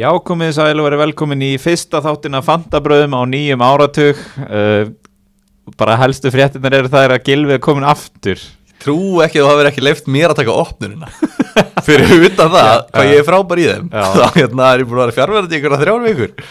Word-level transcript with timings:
Já, 0.00 0.08
komið 0.24 0.54
sæl 0.56 0.78
og 0.80 0.86
verið 0.86 1.00
velkomin 1.02 1.42
í 1.44 1.48
fyrsta 1.60 1.98
þáttina 2.00 2.40
Fantabröðum 2.40 3.12
á 3.12 3.20
nýjum 3.28 3.64
áratug. 3.64 4.20
Uh, 4.46 4.92
Bara 5.76 5.98
helstu 6.00 6.30
fréttinar 6.32 6.72
eru 6.78 6.88
það 6.90 7.04
er 7.04 7.12
að 7.14 7.26
Gilvi 7.26 7.54
er 7.54 7.60
komin 7.62 7.84
aftur. 7.86 8.40
Trú 8.80 9.20
ekki 9.20 9.42
að 9.42 9.44
þú 9.44 9.50
hafið 9.50 9.68
ekki 9.68 9.84
leift 9.84 10.08
mér 10.10 10.32
að 10.32 10.38
taka 10.40 10.54
opnunina. 10.62 11.10
Fyrir 11.86 12.24
utan 12.30 12.48
það, 12.54 12.72
hvað 12.94 13.10
ég 13.10 13.20
er 13.20 13.28
frábær 13.28 13.60
í 13.60 13.66
þeim. 13.68 13.90
Þá 14.16 14.24
hérna 14.38 14.70
er 14.70 14.82
ég 14.82 14.88
búin 14.88 15.02
að 15.02 15.04
vera 15.04 15.16
fjárverðandi 15.18 15.60
ykkur 15.60 15.76
að 15.76 15.84
þrjár 15.84 16.06
vikur. 16.06 16.48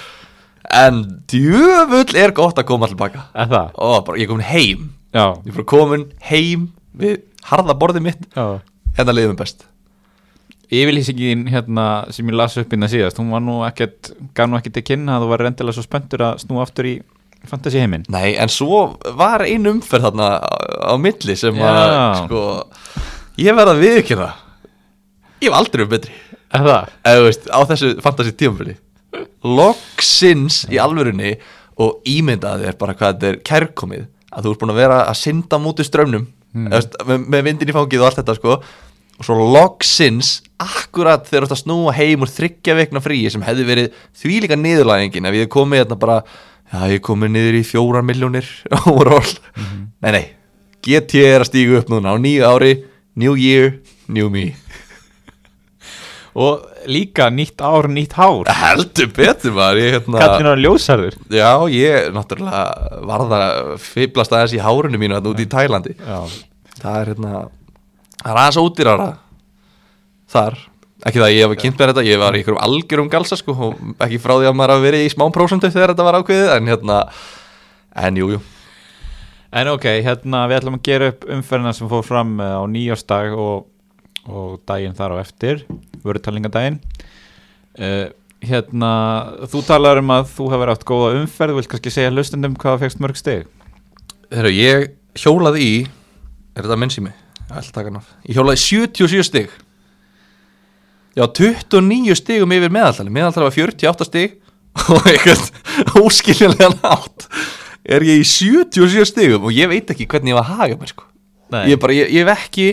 En 0.84 1.02
djöfull 1.34 2.22
er 2.22 2.36
gott 2.38 2.62
að 2.62 2.70
koma 2.70 2.92
Er 2.94 3.50
það? 3.50 3.74
Ó, 3.82 3.90
bara, 4.06 4.22
ég 4.22 4.30
er 4.30 4.32
komin 4.36 4.50
heim. 4.52 4.86
Já, 5.10 5.26
Ég 5.42 5.58
er 5.58 5.70
komin 5.74 6.06
heim 6.30 6.70
við 7.02 7.18
harða 7.50 7.80
borðið 7.82 8.08
mitt. 8.12 8.30
Já. 8.38 8.62
Hérna 9.00 9.18
liðum 9.18 9.34
við 9.34 9.42
best 9.42 9.66
Yfirlýsingin 10.70 11.48
hérna 11.50 11.86
sem 12.14 12.28
ég 12.30 12.38
las 12.38 12.58
upp 12.62 12.74
innan 12.76 12.92
síðast 12.92 13.18
Hún 13.22 13.32
var 13.34 13.42
nú 13.42 13.62
ekkert, 13.66 14.12
gaf 14.38 14.50
nú 14.50 14.60
ekkert 14.60 14.78
til 14.78 14.86
kynna 14.92 15.18
að 15.18 15.26
þú 15.26 15.32
var 15.32 15.44
rendilega 15.48 15.78
svo 15.78 15.86
spenntur 15.86 16.26
að 16.28 16.44
snúa 16.44 16.66
aftur 16.66 16.90
í 16.90 16.96
fantasy 17.50 17.82
heiminn 17.82 18.06
Nei, 18.12 18.36
en 18.38 18.52
svo 18.54 18.84
var 19.18 19.46
ein 19.48 19.66
umferð 19.72 20.10
þarna 20.10 20.30
á, 20.46 20.54
á 20.92 20.96
milli 21.02 21.38
sem 21.40 21.58
að, 21.58 21.80
Já. 21.96 22.04
sko 22.26 22.44
Ég 23.40 23.58
verða 23.58 23.74
að 23.74 23.84
viðkjöna 23.86 24.30
Ég 25.40 25.48
hef 25.48 25.56
aldrei 25.56 25.86
um 25.86 25.92
betri. 25.94 26.14
Eða 26.52 26.80
þú 27.06 27.26
veist, 27.30 27.46
á 27.48 27.60
þessu 27.70 27.92
fantasy 28.04 28.36
tímafili 28.36 28.76
loksins 29.46 30.66
í 30.70 30.80
alvörunni 30.82 31.38
og 31.80 32.04
ímyndaði 32.10 32.68
þér 32.68 32.78
bara 32.82 32.96
hvað 32.98 33.14
þetta 33.14 33.30
er 33.30 33.40
kærkomið 33.48 34.04
að 34.30 34.46
þú 34.46 34.52
ert 34.52 34.62
búin 34.62 34.74
að 34.74 34.82
vera 34.82 35.00
að 35.06 35.20
synda 35.22 35.60
múti 35.62 35.86
strömmnum 35.88 36.26
mm. 36.28 36.68
með, 36.68 37.24
með 37.24 37.46
vindin 37.48 37.72
í 37.72 37.76
fangið 37.76 38.04
og 38.04 38.10
allt 38.10 38.20
þetta 38.22 38.36
sko 38.38 38.58
og 39.20 39.28
svo 39.28 39.38
loksins 39.54 40.40
akkurat 40.60 41.28
þegar 41.28 41.46
þú 41.46 41.50
ert 41.50 41.56
að 41.56 41.62
snúa 41.64 41.96
heim 41.96 42.26
úr 42.26 42.32
þryggja 42.32 42.78
vekna 42.80 43.04
fríi 43.04 43.32
sem 43.32 43.44
hefði 43.44 43.68
verið 43.68 44.02
því 44.22 44.42
líka 44.46 44.60
niðurlægingin 44.60 45.30
ef 45.30 45.40
ég 45.40 45.52
komið 45.52 45.84
hérna 45.84 46.00
bara 46.00 46.22
já 46.70 46.86
ég 46.94 47.04
komið 47.06 47.34
niður 47.36 47.60
í 47.60 47.66
fjórar 47.68 48.06
miljónir 48.06 48.48
overall, 48.90 49.34
nei 50.04 50.12
nei 50.16 50.26
GT 50.86 51.26
er 51.28 51.44
að 51.44 51.52
stígu 51.52 51.80
upp 51.82 51.92
núna 51.92 52.16
á 52.16 52.18
nýju 52.20 52.48
ári 52.48 52.74
new 53.20 53.36
year, 53.36 53.80
new 54.08 54.30
me. 54.32 54.54
Og 56.40 56.62
líka 56.88 57.28
nýtt 57.34 57.60
ár, 57.60 57.90
nýtt 57.92 58.14
hár. 58.16 58.48
Heldur 58.64 59.10
betur 59.16 59.56
maður 59.58 59.82
ég, 59.82 59.96
hérna, 59.98 60.54
á 60.56 60.62
ljósarður 60.62 61.18
Já, 61.34 61.52
ég 61.74 62.12
náttúrulega 62.16 63.02
varða 63.10 63.42
fiblast 63.82 64.32
aðeins 64.36 64.56
í 64.56 64.62
hárinu 64.64 65.02
mínu 65.02 65.18
þarna 65.18 65.34
úti 65.34 65.48
í 65.48 65.52
Tælandi. 65.52 65.96
Já, 66.00 66.20
Það 66.80 67.00
er 67.02 67.12
hérna 67.12 67.34
Það 68.20 68.34
er 68.34 68.42
aðeins 68.44 68.62
ódýrara 68.62 69.10
Þar 70.30 70.62
Ekki 71.00 71.22
það 71.22 71.26
að 71.30 71.36
ég 71.38 71.46
hef 71.46 71.60
kynnt 71.64 71.80
mér 71.80 71.94
þetta 71.94 72.08
Ég 72.10 72.20
var 72.22 72.36
í 72.36 72.42
einhverjum 72.42 72.64
algjörum 72.68 73.12
galsa 73.12 73.40
sko 73.40 73.56
Og 73.56 73.84
ekki 74.04 74.20
frá 74.22 74.36
því 74.36 74.50
að 74.52 74.56
maður 74.60 74.76
hafi 74.76 74.88
verið 74.90 75.08
í 75.08 75.12
smá 75.16 75.28
prósentu 75.36 75.72
Þegar 75.72 75.94
þetta 75.94 76.08
var 76.10 76.20
ákveðið 76.20 76.56
En 76.58 76.72
hérna 76.74 77.02
En 78.00 78.20
jú, 78.20 78.34
jú 78.36 78.42
En 79.50 79.66
ok, 79.72 79.86
hérna 80.06 80.44
við 80.46 80.60
ætlum 80.60 80.76
að 80.78 80.86
gera 80.86 81.10
upp 81.10 81.24
umferðina 81.34 81.72
sem 81.74 81.90
fór 81.90 82.04
fram 82.06 82.36
eh, 82.38 82.54
á 82.54 82.64
nýjársdag 82.70 83.34
og, 83.34 83.64
og 84.30 84.60
daginn 84.70 84.94
þar 84.98 85.16
á 85.18 85.22
eftir, 85.24 85.64
vörutalningadaginn. 86.04 86.78
Uh, 87.80 88.12
hérna, 88.44 88.92
þú 89.50 89.62
talar 89.66 90.02
um 90.02 90.12
að 90.14 90.28
þú 90.36 90.50
hefur 90.54 90.72
átt 90.74 90.86
góða 90.86 91.10
umferð, 91.18 91.58
vilt 91.58 91.72
kannski 91.72 91.94
segja 91.94 92.12
hlustendum 92.12 92.58
hvað 92.60 92.84
fegst 92.84 93.02
mörg 93.02 93.18
stig? 93.18 93.48
Þegar 94.30 94.52
ég 94.54 94.88
hjólaði 95.18 95.66
í 95.66 95.74
Er 96.58 96.66
þetta 96.66 96.78
minn 96.82 96.92
sími? 96.92 97.12
Af. 97.50 97.72
Ég 98.30 98.38
hjólaði 98.38 98.60
í 98.60 98.64
77 98.94 99.26
stig. 99.26 99.50
Já, 101.18 101.26
29 101.26 102.16
stigum 102.20 102.52
yfir 102.54 102.72
meðaltali 102.72 103.12
Meðaltali 103.12 103.48
var 103.48 103.56
48 103.56 104.06
stig 104.08 104.36
Og 104.94 105.08
eitthvað 105.10 105.98
óskiljanlega 106.00 106.70
nátt 106.78 107.26
Er 107.90 108.06
ég 108.06 108.22
í 108.22 108.28
77 108.28 109.08
stigum 109.10 109.48
Og 109.50 109.56
ég 109.56 109.72
veit 109.72 109.90
ekki 109.90 110.08
hvernig 110.10 110.32
ég 110.36 110.38
var 110.38 110.46
að 110.46 110.60
haga 110.62 110.78
mér 110.80 110.92
sko. 110.94 111.08
Ég, 111.66 111.80
bara, 111.82 111.96
ég, 111.98 112.14
ég 112.14 112.24
hef 112.30 112.46
ekki 112.46 112.68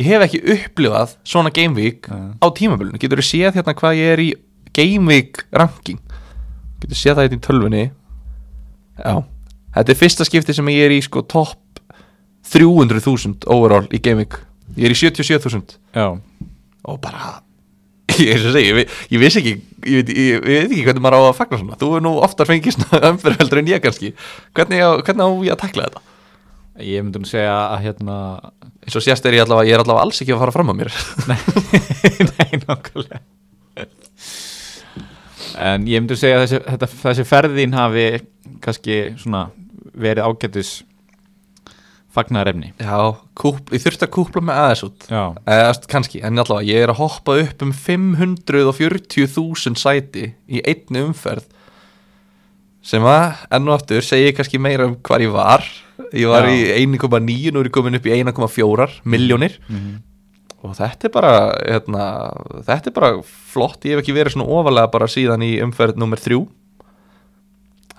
Ég 0.00 0.08
hef 0.08 0.24
ekki 0.24 0.40
upplifað 0.54 1.14
svona 1.28 1.52
Game 1.52 1.76
Week 1.76 2.08
Nei. 2.08 2.32
á 2.40 2.46
tímabölinu 2.56 3.00
Getur 3.00 3.20
þú 3.20 3.28
séð 3.28 3.58
hérna 3.60 3.76
hvað 3.76 3.98
ég 4.00 4.14
er 4.14 4.24
í 4.24 4.30
Game 4.72 5.04
Week 5.12 5.44
ranking? 5.52 6.00
Getur 6.80 6.96
séð 6.98 7.18
það 7.18 7.26
hérna 7.26 7.36
í 7.36 7.44
tölvunni? 7.44 7.82
Já. 8.96 9.14
Þetta 9.76 9.92
er 9.92 10.00
fyrsta 10.00 10.24
skipti 10.24 10.56
sem 10.56 10.72
ég 10.72 10.86
er 10.88 10.96
í 10.96 11.02
sko 11.04 11.20
topp 11.28 11.60
300.000 12.52 13.48
overall 13.52 13.88
í 13.90 14.02
Week 14.18 14.38
Ég 14.76 14.88
er 14.88 14.94
í 14.94 14.98
77.000 14.98 15.78
Já, 15.96 16.06
og 16.88 17.00
bara 17.02 17.40
ég, 18.20 18.36
að 18.36 18.56
segja, 18.56 18.76
ég, 18.82 18.96
ég 19.12 19.20
vissi 19.22 19.40
ekki 19.40 19.52
ég 19.88 20.00
veit, 20.00 20.10
ég, 20.16 20.40
veit 20.44 20.70
ekki 20.70 20.84
hvernig 20.86 21.04
maður 21.04 21.18
á 21.18 21.30
að 21.30 21.38
fagna 21.38 21.60
svona. 21.60 21.78
Þú 21.80 21.90
er 21.96 22.04
nú 22.04 22.12
oftar 22.24 22.48
fengið 22.48 22.76
svona 22.76 23.00
umferðveldur 23.12 23.60
en 23.62 23.70
ég 23.72 23.82
kannski. 23.84 24.12
Hvernig 24.56 24.82
á, 24.82 24.90
hvernig 25.00 25.24
á 25.24 25.30
ég 25.46 25.54
að 25.54 25.62
takla 25.62 25.86
þetta? 25.88 26.02
Ég 26.82 27.04
myndi 27.04 27.20
nú 27.20 27.28
segja 27.28 27.54
að 27.74 27.82
hérna, 27.86 28.16
eins 28.82 28.96
og 28.96 29.04
sést 29.04 29.26
er 29.28 29.36
ég 29.36 29.44
allavega, 29.44 29.68
ég 29.68 29.76
er 29.76 29.82
allavega 29.84 30.06
alls 30.06 30.22
ekki 30.24 30.34
að 30.34 30.40
fara 30.42 30.54
fram 30.54 30.72
á 30.72 30.74
mér. 30.76 30.92
Nei, 32.32 32.60
nokkulega. 32.64 33.20
En 35.62 35.84
ég 35.88 36.00
myndi 36.00 36.16
nú 36.16 36.20
segja 36.20 36.38
að 36.40 36.46
þessi, 36.46 36.62
þetta, 36.70 36.90
þessi 37.02 37.28
ferðin 37.28 37.76
hafi 37.76 38.06
kannski 38.64 39.02
svona 39.20 39.46
verið 39.92 40.24
ágættis 40.30 40.78
fagnaðarefni. 42.12 42.72
já, 42.78 43.16
kúp, 43.38 43.70
ég 43.72 43.82
þurfti 43.84 44.06
að 44.06 44.12
kúpla 44.16 44.42
með 44.44 44.60
aðeins 44.62 44.84
út. 44.88 45.00
Já, 45.08 45.22
eða 45.56 45.72
kannski, 45.94 46.20
en 46.24 46.38
allavega 46.42 46.68
ég 46.68 46.78
er 46.84 46.92
að 46.92 47.00
hoppa 47.00 47.38
upp 47.40 47.58
um 47.66 47.72
540.000 47.72 49.76
sæti 49.80 50.24
í 50.48 50.60
einni 50.64 51.00
umferð 51.06 51.46
sem 52.82 53.04
að 53.06 53.36
enn 53.54 53.68
og 53.70 53.76
aftur 53.78 54.02
segi 54.02 54.32
kannski 54.34 54.58
meira 54.58 54.88
um 54.90 54.96
hvar 55.06 55.22
ég 55.22 55.30
var. 55.34 55.62
Ég 56.12 56.26
var 56.28 56.48
Já. 56.48 56.50
í 56.50 56.82
1,9 56.82 57.52
nú 57.54 57.60
er 57.62 57.68
komin 57.70 57.94
upp 57.94 58.06
í 58.08 58.14
1,4 58.16 58.88
miljónir 59.06 59.54
og 60.62 60.74
þetta 60.78 61.06
er 61.08 61.12
bara 61.14 61.32
hérna, 61.62 62.02
þetta 62.66 62.90
er 62.90 62.94
bara 62.96 63.12
flott. 63.22 63.82
Ég 63.86 63.94
hef 63.96 64.02
ekki 64.02 64.14
verið 64.14 64.34
svona 64.36 64.50
ofalega 64.50 64.90
bara 64.92 65.06
síðan 65.10 65.42
í 65.46 65.56
umferð 65.62 65.96
nummer 65.98 66.18
3 66.18 66.42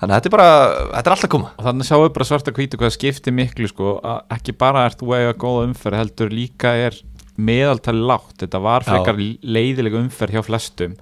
þannig 0.04 0.14
að 0.14 0.20
þetta 0.20 0.30
er 0.30 0.36
bara 0.36 0.52
þetta 0.94 1.10
er 1.10 1.16
alltaf 1.16 1.32
koma 1.34 1.50
og 1.58 1.66
þannig 1.70 1.88
sjáum 1.90 2.04
við 2.06 2.14
bara 2.20 2.28
svarta 2.30 2.54
hvítu 2.60 2.80
hvað 2.82 2.94
skiptir 2.98 3.36
miklu 3.40 3.70
sko, 3.72 3.96
að 4.04 4.38
ekki 4.38 4.56
bara 4.60 4.86
ert 4.90 5.00
þú 5.02 5.16
eiga 5.18 5.34
góða 5.44 5.66
umferð 5.70 6.00
heldur 6.04 6.34
líka 6.36 6.76
er 6.88 7.00
meðaltali 7.38 8.04
lágt, 8.06 8.36
þetta 8.44 8.60
var 8.62 8.84
Já. 8.86 8.92
frekar 8.92 9.18
leiðileg 9.18 9.96
umferð 9.98 10.36
hjá 10.38 10.44
flestum 10.46 10.98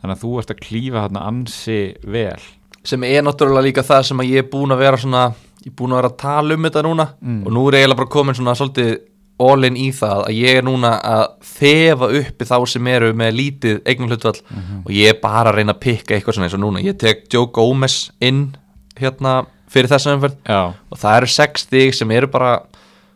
þannig 0.00 0.16
að 0.16 0.24
þú 0.24 0.32
ert 0.42 0.50
að 0.52 0.60
klífa 0.66 1.04
þarna 1.06 1.22
ansi 1.30 1.78
vel 2.04 2.40
sem 2.84 3.04
er 3.04 3.22
náttúrulega 3.24 3.64
líka 3.66 3.84
það 3.84 4.02
sem 4.10 4.20
ég 4.28 4.42
er 4.44 4.50
búin 4.52 4.72
að 4.74 4.82
vera 4.84 5.00
svona 5.00 5.22
ég 5.60 5.68
er 5.72 5.76
búin 5.76 5.92
að 5.92 6.00
vera 6.00 6.10
að 6.12 6.20
tala 6.22 6.54
um 6.56 6.64
þetta 6.68 6.82
núna 6.86 7.06
Mm. 7.20 7.40
og 7.46 7.52
nú 7.52 7.64
er 7.68 7.74
ég 7.76 7.82
eiginlega 7.84 8.00
bara 8.00 8.12
komin 8.14 8.34
svona 8.38 8.54
svolítið 8.56 8.92
all 9.40 9.64
in 9.68 9.76
í 9.80 9.88
það 9.96 10.24
að 10.28 10.36
ég 10.38 10.58
er 10.60 10.66
núna 10.66 10.90
að 11.00 11.24
þefa 11.56 12.08
uppi 12.20 12.48
þá 12.48 12.56
sem 12.72 12.86
eru 12.92 13.12
með 13.16 13.34
lítið 13.40 13.80
eignum 13.88 14.10
hlutfall 14.12 14.40
Mhm. 14.50 14.82
og 14.86 14.90
ég 14.92 15.08
er 15.14 15.20
bara 15.22 15.50
að 15.52 15.56
reyna 15.60 15.74
að 15.74 15.80
pikka 15.86 16.14
eitthvað 16.18 16.36
svona 16.38 16.48
eins 16.50 16.54
og 16.58 16.60
núna. 16.64 16.82
Ég 16.84 16.98
tek 16.98 17.24
Joe 17.32 17.46
Gomez 17.46 18.10
inn 18.20 18.56
hérna 19.00 19.46
fyrir 19.70 19.88
þessa 19.88 20.14
umferð 20.16 20.36
Já, 20.48 20.74
og 20.90 20.98
það 20.98 21.16
eru 21.20 21.26
sex 21.26 21.62
stig 21.66 21.94
sem 21.94 22.10
eru 22.10 22.26
bara 22.26 22.60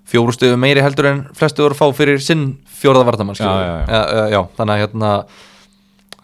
fjóru 0.06 0.32
stigum 0.36 0.60
meiri 0.60 0.82
heldur 0.84 1.06
en 1.10 1.24
flestu 1.34 1.62
voru 1.64 1.74
að 1.74 1.80
fá 1.80 1.96
fyrir 1.96 2.20
sinn 2.20 2.58
fjóraða 2.68 3.06
vartamann 3.08 3.36
já, 3.40 4.30
já, 4.30 4.40
þannig 4.56 4.74
að 4.74 4.82
hérna 4.84 5.10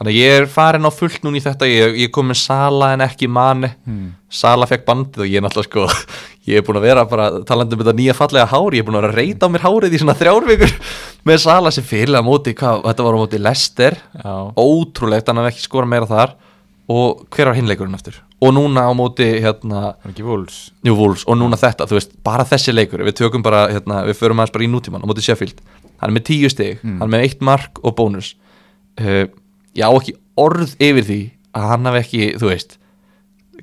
þannig 0.00 0.12
að 0.14 0.18
ég 0.20 0.34
er 0.40 0.46
farin 0.48 0.84
á 0.88 0.90
fullt 0.92 1.20
núna 1.24 1.36
í 1.36 1.42
þetta. 1.44 1.66
Ég, 1.68 1.96
ég 2.06 2.10
kom 2.12 2.28
með 2.30 2.38
Sala 2.40 2.92
en 2.94 3.00
ekki 3.04 3.28
Mane. 3.28 3.74
Hmm. 3.84 4.14
Sala 4.32 4.64
fekk 4.70 4.86
bandið 4.86 5.24
og 5.24 5.28
ég 5.28 5.36
er 5.36 5.44
náttúrulega 5.44 5.68
sko 5.68 5.88
ég 6.48 6.60
er 6.60 6.64
búin 6.64 6.78
að 6.80 6.86
vera 6.88 7.04
bara 7.08 7.26
talandi 7.46 7.76
um 7.76 7.82
þetta 7.82 7.96
nýja 7.98 8.14
fallega 8.16 8.48
hár 8.48 8.76
ég 8.76 8.80
er 8.82 8.86
búin 8.88 8.96
að 8.96 9.04
vera 9.04 9.12
að 9.12 9.18
reyta 9.20 9.48
á 9.48 9.52
mér 9.52 9.64
hárið 9.66 9.96
í 9.96 10.00
svona 10.00 10.16
þrjár 10.16 10.46
vikur 10.48 10.72
með 11.28 11.42
Sala 11.44 11.72
sem 11.74 11.84
fyrirlega 11.84 12.24
móti 12.24 12.54
hvað, 12.56 12.84
þetta 12.86 13.06
var 13.06 13.18
á 13.18 13.20
móti 13.20 13.40
Lester 13.42 13.98
já, 13.98 14.32
ótrúlegt, 14.56 15.28
hann 15.28 15.42
hafði 15.42 15.52
ekki 15.52 15.66
skora 15.66 15.90
meira 15.90 16.08
þar. 16.08 16.32
Og 16.90 17.20
hver 17.30 17.46
var 17.46 17.54
hinleikurinn 17.54 17.94
aftur? 17.94 18.16
Og 18.42 18.50
núna 18.56 18.82
á 18.82 18.92
móti 18.98 19.22
hérna 19.44 19.92
New 20.82 20.96
Wolves? 20.98 21.22
Og 21.30 21.36
núna 21.38 21.54
þetta, 21.60 21.86
þú 21.86 21.94
veist, 22.00 22.16
bara 22.26 22.42
þessi 22.48 22.74
leikur. 22.74 23.04
Við 23.06 23.20
tökum 23.20 23.44
bara, 23.46 23.68
hérna, 23.70 24.00
við 24.08 24.18
förum 24.18 24.40
aðeins 24.42 24.56
bara 24.56 24.66
í 24.66 24.70
nútíman 24.72 25.04
á 25.04 25.06
móti 25.06 25.22
Sheffield, 25.22 25.60
hann 26.00 26.10
er 26.10 26.16
með 26.16 26.24
tíu 26.32 26.50
stig 26.50 26.80
hann 26.98 27.06
er 27.06 27.12
með 27.14 27.26
eitt 27.28 27.44
mark 27.46 27.78
og 27.84 27.94
bónus. 28.00 28.32
Uh, 28.98 29.28
ég 29.78 29.86
á 29.86 29.92
ekki 29.92 30.16
orð 30.40 30.74
yfir 30.82 31.06
því 31.06 31.20
að 31.54 31.68
hann 31.70 31.86
hafi 31.92 32.02
ekki, 32.02 32.24
þú 32.40 32.50
veist 32.50 32.79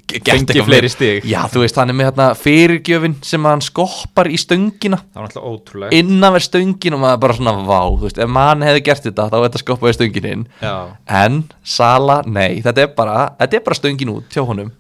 eitthvað 0.07 0.63
fleiri 0.69 0.89
stig. 0.92 1.25
já, 1.27 1.42
þú 1.51 1.63
veist, 1.65 1.77
hann 1.81 1.92
er 1.92 1.98
með 1.98 2.09
hérna, 2.09 2.27
fyrirgjöfin 2.39 3.18
sem 3.27 3.48
hann 3.50 3.63
skoppar 3.65 4.30
í 4.31 4.39
stöngina. 4.39 5.01
Það 5.12 5.19
var 5.19 5.27
alltaf 5.27 5.48
ótrúlega 5.51 6.00
innanverð 6.00 6.48
stöngin 6.48 6.95
og 6.95 7.04
maður 7.04 7.21
bara 7.25 7.38
svona 7.38 7.56
vá, 7.68 7.80
þú 7.92 8.07
veist, 8.07 8.21
ef 8.24 8.33
mann 8.39 8.65
hefði 8.65 8.83
gert 8.88 9.07
þetta 9.09 9.27
þá 9.30 9.38
er 9.39 9.45
þetta 9.50 9.63
skoppaði 9.63 9.98
stöngin 10.00 10.30
inn. 10.31 10.48
Já, 10.63 10.75
en 11.24 11.44
Sala, 11.63 12.21
nei, 12.25 12.62
þetta 12.63 12.86
er 12.88 12.94
bara 12.98 13.18
þetta 13.42 13.59
er 13.59 13.65
bara 13.68 13.80
stöngin 13.81 14.13
út 14.15 14.38
hjá 14.38 14.45
honum. 14.48 14.71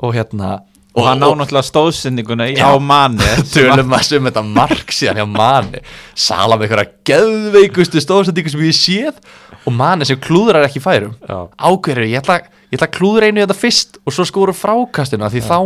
Og 0.00 0.14
hérna, 0.16 0.60
og 0.96 1.06
hann 1.06 1.22
á 1.22 1.30
náttúrulega 1.30 1.66
stóðsendinguna 1.68 2.48
Já. 2.50 2.66
á 2.66 2.74
manni. 2.82 3.26
Tölum 3.54 3.92
að 3.94 4.06
sem 4.08 4.30
þetta 4.30 4.42
mark 4.46 4.94
síðan 4.94 5.20
hjá 5.20 5.26
Mani 5.30 5.82
Sala 6.18 6.56
með 6.58 6.66
einhverja 6.66 6.94
geðveikustu 7.10 8.02
stóðsendingu 8.02 8.50
sem 8.50 8.64
ég 8.66 8.78
séð. 8.78 9.20
Og 9.66 9.74
Mani 9.76 10.08
sem 10.08 10.18
klúðrar 10.18 10.66
ekki 10.66 10.82
færum. 10.82 11.14
Já. 11.28 11.46
Ákveður, 11.58 12.08
ég 12.10 12.22
ætla, 12.22 12.40
ég 12.70 12.78
ætla 12.78 12.88
að 12.88 12.94
klúður 12.98 13.26
einu 13.26 13.42
þetta 13.42 13.58
fyrst 13.58 13.98
og 14.04 14.14
svo 14.14 14.26
skóru 14.28 14.54
frákastinu 14.56 15.28
því 15.30 15.42
þá 15.46 15.58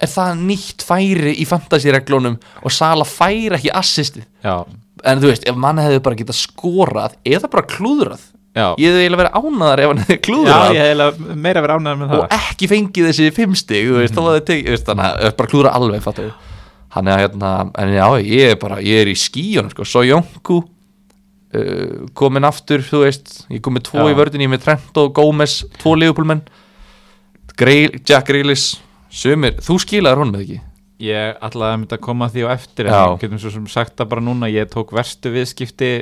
er 0.00 0.10
það 0.10 0.42
nýtt 0.48 0.84
færi 0.86 1.34
í 1.36 1.46
fantasíreglunum 1.48 2.38
og 2.64 2.72
Sala 2.72 3.04
færi 3.04 3.52
ekki 3.58 3.72
assistið. 3.76 4.24
Já, 4.44 4.64
en 5.04 5.22
þú 5.22 5.30
veist, 5.30 5.46
ef 5.48 5.58
Mani 5.60 5.84
hefði 5.84 6.02
bara 6.04 6.18
getað 6.18 6.38
skorað 6.40 7.16
eða 7.28 7.50
bara 7.52 7.66
klúðrað 7.68 8.22
já, 8.56 8.66
ég 8.80 8.90
hefði 8.90 9.04
eiginlega 9.04 9.22
verið 9.22 9.36
ánæðar 9.40 9.82
ef 9.82 9.90
hann 9.92 10.02
hefði 10.04 10.16
já 10.16 10.22
klúðrað 10.26 10.74
ég 10.74 10.88
hef 10.88 11.20
meira 11.44 11.64
verið 11.64 12.16
og 12.18 12.34
ekki 12.36 12.70
fengið 12.70 13.10
þessi 13.10 13.28
fimm 13.36 13.56
stig 13.58 13.86
þú 13.90 14.00
veist, 14.00 14.16
þá 14.16 14.22
var 14.24 14.38
það 14.38 14.46
tekið, 14.50 14.66
þú 14.66 14.76
veist, 14.76 14.88
þannig 14.90 15.20
að 15.28 15.36
bara 15.38 15.52
klúra 15.54 15.74
alveg 15.76 16.04
fattu. 16.04 16.28
Hann 16.90 17.06
er 17.06 17.20
hérna, 17.22 17.50
en 17.78 17.92
já, 17.94 18.06
ég 18.26 18.52
er 18.56 18.56
bara 18.58 18.80
ég 18.82 19.04
er 19.04 19.12
í 19.12 19.14
skíunum, 19.14 19.70
sko, 19.70 19.86
svo 19.86 20.02
Jónku 20.02 20.56
uh, 21.56 22.08
komin 22.18 22.48
aftur 22.48 22.84
þú 22.86 23.04
veist, 23.04 23.34
ég 23.50 23.62
kom 23.64 23.76
með 23.78 23.88
tvo 23.90 24.06
Já. 24.06 24.12
í 24.12 24.18
vördin 24.18 24.46
ég 24.46 24.52
með 24.52 24.64
Trent 24.66 25.02
og 25.02 25.12
Gómez, 25.16 25.60
tvo 25.80 25.96
liðupulmenn 25.98 26.42
Jack 27.60 28.26
Grealish 28.30 28.78
sumir, 29.12 29.58
þú 29.60 29.78
skilaður 29.82 30.24
honum 30.24 30.38
eða 30.38 30.46
ekki? 30.46 30.60
Ég 31.00 31.38
ætlaði 31.40 31.72
að 31.72 31.78
mynda 31.80 31.96
að 31.96 32.04
koma 32.04 32.28
því 32.32 32.42
á 32.44 32.48
eftir 32.52 32.88
en 32.88 32.94
Já. 32.94 33.04
ég 33.04 33.22
getum 33.22 33.40
svo 33.40 33.54
sem 33.54 33.70
sagt 33.72 33.96
það 33.96 34.10
bara 34.12 34.24
núna 34.24 34.50
ég 34.52 34.68
tók 34.72 34.92
verstu 34.96 35.32
viðskipti 35.32 35.92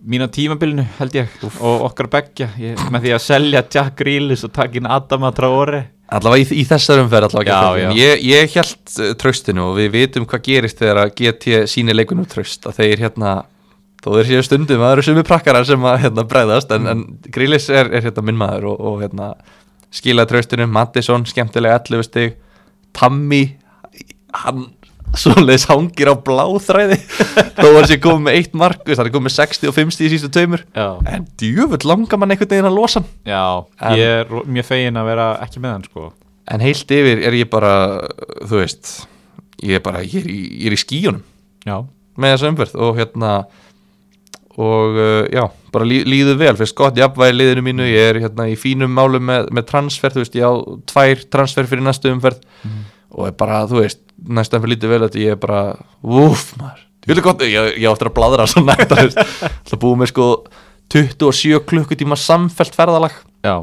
mín 0.00 0.24
á 0.24 0.28
tímabilinu 0.32 0.84
held 0.98 1.16
ég 1.16 1.32
og 1.60 1.86
okkar 1.90 2.08
beggja. 2.12 2.50
Ég, 2.60 2.80
með 2.92 3.06
því 3.06 3.14
að 3.16 3.24
selja 3.24 3.62
Jack 3.64 3.96
Grealish 4.00 4.46
og 4.48 4.52
taka 4.56 4.80
inn 4.80 4.88
Adama 4.88 5.32
Traore. 5.36 5.82
Allavega 6.10 6.42
í, 6.42 6.60
í 6.62 6.66
þessar 6.66 7.04
umferð 7.04 7.28
allavega 7.28 7.56
Já, 7.56 7.80
já. 7.84 7.90
ég, 7.94 8.22
ég 8.26 8.54
held 8.56 8.94
uh, 8.98 9.10
tröstinu 9.20 9.68
og 9.68 9.76
við 9.78 9.92
vitum 9.94 10.26
hvað 10.26 10.46
gerist 10.48 10.80
þegar 10.80 11.04
að 11.04 11.12
GT 11.20 11.60
síni 11.70 11.94
leikunum 11.94 12.26
tröst 12.28 12.66
að 12.66 12.80
þeir 12.80 13.04
hérna 13.04 13.34
þó 14.00 14.10
þeir 14.16 14.28
séu 14.30 14.42
stundum 14.46 14.80
að 14.80 14.86
það 14.88 14.94
eru 14.96 15.06
sumi 15.08 15.24
prakkarar 15.28 15.66
sem 15.68 15.84
að 15.84 15.98
hérna, 16.06 16.24
bregðast 16.30 16.70
en, 16.76 16.86
en 16.88 17.02
Grílis 17.34 17.68
er, 17.72 17.90
er 17.92 18.06
hérna 18.08 18.24
minn 18.24 18.38
maður 18.40 18.70
og, 18.72 18.80
og 18.80 19.00
hérna 19.04 19.32
skilaði 19.92 20.30
tröstinu, 20.34 20.68
Mattisson 20.70 21.24
skemmtilega 21.26 21.80
11 21.82 22.06
stig. 22.06 22.36
Tammy 22.96 23.42
hann 24.44 24.68
svoleiðis 25.18 25.64
hangir 25.66 26.06
á 26.06 26.14
bláþræði. 26.22 26.96
Þó 27.58 27.66
var 27.74 27.82
þessi 27.82 27.96
komið 28.02 28.22
með 28.28 28.36
eitt 28.38 28.52
mark 28.54 28.84
veist, 28.86 29.00
hann 29.00 29.08
er 29.10 29.14
komið 29.16 29.26
með 29.26 29.34
60 29.40 29.70
og 29.72 29.74
50 29.74 30.06
í 30.06 30.10
sístu 30.12 30.30
taumur 30.36 30.62
en 31.10 31.24
djöfull 31.40 31.80
langar 31.90 32.20
mann 32.22 32.30
einhvern 32.30 32.52
veginn 32.52 32.68
að 32.70 32.76
losa 32.78 33.00
hann. 33.02 33.08
Já 33.26 33.42
En- 33.90 33.96
ég 33.98 34.12
er 34.20 34.30
mjög 34.46 34.68
fegin 34.70 35.00
að 35.00 35.08
vera 35.10 35.26
ekki 35.42 35.62
með 35.64 35.74
hann 35.74 35.86
sko. 35.90 36.06
En 36.50 36.62
heilt 36.62 36.94
yfir 36.94 37.24
er 37.26 37.36
ég 37.40 37.50
bara, 37.50 37.72
þú 38.46 38.62
veist, 38.62 38.92
ég 39.66 39.80
er 39.80 39.82
bara, 39.84 40.04
ég 40.06 40.22
er 40.22 40.30
í, 40.30 40.38
í 40.70 40.78
skíunum 40.78 41.20
með 42.20 42.36
þessa 42.36 42.48
umferð 42.54 42.78
og 42.86 42.96
hérna, 43.02 43.34
og 44.60 44.98
uh, 45.00 45.24
já, 45.32 45.44
bara 45.72 45.86
lí, 45.88 46.02
líður 46.08 46.38
vel, 46.40 46.52
fyrst 46.58 46.76
gott 46.78 46.98
jafnvægi 47.00 47.36
liðinu 47.36 47.64
mínu, 47.64 47.88
ég 47.88 48.10
er 48.10 48.20
hérna 48.26 48.48
í 48.50 48.56
fínum 48.60 48.92
málum 48.92 49.24
með, 49.30 49.48
með 49.56 49.68
transfer, 49.70 50.12
þú 50.14 50.24
veist, 50.24 50.36
ég 50.36 50.44
á 50.44 50.52
tvær 50.92 51.24
transfer 51.32 51.70
fyrir 51.70 51.86
næstu 51.86 52.12
umferð. 52.12 52.44
Og 53.16 53.26
er 53.26 53.34
bara, 53.38 53.64
þú 53.70 53.80
veist, 53.80 54.02
næstu 54.28 54.58
umferð 54.58 54.74
lítið 54.74 54.94
vel 54.94 55.02
þetta 55.06 55.22
ég 55.22 55.36
er 55.36 55.40
bara, 55.40 55.64
úf, 56.04 56.50
maður, 56.60 56.84
ég 57.08 57.22
gott, 57.24 57.44
ég, 57.48 57.72
ég 57.80 57.88
áttur 57.90 58.12
að 58.12 58.16
bladra 58.20 58.48
svo 58.50 58.62
nægt, 58.66 58.92
það 59.70 59.80
búið 59.82 60.02
með 60.02 60.12
sko 60.12 60.30
27 60.90 61.64
klukkutíma 61.70 62.18
samfelt 62.18 62.76
ferðalag. 62.76 63.16
Já, 63.46 63.56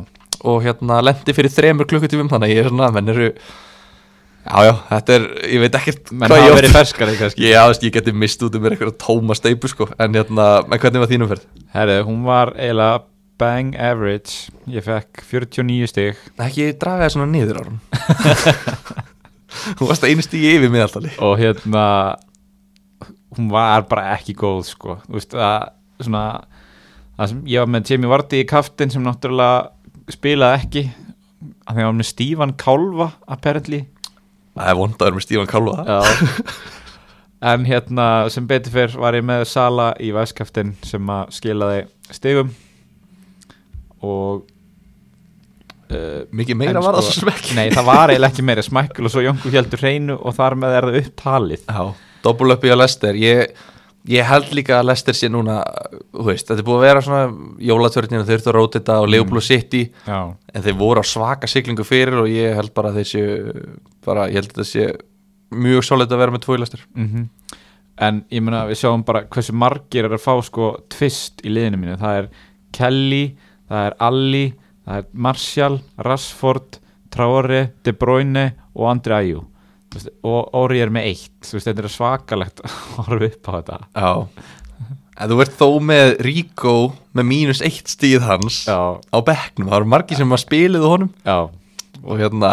og 0.48 0.62
hérna 0.66 1.00
lendi 1.04 1.36
fyrir 1.36 1.54
þremur 1.54 1.88
klukkutífum 1.90 2.30
þannig 2.32 2.52
að 2.52 2.56
ég 2.56 2.64
er 2.64 2.72
svona, 2.72 2.92
menn 2.96 3.14
eru 3.14 3.32
já 4.48 4.64
já, 4.68 4.74
þetta 4.90 5.16
er, 5.18 5.28
ég 5.52 5.64
veit 5.64 5.78
ekkert 5.82 6.12
menn 6.14 6.34
hafa 6.34 6.56
verið 6.56 6.76
ferskari 6.76 7.20
kannski. 7.20 7.46
Já, 7.52 7.62
ég 7.84 7.94
geti 7.98 8.14
mist 8.16 8.44
út 8.48 8.56
um 8.58 8.64
mér 8.64 8.76
eitthvað 8.78 8.98
tóma 9.04 9.36
steipu 9.38 9.70
sko, 9.72 9.90
en 10.00 10.18
hérna, 10.18 10.48
en 10.64 10.82
hvernig 10.82 11.04
var 11.04 11.12
þínum 11.12 11.32
ferð? 11.32 11.46
herri, 11.76 12.00
hún 12.08 12.24
var 12.26 12.54
eiginlega 12.56 13.04
bang 13.38 13.76
average. 13.78 14.52
Ég 14.72 14.86
fekk 14.86 15.22
49 15.30 15.90
stig. 15.92 16.22
Ekki 16.42 16.72
draga 16.82 17.06
það 17.06 17.14
svona 17.16 17.30
niður 17.32 17.60
árum 17.62 17.80
Þú 19.78 19.88
varst 19.90 20.06
einu 20.06 20.24
stíi 20.26 20.56
yfir 20.56 20.72
miðaltali. 20.74 21.12
Og 21.24 21.38
hérna 21.40 21.84
hún 23.38 23.50
var 23.54 23.86
bara 23.90 24.14
ekki 24.16 24.36
góð 24.38 24.64
sko. 24.72 24.98
Þú 25.06 25.18
veist 25.20 25.36
að 25.38 25.70
svona 26.04 26.24
það 27.18 27.32
sem 27.32 27.44
ég 27.50 27.64
var 27.64 27.72
með 27.74 27.92
Jamie 27.92 28.12
Vardy 28.12 28.42
í 28.44 28.48
kaftin 28.50 28.94
sem 28.94 29.06
náttúrulega 29.06 30.14
spilaði 30.14 30.62
ekki. 30.62 30.84
Að 31.68 31.72
því 31.72 31.78
að 31.78 31.84
hann 31.84 31.90
var 31.92 31.98
með 32.00 32.10
Stífan 32.12 32.56
Kálva 32.60 33.10
apparently 33.30 33.84
Það 34.58 34.72
er 34.74 34.78
vondaður 34.82 35.18
með 35.18 35.26
Stífan 35.28 35.50
Kálva 35.52 36.04
en 37.48 37.66
hérna 37.70 38.06
sem 38.34 38.48
betur 38.50 38.74
fyrr 38.74 38.96
var 38.98 39.14
ég 39.18 39.26
með 39.30 39.44
Sala 39.50 39.92
í 40.02 40.10
væskaftin 40.16 40.72
sem 40.88 41.12
að 41.14 41.36
skilaði 41.38 41.84
stigum. 42.16 42.50
Og 44.02 44.42
uh, 45.92 46.24
Mikið 46.34 46.58
meira 46.60 46.76
en 46.80 46.86
var 46.86 46.98
það 47.00 47.10
sko- 47.14 47.32
ekki 47.34 47.56
Nei, 47.58 47.68
það 47.74 47.88
var 47.92 48.14
eiginlega 48.14 48.34
ekki 48.34 48.46
meira 48.50 48.66
Smækul 48.66 49.08
og 49.10 49.14
svo 49.14 49.24
Jónku 49.26 49.54
heldur 49.54 49.82
hreinu 49.86 50.18
og 50.18 50.36
þar 50.38 50.58
með 50.62 50.78
er 50.80 50.88
það 50.90 51.00
upptalið 51.04 51.64
Já, 51.70 51.82
doppulöppi 52.26 52.74
á 52.74 52.78
Lester 52.78 53.18
ég, 53.22 53.54
ég 54.12 54.28
held 54.28 54.54
líka 54.56 54.78
að 54.80 54.88
Lester 54.92 55.18
sé 55.18 55.30
núna 55.32 55.60
veist, 56.14 56.48
þetta 56.48 56.62
er 56.62 56.68
búið 56.68 56.80
að 56.80 56.86
vera 56.88 57.04
svona 57.06 57.52
jólatörnina 57.70 58.24
þau 58.24 58.32
þurftu 58.32 58.52
að 58.52 58.58
róta 58.58 58.80
þetta 58.80 59.00
og 59.04 59.12
Leopold 59.12 59.46
City. 59.46 59.84
Já, 60.08 60.20
en 60.54 60.66
þeir 60.66 60.80
voru 60.80 61.04
á 61.04 61.06
svaka 61.08 61.50
siglingu 61.52 61.86
fyrir 61.88 62.22
og 62.24 62.32
ég 62.32 62.56
held 62.58 62.74
bara 62.78 62.94
að 62.94 63.02
þeir 63.02 63.12
séu 63.12 63.68
bara, 64.08 64.30
ég 64.32 64.40
held 64.40 64.52
að 64.52 64.56
þetta 64.56 64.70
sé 64.72 64.88
mjög 65.58 65.88
svolítið 65.88 66.18
að 66.18 66.24
vera 66.24 66.36
með 66.36 66.46
tvö 66.46 66.58
í 66.58 66.62
Lester 66.64 66.88
mm 66.96 67.28
en 67.98 68.22
ég 68.30 68.44
meina 68.46 68.66
við 68.70 68.82
sjáum 68.82 69.04
bara 69.06 69.24
hversu 69.26 69.56
margir 69.58 70.06
er 70.06 70.14
að 70.14 70.22
fá 70.22 70.36
sko 70.46 70.70
tvist 70.94 71.42
í 71.46 71.54
liðinu 71.54 71.80
mínu, 71.82 71.98
það 71.98 72.20
er 72.22 72.28
Kelly, 72.78 73.24
það 73.70 73.86
er 73.88 73.96
Alli 74.08 74.44
það 74.88 75.00
er 75.00 75.08
Martial, 75.28 75.80
Rashford 76.06 76.80
Traore, 77.14 77.62
De 77.84 77.94
Bruyne 77.98 78.46
og 78.76 78.90
Andri 78.92 79.16
Ayew 79.18 79.46
og 80.28 80.56
Óri 80.58 80.82
er 80.84 80.92
með 80.94 81.12
eitt, 81.14 81.52
veist, 81.52 81.68
þetta 81.68 81.84
er 81.84 81.94
svakalegt 81.94 82.64
að 82.66 82.80
horfa 83.08 83.30
upp 83.32 83.50
á 83.50 83.52
þetta. 83.58 83.78
Já. 83.94 84.12
En 85.18 85.32
þú 85.32 85.38
ert 85.42 85.56
þó 85.58 85.70
með 85.82 86.12
Rico 86.26 86.74
með 87.18 87.26
mínus 87.26 87.64
eitt 87.66 87.90
stíð 87.90 88.28
hans 88.28 88.60
Já, 88.68 89.02
á 89.02 89.18
bekknum, 89.26 89.72
það 89.72 89.80
eru 89.80 89.90
margir 89.90 90.20
sem 90.20 90.36
að 90.36 90.44
spiliðu 90.44 90.92
honum. 90.92 91.14
Já, 91.26 91.50
og 92.04 92.20
hérna, 92.22 92.52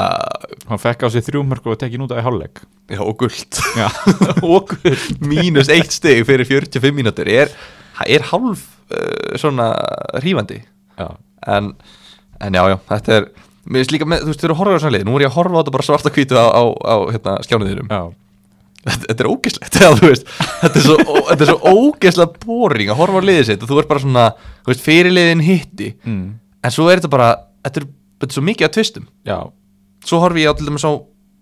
hann 0.70 0.80
fekk 0.80 1.04
á 1.04 1.08
sig 1.12 1.26
þrjú 1.26 1.42
mörg 1.44 1.68
og 1.68 1.76
tekið 1.82 2.06
út 2.06 2.14
af 2.14 2.22
í 2.22 2.24
hálfleik. 2.24 2.62
Já 2.94 3.00
og 3.04 4.72
guð 4.72 5.04
mínus 5.32 5.70
eitt 5.72 5.92
stig 5.92 6.24
fyrir 6.28 6.48
45 6.48 6.96
mínútur. 6.96 7.28
Er, 7.28 7.52
er 8.08 8.24
hálf 8.30 8.64
uh, 8.88 9.36
svona 9.40 9.70
hrífandi? 10.20 10.62
Já, 10.96 11.10
en, 11.50 11.74
en 12.40 12.56
já, 12.56 12.64
já, 12.72 12.78
þetta 12.94 13.18
er 13.18 13.28
mér 13.66 13.80
finnst 13.82 13.94
líka 13.94 14.08
með, 14.10 14.24
þú 14.24 14.32
veist, 14.32 14.42
þú 14.42 14.48
eru 14.48 14.54
að 14.54 14.60
horfa 14.62 14.76
á 14.76 14.82
svona 14.84 14.94
leið 14.96 15.06
nú 15.08 15.16
er 15.18 15.24
ég 15.24 15.30
að 15.32 15.38
horfa 15.38 15.56
á 15.56 15.60
þetta 15.62 15.74
bara 15.76 15.86
svarta 15.88 16.12
hvítu 16.14 16.36
á, 16.36 16.46
á, 16.52 16.62
á 16.84 16.94
hérna, 17.14 17.34
skjánuðinum 17.46 17.88
já, 17.94 18.00
þetta, 18.84 19.00
þetta 19.08 19.24
er 19.24 19.30
ógeslegt 19.30 19.78
já, 19.80 19.88
þú 20.00 20.10
veist, 20.10 20.30
þetta 20.60 20.80
er 20.80 20.86
svo, 20.88 20.96
þetta 21.30 21.46
er 21.46 21.50
svo 21.52 21.74
ógeslega 21.74 22.44
boring 22.44 22.92
að 22.92 23.00
horfa 23.00 23.22
á 23.24 23.26
liðið 23.30 23.48
sitt 23.50 23.64
og 23.64 23.70
þú 23.72 23.80
ert 23.82 23.90
bara 23.94 24.04
svona, 24.04 24.26
þú 24.64 24.72
veist, 24.74 24.84
fyrirliðin 24.84 25.44
hitti. 25.46 25.90
Mm, 26.04 26.26
en 26.64 26.74
svo 26.74 26.88
er 26.92 27.00
þetta 27.00 27.12
bara 27.16 27.30
þetta 27.64 27.82
er, 27.82 27.88
þetta 28.20 28.30
er 28.32 28.38
svo 28.38 28.44
mikið 28.50 28.68
að 28.68 28.74
tvistum 28.78 29.08
já. 29.28 29.38
Svo 30.04 30.20
horfi 30.20 30.44
ég 30.44 30.52
á 30.52 30.56
til 30.58 30.68
dæmis 30.68 30.84
á 30.84 30.92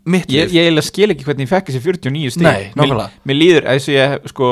mitt 0.06 0.30
Ég, 0.30 0.50
ég 0.54 0.66
eiginlega 0.68 0.86
skil 0.86 1.10
ekki 1.14 1.26
hvernig 1.26 1.46
ég 1.46 1.50
fekk 1.50 1.68
þessi 1.70 1.82
49 1.82 2.30
stíg 2.36 2.46
Nei, 2.46 2.70
nákvæmlega. 2.78 3.10
mér, 3.26 3.38
líður 3.38 3.66
eins 3.70 3.86
og 3.90 3.94
ég 3.96 4.14
sko 4.30 4.48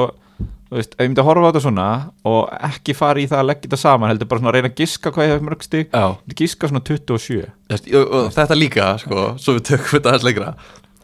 veist, 0.79 0.95
ef 0.95 1.03
ég 1.03 1.11
myndi 1.11 1.23
að 1.23 1.29
horfa 1.31 1.43
á 1.43 1.49
þetta 1.51 1.63
svona 1.65 1.89
og 2.31 2.41
ekki 2.71 2.95
fara 2.95 3.23
í 3.23 3.27
það 3.31 3.43
að 3.43 3.49
leggja 3.51 3.67
þetta 3.67 3.81
saman 3.83 4.13
heldur 4.13 4.31
bara 4.31 4.43
svona 4.43 4.53
að 4.53 4.57
reyna 4.59 4.71
að 4.71 4.81
giska 4.81 5.13
hvað 5.15 5.27
ég 5.27 5.35
hef 5.35 5.47
mörg 5.49 5.67
stíg 5.67 5.87
já, 5.91 6.05
giska 6.41 6.71
svona 6.71 6.85
27 6.87 7.41
þú 7.43 7.75
veist, 7.75 7.93
og, 7.93 8.17
og 8.19 8.33
þetta 8.37 8.59
líka 8.59 8.91
sko, 9.03 9.29
svo 9.43 9.57
við 9.59 9.65
tökum 9.73 9.95
þetta 9.97 10.13
aðeins 10.13 10.29
lengra. 10.29 10.53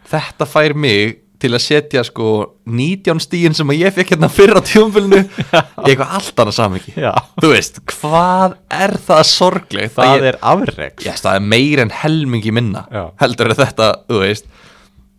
Þetta 0.06 0.46
fær 0.46 0.76
mig 0.78 1.16
til 1.42 1.52
að 1.52 1.62
setja 1.62 2.02
sko 2.06 2.28
19 2.64 3.20
stíin 3.20 3.56
sem 3.56 3.72
að 3.72 3.82
ég 3.82 3.94
fekk 3.94 4.14
hérna 4.14 4.28
fyrra 4.32 4.62
tjónfélinu 4.64 5.18
í 5.20 5.90
eitthvað 5.90 6.14
allt 6.18 6.42
annað 6.42 6.86
Já, 6.96 7.10
þú 7.42 7.50
veist, 7.52 7.80
hvað 7.92 8.56
er 8.72 8.96
það 9.08 9.24
sorglegt 9.30 9.96
það 9.96 10.12
ég, 10.14 10.28
er 10.30 10.38
afreg 10.52 11.04
yes, 11.04 11.24
það 11.24 11.40
er 11.40 11.50
meir 11.52 11.82
en 11.84 11.92
helmingi 11.92 12.54
minna 12.56 12.86
Já. 12.88 13.02
heldur 13.20 13.50
er 13.50 13.58
þetta, 13.58 13.90
þú 14.08 14.22
veist. 14.22 14.48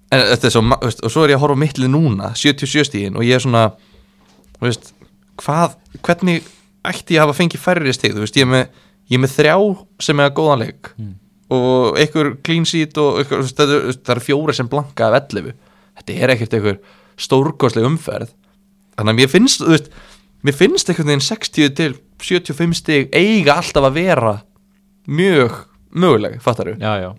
En 0.08 0.24
þetta 0.32 0.50
er 0.50 0.56
svo, 0.56 0.64
veist, 0.88 1.04
og 1.04 1.14
svo 1.14 1.26
er 1.26 1.36
ég 1.36 1.40
að 1.40 1.46
horfa 1.46 1.62
mittlið 1.66 1.94
núna 1.94 2.32
77 2.40 2.88
stíin 2.90 3.20
og 3.20 3.28
ég 3.28 3.38
er 3.38 3.44
svona 3.44 3.68
veist, 4.66 4.94
hvað 5.38 5.76
hvernig 6.02 6.44
ætti 6.88 7.16
ég 7.16 7.22
að 7.22 7.28
hafa 7.28 7.38
fengið 7.42 7.62
færri 7.64 7.94
stíð 7.94 8.16
þú 8.18 8.24
veist, 8.26 8.38
ég 8.40 8.48
er 8.48 8.52
með, 8.52 8.68
ég 9.12 9.18
er 9.20 9.24
með 9.24 9.36
þrjá 9.38 9.56
sem 10.08 10.20
er 10.20 10.30
að 10.32 10.36
góðan 10.40 10.64
leik 10.66 10.92
Mm. 10.98 11.14
og 11.50 11.98
einhver 11.98 12.34
clean 12.44 12.66
sheet 12.66 12.98
og 12.98 13.20
einhver, 13.22 13.40
þú 13.40 13.46
veist, 13.46 13.56
það, 13.58 13.70
er- 13.78 14.00
það 14.04 14.16
eru 14.16 14.26
fjóri 14.26 14.54
sem 14.56 14.68
blanka 14.68 15.08
af 15.08 15.22
11 15.30 15.54
þetta 15.98 16.18
er 16.24 16.34
ekkert 16.36 16.54
einhver 16.58 16.80
stórkostleg 17.18 17.86
umferð. 17.88 18.30
Þannig 18.98 19.14
að 19.14 19.20
mér 19.22 19.30
finnst, 19.32 19.62
þú 19.62 19.72
veist 19.76 19.88
mér 20.44 20.54
finnst 20.58 20.90
einhvern 20.90 21.08
veginn 21.08 21.24
60 21.28 21.70
til 21.78 21.96
75 22.20 22.74
stig 22.78 23.10
eiga 23.16 23.56
alltaf 23.62 23.88
að 23.88 23.94
vera 23.94 24.34
mjög 25.08 25.56
möguleg, 25.96 26.42
fattar 26.44 26.74
Já, 26.78 26.94
já, 27.02 27.12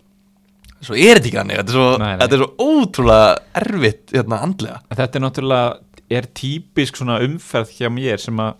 svo 0.84 0.94
er 0.94 1.18
þetta 1.18 1.26
ekki 1.30 1.38
þannig 1.40 1.58
þetta 1.58 1.72
er 1.72 1.78
svo. 1.78 1.88
Þetta 1.98 2.36
er 2.36 2.42
svo 2.42 2.50
ótrúlega 2.68 3.36
erfitt 3.62 4.12
hérna 4.14 4.40
andlega. 4.44 4.80
Þetta 4.94 5.18
er 5.18 5.24
náttúrulega, 5.24 5.78
er 6.10 6.28
típisk 6.34 6.96
svona 7.00 7.18
umferð 7.24 7.72
hjá 7.76 7.90
mér 7.92 8.20
sem 8.22 8.38
að 8.40 8.56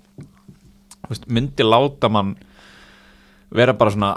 veist, 1.09 1.27
myndi 1.33 1.65
láta 1.65 2.11
mann 2.13 2.35
vera 3.55 3.73
bara 3.79 3.95
svona 3.95 4.13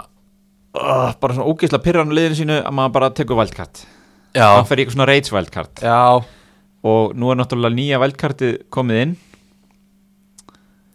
uh, 0.76 1.10
bara 1.20 1.36
svona 1.36 1.48
ógeðslega 1.48 1.84
pyrran 1.86 2.12
liðinu 2.12 2.40
sínu 2.42 2.60
að 2.60 2.76
maður 2.76 2.96
bara 2.98 3.10
tekur 3.16 3.40
vældkart 3.40 3.84
Já, 4.32 4.46
hann 4.56 4.68
fer 4.68 4.80
í 4.80 4.84
eitthvað 4.84 4.96
svona 4.96 5.08
rage 5.10 5.34
vældkart 5.34 5.82
já. 5.84 5.98
Og 6.82 7.12
nú 7.14 7.28
er 7.30 7.36
náttúrulega 7.38 7.76
nýja 7.76 7.98
vældkartið 8.02 8.54
komið 8.74 9.00
inn. 9.04 9.10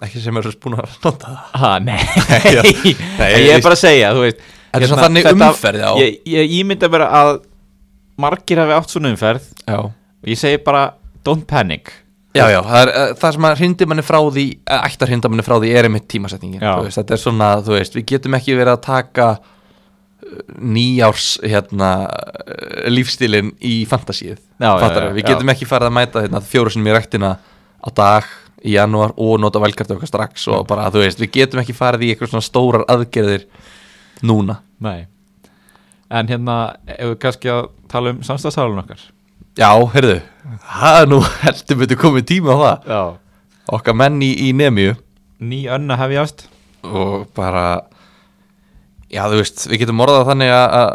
Ekki 0.04 0.20
sem 0.22 0.36
er 0.42 0.48
búin 0.62 0.76
að 0.78 0.96
nota 1.06 1.36
það. 1.54 1.76
Nei, 1.86 2.02
nei 2.28 3.30
ég 3.48 3.54
er 3.56 3.64
bara 3.64 3.78
að 3.78 3.82
segja 3.82 4.10
þú 4.18 4.26
veist, 4.26 4.42
er 4.42 4.82
hérna, 4.84 4.90
svona 4.90 5.06
þannig 5.06 5.28
þetta- 5.30 5.48
umferð, 5.52 5.86
já. 5.86 5.92
ég, 6.02 6.18
ég 6.34 6.56
ímynda 6.60 6.90
bara 6.92 7.08
að 7.22 7.32
margir 8.20 8.62
hafi 8.62 8.76
átt 8.76 8.94
svona 8.94 9.14
umferð. 9.14 9.48
Já, 9.64 9.80
og 9.86 10.34
ég 10.34 10.42
segi 10.42 10.60
bara 10.66 10.84
don't 11.26 11.48
panic 11.50 11.94
já, 12.38 12.46
já 12.54 12.60
það, 12.62 12.80
er, 12.82 12.92
uh, 12.94 13.12
það 13.22 13.36
sem 13.36 13.48
að 13.50 13.60
hrindi 13.62 13.90
manni 13.90 14.06
frá 14.06 14.18
því 14.24 14.48
uh, 14.56 14.80
ættar 14.80 15.12
hrinda 15.12 15.32
manni 15.32 15.46
frá 15.46 15.58
því 15.58 15.74
er 15.74 15.90
einmitt 15.90 16.08
tímasetningin 16.12 16.64
veist, 16.64 17.00
þetta 17.00 17.16
er 17.16 17.22
svona, 17.22 17.52
þú 17.66 17.78
veist, 17.78 17.98
við 17.98 18.08
getum 18.14 18.38
ekki 18.38 18.58
verið 18.58 18.74
að 18.74 18.82
taka 18.88 19.28
uh, 19.38 20.42
nýjárs 20.78 21.30
hérna 21.46 21.92
lífstílin 22.94 23.54
í 23.62 23.80
já, 24.62 24.72
við 25.18 25.32
getum 25.32 25.54
ekki 25.54 25.70
farið 25.70 25.92
að 25.92 25.98
mæta 26.00 26.26
hérna, 26.26 26.44
fjóru 26.54 26.74
sinni 26.74 26.94
í 26.94 26.98
rektina 26.98 27.36
á 27.38 27.90
dag 27.94 28.30
í 28.66 28.74
janúar 28.74 29.14
og 29.22 29.38
nota 29.42 29.62
velkart 29.62 29.92
okkar 29.94 30.10
strax 30.10 30.48
og 30.52 30.66
bara, 30.70 30.88
þú 30.94 31.04
veist, 31.04 31.22
við 31.22 31.34
getum 31.42 31.62
ekki 31.62 31.76
farið 31.78 32.08
í 32.08 32.14
eitthvað 32.14 32.34
svona 32.34 32.48
stórar 32.48 32.88
aðgerðir 32.90 33.46
núna. 34.26 34.60
Nei. 34.84 35.06
En 36.10 36.30
hérna, 36.32 36.58
ef 36.90 37.14
við 37.14 37.20
kannski 37.22 37.52
að 37.54 37.70
tala 37.92 38.16
um 38.16 38.24
samstagsalun 38.26 38.82
okkar 38.82 39.04
Já, 39.58 39.72
heyrðu, 39.94 40.18
það 40.70 41.00
er 41.02 41.08
nú 41.12 41.20
heldur 41.44 41.80
betur 41.82 41.98
komið 42.02 42.28
tíma 42.30 42.54
á 42.54 42.58
það 42.62 42.92
já. 42.94 43.02
okkar 43.78 43.98
menn 43.98 44.20
í, 44.22 44.32
í 44.48 44.52
Nemju 44.58 44.94
ný 45.48 45.64
önna 45.74 45.98
hefjast 46.00 46.46
og 46.88 47.26
bara 47.38 47.64
já, 49.10 49.24
þú 49.28 49.40
veist, 49.42 49.66
við 49.72 49.82
getum 49.84 50.04
orðað 50.06 50.30
þannig 50.32 50.54
að 50.54 50.92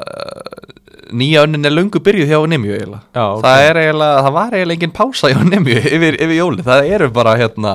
nýja 1.12 1.42
önnin 1.44 1.68
er 1.68 1.74
löngu 1.74 2.00
byrjuð 2.06 2.30
hjá 2.30 2.38
Nemju 2.48 2.72
eiginlega 2.76 3.02
Já, 3.12 3.24
ok. 3.34 3.42
það 3.44 3.64
er 3.66 3.80
eiginlega, 3.82 4.22
það 4.26 4.36
var 4.38 4.56
eiginlega 4.56 4.78
engin 4.78 4.94
pása 4.96 5.32
hjá 5.32 5.42
Nemju 5.50 5.78
yfir, 5.98 6.18
yfir 6.24 6.36
jóli, 6.38 6.66
það 6.66 6.90
eru 6.96 7.10
bara 7.18 7.34
hérna, 7.40 7.74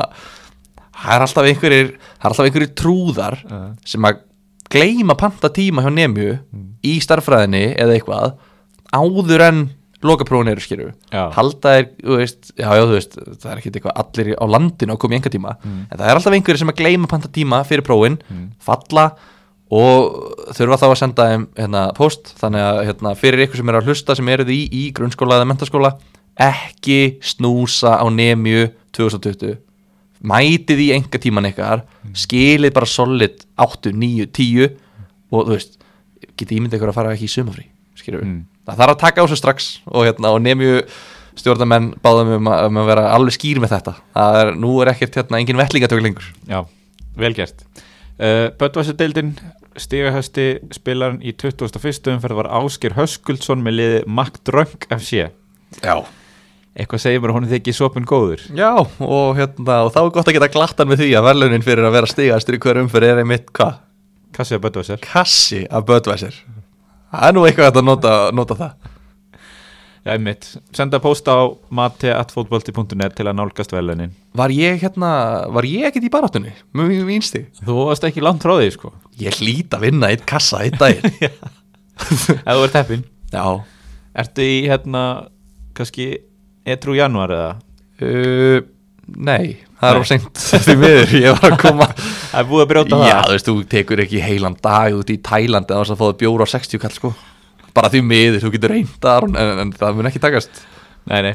það 1.03 1.13
er 1.17 1.25
alltaf 1.27 1.49
einhverjir 1.51 1.91
það 1.99 2.23
er 2.23 2.31
alltaf 2.31 2.47
einhverjir 2.47 2.73
trúðar 2.79 3.37
Já. 3.43 3.59
sem 3.93 4.07
að 4.09 4.23
gleyma 4.73 5.15
panta 5.19 5.51
tíma 5.53 5.83
hjá 5.85 5.91
Nemju 5.99 6.31
í 6.87 6.95
starffræðinni 7.03 7.65
eða 7.75 7.99
eitthvað 7.99 8.37
áður 8.97 9.43
en 9.51 9.61
lokaprófun 10.05 10.51
eru 10.51 10.61
skýru 10.61 10.91
Já. 11.13 11.23
halda 11.33 11.71
er, 11.79 11.87
þú 12.03 12.17
veist, 12.19 12.51
já, 12.53 12.67
já, 12.69 12.83
þú 12.85 12.93
veist 12.93 13.15
það 13.41 13.47
er 13.51 13.57
ekkert 13.61 13.79
eitthvað 13.79 13.97
allir 14.03 14.29
á 14.37 14.45
landinu 14.45 14.93
að 14.93 14.99
koma 15.01 15.15
í 15.15 15.17
enga 15.17 15.31
tíma 15.33 15.55
en 15.65 15.97
það 15.97 16.05
er 16.11 16.19
alltaf 16.19 16.35
einhverjir 16.37 16.59
sem 16.61 16.69
að 16.73 16.77
gleyma 16.83 17.07
panta 17.09 17.27
tíma 17.33 17.63
fyrir 17.65 17.81
prófin, 17.87 18.19
falla 18.61 19.07
og 19.67 20.53
þurfa 20.55 20.77
þá 20.79 20.85
að 20.87 20.97
senda 21.01 21.25
þeim 21.31 21.47
hérna, 21.57 21.81
post, 21.97 22.29
þannig 22.39 22.61
að 22.63 22.77
hérna, 22.87 23.15
fyrir 23.19 23.43
ykkur 23.47 23.57
sem 23.59 23.69
eru 23.73 23.81
að 23.81 23.89
hlusta 23.89 24.15
sem 24.15 24.29
eruð 24.31 24.51
í, 24.53 24.59
í 24.71 24.83
grunnskóla 24.95 25.39
eða 25.41 25.47
mentaskóla, 25.49 25.91
ekki 26.39 26.99
snúsa 27.25 27.97
á 27.99 28.05
nemju 28.07 28.69
2020 28.95 29.57
mætið 30.27 30.79
í 30.81 30.91
enga 30.95 31.19
tíman 31.21 31.45
ykkar 31.51 31.83
skilið 32.17 32.73
bara 32.73 32.87
solid 32.89 33.43
8, 33.57 33.91
9, 33.93 34.29
10 34.33 34.69
og 35.33 35.43
þú 35.49 35.51
veist 35.57 35.75
getið 36.37 36.57
ímyndið 36.61 36.79
ykkur 36.79 36.89
að 36.93 36.97
fara 36.97 37.11
ekki 37.17 37.27
í 37.27 37.33
sumafrí 37.33 37.67
Mm. 38.25 38.45
Það 38.67 38.81
þarf 38.81 38.95
að 38.95 39.03
taka 39.03 39.23
á 39.23 39.25
sig 39.31 39.41
strax 39.41 39.69
og, 39.87 40.01
hérna, 40.05 40.33
og 40.35 40.41
nemju 40.43 40.81
stjórnarmenn 41.37 41.91
báðum 42.03 42.33
um 42.39 42.49
að, 42.51 42.65
um 42.69 42.81
að 42.81 42.89
vera 42.91 43.05
alveg 43.13 43.37
skýr 43.37 43.61
með 43.63 43.75
þetta. 43.75 43.93
Það 44.17 44.39
er, 44.41 44.53
nú 44.57 44.73
er 44.81 44.91
ekkert 44.93 45.19
hérna, 45.19 45.41
engin 45.41 45.59
vettlingatök 45.59 46.03
lengur. 46.03 46.27
Já, 46.49 46.59
vel 47.17 47.33
gert. 47.37 47.65
Uh, 48.17 48.47
Böttvæsardeildin 48.57 49.35
stigahæsti 49.77 50.47
spilarinn 50.73 51.21
í 51.21 51.33
21. 51.37 52.15
umferð 52.15 52.39
var 52.39 52.49
Ásker 52.59 52.95
Höskuldsson 52.97 53.61
með 53.61 53.77
liði 53.77 53.99
Mack 54.09 54.39
Drönk 54.47 54.87
FC 54.89 55.27
já, 55.83 55.95
eitthvað 56.77 57.03
segir 57.03 57.21
mér 57.21 57.33
að 57.33 57.37
hún 57.37 57.47
er 57.47 57.53
þykir 57.55 57.77
sopin 57.77 58.07
góður. 58.09 58.43
Já 58.57 58.71
og, 58.73 59.37
hérna, 59.37 59.83
og 59.85 59.93
þá 59.93 59.99
er 60.01 60.13
gott 60.17 60.31
að 60.31 60.37
geta 60.39 60.53
glattan 60.53 60.89
með 60.89 61.03
því 61.03 61.11
að 61.19 61.27
verðlunin 61.29 61.65
fyrir 61.65 61.89
að 61.89 61.97
vera 61.99 62.09
stigastur 62.09 62.57
í 62.57 62.61
hver 62.63 62.81
umfyrir 62.83 63.13
er 63.13 63.23
einmitt 63.23 63.51
hvað? 63.53 63.83
Kassið 64.37 64.63
Böttvæsar 64.65 65.01
kassi 65.05 65.63
af 65.69 65.85
Böttvæsir 65.87 66.41
það 67.11 67.25
er 67.29 67.35
nú 67.37 67.43
eitthvað 67.47 67.79
að 67.81 67.87
nota, 67.87 68.13
nota 68.35 68.57
það. 68.59 68.93
Já, 70.07 70.13
einmitt, 70.13 70.45
senda 70.71 71.01
post 71.03 71.27
á 71.27 71.35
mati.fotbolti.net 71.75 73.15
til 73.17 73.25
að 73.27 73.35
nálgast 73.35 73.73
velunin 73.75 74.13
var 74.39 74.53
ég 74.55 74.77
hérna, 74.79 75.09
var 75.51 75.67
ég 75.67 75.89
ekkert 75.89 76.05
í 76.07 76.11
baráttunni 76.13 76.53
með 76.77 76.93
mín 76.93 77.07
vinstig 77.09 77.49
Þú 77.59 77.75
varst 77.89 78.05
ekki 78.07 78.23
langt 78.23 78.45
frá 78.45 78.53
því, 78.55 78.69
sko. 78.77 78.93
Ég 79.19 79.35
hlýt 79.41 79.75
að 79.75 79.83
vinna 79.89 80.11
eitt 80.13 80.23
kassa 80.29 80.61
eitt 80.63 80.77
daginn. 80.79 81.11
Ef 81.97 82.47
þú 82.47 82.63
ert 82.69 82.77
heppin 82.79 83.03
já. 83.33 83.43
Ertu 84.23 84.45
í, 84.47 84.57
hérna, 84.69 85.03
kannski 85.75 86.07
Etrú 86.67 86.95
janúar 86.95 87.31
eða? 87.35 87.51
uh, 88.03 88.59
nei, 89.15 89.57
það 89.79 89.89
er 89.89 89.97
Nei. 89.97 90.01
of 90.01 90.07
seint. 90.09 90.41
Því 90.67 90.75
miður, 90.81 91.15
ég 91.21 91.37
var 91.37 91.53
að 91.55 91.61
koma. 91.63 91.87
Það 92.31 92.39
er 92.41 92.47
búið 92.49 92.63
að 92.63 92.69
brjóta 92.73 92.97
já, 93.01 93.13
það 93.15 93.27
þú 93.27 93.35
veist, 93.37 93.49
þú 93.49 93.55
tekur 93.71 94.01
ekki 94.03 94.21
heilan 94.21 94.57
dag 94.61 94.97
út 94.97 95.11
í 95.13 95.17
Tælandi 95.23 95.73
að 95.73 95.85
það 95.91 96.01
fóðu 96.01 96.17
bjóra 96.21 96.45
á 96.45 96.53
60 96.53 96.81
kall 96.83 96.93
sko. 96.93 97.11
Bara 97.77 97.91
því 97.93 98.01
miður, 98.05 98.43
þú 98.43 98.51
getur 98.57 98.73
reynda 98.73 99.13
en, 99.23 99.37
en, 99.39 99.61
en 99.63 99.71
það 99.77 99.97
mun 99.97 100.09
ekki 100.11 100.21
takast. 100.21 100.61
Nei, 101.07 101.19
nei. 101.29 101.33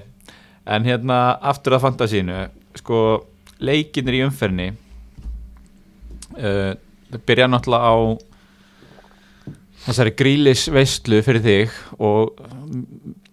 En 0.77 0.87
hérna, 0.87 1.19
aftur 1.53 1.79
að 1.79 1.85
fantasínu. 1.89 2.39
Sko, 2.79 3.01
leikinir 3.63 4.19
í 4.21 4.23
umferni 4.27 4.69
uh, 6.39 6.73
byrja 7.27 7.49
náttúrulega 7.51 7.89
á 7.89 7.97
Þessari 9.83 10.15
grílis 10.19 10.69
veistlu 10.73 11.19
fyrir 11.27 11.43
þig 11.43 11.77
Og 11.99 12.39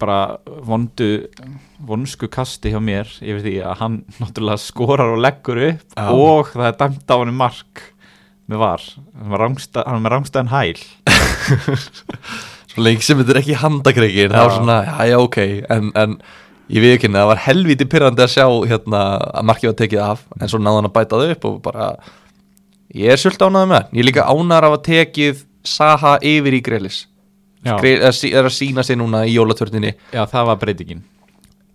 bara 0.00 0.40
vondu 0.66 1.28
Vonsku 1.86 2.30
kasti 2.32 2.72
hjá 2.72 2.80
mér 2.82 3.10
Yfir 3.20 3.44
því 3.46 3.54
að 3.62 3.78
hann 3.84 4.02
náttúrulega 4.20 4.64
skorar 4.64 5.14
og 5.14 5.22
leggur 5.22 5.62
upp 5.70 5.96
Já. 5.96 6.10
Og 6.10 6.52
það 6.56 6.68
er 6.72 6.78
dæmt 6.84 7.10
á 7.12 7.16
hann 7.16 7.36
mark 7.38 7.88
Með 8.50 8.58
var. 8.64 8.84
Hann 9.14 9.30
var 9.30 9.44
er 9.46 9.98
með 10.02 10.10
rángstæðan 10.10 10.48
hæl. 10.50 10.78
Svo 12.70 12.82
lengi 12.82 13.04
sem 13.06 13.18
þetta 13.20 13.34
er 13.34 13.40
ekki 13.44 13.58
handakreikir 13.58 14.30
það 14.32 14.46
var 14.46 14.54
svona, 14.56 14.78
já, 14.86 14.96
já, 15.10 15.16
ok. 15.22 15.38
En, 15.70 15.90
en 15.98 16.16
ég 16.70 16.82
við 16.82 16.94
ekki, 16.96 17.10
það 17.14 17.28
var 17.30 17.42
helviti 17.44 17.86
pyrrandi 17.90 18.24
að 18.24 18.32
sjá 18.34 18.46
hérna 18.72 19.02
að 19.38 19.46
markið 19.50 19.70
var 19.70 19.76
tekið 19.80 20.02
af 20.06 20.24
en 20.38 20.50
svo 20.50 20.60
náði 20.62 20.80
hann 20.80 20.88
að 20.90 20.96
bæta 20.96 21.20
þau 21.20 21.34
upp 21.34 21.46
og 21.50 21.60
bara 21.66 21.88
ég 22.98 23.14
er 23.14 23.22
svolítið 23.22 23.46
ánægð 23.46 23.70
með 23.70 23.78
hann. 23.78 23.88
Ég 23.94 24.02
er 24.02 24.08
líka 24.10 24.26
ánægð 24.26 24.66
af 24.68 24.76
að 24.76 24.84
tekið 24.90 25.44
Saha 25.66 26.18
yfir 26.22 26.58
í 26.58 26.62
Já, 27.60 27.74
Greil, 27.76 27.98
er, 28.00 28.46
að 28.46 28.52
sína 28.56 28.82
sig 28.86 28.96
núna 28.96 29.26
í 29.28 29.34
jólatörninni 29.34 29.90
já 30.14 30.22
það 30.30 30.46
var 30.48 30.60
breytingin. 30.62 31.02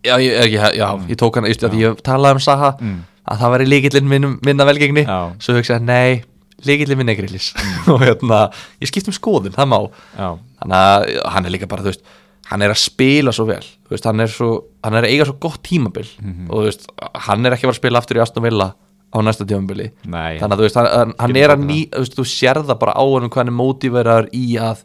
Já, 0.05 0.15
ég, 0.17 0.55
ég, 0.55 0.63
já, 0.79 0.87
ég 1.09 1.17
tók 1.21 1.37
hann, 1.37 1.45
just, 1.49 1.61
að 1.65 1.77
ég 1.77 1.99
talaði 2.05 2.39
um 2.39 2.41
Saha 2.41 2.71
mm. 2.79 2.95
að 3.29 3.43
það 3.43 3.53
væri 3.53 3.67
líkillinn 3.69 4.09
minn, 4.09 4.31
minna 4.45 4.65
velgengni. 4.65 5.03
Já. 5.05 5.19
svo 5.37 5.53
hugsaði, 5.59 5.85
nei, 5.85 6.23
líkillinn 6.65 6.97
minn 6.97 7.13
er 7.13 7.19
Greilis 7.19 7.51
og 7.93 8.01
hérna, 8.01 8.47
ég 8.81 8.89
skipt 8.89 9.11
um 9.11 9.17
skoðun, 9.17 9.53
það 9.53 9.69
má. 9.75 9.77
Þannig 10.17 10.79
að 10.79 11.07
hann 11.35 11.49
er 11.49 11.53
líka 11.53 11.69
bara, 11.69 11.85
þú 11.85 11.93
veist 11.93 12.15
hann 12.49 12.61
er 12.61 12.73
að 12.73 12.81
spila 12.81 13.33
svo 13.33 13.47
vel. 13.49 13.63
Þú 13.85 13.95
veist, 13.95 14.07
hann, 14.09 14.21
er 14.21 14.29
svo, 14.29 14.49
hann 14.85 14.97
er 14.97 15.07
að 15.07 15.13
eiga 15.13 15.29
svo 15.29 15.37
gott 15.41 15.61
tímabil. 15.65 16.07
Mhm. 16.21 16.49
og 16.49 16.59
þú 16.59 16.65
veist, 16.69 16.89
hann 17.27 17.45
er 17.45 17.55
ekki 17.55 17.65
að 17.65 17.69
fara 17.69 17.77
að 17.77 17.81
spila 17.81 18.01
aftur 18.01 18.19
í 18.19 18.25
Aston 18.25 18.45
Villa 18.45 18.71
á 19.15 19.17
næsta 19.23 19.47
nei. 19.47 20.35
Þannig 20.39 20.51
að 20.51 20.59
þú 20.59 20.67
veist, 20.67 20.79
hann, 20.81 21.13
hann, 21.19 21.37
er 21.39 21.53
að 21.53 21.63
ný 21.63 21.79
þú 21.87 22.03
veist, 22.03 22.17
þú 22.19 22.27
sér 22.27 22.61
það 22.61 22.79
bara 22.83 22.95
á 22.99 23.05
hann 23.05 23.29
hvað 23.29 23.41
hann 23.41 23.53
er 23.53 23.59
mótiverar 23.61 24.29
í 24.35 24.45
að 24.59 24.83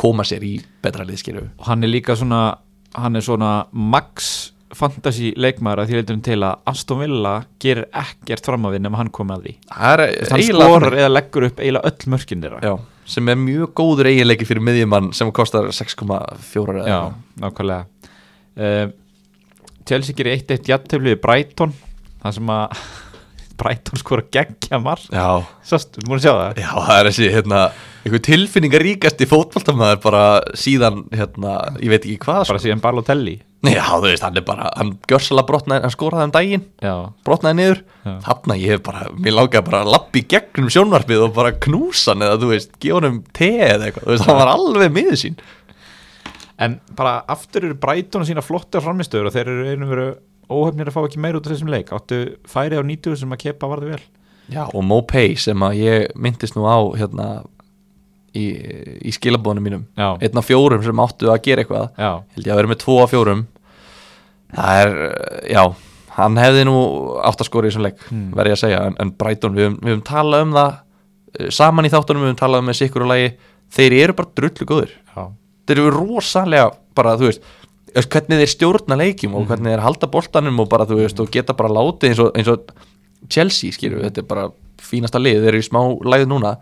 koma 0.00 0.24
sér 0.24 0.44
í 0.48 0.54
betra 0.82 1.04
liðskilu 1.04 1.44
og 1.44 1.68
hann 1.68 1.84
er 1.84 1.92
líka 1.92 2.16
svona 2.16 2.42
hann 2.96 3.16
er 3.16 3.24
svona 3.24 3.52
max 3.72 4.52
fantasy 4.72 5.32
leikmaður 5.36 5.82
að 5.82 5.90
því 5.90 5.98
leitum 5.98 6.22
til 6.24 6.38
að 6.46 6.70
Aston 6.72 7.02
Villa 7.02 7.34
gerir 7.60 7.88
ekkert 8.02 8.48
fram 8.48 8.64
að 8.68 8.76
við 8.76 8.84
nema 8.86 9.00
hann 9.02 9.12
komið 9.12 9.34
að 9.34 9.44
því. 9.44 9.52
Er 9.90 10.02
hann 10.30 10.44
skorar 10.48 10.96
eða 10.96 11.12
leggur 11.12 11.46
upp 11.50 11.60
eiginlega 11.60 11.92
öll 11.92 12.12
mörkin 12.14 12.46
þeirra. 12.46 12.62
Já, 12.64 12.72
sem 13.14 13.28
er 13.28 13.38
mjög 13.42 13.74
góður 13.82 14.08
eiginleiki 14.08 14.48
fyrir 14.48 14.64
miðjumann 14.64 15.12
sem 15.16 15.32
kostar 15.36 15.68
6,4 15.76 16.78
eða 16.80 16.88
Já, 16.88 17.00
nákvæmlega. 17.44 18.10
Uh, 18.56 18.86
Chelsea 19.88 20.16
gerir 20.16 20.38
1-1 20.40 20.72
jætteflið 20.72 21.20
Brighton 21.20 21.72
það 22.22 22.38
sem 22.38 22.52
að 22.54 22.82
Brighton 23.58 24.00
skora 24.00 24.24
geggja 24.32 24.80
marg 24.82 25.06
Sástu, 25.66 26.02
múin 26.06 26.18
að 26.20 26.26
sjá 26.26 26.32
það? 26.32 26.60
Já, 26.62 26.70
það 26.74 26.98
er 26.98 27.08
þessi, 27.10 27.30
hérna, 27.36 27.62
einhver 28.02 28.22
tilfinningar 28.26 28.84
ríkasti 28.86 29.28
fótboltamæður 29.30 30.02
bara 30.02 30.24
síðan, 30.58 31.04
hérna, 31.14 31.54
ég 31.78 31.92
veit 31.92 32.02
ekki 32.06 32.18
hvað 32.24 32.44
sko. 32.44 32.54
Bara 32.54 32.64
síðan 32.64 32.82
Balotelli. 32.84 33.36
Já, 33.62 33.84
þú 33.94 34.08
veist, 34.08 34.24
hann 34.26 34.38
er 34.40 34.42
bara, 34.46 34.72
hann 34.74 34.88
gjörsala 35.06 35.44
brotnaði, 35.46 35.84
hann 35.86 35.94
skoraði 35.94 36.26
um 36.26 36.34
daginn, 36.34 36.64
Já, 36.82 36.94
brotnaði 37.22 37.58
niður. 37.60 37.82
Þarna 38.24 38.56
ég 38.58 38.74
hef 38.74 38.82
bara, 38.88 39.04
mér 39.14 39.36
langaði 39.36 39.66
bara 39.68 39.82
að 39.84 39.92
lappi 39.94 40.24
gegnum 40.32 40.72
sjónvarpið 40.74 41.22
og 41.28 41.36
bara 41.36 41.52
knúsa 41.62 42.16
hann 42.16 42.26
eða, 42.26 42.40
þú 42.42 42.50
veist, 42.50 42.74
gefa 42.82 43.04
hann 43.06 43.20
te 43.38 43.52
eða 43.68 43.86
eitthvað, 43.86 44.08
þú 44.08 44.16
veist, 44.16 44.26
hann 44.26 44.40
var 44.40 44.50
alveg 44.56 44.96
miður 44.96 45.20
sín. 45.22 45.38
En 46.62 46.76
bara 46.98 47.20
aftur 47.30 47.68
eru 47.68 47.78
Brighton 47.78 48.26
sína 48.26 48.42
flottar 48.44 48.82
framistöður 48.84 49.30
og 49.30 49.36
þeir 49.36 49.50
eru 49.54 49.70
einu 49.70 49.88
veru 49.90 50.08
óhefnir 50.52 50.90
að 50.90 50.96
fá 50.96 51.00
ekki 51.06 51.20
meir 51.24 51.38
út 51.38 51.46
af 51.48 51.54
þessum 51.54 51.70
leik. 51.72 51.92
Áttu 51.96 52.18
færi 52.48 52.78
á 52.78 52.82
90 52.84 53.16
sem 53.22 53.32
að 53.34 53.42
kepa 53.46 53.70
varði 53.72 53.92
vel? 53.94 54.02
Já, 54.52 54.64
og 54.68 54.82
Mopay 54.84 55.34
sem 55.40 55.62
að 55.64 55.78
ég 55.80 56.12
myndist 56.18 56.56
nú 56.58 56.66
á 56.68 56.76
hérna 56.98 57.26
í, 58.36 58.44
í 59.08 59.12
skilabóðunum 59.14 59.66
mínum. 59.68 59.84
Já, 59.98 60.10
einn 60.18 60.40
af 60.40 60.48
fjórum 60.48 60.82
sem 60.84 61.02
áttu 61.04 61.30
að 61.32 61.40
gera 61.46 61.64
eitthvað. 61.64 61.88
Já, 61.96 62.10
held 62.36 62.46
ég 62.48 62.52
að 62.54 62.60
vera 62.62 62.72
með 62.72 62.80
tvo 62.84 62.98
af 63.04 63.12
fjórum. 63.14 63.44
Það 64.52 64.82
er, 64.84 64.96
já 65.54 65.62
hann 66.12 66.36
hefði 66.36 66.64
nú 66.68 66.76
átt 67.24 67.40
að 67.40 67.48
skora 67.48 67.68
í 67.68 67.70
þessum 67.72 67.86
leik 67.86 68.02
Hmm. 68.10 68.26
verði 68.36 68.50
ég 68.52 68.58
að 68.58 68.62
segja, 68.66 68.80
en, 68.90 68.96
en 69.00 69.12
Brighton 69.16 69.54
við 69.56 69.64
höfum, 69.64 69.78
höfum 69.88 70.02
talað 70.04 70.42
um 70.44 70.50
það 70.58 70.74
eh, 71.40 71.46
saman 71.56 71.88
í 71.88 71.92
þáttunum, 71.94 72.20
við 72.26 72.28
höfum 72.34 72.40
talað 72.42 72.60
um 72.60 72.68
með 72.68 72.76
sikkur 72.82 73.04
og 73.06 73.08
lagi. 73.14 73.30
Þeir 73.72 73.94
eru 74.02 74.16
bara 74.18 74.34
drullu 74.36 74.66
góður 74.68 74.90
já, 74.92 75.22
þeir 75.70 75.78
eru 75.80 75.92
rosalega 75.96 76.66
bara, 76.98 77.14
þú 77.16 77.30
veist, 77.30 77.46
hvernig 77.92 78.40
þeir 78.40 78.52
stjórna 78.52 78.98
leikjum 79.00 79.34
og 79.36 79.48
hvernig 79.50 79.74
þeir 79.74 79.84
halda 79.84 80.08
boltanum 80.12 80.62
og 80.62 80.70
bara, 80.72 80.86
þú 80.88 81.00
veist, 81.02 81.20
og 81.20 81.32
geta 81.32 81.56
bara 81.56 81.72
látið 81.72 82.12
eins 82.12 82.22
og, 82.24 82.30
eins 82.38 82.52
og 82.52 82.70
Chelsea, 83.30 83.74
skilju, 83.74 84.00
þetta 84.06 84.22
er 84.22 84.28
bara 84.30 84.46
fínasta 84.82 85.20
lið, 85.20 85.42
þeir 85.42 85.52
eru 85.52 85.60
í 85.62 85.66
smá 85.66 85.80
læð 86.14 86.24
núna. 86.30 86.56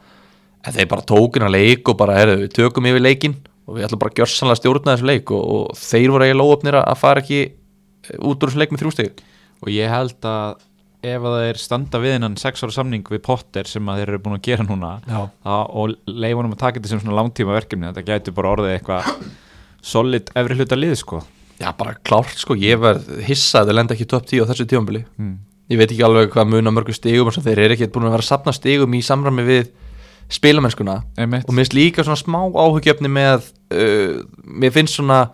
En 0.67 0.75
þeir 0.77 0.91
bara 0.91 1.07
tókina 1.09 1.49
leik 1.49 1.89
og 1.89 1.97
bara, 1.97 2.19
herðu, 2.19 2.43
við 2.43 2.53
tökum 2.59 2.89
yfir 2.91 3.05
leikin 3.05 3.39
og 3.71 3.77
við 3.77 3.87
ætlum 3.87 4.01
bara 4.03 4.13
að 4.13 4.21
gjörsanlega 4.21 4.61
stjórna 4.61 4.97
þessu 4.97 5.09
leik 5.09 5.31
og, 5.35 5.45
og 5.55 5.79
þeir 5.79 6.15
voru 6.15 6.27
eiginlega 6.27 6.55
óöfnir 6.55 6.79
að 6.81 6.99
fara 7.01 7.23
ekki 7.23 7.41
eh, 7.47 8.17
út 8.19 8.43
úr 8.43 8.51
þessu 8.51 8.61
leik 8.61 8.75
með 8.75 8.83
þrjústeg 8.83 9.23
og 9.61 9.71
ég 9.73 9.93
held 9.93 10.27
að 10.29 10.67
ef 11.11 11.27
að 11.31 11.37
þeir 11.39 11.61
standa 11.63 12.01
við 12.03 12.17
innan 12.19 12.35
6 12.41 12.65
ára 12.67 12.75
samning 12.75 13.07
við 13.09 13.23
Potter 13.25 13.69
sem 13.69 13.87
að 13.89 14.03
þeir 14.03 14.11
eru 14.11 14.23
búin 14.25 14.37
að 14.37 14.43
gera 14.51 14.67
núna 14.67 14.91
að, 15.09 15.63
og 15.81 15.95
leifunum 16.13 16.57
að 16.57 16.61
taka 16.61 16.77
þetta 16.77 16.91
sem 16.93 17.01
svona 17.05 17.17
langtíma 17.17 17.57
verkefni 17.57 17.89
þetta 17.89 18.05
gætu 18.11 18.35
bara 18.37 18.51
orðið 18.57 18.75
eitthvað 18.75 19.15
solid 19.83 20.33
efri 20.37 20.57
hluta 20.59 20.79
lið 20.79 20.97
sko. 21.01 21.21
Já, 21.61 21.71
bara 21.77 21.97
klárt, 22.07 22.39
sko, 22.41 22.57
ég 22.57 22.81
verð 22.81 23.09
hissa 23.27 23.61
að 23.61 23.75
lenda 23.77 23.95
ekki 23.97 24.07
í 24.07 24.11
topp 24.11 24.29
10 24.31 24.47
á 24.47 24.49
þessu 24.49 24.65
tífambili 24.65 25.03
mm. 25.05 25.35
ég 25.69 25.81
veit 25.81 25.91
ekki 25.91 26.07
alveg 26.07 26.33
hvað 26.33 26.49
mun 26.55 26.73
á 26.73 26.73
mörgum 26.73 26.97
stigum 26.97 27.29
og 27.29 27.37
svo 27.37 27.45
þeir 27.45 27.67
eru 27.67 27.77
ekki 27.77 27.91
búin 27.93 28.09
að 28.09 28.17
vera 28.17 28.25
að 28.25 28.31
sapna 28.31 28.55
stigum 28.57 28.97
í 28.97 29.03
samræmi 29.05 29.45
við 29.45 29.69
spilamennskuna. 30.31 30.97
Einmitt. 31.19 31.45
og 31.45 31.53
mér 31.53 31.67
finnst 31.67 31.77
líka 31.77 32.07
svona 32.07 32.21
smá 32.21 32.41
áhugjefni 32.49 33.11
með 33.13 33.51
uh, 33.75 34.23
mér 34.47 34.75
finnst 34.75 34.97
svona 34.97 35.25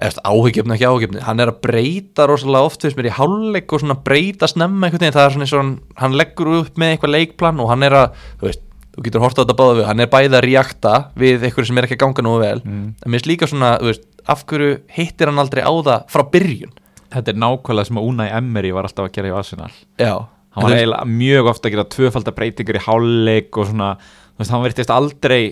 áhugjefni 0.00 0.76
ekki 0.76 0.88
áhugjefni 0.88 1.22
hann 1.26 1.42
er 1.42 1.52
að 1.52 1.60
breyta 1.66 2.26
rosalega 2.30 2.70
oft 2.70 2.84
finnst 2.84 2.96
mér 2.96 3.10
í 3.10 3.16
hálfleik 3.18 3.72
og 3.74 3.82
svona 3.82 3.98
breyta 4.00 4.48
snemma 4.48 4.88
einhvern 4.88 5.04
veginn. 5.04 5.16
Það 5.18 5.26
er 5.26 5.34
svona 5.34 5.48
eins 5.48 5.56
og 5.58 6.00
hann 6.00 6.16
leggur 6.16 6.52
upp 6.62 6.78
með 6.80 6.94
eitthvað 6.94 7.14
leikplan 7.18 7.60
og 7.60 7.72
hann 7.74 7.84
er 7.86 7.98
að 7.98 8.22
þú 8.40 8.48
veist, 8.48 8.64
þú 8.92 9.04
getur 9.06 9.24
horta 9.24 9.42
á 9.42 9.44
þetta 9.44 9.56
báða 9.58 9.76
við. 9.78 9.86
Hann 9.88 10.04
er 10.04 10.10
bæði 10.12 10.36
að 10.36 10.44
reakta 10.46 10.92
við 11.18 11.46
eitthvað 11.46 11.68
sem 11.68 11.80
er 11.80 11.88
ekki 11.88 11.96
að 11.96 12.02
ganga 12.04 12.24
nú 12.26 12.34
vel. 12.42 12.58
Mm. 12.64 12.84
en 12.92 13.08
mér 13.08 13.20
finnst 13.20 13.30
líka 13.30 13.48
svona, 13.48 13.72
þú 13.80 13.90
veist, 13.90 14.06
af 14.32 14.44
hverju 14.50 14.74
hittir 14.96 15.30
hann 15.30 15.42
aldrei 15.42 15.62
á 15.64 15.72
það 15.72 16.04
frá 16.12 16.24
byrjun? 16.34 16.74
Þetta 17.12 17.32
er 17.32 17.40
nákvæmlega 17.42 17.88
sem 17.88 18.00
að 18.00 18.08
Unai 18.08 18.28
Emery 18.32 18.72
var 18.72 18.88
alltaf 18.88 19.08
að 19.08 19.16
gera 19.16 19.32
í 19.32 19.34
Arsenal. 19.36 19.70
Já, 20.00 20.14
hann 20.56 20.66
var 20.66 20.76
eiginlega 20.76 21.08
mjög 21.12 21.50
ofta 21.52 21.68
að 21.68 21.76
gera 21.76 21.88
tvöfaldar 21.96 22.36
breytingar 22.36 22.78
í 22.78 22.84
hálfleik 22.86 23.58
og 23.60 23.68
svona, 23.68 23.88
þú 24.32 24.44
veist, 24.44 24.52
hann 24.54 24.66
verðist 24.66 24.94
aldrei 24.96 25.42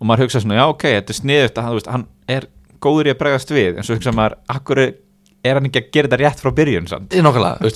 og 0.00 0.08
maður 0.08 0.26
hugsa 0.26 0.42
svona, 0.44 0.58
já 0.60 0.64
ok, 0.72 0.88
þetta 0.96 1.14
er 1.14 1.20
sniðut 1.20 1.60
hann, 1.60 1.80
hann 1.94 2.08
er 2.36 2.48
góður 2.80 3.08
í 3.08 3.14
að 3.14 3.20
bregðast 3.20 3.52
við. 3.52 3.76
En 3.76 3.86
svo 3.86 3.96
hugsa 3.96 4.12
maður, 4.16 4.38
akkur 4.52 4.82
er 4.84 5.56
hann 5.56 5.68
ekki 5.68 5.80
að 5.80 5.90
gera 5.94 6.08
þetta 6.08 6.20
rétt 6.20 6.42
frá 6.42 6.52
byrjun 6.56 6.88
Nákvæmlega, 7.08 7.70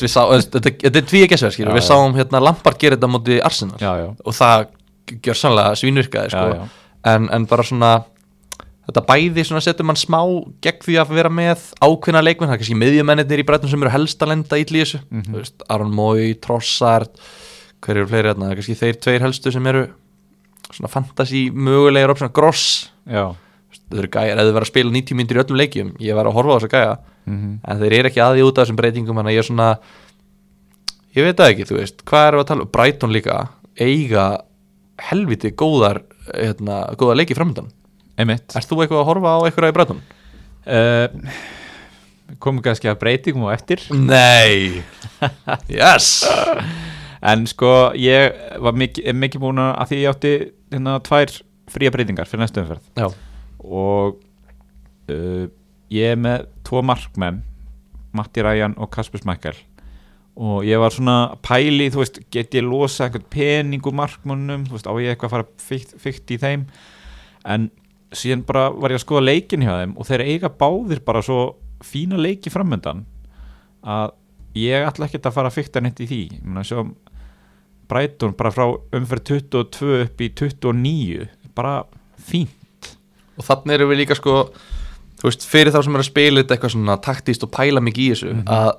þetta, 0.44 0.72
er 0.90 1.06
tví 1.08 1.22
ekki 1.24 1.38
Já, 1.40 1.68
við 1.72 1.84
sáum 1.86 2.16
hérna 2.16 2.42
Lampard 2.44 2.80
gera 2.80 2.98
þetta 2.98 3.08
móti 3.08 3.38
Arsenal. 3.44 3.78
Já, 3.80 3.92
já, 4.02 4.08
og 4.20 4.36
það 4.36 4.66
gjör 5.10 5.36
sannlega 5.38 5.76
svínvirkaði 5.80 6.30
sko. 6.34 6.68
En, 7.04 7.28
en 7.32 7.46
bara 7.46 7.62
svona 7.66 7.92
þetta 8.84 9.02
bæði 9.08 9.44
svona 9.48 9.62
setur 9.64 9.84
mann 9.88 9.96
smá 9.96 10.20
gegn 10.64 10.82
því 10.84 10.96
að 11.00 11.12
vera 11.16 11.30
með 11.32 11.62
ákveðna 11.84 12.22
leikmenn. 12.24 12.48
Það 12.50 12.54
er 12.56 12.62
kannski 12.62 12.78
miðjumennir 12.80 13.40
í 13.42 13.46
brettum 13.48 13.70
sem 13.72 13.82
eru 13.84 13.92
helst 13.94 14.20
að 14.24 14.32
lenda 14.34 14.58
í 14.60 14.64
þessu, 14.68 15.00
Mhm. 15.10 15.24
þú 15.32 15.38
veist, 15.40 15.62
Aron 15.70 15.92
Mói 15.94 16.34
Trossard, 16.40 17.08
hver 17.84 17.96
eru 17.96 18.06
fleiri 18.06 18.28
hérna, 18.32 18.48
Það 18.48 18.50
er 18.52 18.60
kannski 18.60 18.80
þeir 18.82 19.00
tveir 19.00 19.20
helstu 19.24 19.52
sem 19.52 19.66
eru 19.66 19.86
svona 20.72 20.88
fantasy 20.90 21.50
mögulegur 21.50 22.10
op, 22.10 22.18
svona 22.18 22.32
gross, 22.32 22.90
já. 23.06 23.34
þau 23.90 23.98
eru 23.98 24.08
gæjar 24.08 24.38
eða 24.40 24.52
vera 24.52 24.64
að 24.64 24.72
spila 24.72 24.90
90 24.90 25.14
myndir 25.16 25.36
í 25.36 25.44
öllum 25.44 25.58
leikjum, 25.60 25.92
ég 26.00 26.14
var 26.14 26.24
að 26.26 26.32
horfa 26.34 26.56
á 26.56 26.58
þessa 26.60 26.72
gæja. 26.72 26.98
Mm 27.26 27.60
en 27.64 27.78
þeir 27.80 27.92
eru 27.98 28.08
ekki 28.10 28.20
aði 28.20 28.42
út 28.44 28.58
af 28.58 28.66
þessum 28.66 28.76
breytingum 28.76 29.16
þannig 29.16 29.32
að 29.32 29.36
ég 29.36 29.38
er 29.38 29.48
svona 29.48 29.78
ég 31.16 31.24
veit 31.24 31.36
það 31.38 31.50
ekki, 31.54 31.66
þú 31.68 31.76
veist, 31.78 32.02
hvað 32.04 32.26
erum 32.28 32.40
við 32.40 32.44
að 32.44 32.48
tala 32.50 32.64
um? 32.64 32.70
Brighton 32.74 33.12
líka, 33.14 33.36
eiga 33.80 34.24
helviti 35.02 35.50
góðar 35.58 36.02
hérna, 36.30 36.84
góða 37.00 37.16
leiki 37.18 37.36
framöndan, 37.36 37.70
erst 38.56 38.70
þú 38.70 38.82
eitthvað 38.84 39.00
að 39.02 39.08
horfa 39.10 39.34
á 39.34 39.38
eitthvað 39.48 39.72
í 39.72 39.76
Brighton? 39.78 40.02
uh, 40.66 41.08
komum 42.40 42.62
kannski 42.64 42.88
að 42.90 43.00
breytingum 43.02 43.46
á 43.48 43.54
eftir. 43.54 43.82
Nei. 43.92 44.82
Yes. 45.70 46.24
En 47.24 47.46
sko 47.48 47.94
ég 47.96 48.34
var 48.60 48.76
mikið, 48.76 49.06
mikið 49.16 49.40
búin 49.40 49.60
að 49.62 49.86
því 49.90 49.98
ég 50.02 50.10
átti 50.12 50.32
hérna 50.74 50.98
tvær 51.04 51.32
fría 51.72 51.92
breytingar 51.94 52.28
fyrir 52.28 52.42
næstu 52.44 52.60
umferð. 52.60 52.88
Já, 53.00 53.06
og 53.64 54.18
uh, 55.08 55.46
ég 55.94 56.12
er 56.12 56.20
með 56.20 56.44
tvo 56.66 56.82
markmenn 56.84 57.40
Matti 58.14 58.44
Ræjan 58.44 58.76
og 58.78 58.92
Kasper 58.94 59.22
Smækkel 59.22 59.56
og 60.34 60.66
ég 60.66 60.80
var 60.82 60.94
svona 60.94 61.36
pæli, 61.46 61.88
þú 61.94 62.02
veist, 62.02 62.20
get 62.34 62.56
ég 62.58 62.66
losa 62.66 63.06
einhvern 63.06 63.26
pening 63.30 63.86
úr 63.86 63.94
markmönnum, 63.94 64.66
þú 64.66 64.76
veist, 64.76 64.90
á 64.90 64.94
ég 64.98 65.14
eitthvað 65.14 65.30
að 65.30 65.34
fara 65.36 65.48
fykt, 65.68 65.94
fykt 66.02 66.34
í 66.34 66.40
þeim? 66.42 66.66
En 67.46 67.68
síðan 68.14 68.44
bara 68.46 68.68
var 68.72 68.94
ég 68.94 68.98
að 68.98 69.04
skoða 69.04 69.28
leikin 69.28 69.62
hjá 69.62 69.76
þeim 69.78 69.94
og 69.98 70.08
þeir 70.08 70.26
eiga 70.26 70.50
báðir 70.50 71.04
bara 71.06 71.22
svo 71.22 71.40
fína 71.84 72.18
leiki 72.18 72.50
framöndan 72.50 73.04
að 73.84 74.14
ég 74.58 74.86
ætla 74.86 75.08
ekkert 75.08 75.28
að 75.28 75.36
fara 75.38 75.50
að 75.50 75.58
fykta 75.58 75.82
neitt 75.82 76.02
í 76.02 76.08
því. 76.08 76.22
Ég 76.38 76.44
meina 76.46 76.66
sjá 76.66 76.82
Brighton 77.90 78.34
bara 78.38 78.52
frá 78.54 78.66
umferð 78.96 79.26
22 79.34 79.98
upp 80.04 80.22
í 80.24 80.30
29 80.32 81.26
bara 81.54 81.82
fín 82.18 82.48
og 83.34 83.46
þannig 83.46 83.76
erum 83.76 83.90
við 83.92 84.00
líka 84.02 84.16
sko 84.18 84.36
þú 85.20 85.28
veist, 85.28 85.46
fyrir 85.48 85.74
þá 85.74 85.80
sem 85.84 85.96
er 85.96 86.02
að 86.02 86.08
spila 86.08 86.42
þetta 86.42 86.56
eitthvað 86.56 86.74
svona 86.76 86.96
taktíst 87.02 87.46
og 87.46 87.52
pæla 87.54 87.82
mikið 87.84 88.04
í 88.04 88.10
þessu 88.14 88.34
að 88.44 88.70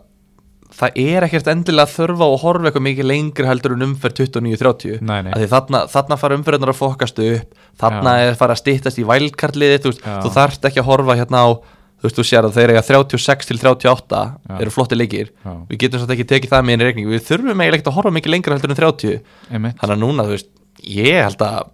það 0.76 0.98
er 1.06 1.26
ekkert 1.28 1.48
endilega 1.52 1.88
að 1.88 2.34
horfa 2.42 2.68
eitthvað 2.70 2.84
mikið 2.90 3.08
lengri 3.08 3.48
heldur 3.48 3.76
en 3.78 3.86
umferð 3.88 4.18
29-30 4.26 5.00
Nei, 5.02 5.22
nei. 5.24 5.32
að 5.32 5.44
því 5.46 5.48
þarna, 5.54 5.82
þarna 5.94 6.18
fara 6.20 6.38
umferðunar 6.40 6.74
að 6.74 6.80
fokast 6.82 7.22
upp 7.24 7.56
þarna 7.80 8.16
Já. 8.18 8.26
er 8.32 8.38
fara 8.42 8.56
að 8.58 8.62
stýttast 8.64 9.00
í 9.00 9.06
vælkarliði 9.08 9.80
þú, 9.86 9.94
þú 10.04 10.34
þarft 10.36 10.68
ekki 10.70 10.82
að 10.84 10.90
horfa 10.90 11.16
hérna 11.22 11.44
á 11.48 11.50
þú 11.56 12.10
veist, 12.10 12.18
þú 12.20 12.26
sér 12.28 12.46
að 12.50 12.58
þeir 12.58 12.74
eiga 12.76 12.84
36 12.90 13.48
til 13.50 13.58
38 13.62 14.20
Já. 14.20 14.58
eru 14.60 14.74
flotti 14.76 15.00
leikir 15.00 15.32
Já. 15.32 15.54
við 15.72 15.80
getum 15.86 16.04
samt 16.04 16.12
ekki 16.18 16.28
tekið 16.34 16.52
það 16.56 16.66
með 16.68 16.76
einu 16.76 16.90
reikning 16.90 17.08
við 17.14 17.24
þurfum 17.30 17.54
eiginlega 17.64 17.80
ekkert 17.80 17.92
að 17.94 17.98
horfa 18.02 18.16
mikið 18.20 18.36
lengra 18.36 18.58
heldur 18.60 18.74
en 18.76 18.80
30 18.82 19.16
Einmitt. 19.56 19.80
þannig 19.80 19.96
að 19.96 20.04
núna, 20.04 20.28
þú 20.28 20.36
veist, 20.36 20.52
ég 20.92 21.22
held 21.24 21.46
að 21.48 21.72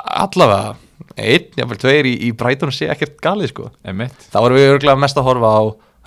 allavega 0.00 0.72
einn, 1.20 1.46
jáfnvel 1.58 1.78
tveir 1.80 2.08
í, 2.08 2.14
í 2.28 2.32
Brighton 2.36 2.72
sé 2.74 2.88
ekkert 2.92 3.20
galið 3.24 3.52
sko 3.52 3.68
Einmitt. 3.84 4.16
þá 4.32 4.40
erum 4.40 4.56
við 4.58 4.70
örgulega 4.72 5.02
mest 5.04 5.20
að 5.20 5.28
horfa 5.28 5.52
á 5.52 5.62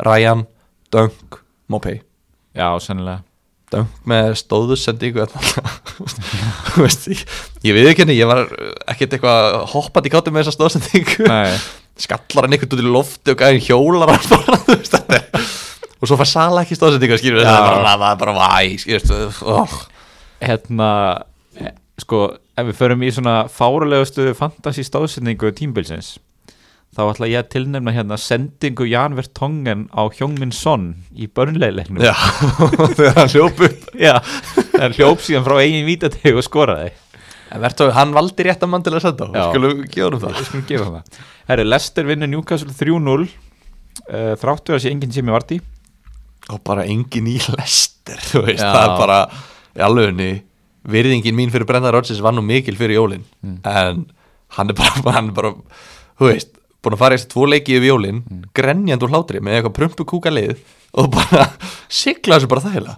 Ryan, 0.09 0.45
Dunk, 0.93 1.39
Mopay 1.73 2.01
Já, 2.53 2.67
sennilega. 2.85 3.23
Dunk 3.73 4.03
með 4.09 4.35
stóðussendingu 4.37 5.23
veist, 6.83 7.07
ég, 7.09 7.23
ég 7.65 7.73
við 7.73 7.89
ekki 7.89 8.03
henni 8.03 8.17
ég 8.19 8.29
var 8.29 8.43
ekkert 8.91 9.15
eitthvað 9.17 9.55
hoppað 9.71 10.09
í 10.09 10.11
káttum 10.13 10.35
með 10.35 10.45
þessa 10.45 10.57
stóðsendingu. 10.59 11.25
Nei, 11.31 11.55
skallar 12.03 12.45
hann 12.45 12.55
einhvern 12.55 12.77
út 12.77 12.83
í 12.83 12.93
lofti 12.93 13.33
og 13.33 13.41
gæðin 13.41 13.65
hjólar 13.65 14.13
hann 14.13 14.29
bara, 14.29 14.59
og 15.99 16.09
svo 16.09 16.19
fær 16.19 16.29
Sala 16.29 16.65
ekki 16.65 16.77
Já. 17.41 17.49
það 17.49 17.57
er 17.57 17.65
bara, 17.71 17.95
það 18.03 18.21
bara 18.21 18.35
væ 18.37 18.77
skilur 18.83 19.07
við, 19.09 19.41
oh. 19.55 19.77
hérna 20.43 20.91
eh, 21.57 21.73
sko, 22.03 22.21
ef 22.53 22.69
við 22.69 22.79
förum 22.83 23.07
í 23.07 23.11
svona 23.15 23.35
fárulegustu 23.49 24.29
fantasy 24.37 24.85
stáðsendingu 24.85 25.49
tímbilsins 25.57 26.19
þá 26.93 27.01
ætla 27.07 27.29
ég 27.31 27.41
að 27.41 27.51
tilnefna 27.55 27.93
hérna 27.95 28.17
sendingu 28.21 28.85
Jan 28.89 29.15
Vertongen 29.17 29.87
á 29.89 30.01
Hjóngmin 30.13 30.53
Son 30.55 30.91
í 31.13 31.27
börnlegilegnum 31.27 32.03
já, 32.03 32.13
þegar 32.97 33.17
hann 33.21 33.31
hljóp 33.33 33.63
upp. 33.67 33.87
Já, 33.97 34.15
er 34.79 34.95
hljóp 34.97 35.23
síðan 35.25 35.47
frá 35.47 35.57
eigin 35.63 35.87
vítateg 35.89 36.37
og 36.37 36.45
skoraði. 36.45 36.91
En 37.53 37.61
Vertói, 37.61 37.91
hann 37.93 38.13
valdi 38.15 38.47
rétt 38.47 38.63
að 38.65 38.71
mann 38.71 38.85
til 38.85 38.95
að 38.95 39.03
senda 39.05 39.27
Já. 39.29 39.43
Skulum 39.51 39.83
gefa 39.85 40.09
hann 40.09 40.21
það. 40.23 40.63
gefa 40.69 40.87
það. 40.89 41.19
Herri, 41.51 41.65
Lester 41.67 42.07
vinnur 42.09 42.31
Newcastle 42.31 42.73
3-0 42.73 43.27
uh, 43.27 44.33
þráttu 44.41 44.73
að 44.73 44.81
sé 44.81 44.93
enginn 44.93 45.13
sem 45.13 45.27
ég 45.29 45.35
varti 45.35 45.59
Og 46.51 46.59
bara 46.65 46.85
engin 46.89 47.29
í 47.29 47.35
lester 47.53 48.19
Þú 48.31 48.41
veist, 48.47 48.63
Já. 48.63 48.71
það 48.73 48.87
er 48.87 48.95
bara 48.97 49.19
Í 49.73 49.83
alvegunni, 49.85 50.31
virðingin 50.93 51.37
mín 51.37 51.53
fyrir 51.53 51.67
Brenda 51.69 51.93
Rodgers 51.93 52.21
var 52.21 52.35
nú 52.35 52.43
mikil 52.45 52.75
fyrir 52.77 52.99
jólin. 52.99 53.23
Mm. 53.41 53.55
En 53.65 54.03
hann 54.57 54.69
er 54.69 54.77
bara, 54.77 55.13
hann 55.15 55.31
er 55.31 55.37
bara 55.37 55.53
Þú 56.19 56.29
veist, 56.29 56.51
búin 56.83 56.95
að 56.97 57.01
fara 57.01 57.15
í 57.15 57.19
þessi 57.19 57.31
tvo 57.33 57.45
leiki 57.49 57.77
yfir 57.77 57.89
jólin 57.93 58.21
Mm. 58.23 58.43
Grenjand 58.55 59.03
úr 59.07 59.13
hlátri 59.13 59.41
með 59.43 59.57
eitthvað 59.57 59.75
prumpu 59.79 60.05
kúka 60.13 60.31
lið 60.33 60.57
Og 60.99 61.07
bara 61.13 61.47
sigla 62.01 62.37
þessu 62.37 62.49
bara 62.51 62.63
þægilega. 62.67 62.97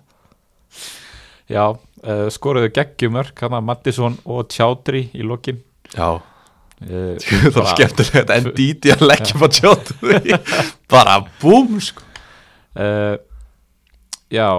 Já, 1.45 1.65
uh, 1.77 2.25
skoruðu 2.33 2.71
geggjumörk 2.73 3.43
hann 3.45 3.53
að 3.55 3.67
Mattisson 3.69 4.15
og 4.25 4.47
Tjátri 4.49 5.03
í 5.13 5.21
lokin. 5.23 5.59
Já, 5.93 6.17
uh, 6.17 7.13
það 7.21 7.59
var 7.59 7.69
skemmtilegt 7.75 8.33
en 8.33 8.49
díti 8.57 8.91
að 8.95 9.05
leggja 9.05 9.37
bara 9.43 9.53
tjótt 9.53 9.93
bara 10.91 11.19
búm 11.41 11.77
sko. 11.85 12.03
Uh, 12.75 13.15
Já 14.33 14.49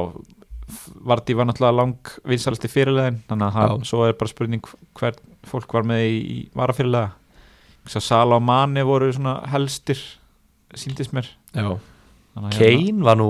Vardí 1.06 1.34
var 1.36 1.46
náttúrulega 1.46 1.76
lang 1.76 2.08
vinsalasti 2.26 2.70
fyrirlegin 2.70 3.20
þannig 3.28 3.46
að 3.50 3.56
hann, 3.58 3.84
svo 3.86 4.06
er 4.06 4.16
bara 4.18 4.30
spurning 4.30 4.64
hvern 4.98 5.18
fólk 5.46 5.74
var 5.76 5.84
með 5.86 6.06
í, 6.08 6.16
í 6.16 6.38
varafyrirlega 6.58 7.12
Sala 7.90 8.36
og 8.36 8.42
Mane 8.42 8.82
voru 8.86 9.12
svona 9.14 9.38
helstir 9.52 9.98
síndist 10.76 11.12
mér. 11.16 11.28
Já. 11.54 11.78
Þannig 12.36 12.50
að 12.50 12.58
hérna- 12.58 12.58
Kane 12.58 13.04
var 13.06 13.16
nú 13.16 13.28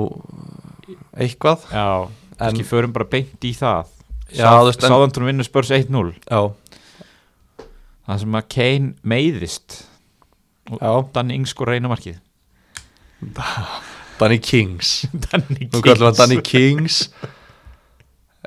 eitthvað. 1.17 1.67
Já, 1.71 2.09
en, 2.09 2.39
kannski 2.39 2.65
förum 2.67 2.93
bara 2.93 3.05
beint 3.05 3.41
í 3.45 3.53
það. 3.55 3.87
Já, 4.33 4.51
þú 4.51 4.67
veist, 4.71 4.83
en- 4.85 4.91
Sáðantún 4.91 5.27
vinnur 5.29 5.47
spörs 5.47 5.71
1-0 5.71 6.15
já, 6.31 6.53
Það 8.07 8.21
sem 8.21 8.33
að 8.39 8.49
Kane 8.49 8.95
meiðist. 9.05 9.85
Já. 10.71 10.93
Danny 11.13 11.35
Ings 11.35 11.51
sko 11.51 11.65
reyna 11.67 11.89
markið. 11.91 12.19
Danny 14.19 14.39
Kings. 14.39 15.07
Danny 15.31 15.69
nú 15.73 15.83
kallum 15.83 16.11
við 16.13 16.19
Danny 16.21 16.41
Kings. 16.43 17.09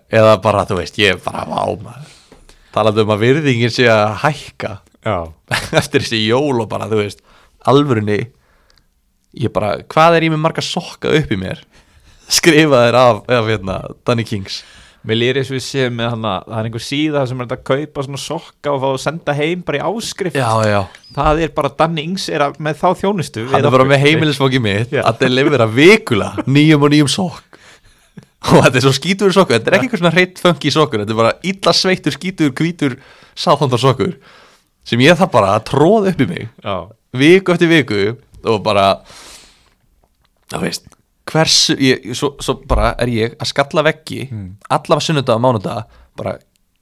Eða 0.09 0.39
bara 0.41 0.65
þú 0.65 0.79
veist 0.79 0.97
ég 0.97 1.13
er 1.13 1.19
bara 1.23 1.45
vámaður 1.45 2.15
talandi 2.73 3.01
um 3.01 3.11
að 3.13 3.21
virðingin 3.23 3.71
sé 3.73 3.85
að 3.89 4.15
hækka 4.23 4.71
eftir 5.79 6.03
þessi 6.03 6.25
jól 6.25 6.59
og 6.59 6.69
bara 6.71 6.89
þú 6.91 7.03
veist 7.03 7.23
alvörunni 7.69 8.19
ég 9.39 9.53
bara, 9.53 9.77
hvað 9.89 10.17
er 10.17 10.27
ég 10.27 10.33
með 10.33 10.43
marga 10.43 10.63
sokka 10.65 11.13
upp 11.19 11.31
í 11.31 11.39
mér? 11.39 11.61
Skrifa 12.29 12.83
þér 12.85 12.97
af, 12.99 13.23
af 13.31 13.47
hérna, 13.49 13.79
Danny 14.05 14.25
Kings. 14.27 14.61
Mér 15.07 15.15
lýri 15.15 15.39
eins 15.41 15.49
og 15.49 15.55
við 15.55 15.63
séum 15.63 15.93
með 15.95 16.09
hana 16.11 16.31
Það 16.43 16.57
er 16.57 16.67
einhver 16.67 16.83
síða 16.83 17.21
sem 17.29 17.39
er 17.39 17.53
að 17.55 17.61
kaupa 17.69 18.03
svona 18.03 18.19
sokka 18.19 18.73
og 18.73 18.81
fá 18.81 18.87
að 18.89 18.97
senda 19.05 19.35
heim 19.37 19.61
bara 19.65 19.79
í 19.79 19.83
áskrift. 19.87 20.35
Já 20.35 20.81
Það 21.15 21.43
er 21.45 21.53
bara 21.55 21.71
Danny 21.79 22.03
Ings 22.09 22.25
er 22.29 22.43
að, 22.43 22.57
með 22.59 22.81
þá 22.81 22.89
þjónustu. 22.99 23.45
Hann 23.53 23.63
er 23.63 23.75
bara 23.77 23.87
með 23.87 24.03
heimilisfóki 24.03 24.59
mitt 24.61 24.91
Já. 24.91 25.05
að 25.07 25.23
delivera 25.23 25.69
vikula 25.71 26.33
nýjum 26.43 26.83
og 26.83 26.91
nýjum 26.93 27.11
sokk. 27.15 27.45
Og 28.49 28.59
þetta 28.63 28.79
er 28.79 28.85
svo 28.85 28.93
skítur 28.95 29.33
sokkur 29.35 29.57
þetta 29.57 29.71
er 29.71 29.77
ekki 29.77 29.87
eitthvað 29.87 30.03
svona 30.03 30.13
hreitt 30.15 30.43
funky 30.43 30.71
sokkur 30.71 31.01
þetta 31.03 31.15
er 31.15 31.19
bara 31.19 31.33
illa 31.47 31.73
sveittur, 31.75 32.15
skítur, 32.15 32.53
hvítur 32.55 32.95
sáþóndar 33.39 33.81
sokkur 33.81 34.13
sem 34.89 35.01
ég 35.05 35.17
það 35.19 35.31
bara 35.35 35.55
að 35.57 35.65
tróða 35.69 36.13
upp 36.13 36.23
í 36.25 36.29
mig 36.29 36.45
Já, 36.65 36.75
viku 37.21 37.53
eftir 37.55 37.69
viku 37.71 37.99
og 38.49 38.61
bara 38.65 38.87
það 40.49 40.63
veist 40.65 40.87
hversu, 41.29 41.75
ég, 41.77 42.07
svo, 42.17 42.31
svo 42.41 42.55
bara 42.69 42.93
er 42.97 43.11
ég 43.13 43.35
að 43.37 43.51
skalla 43.51 43.83
veggi 43.85 44.23
Mm. 44.31 44.55
allavega 44.69 45.05
sunnudag 45.05 45.35
og 45.37 45.43
mánudag 45.45 45.83
bara, 46.17 46.37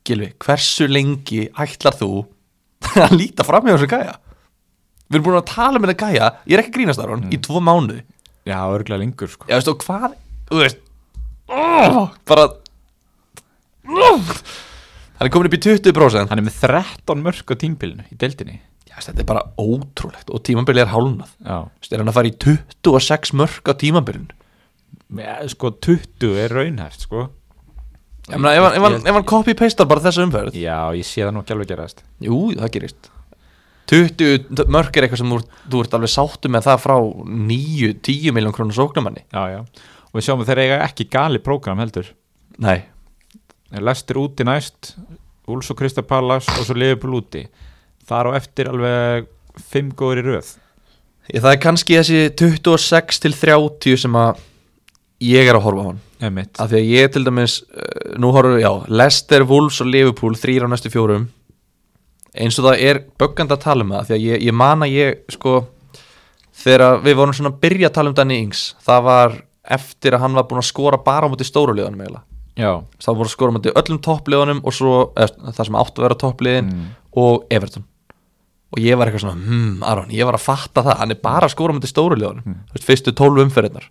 Gilvi, 0.07 0.29
hversu 0.39 0.87
lengi 0.87 1.49
ætlar 1.51 1.97
þú 1.99 2.11
að 3.03 3.15
líta 3.17 3.43
fram 3.43 3.65
hjá 3.67 3.73
þessu 3.75 3.89
gæja? 3.91 4.13
Við 5.07 5.17
erum 5.17 5.25
búin 5.25 5.39
að 5.41 5.49
tala 5.51 5.79
með 5.81 5.91
þetta 5.93 6.07
gæja 6.07 6.29
ég 6.47 6.53
er 6.55 6.61
ekki 6.63 6.71
að 6.71 6.77
grínast 6.77 7.01
þar 7.01 7.11
hann, 7.15 7.25
í 7.31 7.37
tvo 7.43 7.59
mánuði. 7.63 8.01
Já 8.47 8.59
örgulega 8.71 9.01
lengur 9.01 9.27
sko. 9.31 9.47
Já, 9.49 9.57
veist, 9.59 9.67
og 9.71 9.83
hvað, 9.83 10.15
þú 10.47 10.61
veist 10.61 10.79
oh, 11.51 12.07
bara 12.27 12.47
oh, 13.87 14.31
hann 15.17 15.27
er 15.27 15.33
komin 15.33 15.49
upp 15.49 15.57
í 15.57 15.61
20% 15.65 16.31
Hann 16.31 16.41
er 16.41 16.47
með 16.47 16.59
13 16.63 17.23
mörg 17.25 17.53
á 17.53 17.55
tímbilinu 17.57 18.07
í 18.13 18.17
deildinni. 18.19 18.59
Já, 18.87 18.99
þetta 19.01 19.23
er 19.23 19.29
bara 19.29 19.45
ótrúlegt 19.59 20.31
og 20.33 20.43
tímabili 20.45 20.81
er 20.81 20.89
Já, 20.93 21.57
Veist, 21.67 21.91
er 21.91 22.01
hann 22.01 22.11
að 22.11 22.19
fara 22.19 22.31
í 22.31 22.37
26 22.37 23.33
mörg 23.37 23.69
á 23.69 23.73
tímabilin 23.77 24.29
með, 25.13 25.51
sko 25.53 25.71
20 25.83 26.39
er 26.41 26.55
raunhæft 26.55 27.05
sko. 27.07 27.27
Ég 28.27 28.41
meina, 28.41 28.55
ef 28.57 28.83
hann, 28.83 28.97
ef 28.99 29.13
hann, 29.15 29.27
copy-pastar 29.27 29.87
bara 29.87 30.03
þessu 30.03 30.25
umferð. 30.25 30.57
Já, 30.59 30.91
ég 30.97 31.07
sé 31.07 31.23
það 31.23 31.35
nú 31.35 31.43
ekki 31.43 31.55
alveg 31.55 31.69
gerast. 31.71 32.03
Jú, 32.23 32.39
það 32.57 32.73
gerist. 32.75 33.11
20 33.87 34.67
mörg 34.73 34.97
er 34.99 35.07
eitthvað 35.07 35.21
sem 35.21 35.31
þú, 35.31 35.37
þú 35.71 35.83
ert 35.85 35.93
alveg 35.95 36.11
sáttu 36.11 36.51
með 36.51 36.65
það 36.67 36.81
frá 36.83 36.95
9-10 37.23 38.33
miljón 38.35 38.55
krónu 38.57 38.75
sóknumanni 38.75 39.23
Já, 39.31 39.45
já. 39.53 39.61
Og 40.11 40.17
við 40.19 40.25
sjáum 40.27 40.43
að 40.43 40.49
þeir 40.51 40.61
eiga 40.65 40.79
ekki 40.89 41.07
gali 41.13 41.39
prógram 41.43 41.79
heldur. 41.79 42.09
Nei, 42.63 42.81
Þeir 43.71 43.85
lestir 43.87 44.19
úti 44.21 44.45
næst 44.47 44.93
Úls 45.47 45.71
og 45.71 45.79
Krista 45.79 46.03
Pallas 46.03 46.47
og 46.55 46.65
svo 46.67 46.75
Liverpool 46.75 47.19
úti. 47.21 47.45
Þar 48.07 48.31
á 48.31 48.39
eftir 48.39 48.69
alveg 48.71 49.27
5 49.71 49.93
góður 49.99 50.21
í 50.21 50.25
röð. 50.27 50.51
Ég, 51.31 51.41
það 51.41 51.53
er 51.53 51.61
kannski 51.63 51.97
þessi 51.99 52.19
26 52.39 53.23
til 53.23 53.33
30 53.35 54.01
sem 54.03 54.19
að 54.19 54.43
ég 55.23 55.47
er 55.47 55.57
að 55.59 55.65
horfa 55.67 55.83
á 55.83 55.87
hann. 55.89 56.03
Emitt 56.27 56.59
af 56.59 56.71
því 56.71 56.79
að 56.79 56.91
ég 56.95 57.09
til 57.13 57.23
dæmis, 57.27 57.57
uh, 57.67 58.13
nú 58.17 58.31
horfum 58.33 58.59
já, 58.61 58.71
Leicester, 58.89 59.43
Wolves 59.47 59.81
og 59.83 59.91
Liverpool 59.91 60.37
þrýr 60.39 60.65
á 60.65 60.71
næstu 60.71 60.91
fjórum. 60.93 61.27
Eins 62.37 62.59
og 62.59 62.69
það 62.69 62.85
er 62.87 63.01
böggand 63.19 63.51
að 63.53 63.63
tala 63.65 63.85
um 63.85 63.93
það 63.95 64.07
því 64.07 64.15
að 64.17 64.25
ég, 64.27 64.47
ég 64.47 64.55
man 64.55 64.85
að 64.85 64.95
ég 64.95 65.35
sko 65.35 65.59
þegar 66.63 67.03
við 67.03 67.19
vorum 67.19 67.35
svona 67.35 67.53
að 67.53 67.61
byrja 67.65 67.89
að 67.89 67.95
tala 67.97 68.11
um 68.11 68.17
Danny 68.17 68.39
Ings 68.45 68.63
það 68.85 69.05
var 69.07 69.37
eftir 69.77 70.15
að 70.15 70.23
hann 70.23 70.37
var 70.37 70.47
búin 70.49 70.61
að 70.61 70.69
skora 70.69 70.99
bara 71.03 71.29
á 71.29 71.31
múti 71.31 71.47
stóruleðanum 71.47 72.03
eiginlega 72.03 72.36
það 72.57 73.07
var 73.11 73.15
búin 73.19 73.27
að 73.29 73.33
skora 73.35 73.51
á 73.51 73.55
múti 73.57 73.73
öllum 73.81 73.99
toppliðunum 74.07 74.61
og 74.65 74.73
svo 74.73 74.95
eða, 75.15 75.51
það 75.53 75.63
sem 75.69 75.77
áttu 75.81 76.01
að 76.01 76.07
vera 76.07 76.19
toppliðin 76.23 76.71
Mm. 76.73 76.87
og 77.17 77.45
Everton. 77.51 77.83
Og 78.75 78.79
ég 78.83 78.97
var 78.99 79.07
eitthvað 79.07 79.23
svona, 79.23 79.39
hmm, 79.45 79.83
Aron, 79.83 80.09
ég 80.11 80.25
var 80.27 80.35
að 80.35 80.43
fatta 80.43 80.83
það. 80.83 80.97
Hann 80.99 81.11
er 81.11 81.19
bara 81.23 81.47
að 81.47 81.53
skora 81.55 81.71
á 81.71 81.77
múti 81.77 81.87
stóruleðanum 81.91 82.43
Mm. 82.45 82.55
mm. 82.67 82.83
fyrstu 82.83 83.13
12 83.15 83.43
umferðinar 83.45 83.87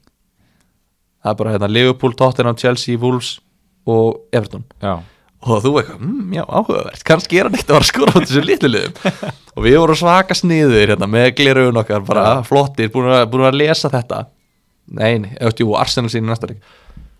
það 1.26 1.30
er 1.32 1.38
bara 1.40 1.52
hérna, 1.56 1.68
Liverpool, 1.72 2.12
Tottenham, 2.14 2.56
Chelsea, 2.56 2.96
Wolves 2.96 3.40
og 3.86 4.20
Everton. 4.32 4.62
Já, 4.82 5.00
og 5.42 5.62
þú 5.64 5.72
eitthvað, 5.80 5.98
mm, 6.00 6.34
já, 6.36 6.44
áhugavert. 6.46 7.02
Kannski 7.04 7.38
er 7.40 7.44
hann 7.48 7.54
eitt 7.58 7.66
að 7.66 7.74
vara 7.74 7.86
að 7.86 7.90
skora 7.90 8.12
á 8.14 8.18
þessu 8.22 8.44
litlu 8.44 8.70
liðum. 8.70 8.94
Og 9.56 9.64
við 9.64 9.76
vorum 9.80 9.96
svaka 9.96 10.34
sniður 10.36 10.90
hérna, 10.92 11.06
með 11.08 11.30
gleraugun 11.38 11.78
okkar, 11.80 12.02
bara 12.06 12.42
flottir 12.44 12.90
búin 12.92 13.08
að, 13.08 13.22
búin 13.32 13.46
að 13.48 13.56
lesa 13.56 13.88
þetta. 13.88 14.26
Nei, 14.92 15.18
nei, 15.18 15.30
eftir, 15.40 15.64
jú, 15.66 15.74
Arsenal 15.80 16.10
sín 16.12 16.26
í 16.26 16.28
næsta 16.28 16.46
leik 16.50 16.60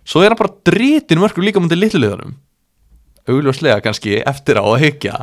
svo 0.07 0.23
er 0.23 0.33
hann 0.33 0.41
bara 0.41 0.55
dritin 0.69 1.21
mörgur 1.23 1.45
líka 1.47 1.63
mútið 1.63 1.83
litlu 1.83 2.03
liðunum. 2.03 2.37
Augljóslega 3.27 3.83
kannski 3.83 4.21
eftir 4.23 4.61
á 4.63 4.65
að 4.65 4.81
hyggja 4.85 5.19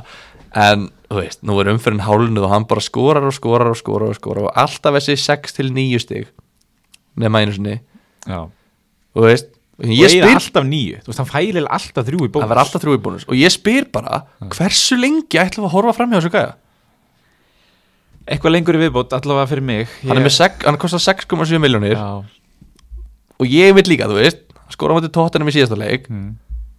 en, 0.59 0.89
þú 1.07 1.21
veist, 1.21 1.39
nú 1.47 1.55
er 1.61 1.71
umferðin 1.71 2.03
hálnuð 2.03 2.45
og 2.45 2.51
hann 2.51 2.67
bara 2.69 2.83
skorar 2.83 3.25
og 3.25 3.35
skorar 3.35 3.71
og 3.71 3.79
skorar 3.79 4.11
og 4.11 4.19
skorar 4.19 4.49
og 4.49 4.59
alltaf 4.59 4.99
þessi 4.99 5.15
6 5.23 5.55
til 5.57 5.71
9 5.73 6.03
stig 6.03 6.29
nema 7.19 7.41
einu 7.41 7.55
sinni, 7.55 7.79
já. 8.27 8.43
Þú 9.13 9.27
veist 9.29 9.49
Og 9.73 9.89
ég 9.89 10.11
spyr 10.13 10.29
alltaf 10.29 10.65
nýju 10.69 10.99
Þú 11.01 11.09
veist, 11.09 11.19
hann 11.23 11.29
fælir 11.31 11.65
alltaf 11.65 12.05
þrjú 12.05 12.27
í 12.27 12.29
bónus 12.29 12.43
það 12.43 12.51
verður 12.51 12.61
alltaf 12.61 12.83
þrjú 12.83 12.93
í 12.93 12.99
bónus. 13.07 13.23
Og 13.25 13.39
ég 13.39 13.53
spyr 13.53 13.87
bara 13.93 14.19
hversu 14.53 14.97
lengi 14.99 15.39
ætlum 15.41 15.65
við 15.65 15.69
að 15.71 15.73
horfa 15.73 15.95
fram 15.97 16.13
hjá 16.13 16.19
þessu 16.19 16.31
gæja? 16.35 16.51
Eitthvað 18.23 18.53
lengur 18.53 18.77
í 18.77 18.81
viðbót, 18.83 19.15
allavega 19.17 19.49
fyrir 19.49 19.65
mig. 19.67 19.95
Hann 20.05 20.21
er 20.21 20.23
með 20.23 20.35
sek, 20.37 20.61
hann 20.63 20.77
kostar 20.79 21.01
6,7 21.03 21.59
miljónir 21.59 21.97
Já, 21.97 22.21
og 23.41 23.49
ég 23.49 23.73
vil 23.75 23.83
líka, 23.89 24.07
þú 24.07 24.21
veist 24.21 24.45
skora 24.73 24.95
á 24.95 24.97
móti 24.97 25.11
tóttunum 25.13 25.51
í 25.51 25.55
síðasta 25.55 25.77
leik. 25.79 26.09
Mm. 26.09 26.33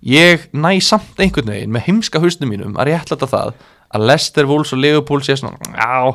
ég 0.05 0.49
næ 0.53 0.75
samt 0.85 1.17
einhvern 1.23 1.49
veginn 1.49 1.73
með 1.73 1.87
heimska 1.87 2.21
hausnum 2.21 2.51
mínum 2.53 2.75
að 2.77 2.91
réttlæta 2.91 3.31
það 3.31 3.55
að 3.95 4.05
Leicester, 4.11 4.45
Wolves 4.51 4.75
og 4.75 4.83
Liverpool 4.83 5.23
sé 5.25 5.39
svona, 5.39 5.57
já 5.73 6.13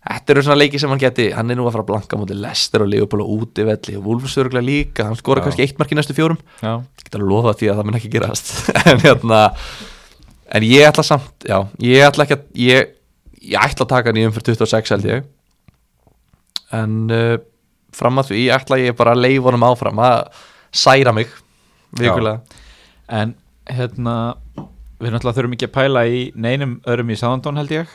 þetta 0.00 0.32
eru 0.32 0.42
svona 0.46 0.58
leiki 0.58 0.80
sem 0.80 0.90
hann 0.90 1.00
geti, 1.00 1.28
hann 1.36 1.52
er 1.52 1.58
nú 1.58 1.66
að 1.68 1.74
fara 1.76 1.84
að 1.84 1.90
blanka 1.90 2.18
móti 2.18 2.36
Leicester 2.38 2.84
og 2.84 2.88
Liverpool 2.90 3.22
og 3.24 3.44
útivelli 3.44 3.96
og 3.98 4.06
Wolves 4.08 4.36
örgulega 4.40 4.64
líka, 4.66 5.06
hann 5.06 5.18
skora 5.18 5.42
Já. 5.42 5.46
kannski 5.46 5.66
eitt 5.66 5.80
mark 5.80 5.92
í 5.92 5.98
næstu 5.98 6.16
fjórum. 6.16 6.40
Já, 6.64 6.72
ég 6.80 7.04
get 7.04 7.18
alveg 7.18 7.32
lofa 7.34 7.52
því 7.60 7.68
að 7.70 7.80
það 7.80 7.88
mun 7.90 7.98
ekki 8.00 8.12
gerast. 8.14 8.52
En 8.90 9.02
hérna 9.04 9.40
en 10.56 10.66
ég 10.66 10.88
ætla 10.88 11.04
samt, 11.06 11.34
já, 11.46 11.58
ég 11.84 12.06
ætla 12.06 12.26
ekki 12.26 12.38
að 12.38 12.64
ég, 12.64 12.94
ég 13.52 13.68
ætla 13.68 13.86
að 13.86 13.92
taka 13.92 14.10
hann 14.10 14.22
í 14.22 14.24
umfyrir 14.30 14.56
26 14.56 14.94
held 14.96 15.10
ég. 15.10 15.28
En 16.80 16.96
uh, 17.12 17.36
fram 17.94 18.22
að 18.22 18.32
því 18.32 18.46
ætla 18.56 18.80
ég 18.80 18.96
bara 18.98 19.12
að 19.14 19.26
leifa 19.26 19.50
honum 19.50 19.68
áfram 19.68 20.00
að 20.06 20.46
særa 20.72 21.12
mig 21.14 21.28
vikulega. 21.98 22.40
En 23.08 23.34
hérna 23.70 24.36
Við 25.00 25.14
náttúrulega 25.14 25.36
þurfum 25.38 25.54
ekki 25.56 25.66
að 25.70 25.72
pæla 25.78 26.00
í 26.12 26.18
neinum 26.36 26.72
öðrum 26.84 27.08
í 27.10 27.14
Southampton 27.16 27.56
held 27.56 27.70
ég. 27.72 27.92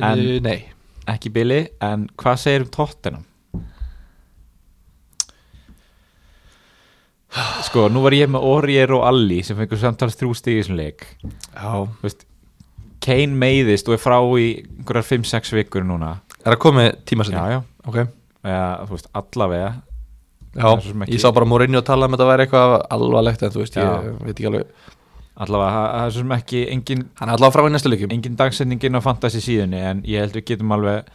En- 0.00 0.04
en, 0.06 0.42
nei, 0.42 0.62
Ekki 1.06 1.28
Billy, 1.34 1.66
en 1.84 2.06
hvað 2.16 2.38
segir 2.40 2.62
um 2.64 2.70
Tottenham? 2.72 3.24
Sko, 7.62 7.84
nú 7.92 8.00
var 8.02 8.14
ég 8.16 8.30
með 8.32 8.42
Orier 8.48 8.90
og 8.96 9.04
Alli 9.06 9.38
sem 9.46 9.58
fengur 9.58 9.78
samtals 9.78 10.16
þrjú 10.18 10.32
stig 10.34 10.56
í 10.56 10.62
þessum 10.62 10.78
leik. 10.80 11.04
Já. 11.54 11.84
Þú 12.00 12.06
veist, 12.08 12.24
Kane 13.04 13.36
meiðist 13.38 13.86
og 13.88 13.94
er 13.96 14.02
frá 14.02 14.16
í 14.40 14.48
einhverjar 14.64 15.06
5-6 15.12 15.52
vikur 15.60 15.84
núna. 15.86 16.16
Er 16.42 16.54
það 16.56 16.62
komið 16.64 16.88
tíma 17.06 17.24
Já, 17.24 17.28
sinni? 17.28 17.52
já, 17.54 17.60
ok, 17.86 18.00
eða, 18.42 18.64
þú 18.88 18.96
veist, 18.96 19.10
allavega 19.20 19.70
já, 20.54 20.66
ekki- 20.76 21.12
ég 21.14 21.20
sá 21.22 21.30
bara 21.34 21.46
Mourinho 21.46 21.82
tala 21.86 22.06
um 22.06 22.14
að 22.14 22.18
þetta 22.18 22.30
væri 22.30 22.46
eitthvað 22.46 22.74
alvarlegt 22.96 23.42
en 23.46 23.50
þú 23.54 23.60
veist, 23.62 23.76
Já. 23.76 23.86
ég 24.02 24.18
veit 24.24 24.34
ekki 24.36 24.48
alveg. 24.50 24.66
Allavega, 25.40 25.82
það 25.94 26.06
er 26.06 26.10
svo 26.12 26.20
sem 26.20 26.32
ekki 26.36 26.58
engin, 26.74 27.02
hann 27.16 27.28
er 27.30 27.34
allavega 27.38 27.54
frá 27.54 27.64
í 27.64 27.72
næstu 27.72 27.88
leikum 27.88 28.10
engin 28.12 28.34
dagsendingin 28.36 28.98
á 28.98 29.00
fantasy 29.00 29.40
síðunni 29.40 29.78
en 29.90 30.02
ég 30.04 30.20
held 30.20 30.34
við 30.36 30.44
getum 30.50 30.74
alveg 30.76 31.06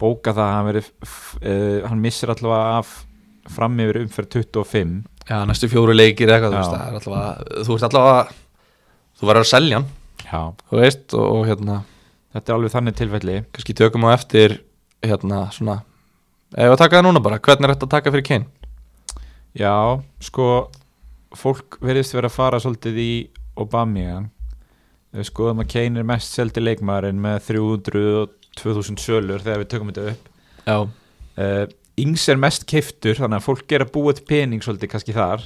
bóka 0.00 0.32
það 0.34 0.46
að 0.48 0.54
hann, 0.56 0.66
veri, 0.66 0.82
uh, 1.46 1.88
hann 1.88 2.00
missir 2.02 2.32
allavega 2.32 2.78
af 2.80 2.90
fram 3.48 3.78
yfir 3.78 4.00
umferð 4.02 4.28
25 4.34 5.04
já, 5.28 5.38
næstu 5.46 5.68
fjóru 5.70 5.94
leikir 5.94 6.28
eitthvað, 6.32 6.56
þú 6.56 6.58
veist, 6.58 6.74
það 6.74 6.88
er 6.88 6.98
allavega 6.98 7.62
þú 7.68 7.76
veist 7.76 7.86
allavega, 7.88 8.34
þú 9.20 9.30
verður 9.30 9.44
að 9.46 9.52
selja 9.52 9.78
hann. 9.78 9.88
Já, 10.28 10.40
þú 10.72 10.80
veist, 10.82 11.14
og, 11.14 11.26
og 11.38 11.46
hérna 11.46 11.78
þetta 12.34 12.50
er 12.52 12.56
alveg 12.58 12.74
þannig 12.74 12.96
tilfelli. 12.98 13.36
Kannski 13.54 13.74
tökum 13.78 14.04
á 14.04 14.10
eftir 14.18 14.58
hérna 15.06 15.44
svona 15.54 15.78
ef 16.56 16.72
að 16.74 16.78
taka 16.82 16.98
það 16.98 17.06
núna 17.06 17.22
bara, 17.22 17.38
hvernig 17.38 17.68
er 17.68 17.74
þetta 17.76 17.86
að 17.86 17.94
taka 17.94 18.10
fyrir 18.16 18.26
Kane? 18.26 18.46
Já, 19.58 19.98
sko 20.22 20.68
fólk 21.34 21.80
verðist 21.82 22.14
vera 22.14 22.30
að 22.30 22.36
fara 22.36 22.60
svolítið 22.62 23.00
í 23.02 23.12
við 25.18 25.26
skoðum 25.26 25.64
að 25.64 25.70
Kane 25.72 25.98
er 25.98 26.06
mest 26.06 26.36
seldi 26.36 26.62
leikmaðurinn 26.62 27.18
með 27.22 27.40
300 27.48 28.04
og 28.20 28.36
2000 28.60 29.02
sölur 29.02 29.42
þegar 29.42 29.62
við 29.64 29.70
tökum 29.72 29.90
þetta 29.90 30.12
upp. 30.12 30.30
Já, 30.68 30.76
uh, 31.42 31.64
Ings 31.98 32.28
er 32.30 32.38
mest 32.38 32.68
keiftur 32.70 33.18
þannig 33.18 33.40
að 33.40 33.46
fólk 33.48 33.74
er 33.74 33.82
að 33.82 33.92
búa 33.96 34.14
til 34.14 34.26
pening 34.28 34.62
svolítið 34.62 34.92
kannski 34.92 35.16
þar. 35.16 35.42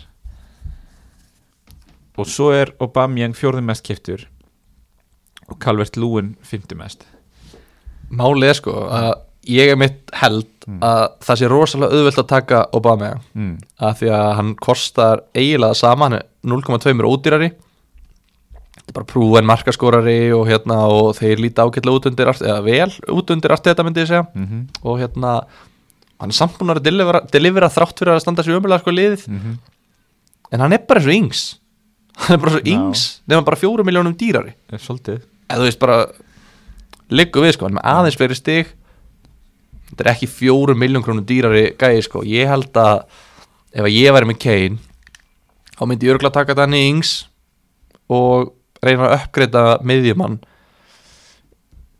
Og 2.20 2.28
svo 2.28 2.50
er 2.52 2.74
Aubameyang 2.82 3.32
fjórði 3.38 3.64
mest 3.64 3.86
keiftur 3.86 4.26
og 5.48 5.56
Calvert 5.62 5.96
Lúin 5.96 6.34
fymti 6.44 6.76
mest. 6.76 7.06
Málið 8.12 8.50
er 8.50 8.58
sko 8.60 8.74
að 8.92 9.12
ég 9.48 9.72
er 9.72 9.76
mitt 9.76 10.10
held 10.12 10.48
Mm. 10.62 10.78
að 10.78 11.08
það 11.26 11.38
sé 11.40 11.48
rosalega 11.50 11.90
auðvelt 11.96 12.18
að 12.22 12.26
taka 12.30 12.58
Obama. 12.72 13.08
Mm. 13.34 13.58
að 13.82 13.96
því 13.98 14.10
að 14.14 14.34
hann 14.38 14.54
kostar 14.54 15.22
eiginlega 15.34 15.74
sama, 15.74 16.04
hann 16.04 16.12
er 16.20 16.26
0,2 16.46 17.02
ódýrari. 17.02 17.48
Þetta 18.76 18.88
er 18.88 18.94
bara 18.94 19.08
prúen 19.10 19.44
markaskórari 19.44 20.30
og 20.32 20.46
hérna 20.46 20.76
og 20.86 21.16
þeir 21.18 21.42
líta 21.42 21.66
ágætlega 21.66 21.96
út 21.98 22.06
undir 22.06 22.30
allt, 22.30 22.42
eða 22.46 22.62
vel 22.62 22.90
út 23.10 23.30
undir 23.34 23.50
allt 23.50 23.64
þetta 23.64 23.82
myndi 23.82 24.04
ég 24.04 24.06
segja. 24.06 24.26
Mm 24.34 24.46
-hmm. 24.46 24.62
og 24.84 25.00
hérna 25.00 25.32
hann 26.20 26.30
er 26.30 26.32
samt 26.32 26.58
búin 26.58 26.70
að 26.76 26.82
delivera, 26.82 27.20
delivera 27.26 27.68
þrátt 27.68 27.98
fyrir 27.98 28.14
að 28.14 28.20
standa 28.20 28.42
sér 28.42 28.56
umlega 28.62 28.78
sko 28.78 28.90
liðið. 28.90 29.28
Mm 29.28 29.58
en 30.52 30.60
hann 30.60 30.72
er 30.72 30.78
bara 30.86 31.00
svo 31.00 31.10
yngs. 31.10 31.58
Hann 32.22 32.36
er 32.36 32.38
bara 32.38 32.52
svo 32.52 32.60
Já. 32.60 32.72
yngs 32.76 33.20
nefnum 33.26 33.44
bara 33.44 33.56
fjóru 33.56 33.84
miljónum 33.84 34.14
dýrari. 34.14 34.52
Svolítið. 34.76 35.22
Eða 35.48 35.58
þú 35.58 35.64
veist 35.64 35.78
bara 35.80 36.06
liggur 37.08 37.42
við 37.42 37.54
sko, 37.56 37.64
hann 37.64 37.78
er 37.78 37.88
aðeins 37.88 38.18
fleiri 38.20 38.36
stig 38.36 38.66
þetta 39.92 40.06
er 40.06 40.12
ekki 40.14 40.30
fjóru 40.30 40.76
miljón 40.78 41.04
krónum 41.04 41.26
dýrari 41.28 41.68
gæði 41.78 42.06
sko, 42.08 42.24
ég 42.26 42.48
held 42.50 42.72
að 42.80 43.04
ef 43.72 43.84
að 43.84 43.94
ég 43.94 44.16
væri 44.16 44.30
með 44.32 44.40
Kane 44.42 44.80
þá 45.76 45.84
myndi 45.88 46.08
ég 46.08 46.16
örgulega 46.16 46.42
taka 46.42 46.66
í 46.72 46.82
yngs 46.88 47.12
og 48.12 48.52
reyna 48.82 49.08
að 49.08 49.16
uppgreita 49.20 49.62
miðjumann 49.86 50.40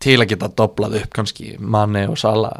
til 0.03 0.19
að 0.19 0.33
geta 0.35 0.51
doblað 0.59 0.99
upp 1.03 1.13
kannski 1.15 1.57
manni 1.61 2.05
og 2.11 2.19
sala 2.19 2.53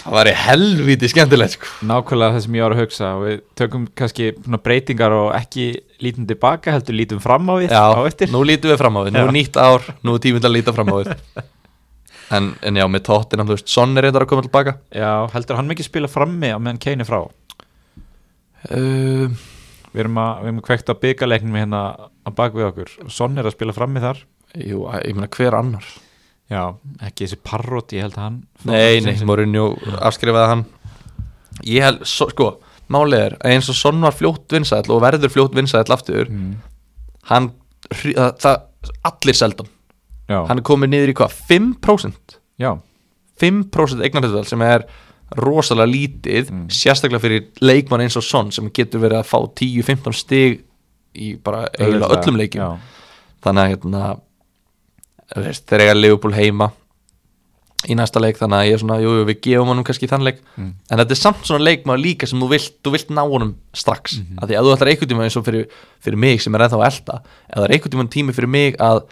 það 0.00 0.16
væri 0.16 0.32
helviti 0.36 1.08
skemmtilegt 1.12 1.56
sko. 1.56 1.70
Nákvæmlega 1.88 2.36
það 2.36 2.44
sem 2.44 2.56
ég 2.56 2.64
var 2.64 2.74
að 2.74 2.82
hugsa 2.84 3.08
og 3.16 3.24
við 3.26 3.38
tökum 3.58 3.86
kannski 4.00 4.30
breytingar 4.64 5.16
og 5.16 5.30
ekki 5.36 5.66
lítum 6.04 6.28
tilbaka 6.28 6.76
heldur 6.76 6.96
lítum 6.96 7.22
fram 7.22 7.48
á 7.52 7.54
við 7.60 7.74
á 7.76 8.00
eftir. 8.08 8.32
nú 8.32 8.42
lítum 8.46 8.72
við 8.72 8.80
fram 8.80 8.96
á 8.96 9.00
við, 9.04 9.16
nú 9.16 9.24
Já. 9.28 9.32
nýtt 9.36 9.60
ár 9.60 9.88
nú 10.00 10.16
er 10.16 10.24
tíminn 10.24 10.44
til 10.44 10.50
að 10.50 10.56
líta 10.56 10.76
fram 10.76 10.92
á 10.92 10.96
við 11.00 11.12
en, 12.36 12.50
en 12.66 12.80
já, 12.80 12.86
með 12.90 13.06
tóttina, 13.08 13.46
þú 13.46 13.56
veist, 13.56 13.70
Son 13.72 13.96
er 13.96 14.06
reyndar 14.06 14.26
að 14.26 14.32
koma 14.32 14.46
tilbaka. 14.46 14.76
Já, 14.94 15.12
heldur 15.34 15.58
hann 15.58 15.70
mikið 15.70 15.88
spila 15.90 16.10
frammi 16.10 16.52
á 16.54 16.58
meðan 16.58 16.82
Kane 16.82 17.06
er 17.06 17.08
frá? 17.08 17.22
Uh, 18.70 19.32
Við 19.90 20.04
erum 20.04 20.20
að, 20.22 20.36
við 20.38 20.50
erum 20.50 20.60
að 20.60 20.66
kvekta 20.68 20.94
byggarleiknum 21.02 21.56
hérna 21.58 21.80
að 21.98 22.36
bak 22.38 22.54
við 22.54 22.68
okkur. 22.68 22.92
Son 23.10 23.38
er 23.40 23.48
að 23.48 23.56
spila 23.56 23.74
frammi 23.74 24.02
þar. 24.04 24.20
Jú, 24.54 24.84
ég 25.02 25.16
meina 25.16 25.30
hver 25.34 25.56
annar? 25.58 25.86
Já, 26.50 26.62
ekki 27.06 27.26
þessi 27.26 27.38
parrot, 27.46 27.92
ég 27.94 28.02
held 28.02 28.16
að 28.16 28.24
hann 28.24 28.38
Nei, 28.66 28.98
nei, 29.04 29.12
Mourinho 29.26 29.68
afskrifaði 30.02 30.48
hann. 30.50 30.64
Ég 31.62 31.86
held, 31.86 32.02
so, 32.08 32.26
sko 32.32 32.56
Málið 32.90 33.22
er 33.22 33.36
að 33.38 33.54
eins 33.54 33.68
og 33.70 33.78
Son 33.78 34.02
var 34.02 34.16
fljótt 34.18 34.50
vinsæll 34.50 34.90
og 34.90 35.02
verður 35.04 35.30
fljótt 35.30 35.54
vinsæll 35.54 35.94
aftur 35.94 36.26
mm. 36.26 36.48
hann, 37.30 37.52
það, 37.94 38.64
allir 39.06 39.38
seldan 39.38 39.70
Já, 40.30 40.40
hann 40.46 40.60
er 40.60 40.66
komið 40.66 40.92
niður 40.92 41.12
í 41.12 41.16
hvað, 41.18 41.36
5% 41.50 42.38
já, 42.62 42.70
5% 43.40 44.04
eignarhættuðal 44.06 44.46
sem 44.46 44.62
er 44.62 44.84
rosalega 45.40 45.90
lítið 45.90 46.50
Mm. 46.50 46.66
sérstaklega 46.74 47.22
fyrir 47.22 47.44
leikmann 47.62 48.02
eins 48.04 48.16
og 48.18 48.24
Son 48.26 48.50
sem 48.54 48.70
getur 48.74 49.00
verið 49.02 49.20
að 49.20 49.28
fá 49.30 49.38
10-15 49.60 50.12
stig 50.18 50.60
í 51.14 51.36
bara 51.42 51.68
eiginlega 51.78 52.16
öllum 52.18 52.36
leikjum 52.38 52.62
já. 52.62 52.78
þannig 53.42 53.62
að 53.62 53.70
hérna 53.74 54.20
þeir 55.70 55.84
eiga 55.84 55.94
Liverpool 55.94 56.34
heima 56.34 56.70
í 57.88 57.94
næsta 57.96 58.20
leik 58.20 58.36
þannig 58.36 58.58
að 58.58 58.66
ég 58.68 58.74
er 58.76 58.80
svona, 58.82 58.96
jú, 59.00 59.12
jú, 59.16 59.22
við 59.30 59.38
gefum 59.46 59.70
honum 59.72 59.84
kannski 59.88 60.08
þann 60.10 60.26
leik 60.26 60.42
Mm. 60.58 60.74
en 60.90 60.98
þetta 60.98 61.14
er 61.14 61.20
samt 61.22 61.46
svona 61.48 61.64
leikmaður 61.64 62.02
líka 62.04 62.26
sem 62.28 62.40
þú 62.42 62.48
vilt, 62.50 62.74
þú 62.84 62.92
vilt 62.92 63.08
ná 63.14 63.22
honum 63.24 63.54
strax 63.72 64.18
mm. 64.18 64.26
-hmm. 64.26 64.42
af 64.42 64.48
því 64.48 64.54
að 64.58 64.64
þú 64.66 64.74
ætlar 64.74 64.90
einhvern 64.90 65.08
tíma 65.08 65.24
eins 65.24 65.36
og 65.36 65.44
fyrir, 65.46 65.66
fyrir 66.00 66.18
mig 66.18 66.42
sem 66.42 66.54
er 66.54 66.60
ennþá 66.60 66.84
elda 66.86 67.22
er 67.56 67.70
einhvern 67.70 67.90
tíma 67.90 68.08
tími 68.10 68.32
fyrir 68.34 68.48
mig 68.48 68.76
að 68.78 69.02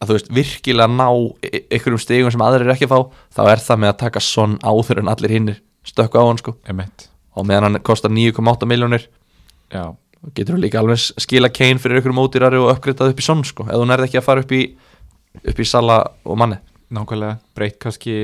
að 0.00 0.10
þú 0.10 0.16
veist, 0.18 0.32
virkilega 0.36 0.88
ná 0.92 1.06
e- 1.46 1.62
einhverjum 1.72 2.02
stegum 2.02 2.32
sem 2.34 2.42
aðrir 2.44 2.66
er 2.68 2.74
ekki 2.74 2.88
að 2.88 2.94
fá 2.94 3.00
þá 3.38 3.42
er 3.52 3.62
það 3.64 3.82
með 3.82 3.92
að 3.92 4.00
taka 4.04 4.22
sonn 4.24 4.58
áður 4.62 5.00
en 5.02 5.12
allir 5.12 5.32
hinnir 5.36 5.60
stökku 5.86 6.20
á 6.20 6.24
hann 6.26 6.40
sko 6.42 6.56
Emmett 6.68 7.06
og 7.36 7.46
meðan 7.48 7.68
hann 7.70 7.82
kostar 7.86 8.12
9,8 8.12 8.68
miljónir 8.68 9.06
Já, 9.72 9.84
getur 10.36 10.56
þú 10.56 10.62
líka 10.62 10.82
alveg 10.82 11.00
skila 11.22 11.50
Kane 11.52 11.80
fyrir 11.82 12.00
einhverjum 12.00 12.22
ódýrari 12.22 12.60
og 12.60 12.72
uppgreitað 12.74 13.14
upp 13.14 13.22
í 13.22 13.26
sonn 13.26 13.44
sko 13.46 13.66
ef 13.68 13.76
þú 13.76 13.88
nærði 13.88 14.08
ekki 14.10 14.20
að 14.20 14.26
fara 14.28 14.44
upp 14.44 14.52
í 14.56 14.62
upp 15.42 15.60
í 15.60 15.68
Sala 15.68 15.98
og 16.24 16.38
manni 16.40 16.58
nákvæmlega 16.92 17.38
breytt 17.56 17.78
kannski 17.82 18.16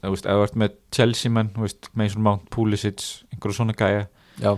ef 0.00 0.22
þú 0.24 0.36
ert 0.44 0.56
með 0.56 0.76
Chelsea 0.94 1.32
menn 1.32 1.50
Mason 1.94 2.22
Mount, 2.24 2.46
Pulisic 2.52 3.02
einhverju 3.32 3.56
svona 3.58 3.76
gæja 3.76 4.06
Já, 4.40 4.54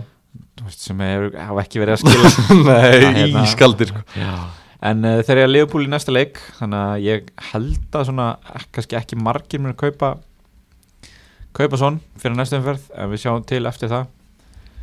sem 0.71 0.99
hefur 1.03 1.33
hafa 1.37 1.63
ekki 1.65 1.81
verið 1.81 1.97
að 1.97 2.03
skila 2.03 2.63
Nei, 2.67 2.99
hérna. 3.17 3.43
ískaldir 3.43 3.91
sko. 3.91 4.03
Já. 4.15 4.35
En 4.83 5.05
uh, 5.07 5.21
þeir 5.23 5.37
eru 5.37 5.47
að 5.47 5.53
Liverpool 5.53 5.85
í 5.87 5.91
næsta 5.91 6.13
leik 6.13 6.41
þannig 6.59 6.79
að 6.83 7.05
ég 7.05 7.31
held 7.53 7.97
að 7.99 8.07
svona 8.09 8.27
eh, 8.51 8.67
kannski 8.75 8.97
ekki 8.99 9.19
margir 9.19 9.63
mér 9.63 9.75
að 9.75 9.81
kaupa 9.85 10.09
kaupa 11.53 11.79
svon 11.79 12.01
fyrir 12.19 12.35
næsta 12.37 12.59
umferð 12.59 12.89
en 12.97 13.11
við 13.13 13.23
sjáum 13.23 13.43
til 13.47 13.63
eftir 13.69 13.91
það. 13.93 14.11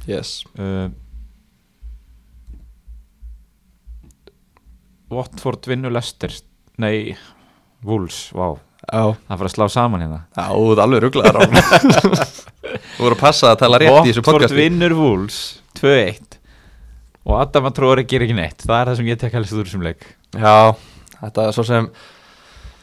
Yes. 0.09 0.41
uh, 0.57 0.89
Watford 5.11 5.67
vinnur 5.67 5.91
Leicester. 5.93 6.33
Nei, 6.81 7.17
Wolves, 7.85 8.29
vá. 8.33 8.55
Já, 8.91 9.03
það 9.27 9.41
fyrir 9.41 9.49
að 9.51 9.55
slá 9.57 9.67
saman 9.75 10.05
hérna. 10.05 10.21
Já, 10.39 10.45
þú 10.55 10.69
ert 10.73 10.83
alveg 10.85 11.03
rugglaðar 11.05 11.37
á 11.37 11.43
Þú 12.95 13.03
voru 13.03 13.17
að 13.17 13.21
passa 13.21 13.51
að 13.53 13.59
tala 13.65 13.81
rétt 13.83 13.99
í 13.99 14.13
þessu 14.13 14.23
Watford 14.23 14.37
podcasti. 14.39 14.59
vinnur 14.61 14.95
Wolves 14.97 15.41
2-1 15.81 16.30
og 17.27 17.37
Adam 17.41 17.69
að 17.69 17.77
tróri 17.81 18.07
gerir 18.09 18.27
ekki 18.29 18.37
neitt. 18.39 18.65
Það 18.65 18.81
er 18.81 18.91
það 18.91 18.97
sem 19.01 19.11
ég 19.11 19.19
tek 19.21 19.37
helst 19.37 19.53
úr 19.57 19.67
þessum 19.69 19.85
leik. 19.85 20.07
Já, 20.35 20.55
þetta 21.21 21.47
er 21.49 21.53
svo 21.57 21.65
sem 21.69 21.91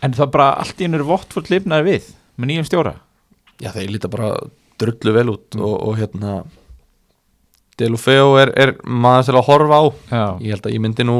en 0.05 0.13
það 0.13 0.31
bara 0.35 0.51
allt 0.61 0.81
í 0.81 0.85
ennur 0.87 1.05
Watford 1.09 1.49
lifnaði 1.49 1.87
við 1.89 2.09
með 2.37 2.51
nýjum 2.51 2.67
stjóra. 2.69 2.95
Já, 3.63 3.71
þeir 3.73 3.89
líta 3.95 4.11
bara 4.13 4.33
drullu 4.77 5.13
vel 5.15 5.29
út 5.33 5.55
Mm. 5.57 5.63
og, 5.65 5.75
og 5.89 5.97
hérna 5.97 6.33
Delufeo 7.77 8.31
er, 8.41 8.51
er 8.57 8.71
maður 8.85 9.27
til 9.27 9.35
að 9.37 9.45
horfa 9.51 9.77
á. 9.77 9.83
Já. 10.09 10.23
Ég 10.41 10.53
held 10.55 10.65
að 10.69 10.73
ég 10.77 10.81
myndi 10.81 11.05
nú 11.05 11.17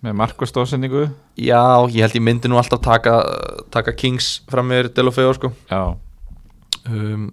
með 0.00 0.14
markastóðsendingu 0.16 1.02
Já, 1.40 1.62
ég 1.92 2.00
held 2.04 2.14
ég 2.16 2.22
myndi 2.24 2.48
nú 2.50 2.56
alltaf 2.60 2.80
taka, 2.84 3.16
taka 3.74 3.92
Kings 3.98 4.40
fram 4.50 4.70
með 4.70 4.92
Delufeo 4.96 5.32
sko. 5.36 5.50
Já, 5.70 5.96
um, 6.88 7.26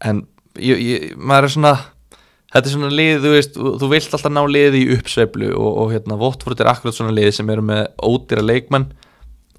En 0.00 0.22
ég, 0.56 0.80
ég, 0.80 1.08
maður 1.18 1.48
er 1.48 1.52
svona 1.56 1.72
Þetta 2.50 2.66
er 2.66 2.74
svona 2.74 2.90
lið, 2.90 3.20
þú 3.22 3.32
veist, 3.36 3.54
þú, 3.54 3.88
vilt 3.92 4.14
alltaf 4.16 4.32
ná 4.34 4.40
liði 4.50 4.82
í 4.82 4.90
uppsveiflu 4.96 5.52
og, 5.54 5.70
og 5.84 5.92
hérna 5.92 6.18
Votford 6.18 6.58
er 6.62 6.70
akkurat 6.72 6.96
svona 6.96 7.14
lið 7.14 7.30
sem 7.36 7.52
eru 7.52 7.62
með 7.62 7.84
ódýra 8.02 8.42
leikmenn 8.42 8.88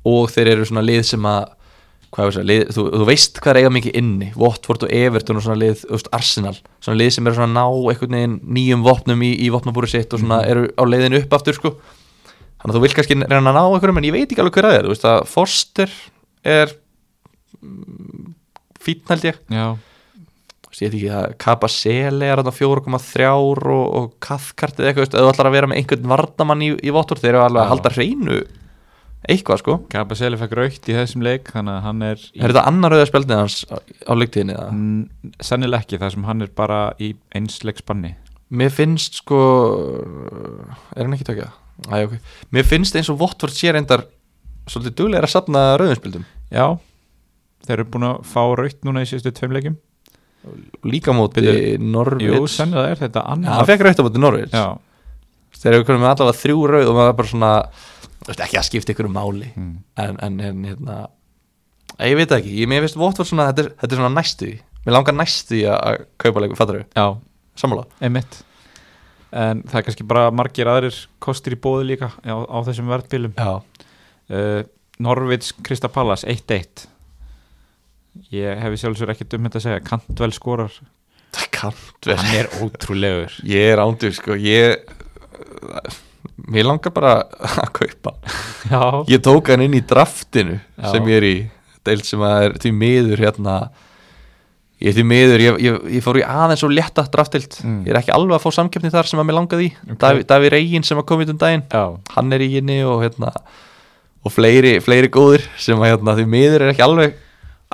og 0.07 0.31
þeir 0.33 0.51
eru 0.55 0.67
svona 0.67 0.83
lið 0.83 1.05
sem 1.13 1.27
að 1.29 1.53
hvað 2.11 2.27
er 2.27 2.35
það, 2.35 2.47
lið, 2.49 2.63
þú, 2.75 2.83
þú 2.91 3.07
veist 3.07 3.39
hvað 3.39 3.53
er 3.53 3.59
eiga 3.61 3.71
mikið 3.71 3.97
inni. 4.01 4.27
Votford 4.35 4.83
og 4.83 4.91
Everton 4.97 5.39
og 5.39 5.45
svona 5.45 5.61
lið 5.61 5.85
þú 5.85 5.93
veist, 5.95 6.09
Arsenal, 6.17 6.57
svona 6.83 6.99
lið 6.99 7.13
sem 7.15 7.29
eru 7.29 7.37
svona 7.37 7.55
ná 7.55 7.63
einhvern 7.93 8.17
veginn 8.17 8.37
nýjum 8.57 8.83
vopnum 8.83 9.23
í, 9.23 9.31
í 9.39 9.47
vopnabúri 9.53 9.91
sitt 9.91 10.11
og 10.11 10.23
svona 10.23 10.41
eru 10.49 10.67
á 10.75 10.83
leiðinu 10.83 11.21
upp 11.21 11.37
aftur 11.37 11.55
sko. 11.55 11.71
Þannig 12.61 12.73
að 12.73 12.77
þú 12.77 12.83
vilt 12.83 12.97
kannski 12.97 13.17
reyna 13.21 13.39
að 13.39 13.55
ná 13.55 13.61
einhverjum 13.61 14.01
en 14.01 14.09
ég 14.09 14.17
veit 14.17 14.27
ekki 14.27 14.43
alveg 14.43 14.59
hver 14.59 14.67
að 14.67 14.75
það 14.75 14.81
er, 14.81 14.89
þú 14.89 14.93
veist 14.95 15.07
að 15.13 15.21
Forster 15.31 15.95
er 16.57 16.75
mm, 17.61 18.27
fínn 18.83 19.07
held 19.13 19.29
ég. 19.31 19.39
Já, 19.47 19.65
ég 20.79 20.87
veit 20.87 20.95
ekki 20.95 21.11
að 21.11 21.35
Kabasele 21.41 22.27
er 22.31 22.39
þarna 22.39 22.53
4,3 22.55 23.27
og, 23.35 23.61
og 23.99 24.09
Kathkart 24.23 24.79
eða 24.79 24.91
eitthvað, 24.91 25.07
ef 25.11 25.25
þú 25.25 25.31
ætlar 25.33 25.49
að 25.49 25.55
vera 25.57 25.69
með 25.71 25.81
einhvern 25.81 26.09
vardamann 26.11 26.63
í, 26.63 26.71
í 26.79 26.93
Votford, 26.95 27.21
þeir 27.21 27.33
eru 27.33 27.43
alveg 27.43 27.63
að 27.65 27.71
halda 27.73 27.93
hreinu 27.97 28.39
eitthvað 29.29 29.61
sko. 29.61 29.75
Gabaseli 29.91 30.39
fekk 30.39 30.55
raukt 30.57 30.87
í 30.89 30.95
þessum 30.97 31.25
leik 31.25 31.51
þannig 31.53 31.75
að 31.75 31.83
hann 31.85 32.05
er, 32.07 32.23
í, 32.31 32.39
Er 32.41 32.53
þetta 32.53 32.63
annar 32.71 32.95
auðvitað 32.95 33.11
spjaldið 33.11 33.41
hans 33.41 33.57
á, 33.69 34.13
leiktíðinni 34.17 34.55
eða? 34.55 34.69
Mm, 34.73 35.33
sennilega 35.45 35.85
ekki 35.85 35.99
þar 36.01 36.15
sem 36.15 36.25
hann 36.29 36.45
er 36.45 36.53
bara 36.57 36.79
í 36.97 37.11
einsleik 37.37 37.81
spanni 37.83 38.15
Mér 38.51 38.73
finnst 38.73 39.21
sko 39.21 39.41
Er 40.95 41.05
hann 41.05 41.13
ekki 41.15 41.27
tökja? 41.29 41.51
Æ, 41.85 42.07
ok. 42.07 42.17
Mér 42.53 42.65
finnst 42.67 42.97
eins 42.97 43.11
og 43.13 43.19
Votford 43.21 43.53
sé 43.53 43.73
reyndar 43.75 44.07
Svolítið 44.69 44.97
duglega 44.97 45.25
að 45.25 45.35
safna 45.35 45.63
rauðinspildum 45.81 46.25
já, 46.51 46.65
þeir 47.65 47.77
eru 47.79 47.87
búin 47.93 48.07
að 48.09 48.25
fá 48.27 48.41
raukt 48.59 48.83
núna 48.85 49.05
í 49.05 49.07
síðustu 49.09 49.31
tveim 49.37 49.55
leikum 49.55 49.77
Líka 50.87 51.13
móti 51.13 51.43
Norvits 51.77 52.25
jú, 52.25 52.47
sennilega 52.49 52.95
er 52.95 53.01
þetta 53.03 53.25
annar 53.29 53.59
hann 53.59 53.69
fekk 53.69 53.85
rautt 53.85 54.01
á 54.01 54.05
móti 54.07 54.21
Norvits 54.23 54.55
já, 54.57 54.67
Þeir 55.61 55.75
eru 55.77 55.85
konum 55.85 56.01
með 56.01 56.13
allavega 56.15 56.39
þrjú 56.39 56.61
rauð 56.71 56.89
og 56.89 56.95
maður 56.97 57.17
bara 57.19 57.29
svona 57.29 57.51
ekki 58.31 58.57
að 58.57 58.67
skipta 58.69 58.93
ykkur 58.95 59.09
um 59.09 59.17
máli 59.17 59.51
mm. 59.51 59.73
en, 60.01 60.17
en, 60.25 60.39
en 60.47 60.63
hérna 60.71 60.97
ég 62.01 62.17
veit 62.17 62.31
það 62.31 62.39
ekki, 62.39 62.53
ég 62.63 62.71
finnst 62.71 62.97
Votvort 62.97 63.29
svona 63.29 63.49
þetta 63.51 63.65
er, 63.65 63.73
þetta 63.83 63.93
er 63.93 64.01
svona 64.01 64.15
næstu 64.15 64.51
mér 64.85 64.95
langar 64.95 65.15
næstu 65.15 65.61
að- 65.69 66.05
kaupa 66.17 66.41
leikum, 66.41 66.57
fattar 66.57 66.81
þau, 66.81 66.85
Já, 66.95 67.05
sammála? 67.55 67.85
Einmitt. 68.01 68.43
En 69.31 69.63
það 69.63 69.77
er 69.79 69.85
kannski 69.87 70.07
bara 70.07 70.31
margir 70.31 70.67
aðrir 70.67 70.97
kostir 71.23 71.55
í 71.55 71.59
bóði 71.61 71.93
líka 71.93 72.11
á, 72.25 72.35
á 72.35 72.57
þessum 72.67 72.89
verðbílum. 72.91 73.35
Já, 73.37 73.61
uh, 74.31 74.63
Norvits 74.99 75.53
Krista 75.63 75.87
Pallas 75.89 76.25
1-1 76.25 76.87
Ég 78.31 78.59
hefi 78.59 78.79
sjálfsögur 78.81 79.13
ekkert 79.13 79.33
um 79.37 79.45
þetta 79.47 79.59
að 79.61 79.65
segja. 79.67 79.83
Kantvel 79.87 80.31
skorar, 80.35 80.73
það 81.31 81.45
kann 81.55 81.77
vel 82.05 82.17
hann 82.19 82.35
er 82.41 82.49
ótrúlegur. 82.63 83.37
Ég 83.55 83.69
er 83.71 83.81
ándur, 83.83 84.11
sko, 84.17 84.35
ég 84.35 84.83
mér 86.51 86.65
langar 86.67 86.91
bara 86.93 87.13
að 87.39 87.69
kaupa 87.77 88.13
Já, 88.71 88.81
Ég 89.11 89.21
tók 89.23 89.51
hann 89.53 89.63
inn 89.65 89.77
í 89.77 89.81
draftinu 89.87 90.57
Já. 90.59 90.91
sem 90.91 91.07
ég 91.09 91.17
er 91.21 91.27
í. 91.27 91.35
Deild 91.85 92.05
sem 92.05 92.21
að 92.25 92.43
er 92.49 92.55
því 92.61 92.71
miður 92.77 93.21
hérna. 93.23 93.55
Ég 94.81 94.91
er 94.91 94.97
því 94.99 95.05
miður, 95.09 95.41
ég, 95.45 95.57
ég, 95.65 95.79
ég 95.97 96.03
fór 96.05 96.19
í 96.21 96.25
aðeins 96.25 96.63
og 96.65 96.71
létta 96.73 97.03
draftild, 97.13 97.57
Mm. 97.63 97.79
ég 97.85 97.93
er 97.93 97.99
ekki 98.01 98.13
alveg 98.13 98.35
að 98.37 98.43
fá 98.45 98.51
samkeppni 98.57 98.91
þar 98.93 99.09
sem 99.09 99.19
að 99.21 99.27
mér 99.29 99.37
langaði 99.39 99.67
í, 99.69 99.73
Ok. 99.91 99.97
Daví, 100.01 100.23
Daví 100.29 100.49
Regin 100.53 100.83
sem 100.85 100.97
að 100.97 101.05
koma 101.09 101.25
út 101.25 101.33
um 101.33 101.37
daginn, 101.41 101.63
já, 101.69 101.83
hann 102.15 102.33
er 102.33 102.39
í 102.45 102.49
henni 102.55 102.79
og 102.85 103.01
hérna 103.05 103.31
og 104.25 104.31
fleiri, 104.33 104.75
fleiri 104.81 105.09
góðir 105.09 105.45
sem 105.57 105.77
að 105.81 105.93
hérna 105.95 106.15
því 106.17 106.25
miður 106.29 106.61
er 106.67 106.73
ekki 106.73 106.85
alveg 106.85 107.13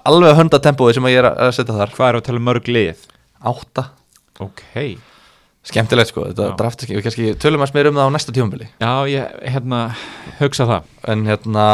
alveg 0.05 0.29
að 0.31 0.39
hönda 0.41 0.59
tempóið 0.63 0.97
sem 0.97 1.07
ég 1.11 1.19
er 1.21 1.29
að 1.31 1.53
setja 1.57 1.75
þar. 1.77 1.93
Hvað 1.97 2.09
er 2.09 2.19
að 2.19 2.25
tala 2.27 2.41
um 2.41 2.49
mörg 2.51 2.67
lið? 2.71 3.05
átta, 3.47 3.89
Ok. 4.39 4.61
Skemmtilegt 5.67 6.09
sko. 6.13 6.23
Þetta 6.29 6.45
Já. 6.47 6.55
draftild, 6.57 6.91
við 6.95 7.03
kannski 7.03 7.31
tölum 7.41 7.63
að 7.65 7.71
smera 7.71 7.89
um 7.89 7.97
það 7.97 8.07
á 8.07 8.15
næsta 8.15 8.31
tímabili. 8.35 8.67
Já, 8.79 8.93
ég, 9.11 9.33
hérna, 9.51 9.79
hugsa 10.39 10.67
það. 10.69 10.83
En 11.11 11.25
hérna 11.27 11.65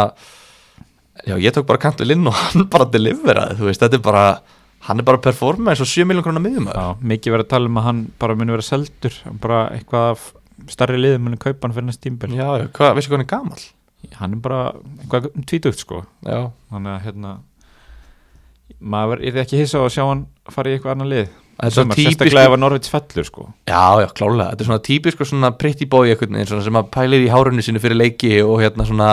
já, 1.28 1.36
ég 1.38 1.54
tók 1.54 1.68
bara 1.70 1.78
kantil 1.84 2.10
inn 2.16 2.26
og 2.28 2.34
hann 2.34 2.66
bara 2.74 2.88
deliveraði, 2.90 3.60
þú 3.60 3.68
veist, 3.70 3.84
þetta 3.84 4.00
er 4.00 4.06
bara 4.08 4.24
hann 4.88 5.00
er 5.00 5.06
bara 5.08 5.20
að 5.20 5.28
performa 5.30 5.72
eins 5.72 5.84
og 5.84 5.88
7 5.88 6.08
miljón 6.10 6.26
krónar 6.26 6.44
miðjum 6.44 6.66
Já, 6.74 6.88
mikið 7.00 7.36
verið 7.38 7.46
að 7.46 7.52
tala 7.54 7.70
um 7.70 7.78
að 7.80 7.86
hann 7.88 8.02
bara 8.20 8.36
muni 8.36 8.52
vera 8.52 8.66
seldur 8.68 9.16
bara 9.40 9.60
eitthvað 9.78 10.26
starri 10.74 10.98
liðum 11.00 11.24
muni 11.30 11.40
kaupa 11.40 11.68
hann 11.68 11.76
fyrir 11.78 11.88
næst 11.88 12.02
tímbil 12.04 12.34
já, 12.36 12.50
hvað, 12.76 12.98
veistu 12.98 13.14
hvað 13.14 13.20
hann 13.22 13.24
er 13.28 13.32
gamall? 13.32 13.64
Hann 14.20 14.36
er 14.36 14.42
bara 14.44 14.60
eitthvað 15.06 15.30
tvítugt 15.48 15.80
sko. 15.80 16.02
Já, 16.28 16.50
þannig 16.74 16.92
að 16.98 17.06
hérna 17.06 17.32
maður 18.80 19.24
er 19.28 19.40
ekki 19.44 19.60
hissa 19.62 19.82
á 19.82 19.86
að 19.86 19.94
sjá 19.96 20.04
hann 20.08 20.26
fara 20.54 20.72
í 20.72 20.78
eitthvað 20.78 20.96
annar 20.96 21.12
lið. 21.12 21.32
Er 21.64 21.74
svona 21.74 21.94
típisk 21.94 22.18
sérstaklega 22.18 22.50
ef 22.50 22.56
að 22.56 22.62
Norvits 22.64 22.92
fellur 22.92 23.28
sko. 23.28 23.46
Já, 23.70 23.86
já, 24.02 24.08
klálega, 24.18 24.50
þetta 24.52 24.64
er 24.64 24.70
svona 24.72 24.86
típisk 24.88 25.22
svona 25.30 25.52
pretty 25.60 25.88
boy 25.90 26.10
eitthvað 26.10 26.56
og 26.58 26.64
sem 26.66 26.80
að 26.80 26.90
pælir 26.96 27.26
í 27.26 27.30
hárunni 27.32 27.66
sinu 27.66 27.82
fyrir 27.84 28.00
leiki 28.00 28.34
og 28.42 28.58
hérna 28.64 28.88
svona 28.90 29.10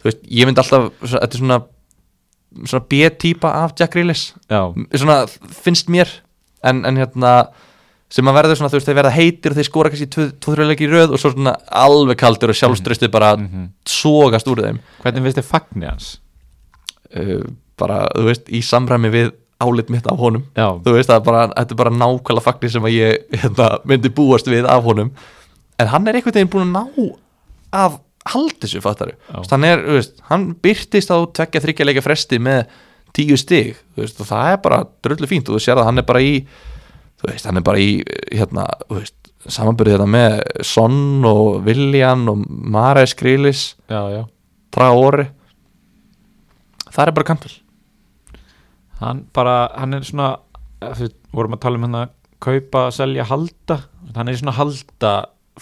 þú 0.00 0.08
veist, 0.08 0.22
ég 0.24 0.48
myndi 0.48 0.62
alltaf, 0.62 0.88
þetta 1.04 1.28
er 1.28 1.42
svona 1.42 1.60
svona 2.68 2.86
B-típa 2.88 3.52
af 3.62 3.76
Jack 3.78 3.94
Grealish. 3.94 4.32
Já, 4.50 4.72
svona 4.96 5.22
finnst 5.62 5.92
mér. 5.92 6.10
En, 6.64 6.84
en 6.86 6.98
hérna 7.00 7.34
sem 8.12 8.28
að 8.28 8.36
verður 8.36 8.58
svona, 8.60 8.72
þú 8.72 8.78
veist, 8.78 8.88
þeir 8.90 8.98
verða 8.98 9.14
heitir 9.16 9.52
og 9.52 9.58
þeir 9.58 9.68
skora 9.68 9.92
kannski 9.92 10.08
2-3 10.12 10.66
leiki 10.68 10.84
í 10.86 10.90
röð 10.90 11.14
og 11.14 11.22
svo 11.22 11.32
svona 11.32 11.54
alveg 11.66 12.20
kaldur 12.20 12.52
og 12.52 12.58
sjálfströstið 12.58 13.12
bara 13.14 13.34
mm 13.38 13.70
sogast 13.88 14.48
úr 14.52 14.64
þeim. 14.64 14.82
Hvernig 15.04 15.24
finnst 15.26 15.40
þið 15.40 15.48
fagni 15.48 15.88
hans? 15.88 16.10
uh, 17.16 17.44
bara, 17.82 18.04
þú 18.14 18.28
veist, 18.30 18.46
í 18.48 18.62
samræmi 18.66 19.10
við 19.12 19.34
álit 19.62 19.90
mitt 19.94 20.06
af 20.10 20.18
honum. 20.18 20.46
Já, 20.58 20.68
þú 20.82 20.96
veist, 20.96 21.10
það 21.10 21.18
er 21.18 21.26
bara, 21.26 21.42
þetta 21.52 21.76
er 21.76 21.80
bara 21.82 21.96
nákvæmlega 21.98 22.46
fagnir 22.46 22.72
sem 22.74 22.88
að 22.88 22.96
ég 22.96 23.36
hérna, 23.42 23.68
myndi 23.90 24.14
búast 24.14 24.48
við 24.50 24.66
af 24.70 24.86
honum. 24.86 25.12
En 25.82 25.90
hann 25.92 26.08
er 26.08 26.18
einhvern 26.18 26.38
veginn 26.38 26.50
búin 26.52 26.72
að 26.72 26.80
ná 26.80 27.12
að 27.72 28.00
halda 28.28 28.66
þessu, 28.66 28.82
fattaru 28.82 29.14
hann 29.50 29.66
er, 29.66 29.82
þú 29.82 29.96
veist, 29.98 30.20
hann 30.28 30.44
byrtist 30.62 31.10
á 31.10 31.18
tveggja 31.38 31.62
þryggja 31.64 31.86
leika 31.88 32.04
fresti 32.04 32.38
með 32.42 32.68
tíu 33.16 33.38
stig 33.40 33.80
þú 33.96 34.04
veist, 34.04 34.20
og 34.22 34.28
það 34.28 34.50
er 34.52 34.60
bara 34.64 34.82
dröllu 35.04 35.28
fínt 35.30 35.50
og 35.50 35.58
þú 35.58 35.64
sér 35.64 35.80
að 35.80 35.88
hann 35.90 36.02
er 36.02 36.06
bara 36.08 36.22
í 36.22 36.36
þú 37.20 37.30
veist, 37.30 37.48
hann 37.48 37.58
er 37.58 37.66
bara 37.66 37.82
í, 37.82 37.90
hérna, 38.30 38.68
þú 38.86 39.00
veist 39.00 39.18
samanbyrðið 39.50 39.96
þetta 39.96 40.10
með 40.14 40.36
Son 40.68 41.26
og 41.26 41.64
Viljan 41.66 42.28
og 42.30 42.44
Mare 42.46 43.02
Skrilis 43.10 43.72
já, 43.90 44.00
já. 44.14 44.22
Traori 44.72 45.26
það 46.92 47.06
er 47.08 47.14
bara 47.18 47.30
kantul 47.32 47.54
hann 49.02 49.26
bara, 49.34 49.56
hann 49.78 49.98
er 49.98 50.06
svona 50.06 50.32
við 50.98 51.12
vorum 51.32 51.56
að 51.56 51.62
tala 51.64 51.78
um 51.78 51.86
hérna 51.86 52.06
kaupa, 52.42 52.88
selja, 52.94 53.26
halda. 53.30 53.78
Hann 54.16 54.28
er 54.28 54.34
í 54.34 54.40
svona 54.40 54.56
halda 54.56 55.12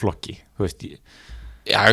flokki 0.00 0.38
þú 0.56 0.64
veist, 0.64 0.86
ég, 0.86 1.00
Já, 1.70 1.84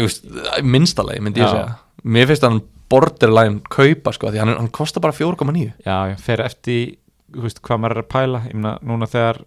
minnstallegi 0.64 1.22
myndi 1.24 1.44
ég 1.44 1.52
segja. 1.52 1.76
Mér 2.08 2.30
finnst 2.30 2.46
hann 2.46 2.62
borderline 2.88 3.60
kaupa 3.74 4.14
sko, 4.16 4.32
því 4.32 4.42
hann, 4.42 4.54
hann 4.56 4.72
kostar 4.74 5.04
bara 5.04 5.16
4,9 5.16 5.74
já, 5.84 5.98
fer 6.24 6.44
eftir 6.46 6.96
þú 7.36 7.44
veist, 7.44 7.62
hvað 7.66 7.82
maður 7.84 7.98
er 7.98 8.04
að 8.06 8.12
pæla. 8.14 8.44
Ég 8.48 8.58
meina, 8.58 8.74
núna 8.88 9.10
þegar 9.12 9.42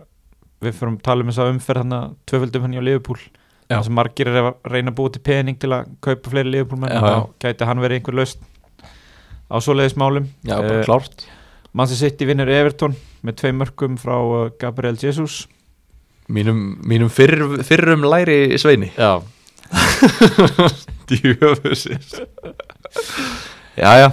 við 0.61 0.77
fyrir 0.77 0.93
að 0.93 1.03
tala 1.07 1.25
um 1.25 1.31
þess 1.33 1.43
að 1.43 1.53
umferð 1.55 1.83
hann 1.85 1.97
að 1.97 2.17
tvöföldum 2.29 2.67
hann 2.67 2.77
í 2.77 2.85
Liverpool. 2.85 3.21
Þess 3.71 3.87
að 3.89 3.97
margir 3.97 4.29
er 4.29 4.39
að 4.43 4.49
reyna 4.75 4.91
að 4.91 4.97
búa 4.99 5.13
til 5.15 5.23
pening 5.25 5.59
til 5.63 5.71
að 5.73 5.93
kaupa 6.05 6.33
fleiri 6.33 6.53
Liverpool 6.53 6.81
menn 6.83 6.91
þá 6.91 7.15
gæti 7.41 7.69
hann 7.71 7.83
verið 7.83 8.01
einhver 8.01 8.19
laust 8.19 8.43
á 9.47 9.57
svoleiðis 9.63 9.97
málum. 9.99 10.27
Já, 10.45 10.59
bara 10.59 10.83
Eh, 11.71 11.77
klárt 11.77 11.79
Manchester 11.79 12.11
City 12.11 12.27
vinnur 12.27 12.49
Everton 12.49 12.97
með 13.23 13.37
tvei 13.37 13.53
mörgum 13.53 13.97
frá 13.97 14.17
uh, 14.19 14.51
Gabriel 14.59 14.97
Jesus. 14.99 15.47
Mínum, 16.29 16.79
mínum 16.83 17.09
fyrr, 17.09 17.63
fyrrum 17.63 18.03
læri 18.03 18.59
sveini. 18.59 18.93
Já, 18.97 19.23
Djöfusis 21.11 22.21
Já, 23.77 23.99
já. 23.99 24.09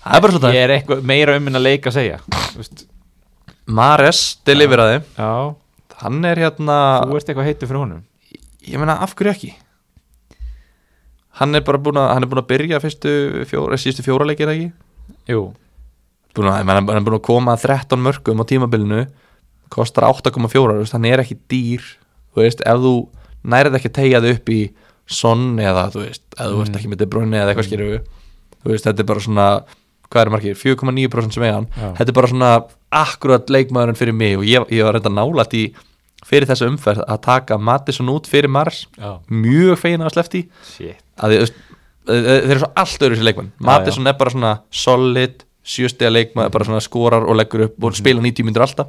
Það 0.00 0.14
er 0.14 0.20
bara 0.22 0.32
svona 0.32 0.52
ég 0.54 0.62
er 0.64 0.70
eitthvað 0.76 1.02
meira 1.06 1.36
um 1.36 1.48
að 1.50 1.62
leika 1.62 1.90
að 1.90 1.96
segja 1.96 2.18
Þú 2.30 2.60
veist, 2.60 2.84
Mares, 3.66 4.38
deliveraði 4.46 5.00
já, 5.18 5.54
Hann 6.00 6.24
er 6.24 6.38
hérna 6.38 6.76
þú 7.06 7.18
ert 7.18 7.28
eitthvað 7.28 7.46
heitur 7.46 7.68
fyrir 7.68 7.82
honum. 7.82 8.04
Ég 8.64 8.78
meina, 8.80 8.96
af 9.02 9.14
hverju 9.14 9.34
ekki? 9.34 9.50
Hann 11.40 11.54
er 11.54 11.62
bara 11.66 11.78
búin 11.78 11.98
að 12.00 12.14
Hann 12.14 12.24
er 12.24 12.30
búin 12.30 12.42
að 12.42 12.48
byrja 12.50 12.80
fyrstu 12.80 13.44
fjóra 13.50 13.78
Síðustu 13.78 14.06
fjóra 14.06 14.26
leikir 14.26 14.50
ekki? 14.50 14.70
Jú, 15.30 15.50
búin 16.36 16.50
að, 16.50 16.60
hann 16.60 16.90
er 16.96 17.04
búin 17.06 17.16
að 17.18 17.24
koma 17.26 17.54
að 17.56 17.64
13 17.68 18.02
mörgum 18.04 18.42
á 18.42 18.44
tímabilinu 18.50 19.00
kostar 19.70 20.06
8,4 20.08 20.50
þú 20.50 20.78
veist, 20.82 20.92
hann 20.96 21.04
er 21.10 21.22
ekki 21.24 21.38
dýr 21.50 21.82
þú 22.34 22.42
veist, 22.44 22.60
ef 22.66 22.80
þú 22.84 22.94
nærið 23.50 23.76
ekki 23.80 23.90
að 23.90 23.98
tegja 24.00 24.20
þig 24.24 24.38
upp 24.38 24.50
í 24.54 24.60
sonn 25.10 25.58
eða 25.58 25.88
þú 25.94 26.04
veist, 26.06 26.24
ef 26.36 26.46
þú 26.46 26.58
veist 26.60 26.70
Mm. 26.72 26.78
ekki 26.80 26.90
með 26.92 26.98
De 27.02 27.06
Bruyne 27.10 27.36
eða 27.40 27.52
eitthvað 27.54 27.68
skýrðu 27.70 28.00
þú 28.62 28.70
veist, 28.74 28.84
þetta 28.86 29.00
er 29.00 29.08
bara 29.10 29.20
svona, 29.24 29.46
hvað 30.10 30.22
er 30.26 30.30
margir 30.34 30.58
4,9% 30.58 31.32
sem 31.34 31.42
eiga 31.46 31.54
hann, 31.60 31.68
Já. 31.74 31.88
þetta 31.98 32.08
er 32.12 32.18
bara 32.20 32.30
svona 32.30 32.50
akkurat 32.90 33.46
leikmaðurinn 33.50 33.96
fyrir 33.98 34.14
mig 34.14 34.36
og 34.38 34.44
ég, 34.44 34.66
ég 34.74 34.84
var 34.84 34.94
reynda 34.98 35.10
nálætt 35.14 35.54
í 35.54 35.64
fyrir 36.26 36.46
þessa 36.50 36.66
umferð 36.68 37.02
að 37.08 37.20
taka 37.24 37.56
Mattisson 37.58 38.10
út 38.12 38.26
fyrir 38.28 38.50
Mars. 38.52 38.84
Já, 38.98 39.18
mjög 39.30 39.78
fegin 39.80 40.02
að 40.04 40.12
slefti 40.18 40.42
að 41.16 41.32
þið, 41.32 41.52
þeir 42.10 42.50
eru 42.50 42.58
svo 42.60 42.68
allt 42.82 43.04
öðru 43.06 43.16
sér 43.20 43.24
leikmann 43.30 43.52
Mattisson 43.64 44.06
er 44.10 44.16
bara 44.18 44.30
svona 44.34 44.52
solid 44.70 45.44
sjöstega 45.64 46.10
leikmann, 46.12 46.50
bara 46.50 46.64
svona 46.64 46.80
skorar 46.80 47.26
og 47.28 47.36
leggur 47.36 47.66
upp 47.68 47.84
og 47.84 47.96
spila 47.96 48.20
90 48.20 48.44
mínútur 48.46 48.62
alltaf. 48.66 48.88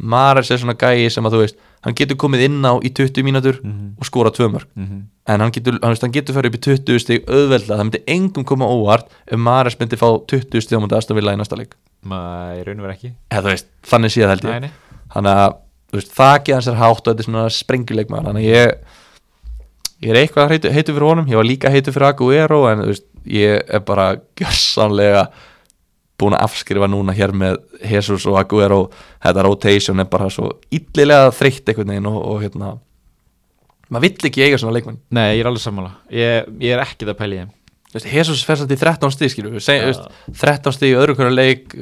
Mares 0.00 0.50
er 0.50 0.56
svona 0.56 0.74
gæi 0.80 1.10
sem 1.12 1.24
að 1.28 1.34
þú 1.34 1.40
veist 1.42 1.56
hann 1.84 1.94
getur 1.96 2.16
komið 2.16 2.44
inn 2.46 2.62
á 2.64 2.72
í 2.80 2.88
20 2.92 3.22
mínútur 3.24 3.58
Mhm. 3.62 3.96
og 4.00 4.04
skora 4.06 4.30
tvö 4.30 4.48
mörg 4.52 4.64
Mhm. 4.76 5.02
en 5.26 5.40
hann 5.40 5.50
getur, 5.52 5.78
hann, 5.82 5.90
veist, 5.92 6.02
hann 6.02 6.12
getur 6.12 6.34
fyrir 6.34 6.46
upp 6.48 6.56
í 6.56 6.60
20 6.60 6.98
stig 6.98 7.26
auðveldlega, 7.26 7.76
það 7.76 7.84
myndi 7.90 8.02
engum 8.08 8.44
koma 8.44 8.64
óvart 8.66 9.06
ef 9.28 9.38
Mares 9.38 9.76
myndi 9.78 9.96
fá 9.96 10.08
20 10.26 10.60
stig 10.60 10.78
á 10.78 10.80
mútið 10.80 10.96
aðstafilla 11.00 11.32
í 11.34 11.36
næsta 11.38 11.56
leik. 11.58 11.74
Maður 12.04 12.64
raun 12.66 12.80
og 12.80 12.86
verið 12.86 12.96
ekki. 12.96 13.12
Eða 13.30 13.44
veist, 13.52 13.66
þannig 13.84 14.10
séð 14.16 14.28
held 14.28 14.40
ég. 14.42 14.70
Þannig 15.12 15.36
að 15.36 15.54
veist, 15.92 16.14
þakið 16.14 16.54
hans 16.54 16.66
er 16.68 16.74
hátt 16.80 17.06
og 17.08 17.14
þetta 17.14 17.18
er 17.20 17.28
svona 17.28 17.50
sprengileikmaður. 17.50 18.24
Þannig 18.24 18.44
að 18.44 18.54
ég 18.54 18.74
ég 20.02 20.10
er 20.10 20.26
eitthvað 20.26 20.48
heitu, 20.48 20.70
heitu 20.72 20.94
fyrir 20.94 21.08
honum. 21.10 21.26
Ég 21.28 21.36
var 21.36 21.44
líka 21.44 21.70
heitu 21.70 21.92
fyrir 21.92 22.08
Aguero 22.08 22.66
en 22.72 22.86
veist, 22.86 23.04
ég 23.26 23.62
er 23.68 23.80
bara 23.80 24.16
gjörsanlega 24.36 25.28
búin 26.20 26.36
að 26.36 26.44
afskrifa 26.46 26.88
núna 26.90 27.14
hér 27.16 27.32
með 27.36 27.58
Jesus 27.80 28.26
og 28.28 28.38
Aguero 28.40 28.82
þetta 29.24 29.46
rotation 29.46 30.02
er 30.02 30.08
bara 30.10 30.28
svo 30.32 30.52
illilega 30.70 31.32
þreytt 31.36 31.72
einhvern 31.72 31.94
veginn 31.94 32.10
og, 32.10 32.20
og 32.20 32.44
hérna 32.44 32.74
maður 33.90 34.06
vill 34.06 34.30
ekki 34.30 34.44
eiga 34.46 34.60
svona 34.60 34.76
leikmann 34.78 35.00
nei, 35.10 35.38
ég 35.38 35.42
er 35.42 35.50
alveg 35.50 35.64
sammála. 35.64 35.96
Ég, 36.14 36.52
ég 36.62 36.76
er 36.76 36.84
ekki 36.84 37.08
það 37.08 37.18
pæli 37.22 37.42
Þú 37.90 37.98
veist, 37.98 38.06
Jesus 38.14 38.44
fer 38.46 38.58
samt 38.60 38.70
í 38.70 38.78
13 38.78 39.10
stig 39.16 39.32
skilur 39.32 39.56
við, 39.56 39.64
seg, 39.66 39.80
Já. 39.80 39.88
þú 39.88 39.90
veist, 39.90 40.42
13 40.44 40.74
stig 40.76 40.92
í 40.92 40.98
öðru 41.00 41.16
hverju 41.18 41.34
leik 41.34 41.72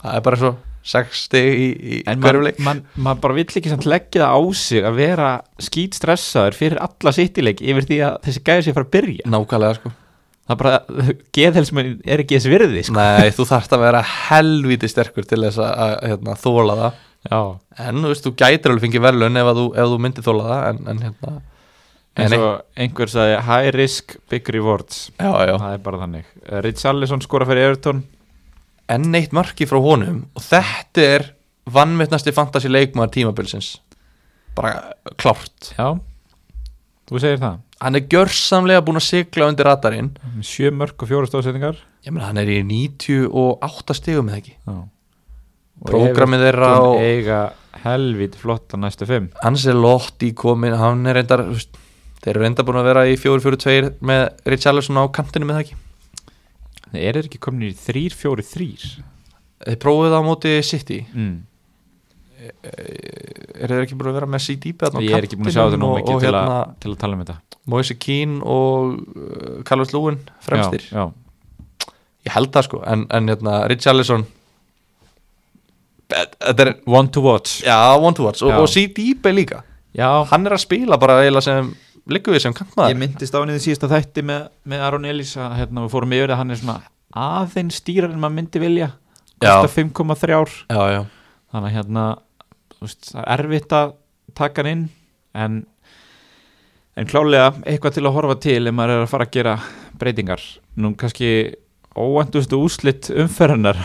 það 0.00 0.16
er 0.16 0.24
bara 0.26 0.38
svo 0.40 0.50
6 0.90 1.20
stig 1.28 1.46
í, 1.54 1.68
í 1.78 2.00
en 2.10 2.18
hverju 2.18 2.40
maður 2.40 2.46
leik. 2.48 2.58
man, 2.66 2.80
man 3.06 3.20
bara 3.22 3.36
vill 3.36 3.46
ekki 3.46 3.70
samt 3.70 3.86
leggja 3.86 4.24
það 4.24 4.34
á 4.34 4.40
sig 4.58 4.88
að 4.88 4.98
vera 4.98 5.28
skýt 5.62 5.98
stressaður 6.00 6.58
fyrir 6.58 6.82
alla 6.82 7.14
sittileik 7.14 7.62
yfir 7.62 7.86
því 7.86 8.00
að 8.08 8.18
þessi 8.26 8.42
gæði 8.48 8.66
sér 8.66 8.76
fara 8.80 8.88
að 8.88 8.94
byrja. 8.96 9.28
Nákvæmlega 9.30 9.78
sko 9.78 9.92
það 10.50 10.58
bara, 10.62 10.80
geðhelsmenn 11.38 11.92
er 12.04 12.22
ekki 12.24 12.38
þess 12.38 12.50
virði 12.52 12.82
sko. 12.88 12.96
Nei, 12.98 13.30
þú 13.36 13.46
þarft 13.52 13.76
að 13.76 13.84
vera 13.86 14.02
helvíti 14.08 14.90
sterkur 14.90 15.26
til 15.30 15.40
þess 15.44 15.60
að, 15.62 15.94
hérna, 16.10 16.36
þóla 16.42 16.76
það. 16.82 17.00
Já, 17.30 17.40
En 17.86 18.00
þú 18.02 18.08
veist, 18.10 18.24
þú 18.26 18.32
gætir 18.42 18.72
alveg 18.72 18.82
fengið 18.88 19.04
verðlun 19.06 19.38
ef, 19.38 19.50
ef 19.54 19.90
þú 19.92 19.98
myndir 20.02 20.24
þóla 20.26 20.46
það 20.48 20.64
En, 20.72 20.80
en 20.90 21.02
hérna, 21.06 21.34
nei. 22.18 22.38
og 22.42 22.82
einhver 22.82 23.12
sagði 23.12 23.36
high 23.46 23.68
risk, 23.76 24.16
big 24.28 24.50
rewards. 24.52 25.04
Já, 25.22 25.30
já. 25.48 25.54
Það 25.62 25.76
er 25.76 25.84
bara 25.86 26.00
þannig. 26.02 26.26
Eh, 26.48 26.58
Richarlison 26.66 27.22
skora 27.24 27.46
fyrir 27.48 27.70
Everton. 27.70 28.02
Enn 28.92 29.14
eitt 29.14 29.32
marki 29.32 29.64
frá 29.70 29.78
honum 29.80 30.24
og 30.36 30.42
þetta 30.44 31.06
er 31.14 31.28
vannmittnasti 31.72 32.34
fantasy 32.34 32.68
leikmaður 32.68 33.14
tímabilsins. 33.14 33.76
Bara 34.58 34.90
klárt. 35.16 35.70
Já, 35.78 35.94
þú 37.12 37.22
segir 37.22 37.40
það? 37.42 37.62
Hann 37.82 37.98
er 37.98 38.04
gjörsamlega 38.14 38.84
búin 38.86 39.00
að 39.00 39.08
sigla 39.08 39.48
undir 39.50 39.66
radarinn. 39.68 40.12
Sjö 40.46 40.70
mörg 40.74 41.02
og 41.02 41.10
fjóra 41.10 41.30
stóðsetningar 41.30 41.80
ég 42.02 42.14
meina 42.14 42.28
hann 42.30 42.40
er 42.42 42.50
í 42.50 42.60
98 42.66 43.96
stigum 43.98 44.30
eða 44.30 44.40
ekki? 44.40 44.56
Já. 44.66 44.78
Prógrammið 45.82 46.44
þeirra 46.46 46.72
og 46.82 46.96
eiga 47.02 47.38
helvít 47.82 48.36
flotta 48.38 48.78
næstu 48.78 49.06
fimm. 49.08 49.30
Hans 49.42 49.66
er 49.70 49.78
lott 49.78 50.22
í 50.22 50.32
komin 50.38 50.76
hann 50.78 51.06
er 51.10 51.18
reyndar 51.18 51.44
þeir 52.22 52.34
eru 52.34 52.44
reyndar 52.44 52.66
búin 52.66 52.80
að 52.82 52.90
vera 52.90 53.06
í 53.10 53.16
4-4-2 53.18 53.94
með 54.02 54.26
Richarlison 54.50 55.00
á 55.02 55.04
kantinu 55.14 55.48
með 55.48 55.58
það 55.58 55.64
ekki? 55.64 55.80
Nei, 56.92 57.00
er 57.00 57.16
þeir 57.16 57.30
ekki 57.30 57.42
komin 57.42 57.70
í 57.70 57.72
þrýr, 57.78 58.14
fjóri, 58.18 58.46
þrýr 58.46 58.86
þeir 59.62 59.80
prófuðu 59.82 60.12
það 60.12 60.22
á 60.22 60.28
móti 60.28 60.54
City. 60.66 61.00
Mm. 61.14 61.34
Eru 62.62 63.76
þeir 63.76 63.84
ekki 63.84 63.96
búin 63.98 64.10
að 64.12 64.18
vera 64.18 64.28
með 64.30 64.44
CD 64.46 64.72
þarna 64.80 65.00
á 65.00 65.06
ég 65.06 65.16
er 65.16 65.26
ekki 65.28 65.38
búin 65.38 65.50
að 65.50 65.56
sjá 65.56 65.62
þetta 65.62 65.80
nú 65.82 65.90
mikið 65.96 66.12
til, 66.12 66.26
hérna 66.26 66.54
að, 66.58 66.76
til 66.82 66.92
að 66.92 67.00
tala 67.02 67.16
um 67.16 67.24
þetta. 67.24 67.36
Moise 67.72 67.96
Keane 68.02 68.38
og 68.42 68.94
uh, 68.98 69.58
Carlos 69.68 69.92
Lewin 69.94 70.20
fremstir. 70.42 70.86
Já, 70.90 71.02
já. 71.04 71.90
ég 72.26 72.36
held 72.36 72.54
það 72.56 72.68
sko. 72.68 72.80
En, 72.92 73.04
en 73.14 73.32
hérna 73.32 73.58
Richarlison 73.70 74.26
þetta 76.12 76.66
er 76.66 76.72
one 76.88 77.12
to 77.12 77.22
watch. 77.24 77.62
Já 77.66 77.78
one 77.96 78.16
to 78.18 78.26
watch. 78.26 78.42
Og, 78.44 78.52
og 78.64 78.68
CD 78.70 79.14
líka. 79.32 79.62
Já, 79.96 80.08
hann 80.30 80.46
er 80.48 80.56
að 80.56 80.64
spila 80.64 80.98
bara 81.00 81.20
eiginlega 81.20 81.44
sem 81.44 81.72
liggur 82.10 82.34
við 82.34 82.46
sem 82.46 82.54
ég 82.54 82.58
kantmaður 82.58 82.98
myndist 82.98 83.36
á 83.36 83.38
henni 83.38 83.54
því 83.58 83.64
síðasta 83.66 83.90
þætti 83.92 84.24
með, 84.26 84.46
með 84.66 84.84
Aron 84.88 85.06
Elís 85.06 85.36
að 85.38 85.54
hérna, 85.60 85.84
við 85.84 85.92
fórum 85.92 86.14
yfir 86.16 86.32
að 86.32 86.40
hann 86.40 86.54
er 86.54 86.58
svona 86.58 86.78
aðeins 87.12 87.78
stýrar 87.82 88.10
en 88.10 88.22
maður 88.22 88.38
myndi 88.40 88.62
vilja. 88.62 88.88
Já. 89.42 89.58
kostar 89.58 89.72
5,3 89.74 90.66
já 90.70 90.82
já. 90.94 91.00
Þannig 91.52 91.68
að 91.68 91.76
hérna 91.76 92.04
veist, 92.86 93.12
það 93.12 93.22
er 93.24 93.44
erfitt 93.44 93.76
að 93.78 93.94
taka 94.38 94.62
hann 94.62 94.70
inn 94.72 94.84
en, 95.38 95.58
en 96.98 97.10
klálega 97.10 97.52
eitthvað 97.64 97.96
til 97.98 98.06
að 98.06 98.16
horfa 98.18 98.38
til 98.44 98.60
ef 98.68 98.76
maður 98.76 98.96
er 98.96 99.06
að 99.06 99.12
fara 99.12 99.28
að 99.28 99.34
gera 99.38 99.56
breytingar. 100.00 100.44
Nú 100.80 100.94
kannski 100.98 101.32
óvæntustu 101.92 102.60
úslit 102.62 103.10
umferðanar 103.12 103.80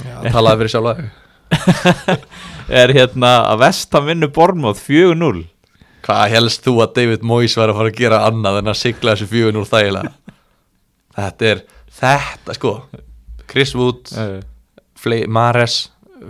Já, 0.00 0.14
talaði 0.32 0.62
fyrir 0.62 0.72
sjálfa 0.72 0.94
þig. 0.98 1.10
er 2.82 2.94
hérna 2.96 3.32
að 3.50 3.64
Vestam 3.66 4.06
vinnu 4.08 4.28
Bormóð 4.32 4.78
4-0 4.80 5.42
Hvað 6.02 6.32
helst 6.32 6.64
þú 6.64 6.78
að 6.82 6.94
David 6.96 7.26
Moyes 7.28 7.54
var 7.58 7.70
að 7.70 7.78
fara 7.78 7.90
að 7.92 7.98
gera 8.00 8.22
annað 8.26 8.58
en 8.58 8.72
að 8.72 8.78
sigla 8.80 9.12
þessu 9.14 9.28
fjögun 9.30 9.60
úr 9.60 9.68
þægilega? 9.68 10.10
Þetta 11.12 11.50
er, 11.50 11.60
þetta 12.00 12.56
sko 12.56 12.72
Chris 13.52 13.74
Wood, 13.76 14.10
uh, 14.16 14.40
Flei, 14.98 15.26
Mares, 15.30 15.76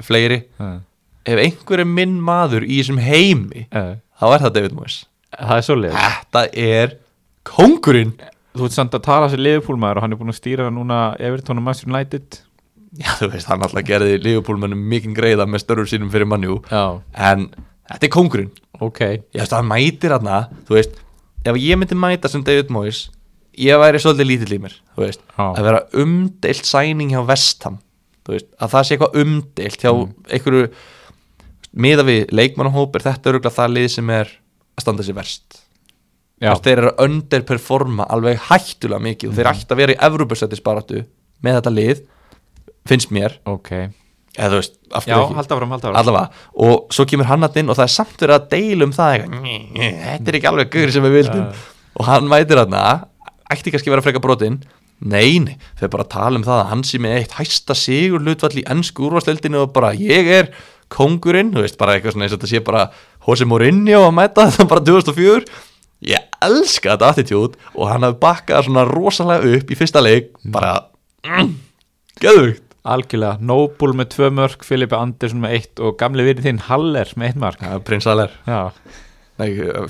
fleiri. 0.05 0.43
Uh, 0.61 0.81
Ef 1.27 1.39
einhver 1.39 1.83
er 1.85 1.89
minn 1.89 2.17
maður 2.25 2.65
í 2.67 2.81
þessum 2.81 2.99
heimi 3.03 3.67
uh, 3.71 3.95
þá 4.19 4.25
er 4.35 4.45
það 4.47 4.55
David 4.59 4.73
Moyes. 4.79 4.97
Það 5.33 5.57
er 5.57 5.67
svolítið 5.69 5.99
Þetta 6.03 6.43
er 6.69 6.95
kongurinn 7.49 8.15
þú 8.53 8.67
ert 8.69 8.75
samt 8.77 8.95
að 8.99 9.05
tala 9.07 9.29
sér 9.33 9.41
liðupúlmaður 9.47 9.99
og 10.01 10.05
hann 10.05 10.13
er 10.15 10.19
búin 10.21 10.33
að 10.35 10.37
stýra 10.43 10.67
núna 10.75 10.99
Everton 11.23 11.61
og 11.63 11.65
Master 11.65 11.89
United. 11.89 12.41
Já, 13.01 13.09
þú 13.23 13.29
veist, 13.33 13.49
hann 13.49 13.63
alltaf 13.65 13.87
gerði 13.89 14.19
Liverpoolmennum 14.21 14.83
mikinn 14.91 15.15
greiða 15.17 15.47
með 15.49 15.63
störfur 15.65 15.89
sínum 15.89 16.11
fyrir 16.13 16.29
mannjú 16.29 16.59
En 16.69 17.47
þetta 17.89 18.05
er 18.05 18.13
kongurinn 18.13 18.51
ok. 18.85 19.01
Ég 19.33 19.41
veist, 19.41 19.55
hann 19.57 19.71
mætir 19.71 20.13
hann 20.13 20.29
Þú 20.69 20.77
veist, 20.77 20.99
ef 21.49 21.57
ég 21.63 21.81
myndi 21.81 21.97
mæta 21.97 22.29
sem 22.29 22.45
David 22.45 22.69
Moyes 22.75 23.07
Ég 23.57 23.81
væri 23.81 24.01
svolítið 24.03 24.29
lítill 24.29 24.57
í 24.59 24.61
mér 24.67 24.77
Þú 24.97 25.07
veist, 25.07 25.25
Já. 25.39 25.47
að 25.57 25.65
vera 25.71 25.81
umdeilt 26.05 26.69
sæning 26.69 27.15
hjá 27.15 27.23
Vestham 27.33 27.81
Þú 28.29 28.37
veist, 28.37 28.51
að 28.61 28.75
það 28.77 28.85
sé 28.91 28.95
eitthvað 28.99 29.21
umdeilt 29.25 29.81
hjá 29.87 29.93
Mm. 29.97 30.13
einhverju 30.29 30.69
miða 31.73 32.05
við 32.07 32.33
leikmannahóp 32.35 32.97
er 32.99 33.05
þetta 33.07 33.31
öruglega 33.33 33.55
það 33.57 33.75
lið 33.77 33.89
sem 33.95 34.11
er 34.11 34.29
að 34.77 34.85
standa 34.85 35.03
sér 35.07 35.17
verst. 35.19 35.59
Þeir 36.43 36.73
eru 36.83 36.91
að 36.91 37.03
underperforma 37.07 38.07
alveg 38.11 38.41
hættulega 38.49 39.05
mikið 39.05 39.29
og 39.31 39.37
þeir 39.37 39.47
Mm. 39.47 39.55
ætti 39.63 39.73
að 39.73 39.77
vera 39.83 39.93
í 39.95 40.01
Evropasættisbaratu 40.09 41.05
með 41.45 41.59
þetta 41.61 41.73
lið 41.77 42.01
finnst 42.89 43.11
mér, 43.15 43.37
ok. 43.47 43.71
Eða 44.33 44.49
þú 44.49 44.59
veist, 44.59 44.75
af 44.91 45.05
já, 45.07 45.13
hverju 45.15 45.27
ekki? 45.29 45.37
halda 45.37 45.57
fram, 45.59 45.73
allavega, 45.93 46.31
og 46.57 46.87
svo 46.91 47.05
kemur 47.07 47.27
hann 47.29 47.45
að 47.45 47.57
inn 47.61 47.69
og 47.71 47.77
það 47.77 47.85
er 47.85 47.93
samt 47.95 48.17
verið 48.25 48.35
að 48.39 48.47
deila 48.51 48.85
um 48.89 48.93
það 48.97 49.27
þetta 49.93 50.29
er 50.33 50.39
ekki 50.39 50.49
alveg 50.51 50.71
guður 50.73 50.93
sem 50.93 51.03
við 51.05 51.17
vildum. 51.19 51.45
Já. 51.45 51.59
og 52.01 52.07
hann 52.09 52.29
mætir 52.33 52.57
hann 52.63 52.77
ætti 53.53 53.71
kannski 53.71 53.91
að 53.91 53.95
vera 53.97 54.03
freka 54.07 54.23
brotin 54.25 54.63
nei, 55.03 55.39
nei, 55.39 55.57
þau 55.79 55.89
bara 55.93 56.05
tala 56.09 56.39
um 56.41 56.45
það 56.47 56.63
að 56.63 56.71
hann 56.73 56.83
sé 56.89 56.99
með 56.99 57.17
eitt 57.21 57.33
hæsta 57.37 57.75
sigur 57.77 58.23
hlutvall 58.25 58.57
í 58.57 58.65
ennsku 58.73 59.05
úrvasteldinu 59.11 59.67
og 59.67 59.73
bara 59.77 59.93
ég 59.93 60.27
er 60.33 60.49
kongurinn, 60.93 61.53
þú 61.55 61.65
veist, 61.65 61.79
bara 61.81 61.97
eitthvað 61.97 62.17
svona 62.17 62.29
eins 62.29 62.35
og 62.37 62.41
þetta 62.41 62.53
sé 62.53 62.63
bara 62.65 62.87
Jose 63.27 63.49
Mourinho 63.49 64.03
að 64.07 64.17
mæta 64.19 64.49
þetta 64.51 64.69
bara 64.71 64.85
2004 64.89 65.63
ég 66.13 66.27
elska 66.43 66.95
þetta 66.95 67.13
attitude 67.13 67.73
og 67.77 67.89
hann 67.91 68.07
hafði 68.07 68.21
bakkað 68.25 68.67
svona 68.67 68.85
rosalega 68.89 69.57
upp 69.57 69.71
í 69.73 69.79
fyrsta 69.79 70.03
leik 70.03 70.33
bara, 70.55 70.75
mm, 71.27 71.55
geðugt 72.23 72.69
algjörlega, 72.83 73.39
Noble 73.47 73.95
með 73.95 74.09
tvö 74.17 74.31
mörg 74.35 74.65
Filipe 74.67 74.99
Andersson 74.99 75.43
með 75.43 75.59
eitt 75.59 75.83
og 75.83 75.95
gamli 76.01 76.25
vinni 76.27 76.43
þinn 76.43 76.65
Haller 76.67 77.13
með 77.15 77.29
eitt 77.29 77.43
mark. 77.45 77.63
Ja, 77.63 77.79
Prins 77.87 78.09
Haller, 78.11 78.33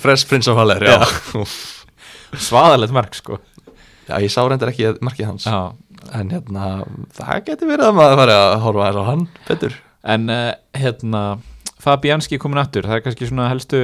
Fresh 0.02 0.28
Prins 0.28 0.50
of 0.52 0.60
Haller 0.60 0.84
svaðalegt 2.32 2.94
mark 2.94 3.16
sko. 3.16 3.38
Já, 4.08 4.18
ég 4.20 4.32
sá 4.32 4.42
reyndar 4.44 4.72
ekki 4.72 4.92
markið 5.04 5.30
hans. 5.30 5.48
Já. 5.48 5.72
En 6.18 6.32
hérna, 6.34 6.68
það 7.14 7.42
geti 7.46 7.68
verið 7.68 7.88
að 7.88 7.96
maður 7.96 8.20
fari 8.20 8.36
að 8.36 8.54
horfa 8.64 8.86
aðeins 8.88 9.00
á 9.00 9.04
hann 9.08 9.26
betur 9.46 9.76
en 10.04 10.28
uh, 10.30 10.52
hérna 10.78 11.22
Fabianski 11.82 12.38
komin 12.38 12.58
aftur, 12.62 12.86
það 12.86 12.98
er 13.00 13.04
kannski 13.06 13.28
svona 13.30 13.48
helstu 13.50 13.82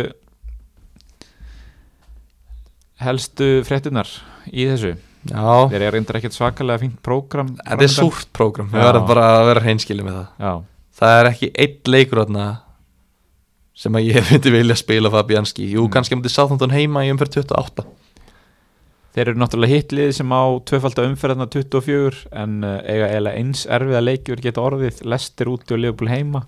helstu 3.03 3.49
fréttunar 3.66 4.09
í 4.51 4.66
þessu. 4.71 4.95
Já, 5.29 5.45
þeir 5.71 5.83
eru 5.89 5.99
ekkert 6.21 6.35
svakalega 6.37 6.81
fínt 6.85 6.99
prógram 7.05 7.51
þetta 7.59 7.85
er 7.89 7.93
súrt 7.93 8.29
prógram. 8.35 8.69
Við 8.73 8.85
verðum 8.87 9.07
bara 9.11 9.27
að 9.41 9.47
vera 9.51 9.62
hreinskilið 9.66 10.07
með 10.09 10.19
það. 10.21 10.29
Já, 10.47 10.53
Það 10.99 11.16
er 11.21 11.29
ekki 11.31 11.49
einn 11.62 11.93
leikur 11.95 12.21
sem 13.79 13.95
að 13.99 14.07
ég 14.09 14.25
myndi 14.33 14.51
vilja 14.55 14.77
spila 14.79 15.11
Fabianski. 15.14 15.69
Jú, 15.75 15.85
Mm. 15.87 15.93
kannski 15.95 16.16
myndi 16.19 16.33
Southampton 16.33 16.75
heima 16.75 17.05
í 17.07 17.12
umferð 17.14 17.37
28 17.43 17.85
þeir 19.19 19.33
eru 19.33 19.41
náttúrulega 19.43 19.75
hitlið 19.75 20.11
sem 20.14 20.31
á 20.31 20.43
tvöfald 20.71 21.01
umferðarna 21.03 21.49
24 21.51 22.21
en 22.39 22.59
uh, 22.62 22.77
eiga 22.87 23.09
eiginlega 23.11 23.41
eins 23.41 23.64
erfiða 23.66 24.03
leikjur 24.05 24.43
geta 24.45 24.62
orðið. 24.62 25.01
Lestir 25.11 25.51
úti 25.51 25.75
og 25.75 25.83
Liverpool 25.83 26.12
heima. 26.12 26.45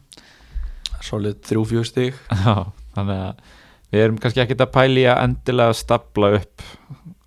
Svolít 1.03 1.43
þrjú 1.49 1.64
fjögur 1.73 1.89
stig. 1.89 2.21
Já, 2.45 2.71
þannig 2.95 3.25
að 3.25 3.57
við 3.91 4.05
erum 4.05 4.21
kannski 4.23 4.45
ekkert 4.45 4.62
að 4.62 4.75
pæli 4.77 5.07
að 5.11 5.23
endilega 5.25 5.75
stapla 5.75 6.35
upp 6.39 6.66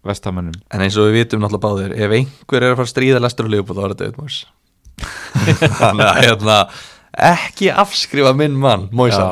vestamönnum 0.08 0.56
En 0.72 0.84
eins 0.84 0.96
og 1.00 1.10
við 1.10 1.18
vitum 1.22 1.44
náttúrulega 1.44 1.64
báðir 1.66 1.96
Ef 1.98 2.16
einhver 2.18 2.64
er 2.64 2.74
að 2.74 2.78
fara 2.80 2.88
að 2.88 2.91
stríða 2.94 3.22
lestur 3.24 3.50
og 3.50 3.54
liðbúð 3.54 3.80
þá 3.80 3.84
er 3.84 3.94
þetta 3.94 4.08
Edmurs 4.12 4.39
Þannig 5.82 6.06
að 6.08 6.22
hérna 6.22 6.58
ekki 7.34 7.70
afskrifa 7.84 8.34
minn 8.38 8.56
mann 8.60 8.88
Moisa, 8.96 9.28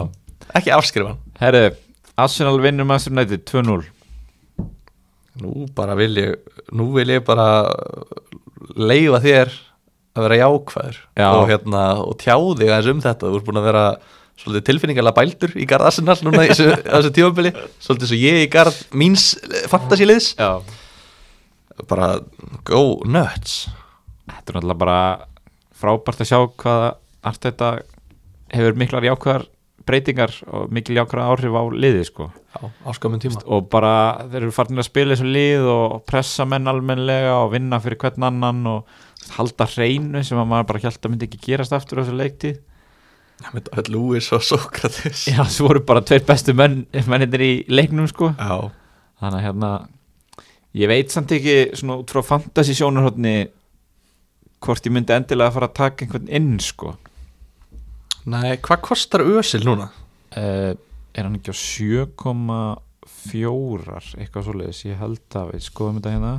ekki 0.57 0.74
afskrifa 0.76 1.16
Herru, 1.39 1.72
Arsenal 2.20 2.59
vinnur 2.64 2.88
Master 2.88 3.16
United 3.16 3.43
2-0 3.47 3.88
Nú 5.39 5.65
bara 5.75 5.95
vil 5.95 6.11
ég 6.19 6.34
Nú 6.75 6.89
vil 6.95 7.13
ég 7.13 7.23
bara 7.27 7.45
leifa 8.75 9.21
þér 9.23 9.51
að 10.11 10.25
vera 10.25 10.39
jákvæður 10.41 10.97
Já. 11.15 11.27
og, 11.29 11.45
hérna, 11.47 11.84
og 12.03 12.17
tjá 12.19 12.36
þig 12.36 12.67
aðeins 12.67 12.89
um 12.91 13.03
þetta. 13.03 13.29
Þú 13.32 13.38
ert 13.39 13.47
búin 13.47 13.59
að 13.61 13.67
vera 13.69 13.84
svolítið 14.41 14.65
tilfinningarlega 14.67 15.17
bældur 15.17 15.53
í 15.55 15.67
garð 15.69 15.88
Arsenal 15.88 16.17
núna 16.25 16.43
í 16.45 16.51
þessu, 16.51 16.67
þessu 16.93 17.11
tímabili. 17.15 17.51
Svolítið 17.84 18.11
svo 18.11 18.19
ég 18.19 18.39
í 18.43 18.49
garð 18.51 18.79
míns 18.97 19.29
fantasíliðs. 19.71 20.34
Bara 21.88 22.11
go 22.67 22.84
nuts. 23.07 23.63
Þetta 24.27 24.36
er 24.36 24.59
náttúrulega 24.59 24.82
bara 24.84 24.99
frábært 25.82 26.21
að 26.25 26.29
sjá 26.32 26.39
hvað 26.61 26.86
allt 27.32 27.47
þetta 27.47 27.71
hefur 28.51 28.77
miklar 28.79 29.07
jákvæðar 29.07 29.47
breytingar 29.91 30.33
og 30.47 30.71
mikil 30.73 30.97
jákvæðar 30.97 31.35
áhrif 31.35 31.59
á 31.59 31.63
liði 31.75 32.07
sko. 32.07 32.31
Já, 32.55 32.71
og 33.45 33.69
bara 33.71 33.93
þeir 34.31 34.41
eru 34.41 34.55
farin 34.55 34.81
að 34.81 34.87
spila 34.87 35.15
þessu 35.15 35.29
lið 35.35 35.69
og 35.75 35.95
pressa 36.09 36.47
menn 36.49 36.71
almennlega 36.71 37.37
og 37.43 37.53
vinna 37.53 37.79
fyrir 37.83 37.99
hvern 38.01 38.27
annan 38.31 38.65
og 38.71 38.99
halda 39.37 39.67
hreinu 39.69 40.23
sem 40.25 40.39
að 40.41 40.49
maður 40.49 40.69
bara 40.71 40.83
held 40.87 40.99
að 40.99 41.13
myndi 41.13 41.29
ekki 41.29 41.43
gerast 41.45 41.75
aftur 41.75 42.01
á 42.01 42.03
þessu 42.03 42.17
leiktíð. 42.17 42.59
Með 43.51 43.69
David 43.69 43.87
Lewis 43.93 44.27
og 44.35 44.43
Sókrates. 44.45 45.25
Já, 45.29 45.41
svo 45.49 45.69
voru 45.69 45.81
bara 45.85 46.03
tveir 46.05 46.25
bestu 46.27 46.53
menn, 46.57 46.83
mennir 47.09 47.41
í 47.45 47.53
leiknum 47.69 48.09
sko. 48.09 48.33
Já. 48.37 48.71
þannig 49.21 49.37
að 49.37 49.45
hérna 49.45 49.71
ég 50.81 50.89
veit 50.89 51.13
samt 51.13 51.31
ekki 51.35 51.55
svona 51.77 51.99
út 52.01 52.11
frá 52.13 52.23
fantasy 52.25 52.73
sjónarhóttni 52.77 53.35
hvort 54.61 54.85
ég 54.87 54.93
myndi 54.95 55.13
endilega 55.15 55.53
fara 55.53 55.69
að 55.69 55.77
taka 55.77 56.05
einhvern 56.05 56.29
inn 56.31 56.55
sko 56.63 56.95
Nei, 58.30 58.57
hvað 58.61 58.82
kostar 58.86 59.24
Ösil 59.26 59.63
núna? 59.65 59.89
uh, 60.38 60.72
er 61.11 61.26
hann 61.28 61.36
ekki 61.39 61.51
á 61.53 61.57
fjórar 63.11 64.05
eitthvað 64.17 64.45
svoleiðis, 64.47 64.84
ég 64.88 64.99
held 65.01 65.38
að 65.38 65.49
við 65.55 65.63
skoðum 65.65 65.97
þetta 65.99 66.13
hérna 66.15 66.34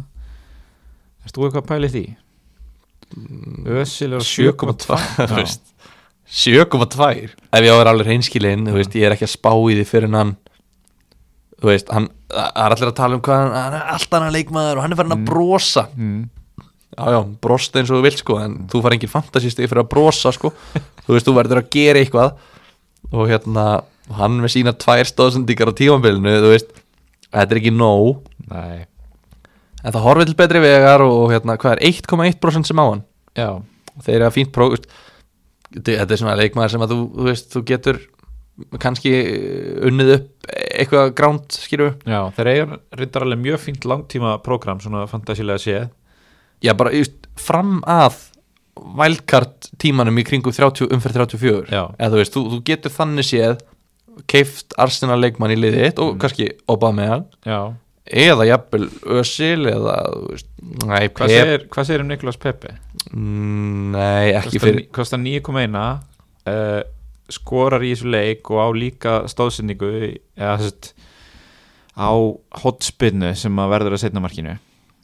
Erst 1.23 1.37
þú 1.37 1.45
eitthvað 1.47 1.63
að 1.63 1.71
pæli 1.73 1.91
því? 1.93 2.05
Ösil 3.83 4.13
er 4.17 4.23
á 4.23 4.25
7,2 4.25 4.97
Já. 4.97 5.27
þú 5.29 5.37
veist. 5.37 5.67
7,2 6.33 7.09
ef 7.53 7.67
ég 7.67 7.69
á 7.69 7.75
að 7.75 7.81
vera 7.83 7.93
alveg 7.93 8.09
reynskilinn 8.09 8.65
þú 8.71 8.79
veist, 8.79 8.95
ég 8.97 9.05
er 9.09 9.15
ekki 9.17 9.27
að 9.29 9.35
spá 9.35 9.53
í 9.53 9.75
því 9.77 9.85
fyrir 9.91 10.09
en 10.09 10.17
hann 10.21 10.33
þú 11.63 11.69
veist, 11.71 11.91
hann 11.93 12.09
er 12.33 12.73
allir 12.75 12.89
að 12.91 12.97
tala 12.99 13.19
um 13.19 13.25
hvað 13.27 13.43
hann, 13.43 13.53
hann 13.59 13.77
er 13.79 13.91
alltaf 13.97 14.17
hann 14.25 14.35
leikmaður 14.39 14.79
og 14.81 14.87
hann 14.87 14.95
er 14.97 15.01
farin 15.03 15.17
að 15.19 15.21
Mm. 15.23 15.29
brosa 15.29 15.85
mm. 15.93 16.23
Já, 16.93 17.05
já, 17.15 17.19
brosta 17.45 17.81
eins 17.81 17.91
og 17.91 17.99
þú 18.01 18.07
vilt 18.07 18.23
sko 18.23 18.39
en 18.43 18.57
þú 18.71 18.83
far 18.85 18.97
engin 18.97 19.13
fantasísti 19.13 19.69
fyrir 19.69 19.85
að 19.85 19.91
brosa 19.95 20.33
sko. 20.35 20.53
Þú 21.03 21.17
veist, 21.17 21.27
þú 21.29 21.37
verður 21.39 21.63
að 21.63 21.71
gera 21.75 22.03
eitthvað. 22.03 22.37
Og 23.13 23.29
hérna, 23.29 23.67
hann 24.19 24.39
með 24.41 24.55
sína 24.55 24.77
tvær 24.79 25.09
stóðsendingar 25.09 25.73
á 25.73 25.79
tímabilinu, 25.79 26.37
þú 26.45 26.53
veist 26.55 26.73
þetta 27.33 27.49
er 27.49 27.61
ekki 27.63 27.75
nóg. 27.75 28.23
Nei, 28.53 28.85
en 29.83 29.95
það 29.95 30.05
horfið 30.07 30.31
til 30.31 30.39
betri 30.39 30.63
vegar 30.63 31.05
og 31.05 31.33
hérna, 31.33 31.59
hvað 31.61 31.79
er 31.79 31.87
1,1% 31.91 32.71
sem 32.71 32.83
á 32.83 32.85
hann? 32.87 33.03
Já, 33.39 33.49
þeir 34.05 34.17
eru 34.19 34.29
að 34.29 34.37
fínt 34.37 34.53
próf 34.55 34.77
þetta 35.73 36.05
er 36.05 36.21
svona 36.21 36.37
leikmaður 36.37 36.75
sem 36.75 36.85
að 36.85 36.93
þú, 36.93 36.99
þú 37.17 37.29
veist, 37.29 37.49
þú 37.53 37.63
getur 37.71 38.01
kannski 38.83 39.13
unnið 39.89 40.15
upp 40.19 40.51
eitthvað 40.53 41.15
gránt, 41.17 41.57
skýru 41.57 41.89
já 42.05 42.19
þeir 42.37 42.51
eiga 42.51 42.79
reyndar 42.99 43.25
alveg 43.25 43.41
mjög 43.41 43.63
fínt 43.63 43.87
langtíma 43.89 44.35
prógram, 44.45 44.83
svona 44.83 45.07
fantasílega 45.11 45.63
séð 45.63 45.87
já, 46.63 46.73
bara 46.79 46.93
just, 46.95 47.15
fram 47.41 47.81
að 47.89 48.19
wildcard 48.99 49.69
tímanum 49.83 50.17
í 50.19 50.25
kringum 50.27 50.55
30, 50.55 50.89
umferð 50.95 51.19
34 51.21 51.69
Já. 51.71 51.83
eða 51.99 52.11
þú 52.15 52.21
veist, 52.23 52.35
þú, 52.37 52.43
þú 52.55 52.61
getur 52.71 52.95
þannig 52.95 53.29
séð 53.29 53.61
keift 54.29 54.75
Arsenal 54.81 55.19
leikmann 55.21 55.53
í 55.55 55.59
liðið 55.61 55.85
þitt 55.87 56.01
og 56.03 56.15
Mm. 56.15 56.21
kannski 56.23 56.49
Já, 57.47 57.59
eða 58.07 58.47
jafnvel 58.49 58.89
Özil 59.19 59.67
eða, 59.73 59.99
veist, 60.31 60.49
nei, 60.87 61.09
hvað 61.09 61.35
segir, 61.37 61.69
hvað 61.69 61.87
segir 61.89 62.05
um 62.05 62.11
Niklas 62.11 62.41
Pepe? 62.41 62.75
Mm, 63.13 63.93
nei, 63.93 64.33
ekki 64.33 64.57
Kostar, 64.59 64.67
fyrir 64.67 64.89
kostar 64.93 65.23
9,1 65.23 65.79
uh, 66.49 66.83
skorar 67.33 67.85
í 67.85 67.93
þessu 67.95 68.11
leik 68.13 68.51
og 68.53 68.61
á 68.61 68.69
líka 68.77 69.15
stóðsendingu 69.31 69.93
eða 70.37 70.57
þess 70.61 70.93
á 71.93 72.09
hotspinnu 72.65 73.35
sem 73.37 73.53
að 73.61 73.73
verður 73.77 73.97
að 73.99 74.05
setna 74.07 74.23
markinu 74.25 74.57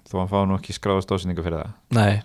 þó 0.09 0.21
hann 0.23 0.31
fá 0.31 0.39
nú 0.49 0.57
ekki 0.57 0.77
skráða 0.77 1.05
stóðsendingu 1.05 1.45
fyrir 1.45 1.63
það. 1.63 1.73
Nei, 1.99 2.21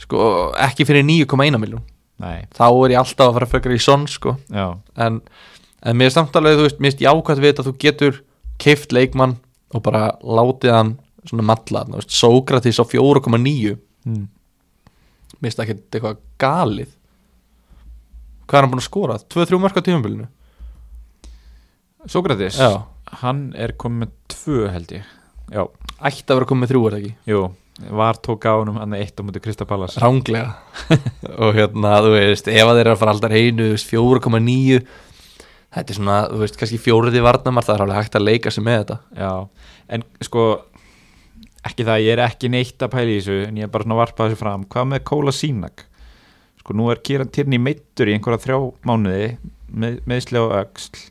sko, 0.00 0.20
ekki 0.68 0.86
fyrir 0.88 1.06
9,1 1.06 1.60
miljón 1.60 1.84
Nei, 2.20 2.44
þá 2.52 2.66
er 2.68 2.94
ég 2.94 3.00
alltaf 3.00 3.30
að 3.30 3.36
fara 3.38 3.48
frekar 3.48 3.72
í 3.72 3.80
sonn 3.80 4.04
sko. 4.10 4.34
já, 4.52 4.66
en, 5.00 5.20
en 5.80 5.96
mér 5.96 6.10
er 6.10 6.16
samt 6.16 6.36
alveg 6.36 6.58
þú 6.58 6.66
veist, 6.66 6.82
mér 6.82 6.92
er 6.92 7.06
jákvæmt 7.06 7.44
við 7.44 7.54
að 7.54 7.68
þú 7.70 7.76
getur 7.80 8.18
keift 8.60 8.92
leikmann 8.92 9.38
og 9.72 9.84
bara 9.86 10.10
látið 10.20 10.74
hann 10.76 10.90
svona 11.24 11.46
matla, 11.48 11.86
þú 11.88 12.00
veist, 12.00 12.16
Sókratis 12.16 12.80
á 12.80 12.84
4,9 12.84 13.40
mér 13.40 13.78
mm. 14.04 14.26
finnst 15.40 15.60
það 15.60 15.64
ekki 15.64 15.78
eitthvað 15.96 16.20
galið. 16.40 16.92
Hvað 18.44 18.58
er 18.58 18.66
hann 18.66 18.74
búin 18.74 18.82
að 18.82 18.88
skora? 18.88 19.18
2-3 19.32 19.62
mörg 19.62 19.80
á 19.80 19.82
tímabilinu? 19.86 20.28
Sókratis 22.10 22.60
já, 22.60 22.84
hann 23.22 23.46
er 23.56 23.76
komið 23.80 24.04
með 24.04 24.14
tvö 24.34 24.68
held 24.74 24.94
ég. 24.98 25.08
Já, 25.50 25.64
ætti 26.08 26.26
að 26.28 26.40
vera 26.40 26.48
komið 26.50 26.64
með 26.64 26.72
þrjú 26.72 26.86
er 26.86 26.96
það 26.96 27.02
ekki? 27.02 27.12
Jú, 27.30 27.42
var 28.00 28.18
tók 28.24 28.48
á 28.48 28.52
honum 28.54 28.80
hann 28.80 28.96
eitt 28.96 29.20
á 29.20 29.22
mútið 29.24 29.44
Krista 29.44 29.66
Pallas 29.68 29.98
ránglega 30.00 30.56
og 31.44 31.54
hérna, 31.56 31.94
þú 32.04 32.16
veist, 32.16 32.48
ef 32.50 32.64
að 32.66 32.74
þeir 32.78 32.86
eru 32.86 32.96
að 32.96 33.00
fara 33.02 33.14
alltaf 33.16 33.36
einu, 33.36 33.68
þú 33.68 33.76
veist, 33.76 33.92
4,9 33.92 34.82
þetta 35.70 35.92
er 35.92 35.98
svona, 35.98 36.16
þú 36.30 36.40
veist, 36.42 36.58
kannski 36.58 36.80
fjóriði 36.82 37.22
varnamar, 37.24 37.66
það 37.66 37.76
er 37.76 37.84
alveg 37.84 38.00
hægt 38.00 38.18
að 38.18 38.26
leika 38.26 38.52
sig 38.54 38.66
með 38.66 38.80
þetta. 38.80 38.96
Já, 39.20 39.30
en 39.94 40.04
sko 40.26 40.46
ekki 41.68 41.86
það, 41.86 42.02
ég 42.06 42.16
er 42.16 42.24
ekki 42.24 42.50
neitt 42.52 42.82
að 42.82 42.92
pæla 42.96 43.12
í 43.12 43.20
þessu 43.20 43.38
en 43.46 43.60
ég 43.60 43.68
er 43.68 43.72
bara 43.72 43.86
svona 43.86 43.96
að 43.98 44.02
varpa 44.02 44.26
þessu 44.26 44.40
fram. 44.40 44.66
Hvað 44.72 44.90
með 44.90 45.04
Kóla 45.10 45.34
Sínak? 45.36 45.86
Sko 46.60 46.76
nú 46.76 46.90
er 46.92 47.02
Kieran 47.06 47.30
Tierney 47.32 47.62
meittur 47.62 48.10
í 48.10 48.16
einhverja 48.16 48.42
þrjá 48.46 48.58
mánuði 48.88 49.30
með, 49.70 50.00
meðsli 50.10 50.42
á 50.42 50.46
öxl. 50.64 51.04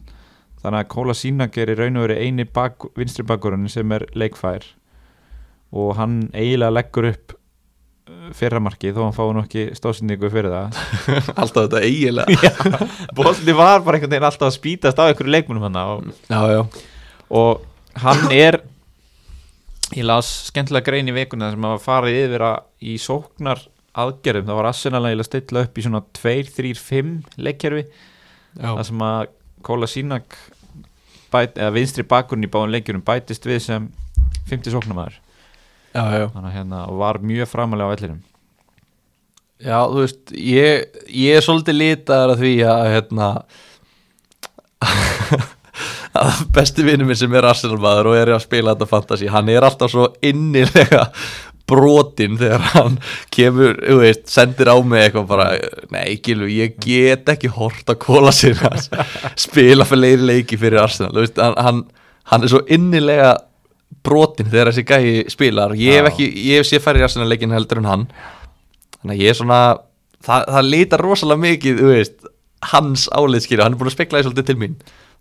Þannig 0.59 0.81
að 0.81 0.91
Kóla 0.91 1.15
Sínak 1.15 1.57
er 1.61 1.71
í 1.71 1.77
raun 1.79 2.01
og 2.01 2.09
veru 2.09 2.19
eini 2.19 2.45
bak, 2.49 2.89
vinstri 2.99 3.23
bakurinn 3.27 3.69
sem 3.71 3.95
er 3.95 4.05
leikfær 4.17 4.67
og 5.75 5.93
hann 5.99 6.21
eiginlega 6.33 6.73
leggur 6.73 7.09
upp 7.11 7.35
uh, 7.35 8.29
fyrramarki 8.37 8.93
þó 8.95 9.03
hann 9.05 9.17
fái 9.17 9.25
nú 9.35 9.43
ekki 9.43 9.65
stóðsendingu 9.77 10.31
fyrir 10.33 10.53
það. 10.53 10.79
Alltaf 11.41 11.67
þetta 11.67 11.83
eiginlega. 11.85 12.83
Bólni 13.17 13.57
var 13.57 13.83
bara 13.85 13.99
einhvern 13.99 14.15
veginn 14.15 14.29
alltaf 14.31 14.49
að 14.49 14.57
spýtast 14.57 15.01
á 15.01 15.09
einhverju 15.09 15.35
leikmunum 15.35 15.67
hann 15.69 15.81
og 15.83 16.09
já, 16.29 16.41
já, 16.55 16.61
og 17.29 17.65
hann 18.03 18.29
er 18.33 18.61
ég 19.95 20.05
las 20.05 20.29
skemmtilega 20.49 20.85
grein 20.85 21.09
í 21.09 21.15
vikuna 21.15 21.49
sem 21.53 21.65
að 21.65 21.81
fara 21.83 22.13
yfir 22.13 22.45
að 22.45 22.85
í 22.85 22.97
sóknar 23.01 23.63
aðgerðum, 23.99 24.47
það 24.47 24.59
var 24.59 24.69
Arsenal 24.69 25.01
að 25.09 25.25
stilla 25.25 25.63
upp 25.65 25.77
í 25.77 25.83
svona 25.85 26.01
2-3-5 26.19 27.13
leikkerfi, 27.41 27.85
það 28.59 28.83
sem 28.89 29.05
að 29.05 29.31
Kóla 29.65 29.89
Sínak 29.91 30.37
bæt, 31.33 31.57
eða 31.57 31.73
vinstri 31.75 32.05
bakgrunn 32.07 32.45
í 32.45 32.51
báðum 32.51 32.71
leikjurum 32.75 33.03
bætist 33.05 33.47
við 33.49 33.59
sem 33.65 33.89
50 34.49 34.75
sóknarmæður 34.75 35.17
já, 35.93 36.03
já. 36.19 36.25
þannig 36.33 36.49
að 36.49 36.57
hérna 36.57 36.81
var 37.01 37.21
mjög 37.23 37.51
framalega 37.51 37.89
á 37.89 37.93
vellinum 37.93 38.25
Já, 39.59 39.79
þú 39.91 40.03
veist, 40.05 40.21
ég, 40.31 40.85
ég 41.11 41.35
er 41.35 41.43
svolítið 41.43 41.75
litaður 41.75 42.31
að 42.31 42.43
því 42.45 42.51
að 42.63 42.85
hérna 42.93 43.25
að 46.23 46.39
besti 46.55 46.85
vinur 46.87 47.09
minn 47.09 47.19
sem 47.19 47.35
er 47.35 47.47
Arsenal 47.49 47.79
maður 47.81 48.13
og 48.13 48.19
er 48.21 48.31
að 48.37 48.45
spila 48.45 48.71
þetta 48.71 48.87
fantasy, 48.87 49.27
hann 49.33 49.51
er 49.51 49.67
alltaf 49.67 49.91
svo 49.91 50.05
innilega 50.23 51.09
brotin 51.69 52.39
þegar 52.39 52.63
hann 52.73 52.95
kemur, 53.35 53.75
þú 53.83 53.99
veist, 53.99 54.23
sendir 54.31 54.71
á 54.71 54.77
mig 54.79 55.03
eitthvað 55.03 55.27
bara, 55.29 55.49
nei, 55.93 56.15
Gilvi, 56.23 56.61
ég 56.63 56.79
get 56.81 57.29
ekki 57.35 57.51
hort 57.53 57.91
að 57.91 57.99
kóla 58.07 58.33
sér 58.33 58.57
hans 58.63 58.89
spila 59.37 59.85
fyrir 59.87 60.05
leiri 60.05 60.31
leiki 60.31 60.57
fyrir 60.59 60.81
Arsenal, 60.85 61.11
þú 61.13 61.27
veist, 61.27 61.43
hann, 61.59 61.83
hann 62.31 62.47
er 62.47 62.55
svo 62.55 62.63
innilega 62.71 63.35
brotin 64.05 64.49
þegar 64.49 64.71
þessi 64.71 64.85
gæi 64.87 65.31
spilar, 65.31 65.75
ég 65.77 65.99
hef 65.99 66.07
Já. 66.07 66.11
ekki, 66.13 66.27
ég 66.49 66.61
hef 66.61 66.69
séð 66.69 66.83
færri 66.85 67.05
Arsenal 67.05 67.29
leikin 67.29 67.55
heldur 67.55 67.81
en 67.81 67.89
hann. 67.89 68.07
Þannig 68.99 69.15
að 69.15 69.23
ég 69.23 69.33
er 69.33 69.39
svona 69.39 69.59
það, 70.25 70.47
það 70.55 70.69
lítar 70.69 71.03
rosalega 71.05 71.43
mikið 71.45 71.83
veist, 71.89 72.29
hans 72.73 73.07
álið 73.15 73.45
skilja 73.45 73.67
hann 73.67 73.77
er 73.77 73.81
búin 73.81 73.91
að 73.91 73.97
spekla 73.97 74.19
því 74.19 74.27
svolítið 74.29 74.49
til 74.49 74.59
mín. 74.59 74.77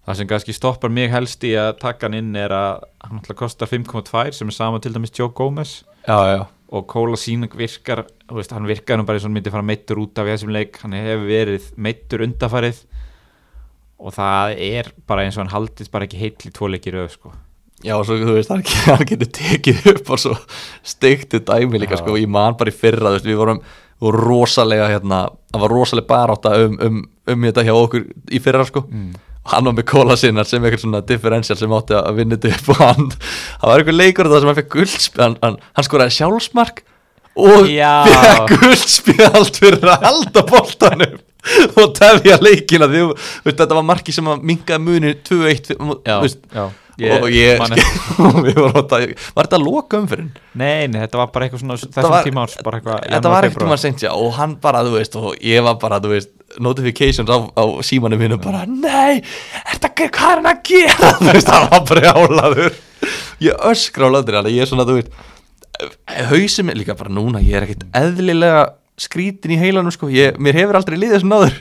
Það 0.08 0.20
sem 0.20 0.28
kannski 0.30 0.54
stoppar 0.56 0.92
mig 0.92 1.10
helst 1.12 1.42
í 1.44 1.52
að 1.60 1.74
taka 1.82 2.08
hann 2.08 2.16
inn 2.16 2.36
er 2.38 2.54
að 2.54 2.86
hann 3.04 3.18
alltaf 3.20 3.36
kostar 3.38 3.68
5,2 3.68 4.30
sem 4.38 4.48
er 4.48 4.56
sama 4.56 4.80
til 4.80 4.94
dæmis 4.94 5.12
Joe 5.14 5.34
Gomez. 5.36 5.82
Já, 6.08 6.16
já, 6.32 6.40
og 6.72 6.86
Kóla 6.88 7.16
Sínak 7.20 7.56
virkar 7.56 8.06
veist, 8.32 8.52
hann 8.52 8.68
virkar 8.68 8.98
nú 8.98 9.04
bara 9.08 9.18
eins 9.18 9.26
og 9.26 9.30
hann 9.30 9.36
myndi 9.38 9.52
fara 9.52 9.64
meittur 9.64 10.00
út 10.02 10.20
af 10.20 10.28
þessum 10.28 10.52
leik, 10.52 10.80
hann 10.82 10.96
hefur 10.96 11.28
verið 11.28 11.68
meittur 11.76 12.24
undafarið 12.24 12.80
og 13.98 14.14
það 14.14 14.60
er 14.62 14.90
bara 15.08 15.24
eins 15.24 15.36
og 15.36 15.44
hann 15.44 15.54
haldist 15.54 15.92
bara 15.92 16.06
ekki 16.08 16.20
heill 16.20 16.36
í 16.48 16.52
tvo 16.54 16.68
leikir 16.70 16.98
öð 17.02 17.10
sko. 17.16 17.32
Já 17.84 17.94
svo 18.02 18.16
þú 18.18 18.34
veist, 18.36 18.50
hann, 18.50 18.64
hann 18.88 19.06
getur 19.06 19.30
tekið 19.38 19.84
upp 19.94 20.10
og 20.14 20.22
svo 20.22 20.34
steiktu 20.86 21.42
dæmi 21.46 21.80
líka 21.80 21.96
Já. 21.96 22.02
sko, 22.02 22.16
og 22.16 22.22
ég 22.22 22.30
man 22.30 22.56
bara 22.58 22.72
í 22.72 22.74
fyrra, 22.74 23.12
þú 23.12 23.18
veist, 23.18 23.28
við 23.28 23.38
vorum, 23.38 23.62
rosalega 24.14 24.90
hérna, 24.92 25.24
það 25.52 25.64
var 25.64 25.74
rosalega 25.74 26.10
barátta 26.10 26.52
um, 26.64 26.76
um, 26.86 27.00
um 27.32 27.48
þetta 27.48 27.64
hjá 27.66 27.72
okkur 27.74 28.04
í 28.30 28.42
fyrra 28.42 28.66
sko 28.66 28.84
mm. 28.86 29.08
og 29.42 29.54
hann 29.54 29.70
var 29.70 29.74
með 29.78 29.88
kóla 29.90 30.18
sinnar 30.18 30.46
sem 30.46 30.62
eitthvað 30.62 30.84
svona 30.84 31.02
differential 31.06 31.58
sem 31.58 31.74
átti 31.78 31.96
að 31.98 32.20
vinna 32.20 32.38
þetta 32.38 32.60
upp 32.60 32.70
og 32.74 32.84
hann, 32.84 33.08
það 33.16 33.72
var 33.72 33.82
einhver 33.82 33.98
leikur 33.98 34.30
það 34.30 34.44
sem 34.44 34.52
hann 34.52 34.60
fekk 34.60 34.70
guldspil, 34.76 35.24
hann, 35.24 35.38
hann, 35.42 35.58
hann 35.74 35.88
skoraði 35.88 36.16
sjálfsmark 36.18 36.84
og 37.38 37.66
fekk 37.66 38.54
guldspjald 38.54 39.58
fyrir 39.62 39.90
að 39.94 40.06
halda 40.06 40.46
boltanum 40.46 41.18
og 41.78 41.94
tefja 41.98 42.38
leikina 42.42 42.86
því 42.90 43.02
þú 43.02 43.10
veist, 43.14 43.58
þetta 43.62 43.78
var 43.78 43.86
marki 43.86 44.14
sem 44.14 44.30
að 44.30 44.46
minkaði 44.46 44.84
muni 44.84 45.14
2-1 45.26 45.74
þú 45.74 46.22
veist, 46.22 46.46
já 46.54 46.66
ég 46.98 47.22
og 47.22 47.28
að 48.78 48.88
það 48.90 49.04
var 49.36 49.46
þetta 49.48 49.60
loka 49.62 50.00
umfyrin 50.02 50.30
Nei, 50.58 50.88
nei, 50.90 50.98
þetta 51.04 51.20
var 51.20 51.30
bara 51.34 51.46
eitthvað 51.46 51.62
svona 51.62 51.78
þessum 51.78 52.10
var- 52.14 52.26
tíma 52.26 52.44
árs 52.44 52.56
bara 52.66 52.80
eitthvað 52.80 53.06
þetta 53.06 53.32
var 53.34 53.46
ekkert 53.48 53.62
um 53.62 53.62
febrúar. 53.62 53.78
að 53.78 53.84
sengja 53.84 54.14
og 54.18 54.32
hann 54.38 54.56
bara, 54.62 54.82
þú 54.86 54.96
veist, 54.96 55.18
og 55.20 55.46
ég 55.46 55.64
var 55.68 55.78
bara, 55.82 56.00
þú 56.02 56.12
veist 56.16 56.34
notifications 56.64 57.30
á, 57.30 57.38
á 57.54 57.64
símanum 57.86 58.22
mínum 58.22 58.42
bara, 58.42 58.64
nei, 58.66 59.22
þetta, 59.74 59.92
hvað 60.08 60.32
er 60.32 60.42
hann 60.42 60.50
að 60.52 60.62
gera? 60.70 61.12
Þú 61.22 61.32
veist, 61.34 61.52
hann 61.54 61.68
var 61.70 61.84
bara 61.92 62.14
álaður 62.16 62.78
ég 63.44 63.66
öskra 63.70 64.08
á 64.08 64.14
landir 64.16 64.40
ég 64.48 64.64
er 64.64 64.70
svona, 64.70 64.88
þú 64.88 64.98
veist 64.98 65.12
hausið 66.32 66.66
mér 66.66 66.80
líka 66.80 66.96
bara 66.98 67.12
núna, 67.14 67.42
ég 67.44 67.54
er 67.58 67.68
ekkert 67.68 67.86
eðlilega 67.96 68.64
skrítin 68.98 69.54
í 69.54 69.58
heilanum, 69.60 69.92
sko. 69.94 70.08
Ég, 70.10 70.38
mér 70.42 70.56
hefur 70.58 70.78
aldrei 70.80 70.98
liðið 70.98 71.22
svona 71.22 71.38
áður 71.44 71.58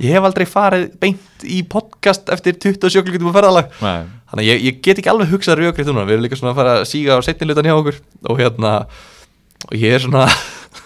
ég 0.00 0.16
hef 0.16 0.26
aldrei 0.26 0.46
farið 0.48 0.86
beint 1.00 1.44
í 1.44 1.60
podcast 1.68 2.30
eftir 2.32 2.56
27 2.56 3.04
klukkutum 3.04 3.30
að 3.30 3.36
ferðalag. 3.36 3.74
Nei, 3.84 3.98
þannig 4.30 4.44
að 4.44 4.50
ég, 4.50 4.64
ég 4.68 4.82
get 4.84 5.00
ekki 5.00 5.10
alveg 5.12 5.32
hugsað 5.34 5.60
rökrið 5.60 5.90
núna, 5.90 6.06
við 6.06 6.16
erum 6.16 6.26
líka 6.26 6.38
svona 6.38 6.52
að 6.54 6.60
fara 6.60 6.74
að 6.78 6.88
síga 6.90 7.18
á 7.18 7.20
setninlutan 7.26 7.66
hjá 7.66 7.76
okkur 7.76 8.00
og 8.30 8.40
hérna 8.40 8.74
og 9.66 9.74
ég 9.76 9.96
er 9.96 10.04
svona 10.04 10.26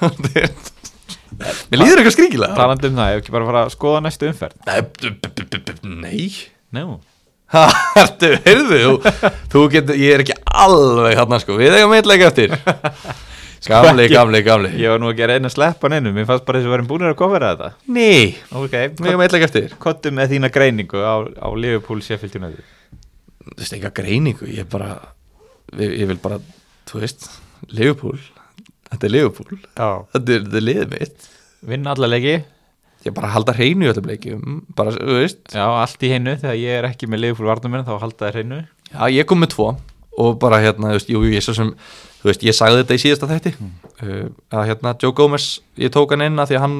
mér 0.24 1.80
líður 1.80 2.00
eitthvað 2.00 2.14
skringilega. 2.16 2.56
Talandi 2.56 2.90
um 2.90 3.00
það, 3.00 3.10
ég 3.10 3.18
hef 3.18 3.24
ekki 3.24 3.34
bara 3.34 3.44
að 3.44 3.50
fara 3.50 3.64
að 3.64 3.74
skoða 3.74 4.04
næstu 4.04 4.30
umferð? 4.30 4.56
Nei, 5.84 6.30
nei. 6.74 6.86
Ertu, 8.02 8.30
heyrðu 8.46 8.80
þú, 9.52 9.60
getur, 9.70 9.98
ég 10.00 10.16
er 10.16 10.24
ekki 10.24 10.36
alveg 10.64 11.20
hann 11.20 11.38
sko, 11.42 11.58
við 11.60 11.76
eigum 11.78 11.94
eitthvað 11.94 12.26
eftir. 12.32 12.56
Gamli, 13.64 14.04
ekki. 14.04 14.12
gamli, 14.12 14.42
gamli. 14.44 14.70
Ég 14.76 14.92
var 14.92 14.98
nú 15.00 15.08
ekki 15.08 15.22
að 15.24 15.30
reyna 15.30 15.48
að 15.48 15.54
sleppa 15.54 15.88
hann 15.88 15.94
innum 15.96 16.12
Mér 16.18 16.26
fannst 16.28 16.44
bara 16.44 16.58
þess 16.60 16.66
að 16.66 16.68
við 16.68 16.74
varum 16.74 16.88
búin 16.90 17.06
að 17.08 17.14
kofera 17.16 17.52
þetta. 17.54 17.70
Ok, 18.60 18.74
við 18.98 19.08
eigum 19.08 19.24
eitthvað 19.24 19.46
eftir. 19.46 19.72
Kottu 19.80 20.12
með 20.12 20.34
þína 20.34 20.50
greiningu 20.52 21.00
á, 21.00 21.24
á 21.24 21.48
Liverpool 21.56 22.04
Sheffield 22.04 22.36
United 22.42 22.73
Þú 23.44 23.58
veist, 23.60 23.74
eitthvað 23.76 23.96
greiningu, 24.00 24.48
ég 24.48 24.68
bara 24.72 24.90
ég, 25.76 25.98
ég 26.00 26.08
vil 26.08 26.18
bara, 26.22 26.38
þú 26.88 27.02
veist 27.02 27.28
Liverpool, 27.72 28.18
þetta 28.90 29.08
er 29.08 29.12
Liverpool. 29.12 29.58
Já. 29.76 29.88
Þetta 30.14 30.36
er, 30.38 30.48
er 30.60 30.64
liðið 30.64 30.90
mitt. 30.94 31.28
Vinna 31.64 31.94
alla 31.94 32.08
leiki. 32.10 32.34
Ég 33.04 33.12
bara 33.12 33.28
halda 33.34 33.52
hreinu 33.56 33.84
í 33.84 33.90
öllum 33.92 34.06
leikjum. 34.08 34.60
Bara, 34.76 34.94
þú 34.96 35.18
veist, 35.20 35.42
Já, 35.52 35.64
allt 35.76 36.04
í 36.06 36.08
hennu 36.08 36.38
Þegar 36.40 36.54
ég 36.56 36.78
er 36.78 36.86
ekki 36.88 37.08
með 37.12 37.20
Liverpool 37.20 37.50
varnamenn 37.50 37.84
Þá 37.84 37.98
halda 38.00 38.22
það 38.22 38.30
hreinu. 38.38 38.60
Já, 38.94 39.02
ég 39.12 39.26
kom 39.28 39.42
með 39.44 39.50
tvo. 39.52 39.66
Og 40.24 40.38
bara 40.40 40.60
hérna, 40.62 40.94
þú 40.94 40.96
veist, 40.96 41.10
jú, 41.12 41.20
ég 41.28 41.44
svo 41.44 41.52
sem 41.56 41.74
Þú 42.22 42.30
veist, 42.30 42.46
ég 42.48 42.56
sagði 42.56 42.80
þetta 42.80 42.96
í 42.96 43.02
síðasta 43.02 43.28
þætti. 43.28 43.52
Uh, 44.00 44.30
Að 44.56 44.64
hérna, 44.70 44.94
Joe 45.02 45.12
Gomez, 45.18 45.48
ég 45.76 45.92
tók 45.92 46.14
hann 46.16 46.24
inn 46.24 46.40
að 46.40 46.54
Því 46.54 46.56
að 46.56 46.64
hann, 46.64 46.78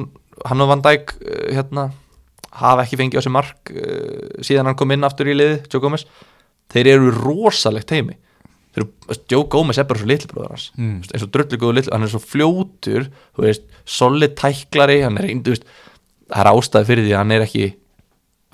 hann 0.49 0.65
og 0.65 0.71
Van 0.71 0.81
Dijk 0.87 1.13
uh, 1.19 1.43
Hérna, 1.53 1.83
hafa 2.57 2.87
ekki 2.87 2.97
fengið 3.03 3.21
á 3.21 3.25
sig 3.27 3.35
mark 3.35 3.73
uh, 3.75 4.41
Síðan 4.41 4.71
hann 4.71 4.79
kom 4.81 4.95
inn 4.97 5.05
aftur 5.05 5.29
í 5.29 5.37
liði 5.37 5.59
Joe 5.69 5.83
Gomez, 5.83 6.07
þeir 6.73 6.91
eru 6.95 7.11
rosalegt 7.15 7.93
heimi 7.95 8.17
Þeir 8.75 8.83
eru, 8.83 9.15
Joe 9.31 9.47
Gomez 9.47 9.77
er 9.79 9.85
bara 9.87 10.01
svo 10.01 10.07
litli 10.09 10.27
bróður 10.27 10.51
hans. 10.51 10.65
Mm. 10.75 10.95
Eins 11.07 11.23
og 11.23 11.29
drullu 11.31 11.59
góðu 11.61 11.75
litli, 11.77 11.91
hann 11.95 12.03
er 12.03 12.11
svo 12.11 12.19
fljótur 12.19 13.05
þú 13.07 13.45
veist, 13.45 13.69
solid 13.87 14.33
tæklari 14.35 14.97
hann 15.05 15.19
er 15.21 15.29
veist, 15.45 15.63
það 16.27 16.41
er 16.41 16.49
ástæði 16.51 16.89
fyrir 16.89 17.07
því 17.07 17.13
hann 17.15 17.31
er 17.31 17.45
ekki 17.45 17.69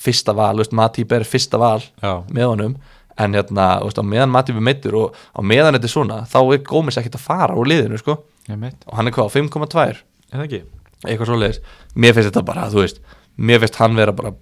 fyrsta 0.01 0.35
val, 0.37 0.53
veist, 0.61 0.75
Matip 0.77 1.15
er 1.17 1.25
fyrsta 1.25 1.57
val 1.61 1.79
Já. 1.81 2.11
með 2.29 2.51
honum. 2.51 2.75
En 3.17 3.33
hérna, 3.33 3.71
veist, 3.81 3.97
á 3.97 4.05
meðan 4.05 4.33
Matip 4.35 4.61
er 4.61 4.67
meittur 4.69 4.99
og 4.99 5.17
á 5.33 5.41
meðan 5.41 5.79
þetta 5.79 5.89
er 5.89 5.95
svona, 5.95 6.19
þá 6.29 6.39
er 6.43 6.61
Gómez 6.69 7.01
ekkert 7.01 7.17
að 7.17 7.25
fara 7.25 7.57
úr 7.57 7.71
liðinu, 7.73 7.97
sko, 8.01 8.19
og 8.21 8.93
hann 8.99 9.09
er 9.09 9.17
hvað, 9.17 9.33
5,2 9.39 9.87
Er 10.31 10.37
það 10.37 10.45
ekki? 10.45 10.61
eitthvað 11.01 11.31
svoleiðis, 11.31 11.59
mér 11.97 12.13
finnst 12.15 12.29
þetta 12.29 12.45
bara, 12.45 12.67
þú 12.69 12.83
veist 12.83 13.01
mér 13.41 13.61
finnst 13.63 13.79
hann 13.81 13.97
vera 13.97 14.13
bara 14.15 14.33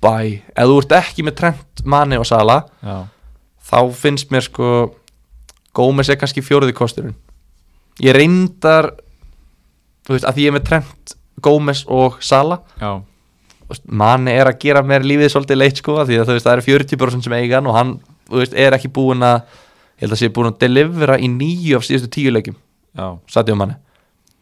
bæ, 0.00 0.40
ef 0.56 0.68
þú 0.70 0.78
ert 0.80 0.94
ekki 1.00 1.24
með 1.26 1.36
Trent, 1.40 1.82
Mane 1.84 2.18
og 2.20 2.26
Sala, 2.28 2.62
Já. 2.84 3.04
þá 3.70 3.78
finnst 3.94 4.32
mér 4.32 4.46
sko 4.46 4.70
Gómez 5.76 6.08
er 6.10 6.18
kannski 6.18 6.42
fjóruði 6.42 6.74
kosturinn. 6.74 7.14
Ég 8.02 8.16
reyndar 8.16 8.90
þú 10.06 10.16
veist, 10.16 10.26
að 10.26 10.34
því 10.34 10.46
ég 10.46 10.50
er 10.50 10.56
með 10.56 10.66
Trent 10.66 11.14
Gómez 11.44 11.84
og 11.86 12.18
Sala 12.24 12.60
Já. 12.80 13.00
manni 13.86 14.32
er 14.34 14.50
að 14.50 14.58
gera 14.64 14.82
mér 14.82 15.04
lífið 15.06 15.30
svolítið 15.30 15.60
leitt 15.60 15.78
sko, 15.82 16.00
því 16.02 16.18
að 16.18 16.26
þú 16.30 16.36
veist, 16.36 16.46
það 16.48 16.56
eru 16.56 16.66
40% 16.66 17.28
sem 17.28 17.36
eiga 17.38 17.60
hann 17.60 17.68
og 17.70 17.76
hann, 17.76 17.92
þú 18.26 18.40
veist, 18.42 18.56
er 18.58 18.74
ekki 18.74 18.90
búin 18.90 19.22
að 19.22 19.44
ég 20.00 20.06
held 20.06 20.16
að 20.16 20.22
sé 20.24 20.32
búin 20.34 20.50
að 20.50 20.58
delivera 20.64 21.20
í 21.20 21.28
nýju 21.30 21.78
af 21.78 21.86
síðustu 21.86 22.10
tíu 22.16 23.54
Manni 23.54 23.76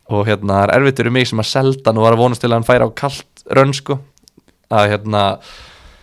og 0.08 0.24
hérna, 0.24 0.62
það 0.62 0.62
er 0.64 0.72
erfitt 0.78 1.00
fyrir 1.02 1.12
mig 1.12 1.26
sem 1.28 1.40
að 1.42 1.50
selda 1.50 1.90
hann 1.90 1.98
og 2.00 2.06
var 2.06 2.14
að 2.16 2.22
vonast 2.22 2.40
til 2.40 2.48
að 2.48 2.54
hann 2.56 2.64
færi 2.68 2.86
á 2.88 2.90
kalt 2.96 3.42
rönn 3.58 3.74
sko, 3.76 3.98
að 4.74 4.92
hérna 4.92 5.24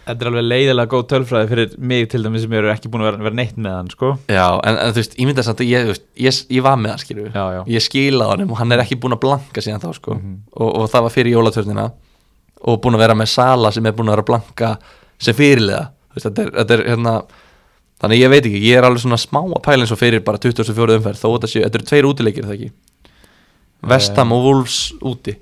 Þetta 0.05 0.22
er 0.22 0.30
alveg 0.30 0.43
leiðilega 0.45 0.89
góð 0.91 1.05
tölfræði 1.09 1.47
fyrir 1.49 1.72
mig 1.82 2.03
til 2.11 2.20
dæmis 2.22 2.43
sem 2.45 2.51
eru 2.53 2.70
ekki 2.70 2.89
búin 2.93 3.01
að 3.07 3.16
vera, 3.24 3.34
neitt 3.34 3.55
með 3.57 3.74
hann 3.74 3.88
sko. 3.89 4.11
Já, 4.30 4.43
en, 4.61 4.76
en 4.78 4.91
þú 4.93 4.99
veist, 5.01 5.16
ég 5.18 5.30
myndi 5.30 5.41
að 5.41 5.47
samt 5.47 5.61
að 5.63 5.70
ég, 5.72 5.88
veist, 5.89 6.03
ég, 6.22 6.41
ég 6.53 6.66
var 6.66 6.76
með 6.78 6.91
hann, 6.93 7.01
skilju 7.01 7.24
ég 7.74 7.82
skila 7.82 8.28
honum 8.30 8.51
og 8.53 8.59
hann 8.59 8.76
er 8.76 8.84
ekki 8.84 8.99
búin 9.01 9.16
að 9.16 9.24
blanka 9.24 9.63
síðan 9.66 9.82
þá 9.82 9.88
sko. 9.97 10.18
Mhm. 10.20 10.36
og, 10.53 10.70
og 10.70 10.91
það 10.93 11.07
var 11.07 11.16
fyrir 11.16 11.34
jólatörnina 11.34 11.86
og 12.70 12.78
búin 12.84 12.97
að 12.99 13.01
vera 13.01 13.16
með 13.18 13.32
Sala 13.34 13.72
sem 13.74 13.89
er 13.89 13.95
búin 13.97 14.11
að 14.11 14.18
vera 14.18 14.26
að 14.28 14.30
blanka 14.30 14.70
sem 15.26 15.38
fyrirliða. 15.39 15.88
Þú 16.11 16.20
veist, 16.20 16.28
þetta, 16.28 16.45
er, 16.45 16.51
þetta 16.59 16.78
er 16.78 16.84
hérna 16.91 17.16
þannig 18.03 18.22
ég 18.22 18.32
veit 18.36 18.43
ekki, 18.43 18.61
ég 18.61 18.78
er 18.78 18.86
alveg 18.86 19.01
svona 19.07 19.20
smá 19.24 19.41
að 19.41 19.63
pæla 19.66 19.88
eins 19.88 19.95
og 19.95 20.01
fyrir 20.03 20.22
bara 20.28 20.41
24 20.43 20.99
umferð 20.99 21.24
þó 21.24 21.28
þetta 21.32 21.49
séu, 21.49 21.63
þetta 21.66 21.82
eru 21.82 21.89
tveir 21.89 22.09
útileikir 22.11 22.45
það 22.45 22.59
ekki? 22.59 22.70
Vestham 23.89 24.38
og 24.38 24.45
Wolves 24.45 24.78
úti. 25.01 25.34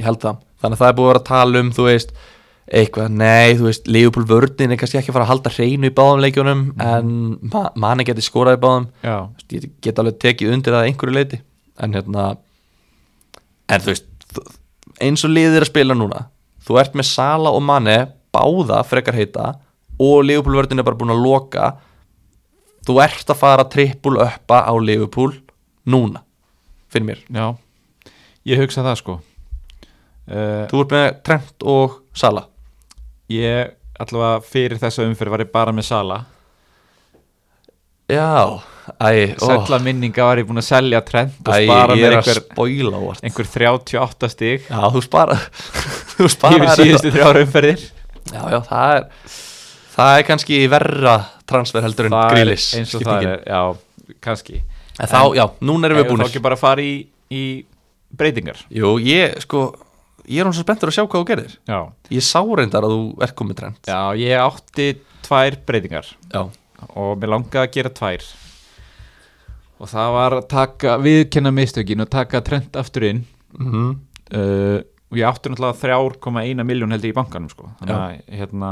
Ég 0.00 0.08
held 0.08 0.18
það 0.24 0.42
þannig 0.64 0.78
að 0.78 0.82
það 0.82 0.90
er 0.90 0.96
búið 0.98 1.06
að 1.06 1.12
vera 1.12 1.22
að 1.22 1.28
tala 1.30 1.60
um 1.62 1.70
þú 1.76 1.86
veist 1.90 2.14
eitthvað, 2.64 3.10
nei, 3.12 3.54
þú 3.58 3.66
veist, 3.68 3.88
Leopold 3.92 4.28
vörnin 4.30 4.72
er 4.72 4.78
kannski 4.80 4.96
ekki 4.96 5.12
að 5.12 5.16
fara 5.18 5.26
að 5.26 5.32
halda 5.34 5.50
hreinu 5.52 5.90
í 5.90 5.92
báðum 5.94 6.22
leikjunum 6.24 6.62
en 6.80 7.10
ma 7.52 7.64
manni 7.76 8.06
geti 8.08 8.24
skorað 8.24 8.56
í 8.56 8.60
báðum. 8.62 8.86
Ég 9.52 9.66
get 9.84 10.00
alveg 10.00 10.16
tekið 10.22 10.54
undir 10.54 10.72
það 10.72 10.80
að 10.80 10.88
einhverju 10.88 11.16
leiti 11.18 11.40
en 11.84 11.96
hérna 11.98 12.24
en 13.68 13.84
þú 13.84 13.92
veist, 13.92 14.08
eins 15.04 15.26
og 15.28 15.34
liðir 15.34 15.66
að 15.66 15.72
spila 15.74 15.96
núna 15.98 16.24
þú 16.64 16.78
ert 16.80 16.96
með 16.96 17.10
Sala 17.10 17.52
og 17.52 17.62
Mane 17.68 17.98
báða 18.34 18.80
frekar 18.88 19.18
heita 19.18 19.50
og 20.00 20.24
Liverpool-vörðin 20.24 20.80
er 20.80 20.86
bara 20.88 20.98
búin 20.98 21.12
að 21.14 21.20
loka 21.24 21.68
þú 22.88 22.96
ert 23.04 23.28
að 23.28 23.40
fara 23.40 23.68
trippul 23.68 24.16
uppa 24.24 24.64
á 24.64 24.72
Liverpool 24.80 25.34
núna 25.84 26.24
fyrir 26.88 27.10
mér, 27.10 27.20
Já. 27.28 27.52
Ég 28.48 28.60
hugsa 28.60 28.84
það 28.84 29.00
sko 29.02 29.20
uh, 30.28 30.66
þú 30.70 30.84
ert 30.84 30.94
með 30.94 31.08
Trent 31.26 31.66
og 31.74 31.98
Sala. 32.16 32.46
Ég 33.32 33.74
allavega 34.00 34.44
fyrir 34.44 34.80
þessa 34.82 35.06
umferð 35.08 35.34
var 35.34 35.44
ég 35.44 35.52
bara 35.54 35.74
með 35.74 35.88
Sala. 35.90 36.20
Já, 38.10 38.60
Sætla 39.40 39.78
minninga 39.80 40.26
var 40.28 40.42
ég 40.42 40.44
búin 40.48 40.60
að 40.60 40.66
selja 40.66 41.00
trend 41.08 41.38
og 41.40 41.54
æ 41.56 41.64
spara 41.64 41.94
að 41.94 42.02
einhver, 42.04 42.40
óvart 42.98 43.24
einhver 43.24 43.48
38 43.48 44.28
stig. 44.34 44.66
Já, 44.68 44.82
þú 44.92 45.02
spara 45.06 45.38
þú 46.18 46.28
spara 46.28 46.74
síðustu 46.76 47.14
þrjára 47.14 47.44
umferðir. 47.46 47.86
Já, 48.28 48.42
já, 48.52 48.58
það 48.68 48.98
er 48.98 49.06
það 49.94 50.18
er 50.18 50.26
kannski 50.28 50.60
verra 50.70 51.14
transfer 51.48 51.86
heldur 51.86 52.10
en 52.10 52.18
grílis 52.34 52.68
eins 52.76 52.92
og 52.98 53.06
það 53.06 53.28
er, 53.30 53.42
já, 53.48 54.14
kannski. 54.24 54.60
En 55.00 55.10
þá, 55.10 55.20
já, 55.38 55.44
núna 55.64 55.88
erum 55.88 56.02
við 56.02 56.10
búinir 56.10 56.26
þá 56.26 56.32
ekki 56.34 56.44
bara 56.44 56.58
fara 56.60 56.84
í, 56.84 56.94
í 57.32 57.44
breytingar? 58.14 58.60
Jú, 58.74 58.94
ég, 59.02 59.38
sko, 59.46 59.66
ég 60.28 60.40
er 60.40 60.48
hún 60.48 60.54
svo 60.56 60.64
spenntur 60.64 60.90
að 60.90 60.96
sjá 60.98 61.04
hvað 61.04 61.20
þú 61.22 61.28
gerðir. 61.30 61.56
Já, 61.68 61.78
Ég 62.14 62.24
sá 62.26 62.40
reyndar 62.42 62.86
að 62.86 62.94
þú 62.94 63.02
ert 63.26 63.36
komið 63.38 63.60
trend. 63.60 63.78
Já 63.88 64.00
ég 64.20 64.40
átti 64.40 64.88
tvær 65.24 65.58
breytingar. 65.66 66.08
Já, 66.32 66.42
og 66.94 67.12
mér 67.20 67.32
langaði 67.34 67.62
að 67.64 67.74
gera 67.76 67.92
tvær. 68.00 68.26
Og 69.82 69.90
það 69.90 70.10
var 70.14 70.36
að 70.38 70.48
taka 70.54 70.96
viðkenna 71.02 71.52
mistökin 71.54 72.04
og 72.04 72.10
taka 72.12 72.40
trend 72.46 72.76
aftur 72.80 73.08
inn. 73.10 73.24
Mm 73.58 73.94
uh, 74.34 74.80
og 75.14 75.18
ég 75.20 75.28
átti 75.28 75.50
náttúrulega 75.52 75.78
3,1 76.18 76.64
miljón 76.66 76.90
held 76.90 77.04
ég 77.06 77.12
í 77.12 77.14
bankanum 77.14 77.50
sko. 77.52 77.68
Þannig 77.78 77.94
að 77.94 78.38
hérna 78.40 78.70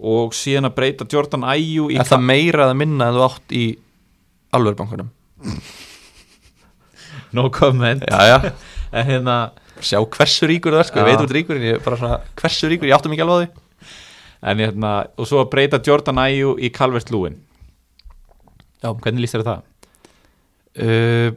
og 0.00 0.34
síðan 0.36 0.68
að 0.68 0.74
breyta 0.76 1.06
Jordan 1.08 1.46
Ayew 1.48 1.86
Er 1.92 2.08
það 2.08 2.26
meira 2.28 2.66
eða 2.66 2.76
minna 2.76 3.08
en 3.08 3.16
þú 3.16 3.22
átt 3.24 3.54
í 3.56 3.64
alvegbankunum? 4.56 5.08
no 7.36 7.46
comment. 7.54 8.04
Já, 8.04 8.20
já. 8.28 8.52
En 8.90 9.06
hérna 9.06 9.34
Sjá 9.80 9.98
hversu 10.04 10.48
ríkur 10.50 10.74
það 10.74 10.82
er, 10.82 10.88
sko, 10.90 10.98
Já. 10.98 11.02
ég 11.02 11.08
veit 11.10 11.24
út 11.24 11.34
ríkur 11.36 11.56
en 11.60 11.66
ég 11.68 11.76
er 11.78 11.84
bara 11.84 11.96
svona, 12.00 12.18
hversu 12.40 12.68
ríkur, 12.70 12.88
ég 12.90 12.96
áttum 12.96 13.12
ekki 13.16 13.24
alveg 13.24 13.36
á 13.36 13.40
því 13.40 13.68
en 14.50 14.60
hérna 14.64 14.90
og 15.20 15.26
svo 15.28 15.42
að 15.42 15.50
breyta 15.52 15.80
Jordan 15.84 16.18
Ayew 16.22 16.54
í 16.64 16.70
Calvert 16.72 17.10
Lúin 17.12 17.36
Já. 18.80 18.92
hvernig 18.96 19.20
líst 19.26 19.36
þér 19.36 19.46
það? 19.50 19.62
uh, 20.80 21.30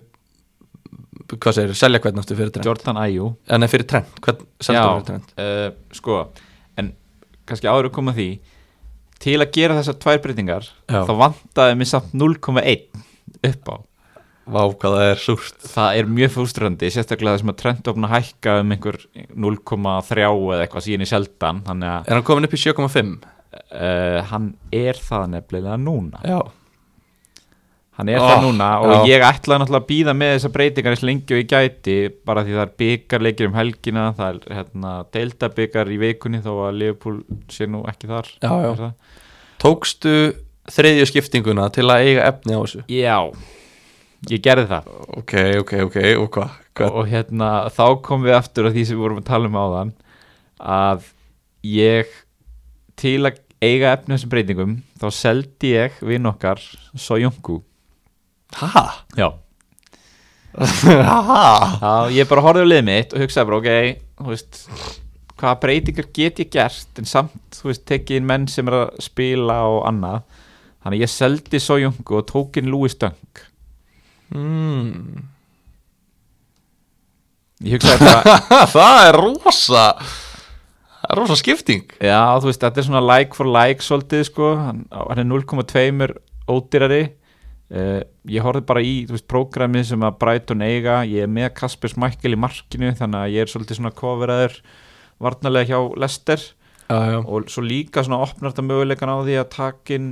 Hvað 1.34 1.56
segir, 1.58 1.72
selja 1.80 2.00
hvern 2.04 2.20
aftur 2.22 2.38
fyrir 2.38 2.52
trend? 2.54 2.68
Jordan 2.68 2.98
Ayew 3.02 3.30
En 3.50 3.64
nei, 3.64 3.70
fyrir 3.72 3.88
trend, 3.90 4.10
hvern 4.22 4.44
selja 4.62 4.84
fyrir 4.92 5.06
trend? 5.08 5.32
uh, 5.40 5.70
sko 5.96 6.18
en 6.80 6.92
kannski 7.50 7.70
áður 7.72 7.90
að 7.90 7.96
koma 7.96 8.14
því 8.16 8.28
til 9.24 9.38
að 9.40 9.54
gera 9.56 9.78
þessar 9.80 9.98
tvær 10.04 10.20
breytingar 10.26 10.68
Já. 10.92 11.02
þá 11.08 11.14
vantaði 11.22 11.78
mér 11.80 11.90
samt 11.90 12.14
0,1 12.14 12.86
upp 13.50 13.72
á 13.72 13.76
Vá, 14.44 14.60
hvað 14.76 14.96
það 14.98 15.06
er 15.14 15.22
súrt 15.24 15.68
það 15.72 16.00
er 16.02 16.10
mjög 16.18 16.32
fústrandi, 16.36 16.90
sérstaklega 16.92 17.38
þessum 17.38 17.54
að 17.54 17.60
trendofna 17.62 18.10
hækka 18.12 18.58
um 18.64 18.74
einhver 18.76 18.98
0,3 19.40 20.26
eða 20.26 20.58
eitthvað 20.66 20.84
síðan 20.88 21.06
í 21.06 21.12
að 21.94 22.10
Er 22.10 22.18
hann 22.18 22.26
komin 22.28 22.50
upp 22.50 22.58
í 22.58 22.60
7,5? 22.60 23.14
uh, 23.54 24.20
hann 24.34 24.50
er 24.74 25.00
það 25.00 25.30
nefnilega 25.38 25.78
núna 25.80 26.20
Já 26.28 26.42
hann 27.94 28.10
er 28.10 28.18
Oh, 28.18 28.26
það 28.26 28.40
núna 28.48 28.68
og 28.82 28.92
já. 28.92 29.02
ég 29.14 29.24
ætlaði 29.28 29.62
náttúrulega 29.62 29.84
að 29.84 29.90
býða 29.92 30.14
með 30.18 30.32
þessar 30.34 30.52
breytingar 30.56 30.96
eins 30.96 31.04
lengi 31.06 31.36
og 31.36 31.42
ég 31.44 31.50
gæti 31.52 31.98
bara 32.26 32.42
því 32.44 32.56
það 32.56 32.64
er 32.64 32.72
byggarleikir 32.82 33.50
um 33.52 33.58
helgina 33.60 34.06
það 34.18 34.30
er 34.40 34.56
hérna, 34.58 34.94
deildabyggar 35.14 35.92
í 35.94 36.00
vikunni 36.02 36.40
þó 36.42 36.52
að 36.72 36.80
Leopold 36.82 37.52
sé 37.54 37.68
nú 37.70 37.84
ekki 37.92 38.10
þar 38.10 38.32
Já, 38.42 38.54
já. 38.66 38.90
Tókstu 39.62 40.16
þriðju 40.74 41.06
skiptinguna 41.12 41.68
til 41.76 41.86
að 41.86 42.08
eiga 42.10 42.26
efni 42.34 42.58
á 42.58 42.60
þessu? 42.66 42.82
já, 42.90 43.20
ég 44.32 44.42
gerði 44.46 44.68
það 44.70 44.88
Ok, 45.20 45.34
ok, 45.60 45.74
ok, 45.88 45.98
og 46.22 46.30
hvað? 46.38 46.54
Hva? 46.78 46.90
og 46.90 47.08
hérna 47.12 47.50
þá 47.74 47.86
kom 48.06 48.24
við 48.26 48.38
aftur 48.38 48.70
að 48.70 48.78
því 48.78 48.86
sem 48.88 48.98
við 48.98 49.04
vorum 49.06 49.22
að 49.22 49.28
tala 49.30 49.50
um 49.52 49.60
áðan 49.60 49.92
að 50.64 51.06
ég 51.68 52.12
til 53.00 53.20
að 53.28 53.40
eiga 53.64 53.94
efni 53.96 54.14
á 54.14 54.16
þessum 54.18 54.32
breytingum 54.34 54.74
þá 55.00 55.06
seldi 55.16 55.74
ég 55.76 56.02
vinn 56.04 56.28
okkar 56.30 56.60
Soyuncu 57.00 57.62
Ha? 58.60 58.84
já? 59.18 59.32
Já, 60.54 62.10
ég 62.14 62.28
bara 62.30 62.44
horfði 62.46 62.62
á 62.62 62.70
liðið 62.70 62.86
mitt 62.86 63.14
og 63.16 63.24
hugsaði 63.24 63.50
bara, 63.50 63.58
ok, 63.58 64.04
þú 64.22 64.28
veist, 64.30 64.60
hvaða 65.42 65.56
breytingar 65.64 66.10
get 66.14 66.42
ég 66.44 66.52
gert 66.54 67.02
en 67.02 67.10
samt, 67.10 67.40
þú 67.58 67.72
veist, 67.72 67.86
tekið 67.90 68.20
inn 68.20 68.28
menn 68.30 68.46
sem 68.52 68.70
er 68.70 68.78
að 68.84 68.92
spila 69.02 69.56
og 69.72 69.80
annað 69.90 70.22
þannig 70.84 71.02
ég 71.06 71.14
seldi 71.16 71.62
Sojungu 71.64 72.20
og 72.20 72.28
tók 72.30 72.60
inn 72.62 72.70
Louis 72.70 72.94
Dunk 73.02 73.42
mm. 74.34 75.24
ég 77.68 77.78
hugsaði 77.78 78.08
bara, 78.08 78.38
Það 78.76 79.00
er 79.08 79.20
rosa 79.22 79.88
Það 81.04 81.10
er 81.12 81.20
rosa 81.20 81.36
skipting. 81.36 81.90
Já, 82.00 82.22
þú 82.40 82.48
veist, 82.48 82.62
þetta 82.64 82.80
er 82.80 82.86
svona 82.88 83.04
like 83.04 83.36
for 83.36 83.50
like 83.52 83.84
svolítið, 83.84 84.22
sko, 84.30 84.54
hann, 84.56 84.86
hann 84.96 85.20
er 85.20 85.28
0,2 85.28 86.08
ódýrari. 86.48 87.02
Uh, 87.74 88.00
ég 88.32 88.46
horfði 88.46 88.64
bara 88.70 88.84
í, 88.86 88.94
þú 89.10 89.18
veist, 89.18 89.28
prógramið 89.28 89.90
sem 89.90 90.06
að 90.08 90.16
Brighton 90.22 90.64
eiga, 90.64 91.02
ég 91.10 91.28
er 91.28 91.32
með 91.32 91.52
Kasper 91.60 91.92
Smækkel 91.92 92.38
í 92.38 92.40
markinu, 92.40 92.94
þannig 92.96 93.20
að 93.20 93.36
ég 93.36 93.44
er 93.44 93.52
svolítið 93.52 93.82
svona 93.82 93.94
koferaður 94.00 94.58
varnarlega 95.24 95.74
hjá 95.74 96.00
Lester 96.00 96.44
já 96.44 97.20
og 97.24 97.50
svo 97.52 97.64
líka 97.64 98.04
svona 98.04 98.22
opnar 98.24 98.52
þetta 98.52 98.66
möguleikan 98.68 99.12
á 99.12 99.18
því 99.24 99.38
að 99.40 99.52
takin 99.56 100.10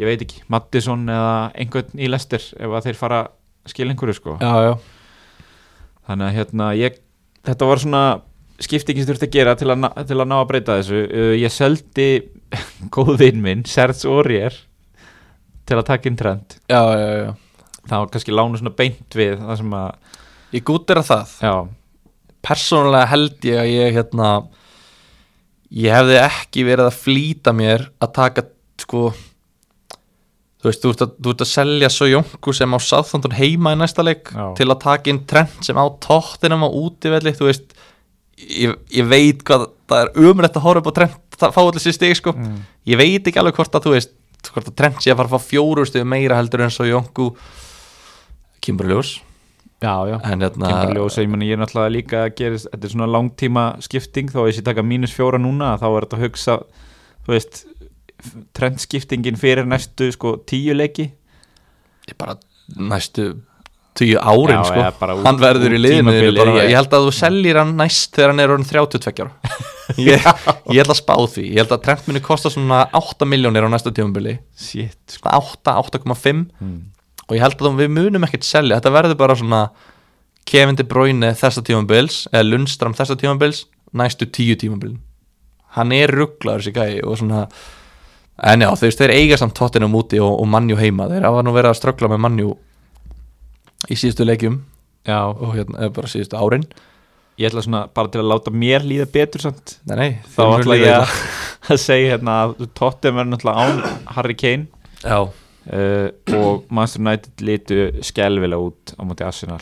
ég 0.00 0.08
veit 0.08 0.22
ekki, 0.26 0.42
Mattisson 0.52 1.06
eða 1.08 1.34
einhvern 1.56 2.00
í 2.00 2.10
Lester 2.10 2.42
ef 2.42 2.76
að 2.76 2.88
þeir 2.88 3.00
fara 3.00 3.20
skil 3.66 3.88
einhverju 3.90 4.16
sko. 4.18 4.36
Já, 4.42 4.54
já. 4.68 4.74
Þannig 6.06 6.28
að 6.28 6.36
hérna 6.38 6.70
ég, 6.78 6.98
þetta 7.48 7.68
var 7.70 7.82
svona 7.82 8.02
skiptingin 8.62 9.04
sem 9.04 9.10
þurfti 9.10 9.28
að 9.28 9.34
gera 9.36 9.56
til 9.58 9.70
að, 9.72 9.88
til 10.08 10.18
að 10.20 10.28
ná 10.30 10.36
að 10.38 10.48
breyta 10.52 10.78
þessu. 10.78 11.02
Uh, 11.10 11.32
ég 11.36 11.52
seldi 11.52 12.08
góð 12.94 13.16
vinn 13.24 13.42
minn, 13.44 13.64
Serge 13.68 14.08
Aurier 14.10 14.54
til 15.66 15.78
að 15.80 15.88
taka 15.88 16.06
inn 16.06 16.18
trend 16.18 16.60
Já, 16.70 16.78
það 17.88 17.96
var 17.96 18.10
kannski 18.12 18.34
lánu 18.34 18.60
svona 18.60 18.74
beint 18.78 19.16
við 19.18 19.40
það 19.40 19.58
sem 19.62 19.74
að, 19.74 20.12
Ég 20.54 20.62
gútir 20.66 21.00
að 21.00 21.08
það. 21.10 21.72
Persónulega 22.46 23.10
held 23.10 23.48
ég 23.48 23.58
að 23.58 23.72
ég 23.72 23.96
hérna 23.96 24.28
Ég 25.74 25.90
hefði 25.90 26.20
ekki 26.22 26.62
verið 26.68 26.86
að 26.86 27.00
flýta 27.00 27.54
mér 27.56 27.88
að 27.98 28.12
taka 28.14 28.44
sko 28.78 29.08
Þú 30.66 30.70
veist, 30.72 30.82
þú 30.82 30.90
ert 30.90 31.02
að, 31.04 31.10
þú 31.22 31.32
ert 31.32 31.42
að 31.44 31.48
selja 31.52 31.88
svo 31.94 32.06
jónku 32.10 32.52
sem 32.56 32.72
á 32.74 32.78
Southampton 32.82 33.34
heima 33.38 33.76
í 33.76 33.78
næsta 33.78 34.02
leik 34.02 34.32
Já. 34.34 34.46
til 34.58 34.66
að 34.66 34.80
taka 34.82 35.12
inn 35.12 35.20
trend 35.30 35.60
sem 35.62 35.78
á 35.78 35.86
tóttinum 36.02 36.64
á 36.66 36.68
útivelli, 36.74 37.30
þú 37.38 37.46
veist 37.46 37.76
ég, 38.36 38.74
ég 38.92 39.06
veit 39.08 39.44
hvað 39.46 39.68
það 39.86 40.02
er 40.02 40.30
umrætt 40.30 40.58
að 40.58 40.66
horfa 40.66 40.82
upp 40.82 40.90
á 40.90 40.96
trend, 40.98 41.20
það 41.36 41.54
fá 41.54 41.60
allir 41.62 41.84
sér 41.84 41.96
stig 41.96 42.16
sko 42.18 42.34
mm. 42.34 42.56
ég 42.90 43.00
veit 43.00 43.30
ekki 43.30 43.40
alveg 43.40 43.60
hvort 43.60 43.78
að 43.78 43.86
þú 43.86 43.94
veist 43.94 44.16
hvort 44.50 44.72
að 44.72 44.76
trend 44.78 44.98
sé 45.02 45.12
að 45.12 45.20
fara 45.20 45.30
að 45.30 45.36
fá 45.36 45.50
fjóru 45.52 45.86
stig 45.88 46.08
meira 46.08 46.40
heldur 46.40 46.66
en 46.66 46.74
svo 46.74 46.88
jónku 46.88 47.30
kýmbur 48.64 48.90
ljós 48.90 49.16
já, 49.82 49.94
já 50.10 50.16
hérna 50.24 50.72
Kimberly 50.72 51.02
og 51.02 51.14
ég, 51.14 51.38
ég 51.48 51.56
er 51.56 51.62
náttúrulega 51.62 51.94
líka 51.94 52.24
að 52.24 52.34
gera 52.40 52.60
þetta 52.66 52.82
er 52.82 52.94
svona 52.94 53.10
langtíma 53.10 53.66
skipting 53.84 54.32
þó 54.32 54.42
að 54.44 54.50
ég 54.50 54.58
sé 54.58 54.66
taka 54.66 54.84
mínus 54.86 55.14
fjóra 55.14 55.40
núna 55.42 55.74
þá 55.80 55.88
er 55.92 56.06
þetta 56.06 56.18
að 56.18 56.26
hugsa 56.26 56.58
þú 57.26 57.34
veist 57.34 57.64
trendskiptingin 58.56 59.38
fyrir 59.40 59.68
næstu 59.68 60.10
sko 60.14 60.36
tíu 60.48 60.74
leiki? 60.76 61.10
Bara 62.18 62.36
næstu 62.76 63.32
tíu 63.96 64.18
árin 64.20 64.60
Já, 64.60 64.90
sko. 64.92 65.22
hann 65.24 65.40
verður 65.40 65.74
í 65.76 65.80
liðinu 65.80 66.12
ég- 66.12 66.74
held 66.74 66.92
að 66.92 67.08
þú 67.08 67.14
sellir 67.16 67.58
hann 67.60 67.76
næst 67.78 68.12
þegar 68.16 68.34
hann 68.34 68.44
er 68.44 68.52
orðin 68.54 68.68
32 68.68 69.24
ára. 69.24 69.32
Ég, 69.94 70.18
ég 70.18 70.80
held 70.80 70.90
að 70.90 70.98
spá 70.98 71.14
því. 71.14 71.44
Ég 71.54 71.60
held 71.62 71.72
að 71.76 71.82
trend 71.84 72.08
muni 72.08 72.20
kosta 72.20 72.50
svona 72.50 72.80
8 72.90 73.22
miljónir 73.30 73.62
á 73.62 73.70
næsta 73.70 73.92
tímabili. 73.94 74.32
Shit 74.58 75.14
sko. 75.14 75.30
8, 75.30 75.76
8,5 76.02 76.40
mm. 76.58 76.80
og 77.28 77.36
ég 77.36 77.44
held 77.44 77.62
að 77.62 77.78
við 77.78 77.92
munum 77.94 78.26
ekkert 78.26 78.48
selja. 78.48 78.80
Þetta 78.80 78.94
verður 78.96 79.20
bara 79.20 79.36
svona 79.38 79.60
Kevin 80.46 80.78
De 80.78 80.82
Bruyne 80.82 81.30
þessa 81.38 81.62
tímabils 81.62 82.24
eða 82.32 82.48
Lundstram 82.48 82.98
þessa 82.98 83.14
tímabils 83.18 83.64
næstu 83.94 84.26
tíu 84.26 84.58
tímabilin. 84.58 84.98
Hann 85.78 85.94
er 85.94 86.10
rugglaður 86.10 86.66
þessi 86.66 86.74
gæi 86.74 87.00
og 87.06 87.18
svona 87.22 87.46
en 88.36 88.64
já, 88.64 88.70
þeir, 88.80 88.96
þeir 89.00 89.14
eiga 89.16 89.38
samt 89.40 89.56
tóttina 89.56 89.88
múti 89.90 90.20
og, 90.22 90.34
og 90.42 90.48
mannjú 90.50 90.78
heima, 90.80 91.08
þeir 91.12 91.28
hafa 91.28 91.44
nú 91.46 91.54
verið 91.56 91.72
að 91.72 91.78
ströggla 91.80 92.10
með 92.12 92.22
mannjú 92.26 92.50
í 93.86 93.96
síðustu 93.96 94.26
leikjum. 94.26 94.60
Já, 95.06 95.20
og 95.30 95.54
hérna, 95.54 95.88
bara 95.94 96.10
síðustu 96.10 96.38
árin. 96.40 96.66
Ég 97.36 97.50
ætla 97.50 97.62
svona 97.64 97.82
bara 97.92 98.10
til 98.10 98.22
að 98.22 98.30
láta 98.32 98.52
mér 98.52 98.84
líða 98.86 99.06
betur 99.12 99.44
samt. 99.44 99.76
Nei, 99.88 99.96
nei, 100.00 100.10
þá 100.34 100.42
ætla 100.56 100.78
ég 100.80 100.94
að, 100.96 101.16
að 101.74 101.82
segja 101.82 102.14
hérna 102.14 102.38
að 102.44 102.54
Tottenham 102.78 103.22
er 103.22 103.28
náttúrulega 103.30 103.66
án 103.66 104.14
Harry 104.16 104.36
Kane. 104.40 104.70
Já, 105.02 105.18
uh, 105.28 106.06
og 106.40 106.64
Manchester 106.72 107.04
United 107.04 107.44
litu 107.44 107.82
skelvilega 108.08 108.70
út 108.70 108.96
á 108.96 109.02
móti 109.04 109.26
Arsenal. 109.26 109.60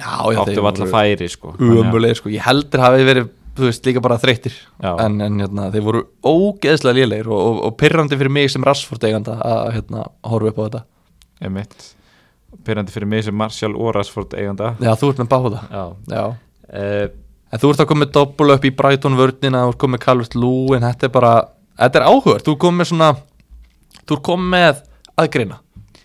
Já, 0.00 0.16
já 0.32 0.40
áttu 0.42 0.64
alltaf 0.64 0.90
færi 0.90 1.28
sko. 1.30 1.54
Þannig 1.60 2.18
sko, 2.18 2.32
ég 2.32 2.44
heldur 2.48 2.82
hafi 2.82 3.06
verið 3.06 3.30
þú 3.56 3.66
veist, 3.68 3.84
líka 3.86 4.00
bara 4.04 4.18
þreyttir 4.20 4.54
Já. 4.82 4.92
en, 5.04 5.18
en 5.24 5.40
hérna, 5.42 5.66
þeir 5.74 5.84
voru 5.86 6.02
ógeðslega 6.24 6.96
lélegir 7.00 7.28
og, 7.32 7.40
og, 7.50 7.58
og 7.68 7.74
pyrrandi 7.80 8.16
fyrir 8.20 8.32
mig 8.32 8.50
sem 8.52 8.64
Rashford 8.64 9.04
eiganda 9.08 9.38
að 9.44 9.72
hérna, 9.76 10.06
horfa 10.32 10.52
upp 10.52 10.60
á 10.60 10.64
þetta 10.66 10.82
Einmitt 11.42 11.88
Pyrrandi 12.66 12.92
fyrir 12.92 13.08
mig 13.08 13.24
sem 13.26 13.36
Martial 13.36 13.72
og 13.76 13.92
Rashford 13.96 14.34
eiganda 14.38 14.74
já, 14.80 14.92
þú 15.00 15.12
ert 15.12 15.22
með 15.24 15.30
báða 15.32 15.62
Já 15.72 15.84
já. 16.12 16.24
uh, 16.32 17.06
en 17.52 17.60
þú 17.60 17.72
ert 17.74 17.84
að 17.84 17.90
koma 17.92 18.04
með 18.06 18.14
doppul 18.16 18.50
upp 18.54 18.64
í 18.68 18.72
Brighton 18.76 19.18
vörnina 19.20 19.64
þú 19.66 19.74
ert 19.74 19.80
komið 19.84 20.04
Calvert 20.06 20.36
Lúin 20.38 20.86
þetta 20.88 21.08
er 21.08 21.14
bara, 21.16 21.32
þetta 21.84 22.00
er 22.00 22.08
áhugað 22.08 22.44
þú 22.48 22.56
komið 22.66 22.90
svona 22.92 23.10
þú 24.02 24.16
ert 24.18 24.24
komið 24.28 24.82
aðgreina 25.20 25.58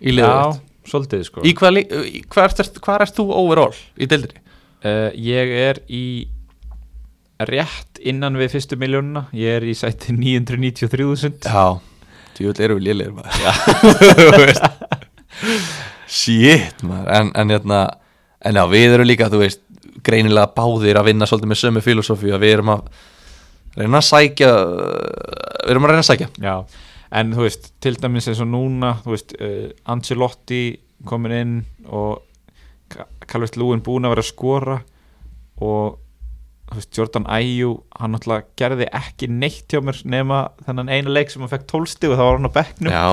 í 0.03 0.15
þitt. 0.17 0.59
svolítið 0.87 1.23
sko 1.29 1.43
í 1.47 1.53
hvað, 1.55 1.79
hvað 2.83 3.05
ert 3.07 3.15
þú 3.15 3.27
overall 3.39 3.75
í 3.95 4.07
deildinni? 4.09 4.43
uh, 4.83 5.09
Ég 5.15 5.53
er 5.63 5.79
í 5.87 6.03
rétt 7.45 7.99
innan 8.01 8.37
við 8.39 8.55
fyrstu 8.55 8.77
miljónuna 8.79 9.27
Ég 9.35 9.59
er 9.59 9.65
í 9.67 9.75
sæti 9.77 10.15
993.000 10.15 11.45
já, 11.45 11.79
djúvel 12.37 12.65
eru 12.65 12.77
við 12.79 12.87
lélegir 12.89 13.13
maður. 13.17 14.57
Shit 16.17 16.83
maður. 16.87 17.11
En, 17.13 17.31
en 17.37 17.53
hérna, 17.53 17.83
en 18.41 18.59
já, 18.59 18.63
við 18.71 18.95
erum 18.95 19.09
líka 19.09 19.29
þú 19.31 19.43
veist, 19.43 19.61
greinilega 20.05 20.53
báðir 20.55 20.99
að 20.99 21.11
vinna 21.11 21.27
svolítið 21.29 21.51
með 21.51 21.61
sömu 21.61 21.83
filosófi 21.85 22.33
að 22.33 22.43
við 22.45 22.55
erum 22.57 22.73
að 22.77 22.89
reyna 23.77 24.01
að 24.01 24.07
sækja 24.07 24.51
við 24.57 25.73
erum 25.73 25.87
að 25.87 25.93
reyna 25.93 26.03
að 26.03 26.09
sækja. 26.09 26.29
Já, 26.41 26.55
en 27.21 27.33
þú 27.35 27.45
veist, 27.45 27.71
til 27.83 27.95
dæmis 27.99 28.29
eins 28.31 28.41
og 28.43 28.51
núna 28.53 28.95
þú 29.03 29.13
veist, 29.13 29.35
uh, 29.37 29.67
Ancelotti 29.93 30.63
komin 31.07 31.37
inn 31.37 31.55
og 31.85 32.23
Calvert 33.27 33.57
Lúin 33.59 33.83
búin 33.83 34.07
að 34.07 34.15
vera 34.15 34.23
að 34.23 34.31
skora 34.31 34.77
og 35.65 35.97
Jordan 36.75 37.25
Ayew 37.31 37.77
hann 37.95 38.11
náttúrulega 38.13 38.45
gerði 38.59 38.87
ekki 38.99 39.29
neitt 39.31 39.71
hjá 39.71 39.79
mér 39.83 40.01
nema 40.09 40.39
þennan 40.67 40.91
eina 40.91 41.13
leik 41.15 41.31
sem 41.31 41.43
hann 41.43 41.51
fekk 41.51 41.67
tólsti 41.69 42.09
og 42.09 42.17
það 42.17 42.27
var 42.27 42.37
hann 42.37 42.49
á 42.51 42.57
bekknum. 42.57 42.91
Já, 42.91 43.05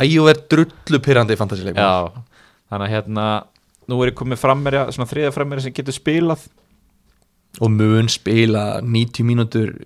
æjú 0.00 0.28
er 0.32 0.40
drullu 0.50 1.00
pyrrandi 1.04 1.36
í 1.36 1.40
fantasileik 1.40 1.76
Já, 1.76 2.08
þannig 2.72 2.86
að 2.88 2.94
hérna 2.94 3.26
nú 3.86 3.98
er 4.02 4.12
ég 4.12 4.18
komið 4.18 4.40
frammerja, 4.42 4.86
svona 4.94 5.10
þriða 5.10 5.34
frammerja 5.36 5.66
sem 5.66 5.76
getur 5.76 5.96
spilað. 5.96 6.46
Og 7.62 7.72
mun 7.72 8.08
spila 8.12 8.64
90 8.84 9.28
mínútur 9.28 9.76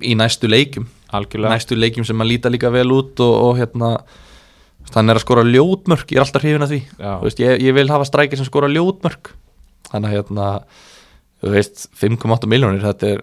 í 0.00 0.14
næstu 0.16 0.48
leikjum. 0.48 0.86
Algjörlega. 1.12 1.56
Næstu 1.56 1.76
leikjum 1.76 2.06
sem 2.08 2.22
að 2.24 2.30
líta 2.30 2.52
líka 2.52 2.70
vel 2.72 2.88
út 2.94 3.20
og, 3.24 3.34
og 3.48 3.58
hérna 3.58 3.96
hann 4.92 5.08
er 5.12 5.18
að 5.18 5.24
skora 5.24 5.44
ljótmörk, 5.46 6.10
ég 6.12 6.18
er 6.18 6.24
alltaf 6.24 6.44
hrifin 6.44 6.64
að 6.64 6.74
því. 6.74 6.80
Veist, 7.24 7.40
ég, 7.40 7.60
ég 7.64 7.76
vil 7.76 7.88
hafa 7.92 8.06
strækir 8.08 8.40
sem 8.40 8.48
skora 8.48 8.70
ljótmörk. 8.72 9.32
Þannig 9.90 10.08
að 10.08 10.16
hérna 10.16 10.48
þú 11.42 11.52
veist, 11.56 11.88
5,8 11.98 12.48
miljónir 12.50 12.84
þetta 12.84 13.16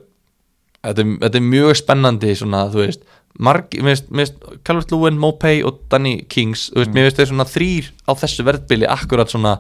þetta, 0.84 1.06
þetta 1.24 1.40
er 1.40 1.48
mjög 1.48 1.74
spennandi 1.80 2.36
svona, 2.40 2.66
þú 2.72 2.84
veist. 2.86 3.06
Veist, 3.40 4.40
Calvert 4.68 4.92
Lúin, 4.92 5.20
Mopay 5.22 5.62
og 5.64 5.84
Danny 5.92 6.26
Kings, 6.28 6.70
þú 6.74 6.82
veist, 6.82 6.90
Mm. 6.90 6.96
mér 6.98 7.08
veist 7.08 7.20
þeir 7.20 7.30
svona 7.32 7.46
þrýr 7.48 7.92
á 8.10 8.12
þessu 8.20 8.46
verðbili 8.48 8.88
akkurat 8.90 9.30
svona 9.30 9.60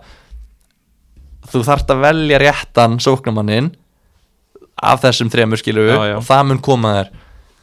þú 1.49 1.63
þarft 1.65 1.93
að 1.93 2.01
velja 2.03 2.39
réttan 2.41 2.99
sóknamannin 2.99 3.71
af 4.81 5.01
þessum 5.03 5.29
þremur 5.31 5.59
skilur 5.61 5.87
við 5.89 6.17
og 6.17 6.23
það 6.27 6.47
mun 6.49 6.61
koma 6.63 6.93
þér 6.97 7.09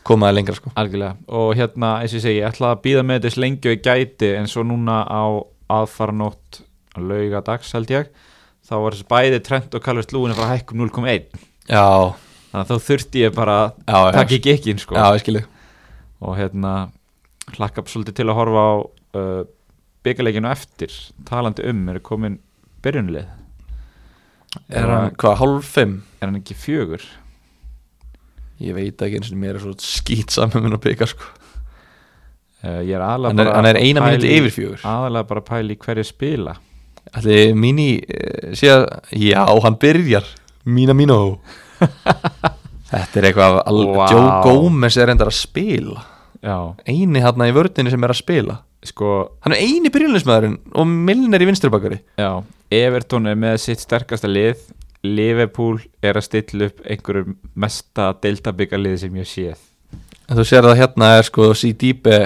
koma 0.07 0.29
þér 0.31 0.37
lengra 0.39 0.55
sko. 0.55 0.71
Algjörlega. 0.79 1.17
Og 1.29 1.55
hérna 1.59 1.91
eins 2.01 2.13
og 2.15 2.21
ég 2.21 2.23
segi, 2.23 2.41
ég 2.41 2.49
ætla 2.53 2.73
að 2.75 2.83
býða 2.85 3.03
með 3.07 3.27
þess 3.27 3.41
og 3.67 3.75
ég 3.75 3.83
gæti 3.83 4.33
en 4.39 4.47
svo 4.47 4.63
núna 4.63 5.01
á 5.03 5.25
aðfaranótt 5.81 6.61
laugadags 6.97 7.73
held 7.75 7.91
ég 7.91 8.07
þá 8.67 8.75
var 8.83 8.97
þessi 8.97 9.09
bæði 9.11 9.41
Trent 9.47 9.77
og 9.79 9.85
Calvert 9.85 10.15
Lúin 10.15 10.33
að 10.35 10.41
fara 10.41 10.49
að 10.51 10.61
hækkum 10.61 10.83
0,1 10.83 11.27
Já, 11.71 11.85
þannig 12.53 12.63
að 12.63 12.71
þá 12.73 12.87
þurfti 12.89 13.23
ég 13.25 13.35
bara 13.37 13.57
að 13.87 14.09
taka 14.17 14.37
í 14.37 14.41
gekkin 14.47 14.81
sko. 14.83 14.97
Já, 14.99 15.07
ég 15.17 15.23
skilji 15.25 15.45
og 16.27 16.37
hérna 16.39 16.73
hlakka 17.57 17.85
svolítið 17.87 18.17
til 18.21 18.27
að 18.31 18.39
horfa 18.39 18.63
á 18.67 18.75
uh, 18.81 19.41
byggarleikinu 20.07 20.49
eftir. 20.51 20.95
Talandi 21.29 21.67
um, 21.69 21.83
er 21.93 22.01
komin 22.03 22.39
byrjunlið 22.85 23.27
Er 24.73 24.87
hann, 24.89 25.11
hvað, 25.21 25.35
hálf 25.43 25.67
fimm? 25.77 25.99
er 26.21 26.31
hann 26.31 26.39
ekki 26.41 26.55
fjögur? 26.57 27.03
Ég 28.63 28.73
veit 28.73 29.03
ekki 29.05 29.19
eins 29.19 29.29
og 29.35 29.41
mér 29.43 29.59
er 29.59 29.65
svo 29.67 29.75
skýt 29.85 30.33
saman 30.33 30.65
minn 30.65 30.77
að 30.79 30.87
byggja 30.87 31.11
sko. 31.11 31.27
Uh, 32.65 32.81
ég 32.87 32.95
er 32.97 33.05
aðalega 33.05 33.35
Hann 33.35 33.43
er, 33.43 33.51
bara 33.51 33.59
hann 33.59 33.69
er 33.69 33.79
eina 33.83 34.07
í- 34.17 34.31
yfir 34.39 34.55
fjögur. 34.55 34.87
Aðalega 34.89 35.29
bara 35.29 35.61
í 35.61 35.77
hverju 35.77 36.07
spila 36.09 36.57
Ætli 37.15 37.55
Mini, 37.55 37.91
uh, 38.03 38.53
sé 38.57 38.73
að 38.73 38.87
Já, 39.21 39.45
hann 39.47 39.79
byrjar. 39.83 40.27
Mína 40.67 40.97
mínó 40.99 41.39
Þetta 42.91 43.19
er 43.21 43.29
eitthvað 43.29 43.59
al... 43.67 43.81
Vá. 43.95 44.05
Joe 44.11 44.31
Gomez 44.47 44.97
er 44.99 45.13
endar 45.13 45.31
að 45.31 45.39
spila. 45.41 46.05
Já, 46.43 46.57
Eini 46.87 47.23
hérna 47.23 47.49
í 47.51 47.55
vördinni 47.55 47.93
sem 47.93 48.07
er 48.07 48.15
að 48.15 48.21
spila. 48.21 48.61
Sko 48.87 49.13
Hann 49.43 49.57
er 49.57 49.65
eini 49.65 49.91
byrjulismæðurinn 49.91 50.59
og 50.79 50.87
Milner 50.87 51.43
í 51.43 51.47
vinstribakari 51.49 51.97
Já, 52.21 52.45
Everton 52.71 53.27
er 53.27 53.39
með 53.41 53.57
sitt 53.65 53.83
sterkasta 53.83 54.31
lið. 54.31 54.61
Liverpool 55.07 55.81
er 56.03 56.19
að 56.19 56.27
stilla 56.27 56.69
upp 56.71 56.83
einhverjum 56.87 57.37
mesta 57.63 58.11
deildabyggarlið 58.23 58.97
sem 59.05 59.19
ég 59.21 59.29
séð. 59.31 59.61
En 60.27 60.39
þú 60.39 60.47
sér 60.49 60.67
að 60.67 60.81
hérna 60.81 61.13
er 61.19 61.27
sko 61.29 61.53
C-Dýpe 61.55 62.17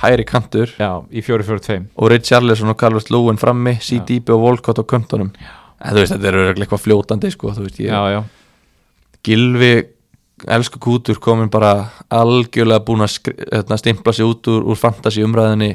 hæri 0.00 0.26
kantur. 0.28 0.74
Já, 0.80 0.90
í 1.12 1.22
4-4-2 1.24 1.78
og 1.96 2.12
Richarlison 2.12 2.72
og 2.72 2.78
Carlos 2.80 3.10
Lúin 3.12 3.40
frammi 3.40 3.76
C-Dýpe 3.84 4.34
og 4.36 4.44
Volcott 4.46 4.80
á 4.80 4.84
kantunum 4.84 5.32
En 5.80 5.94
þú 5.94 6.02
veist, 6.02 6.12
þetta 6.12 6.28
er 6.28 6.36
örugglega 6.36 6.66
eitthvað 6.66 6.84
fljótandi 6.84 7.30
sko, 7.32 7.54
þú 7.56 7.64
veist, 7.64 7.80
ég, 7.80 7.88
Já, 7.88 8.00
já, 8.12 8.20
Gilvi 9.24 9.72
elsku 10.48 10.80
kútur 10.80 11.20
komin 11.20 11.50
bara 11.52 11.90
algjörlega 12.08 12.84
búin 12.84 13.04
að 13.04 13.18
hérna, 13.52 13.76
stimpla 13.80 14.12
sig 14.16 14.24
út 14.28 14.48
úr, 14.48 14.64
úr 14.72 14.78
fantasy 14.78 15.24
umræðinni 15.24 15.74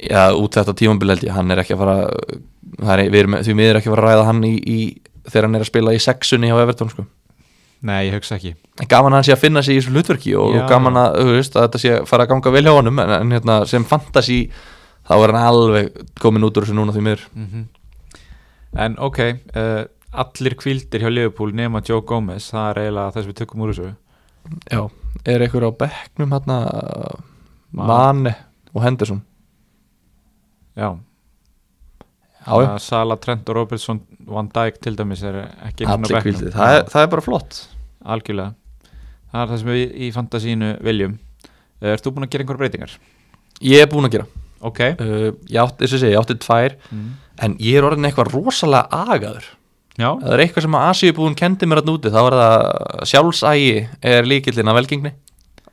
já, 0.00 0.32
út 0.32 0.56
þetta 0.56 0.76
ég, 0.80 1.32
hann 1.32 1.50
er 1.50 1.62
ekki 1.62 1.76
að 1.76 1.82
fara 1.82 1.96
er, 2.96 3.10
við 3.12 3.18
erum 3.20 3.38
því 3.42 3.56
miður 3.58 3.80
ekki 3.80 3.90
að 3.90 3.96
fara 3.96 4.04
að 4.06 4.12
ræða 4.12 4.28
hann 4.30 4.44
í, 4.48 4.54
í 4.56 4.78
þegar 5.28 5.48
hann 5.48 5.58
er 5.58 5.64
að 5.64 5.70
spila 5.70 5.94
í 5.94 6.02
sexunni 6.02 6.50
hjá 6.50 6.58
Everton 6.62 6.92
sko. 6.92 7.06
Nei, 7.82 7.98
ég 8.08 8.16
hugsa 8.16 8.36
ekki. 8.38 8.54
Gaman 8.88 9.12
að 9.12 9.18
hann 9.18 9.26
sé 9.28 9.34
að 9.34 9.42
finna 9.42 9.62
sig 9.64 9.76
í 9.76 9.80
þessu 9.80 9.94
hlutverki 9.94 10.34
og, 10.38 10.56
Já. 10.56 10.64
gaman 10.70 10.98
að, 11.00 11.18
þú 11.18 11.36
veist, 11.36 11.56
að 11.56 11.66
þetta 11.66 11.82
sé 11.82 11.94
að 11.96 12.06
fara 12.10 12.26
að 12.26 12.32
ganga 12.32 12.54
vel 12.54 12.64
hjá 12.66 12.72
honum 12.76 13.02
en, 13.02 13.14
en 13.18 13.34
hérna, 13.36 13.56
sem 13.68 13.86
fantasy 13.88 14.38
þá 15.08 15.14
er 15.18 15.34
hann 15.34 15.48
alveg 15.50 16.04
komin 16.22 16.46
út 16.46 16.58
úr 16.58 16.66
þessu 16.66 16.78
núna 16.78 16.94
því 16.96 17.06
miður. 17.08 17.28
Mm 17.36 17.70
En 18.72 18.94
ok, 19.04 19.18
uh, 19.60 19.82
allir 20.16 20.54
kvildir 20.56 21.02
hjá 21.04 21.10
Liverpool 21.12 21.50
nema 21.52 21.82
Joe 21.84 22.00
Gomez 22.08 22.46
Það 22.54 22.70
er 22.70 22.78
eiginlega 22.80 23.12
það 23.12 23.18
sem 23.18 23.28
við 23.28 23.36
tökum 23.42 23.64
úr 23.66 23.72
þessu. 23.74 23.90
Já, 24.72 24.80
er 25.28 25.44
einhver 25.44 25.66
á 25.68 25.70
bekknum 25.82 26.32
hérna 26.32 26.56
Man. 27.72 27.86
Mane 27.86 28.32
og 28.72 28.82
Henderson? 28.84 29.20
Já, 30.76 30.96
já, 32.46 32.68
Að 32.74 32.78
Sala, 32.84 33.16
Trent 33.22 33.48
og 33.48 33.56
Robertson 33.56 34.00
Van 34.26 34.48
Dijk 34.52 34.80
til 34.82 34.96
dæmis 34.98 35.22
er 35.26 35.40
ekki 35.68 35.86
það, 35.86 36.76
er- 36.76 36.84
það 36.90 37.02
er 37.02 37.10
bara 37.14 37.24
flott. 37.24 37.62
Algjörlega. 38.04 38.54
Það 39.32 39.42
er 39.42 39.50
það 39.52 39.58
sem 39.62 39.72
við 39.72 39.96
í 39.96 40.12
fantasínu 40.12 40.70
viljum. 40.84 41.18
Eh, 41.80 41.92
Ert 41.94 42.04
þú 42.04 42.12
búin 42.16 42.26
að 42.26 42.30
gera 42.34 42.44
einhverja 42.44 42.62
breytingar? 42.62 42.94
Ég 43.62 43.82
er 43.82 43.88
búinn 43.90 44.08
að 44.08 44.16
gera. 44.18 44.26
Ok. 44.62 44.80
Uh, 45.00 45.32
Ég 45.50 45.58
átti, 45.58 45.86
að 45.86 45.90
segja, 45.96 46.12
ég 46.14 46.20
átti 46.20 46.36
tvær 46.38 46.76
mm. 46.92 47.06
En 47.42 47.56
ég 47.58 47.78
er 47.80 47.86
orðin 47.88 48.06
eitthvað 48.06 48.30
rosalega 48.34 49.02
agaður. 49.12 49.48
Já, 49.98 50.08
Það 50.20 50.32
er 50.36 50.42
eitthvað 50.44 50.62
sem 50.66 50.76
að 50.78 50.84
Asíubúin 50.92 51.34
kendi 51.36 51.66
mér 51.68 51.80
að 51.82 51.88
núti 51.90 52.12
Þá 52.14 52.20
er 52.22 52.36
það 52.38 53.08
sjálfsægi 53.10 53.72
er 54.12 54.28
líkillin 54.28 54.70
af 54.70 54.78
velgengni. 54.78 55.12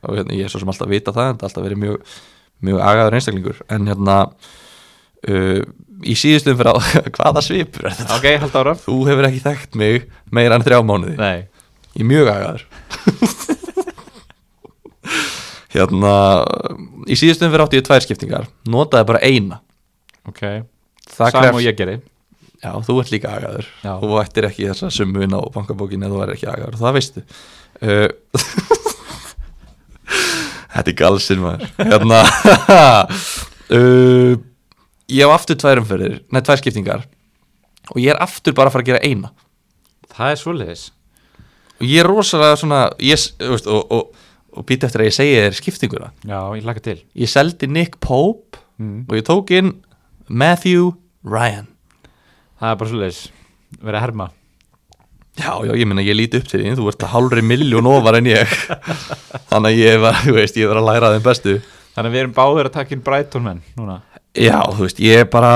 Og 0.02 0.16
hérna, 0.18 0.34
ég 0.36 0.44
er 0.48 0.52
svo 0.52 0.60
sem 0.60 0.72
alltaf 0.72 0.90
vita 0.90 1.12
það 1.14 1.30
En 1.30 1.38
það 1.38 1.44
er 1.44 1.48
alltaf 1.50 1.64
verið 1.68 1.80
mjög, 1.84 2.10
mjög 2.66 2.82
agaður 2.90 3.16
einstaklingur. 3.20 3.62
En 3.70 3.86
hérna 3.88 4.16
uh, 5.28 5.62
Í 6.00 6.14
síðustum 6.16 6.56
fyrir 6.56 6.72
á 6.72 6.76
Hvaða 7.16 7.40
svipur 7.44 7.84
er 7.90 7.94
þetta? 7.98 8.14
ok, 8.16 8.26
hald 8.44 8.54
ára 8.60 8.72
Þú 8.80 8.94
hefur 9.10 9.26
ekki 9.28 9.42
þekkt 9.44 9.72
mig 9.80 10.06
meira 10.32 10.56
en 10.56 10.64
þrjá 10.64 10.78
mánuði. 10.86 11.16
Nei, 11.20 11.40
Ég 11.96 12.02
er 12.04 12.08
mjög 12.08 12.26
agaður. 12.32 12.62
Hérna 15.74 16.14
Í 17.10 17.14
síðustum 17.18 17.50
fyrir 17.52 17.64
átti 17.64 17.78
ég 17.80 17.86
tvær 17.86 18.02
skiptingar. 18.04 18.44
Notaði 18.70 19.04
bara 19.10 19.20
eina. 19.26 19.56
Ok. 20.28 20.42
Það 21.10 21.30
Sam 21.34 21.42
krefst- 21.42 21.56
og 21.58 21.62
ég 21.64 21.76
geri. 21.78 21.96
Já, 22.60 22.72
þú 22.84 22.92
ert 23.00 23.10
líka 23.14 23.28
agaður. 23.38 23.66
Já. 23.82 23.92
Þú 24.02 24.08
ættir 24.20 24.44
ekki 24.50 24.66
þessa 24.68 24.88
summu 24.92 25.20
inn 25.24 25.32
á 25.32 25.40
bankabókin 25.54 26.04
eða 26.04 26.12
þú 26.12 26.18
er 26.26 26.32
ekki 26.34 26.48
agaður, 26.52 26.76
það 26.82 26.92
veistu. 26.98 27.20
Uh, 27.80 28.08
Þetta 30.74 30.90
er 30.92 30.98
galsinn 31.00 31.40
maður. 31.42 31.62
Hérna 31.80 32.18
uh, 33.74 34.32
Ég 35.10 35.26
hef 35.26 35.34
aftur 35.34 35.58
tvær 35.58 35.80
umferðir 35.82 36.20
Nei, 36.30 36.40
tvær 36.46 36.60
skiptingar. 36.60 37.04
Og 37.90 37.98
ég 37.98 38.14
er 38.14 38.22
aftur 38.22 38.54
bara 38.54 38.70
að 38.70 38.76
fara 38.76 38.84
að 38.84 38.90
gera 38.92 39.02
eina. 39.02 39.32
Það 40.14 40.32
er 40.32 40.40
svoleiðis. 40.40 40.82
Og 41.80 41.86
ég 41.88 42.02
er 42.02 42.10
rosalega 42.10 42.58
svona 42.60 42.80
ég, 43.02 43.24
veist, 43.40 43.66
Og, 43.66 43.94
og, 43.96 44.26
og 44.54 44.66
býta 44.68 44.86
eftir 44.86 45.02
að 45.04 45.10
ég 45.10 45.16
segi 45.16 45.38
þér 45.38 45.58
skiptinguna. 45.58 46.10
Já, 46.22 46.38
ég 46.58 46.66
laka 46.68 46.84
til. 46.84 46.98
Ég 47.18 47.30
seldi 47.32 47.70
Nick 47.70 47.98
Pope 48.02 48.60
mm. 48.78 49.06
Og 49.08 49.16
ég 49.18 49.26
tók 49.26 49.54
inn 49.56 49.78
Matthew 50.28 50.92
Ryan. 51.26 51.66
Það 52.60 52.74
er 52.74 52.78
bara 52.82 52.92
svoleiðis. 52.92 53.24
Verið 53.80 53.98
að 53.98 54.06
herma. 54.06 54.28
Já, 55.40 55.52
já, 55.64 55.72
ég 55.78 55.88
meina 55.88 56.04
ég 56.04 56.16
líti 56.18 56.40
upp 56.40 56.48
til 56.50 56.60
því 56.60 56.74
Þú 56.76 56.88
ert 56.90 57.04
að 57.06 57.12
hálfri 57.14 57.42
miljón 57.46 57.88
ofar 57.88 58.18
en 58.18 58.28
ég. 58.28 58.54
Þannig 59.50 59.70
að 59.72 59.78
ég 59.80 60.00
var, 60.02 60.22
þú 60.22 60.36
veist, 60.36 60.58
ég 60.60 60.70
var 60.70 60.82
að 60.82 60.88
læra 60.90 61.12
þeim 61.14 61.26
bestu. 61.26 61.56
Þannig 61.94 62.06
að 62.10 62.14
við 62.14 62.24
erum 62.24 62.36
báðir 62.36 62.68
að 62.68 62.76
taka 62.76 62.94
inn 62.94 63.02
Brighton 63.06 63.46
menn 63.46 63.62
Núna 63.78 63.96
Já, 64.38 64.60
þú 64.70 64.84
veist, 64.84 65.00
ég 65.02 65.24
er 65.24 65.30
bara 65.30 65.54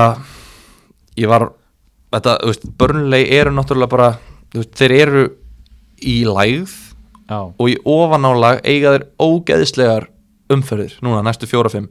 Ég 1.18 1.30
var 1.30 1.48
Þetta, 2.14 2.36
þú 2.42 2.50
veist, 2.52 2.64
börnulegi 2.78 3.36
eru 3.38 3.52
náttúrulega 3.54 3.92
bara 3.92 4.08
veist, 4.54 4.72
Þeir 4.78 4.96
eru 4.98 5.24
í 6.02 6.16
lægð 6.26 6.74
Já, 7.30 7.38
Og 7.40 7.68
í 7.70 7.76
ofanálag 7.88 8.62
eiga 8.66 8.96
þeir 8.96 9.06
ógeðislegar 9.22 10.08
umferðir 10.52 10.96
Núna, 11.04 11.22
næstu 11.26 11.48
fjóra-fimm 11.50 11.90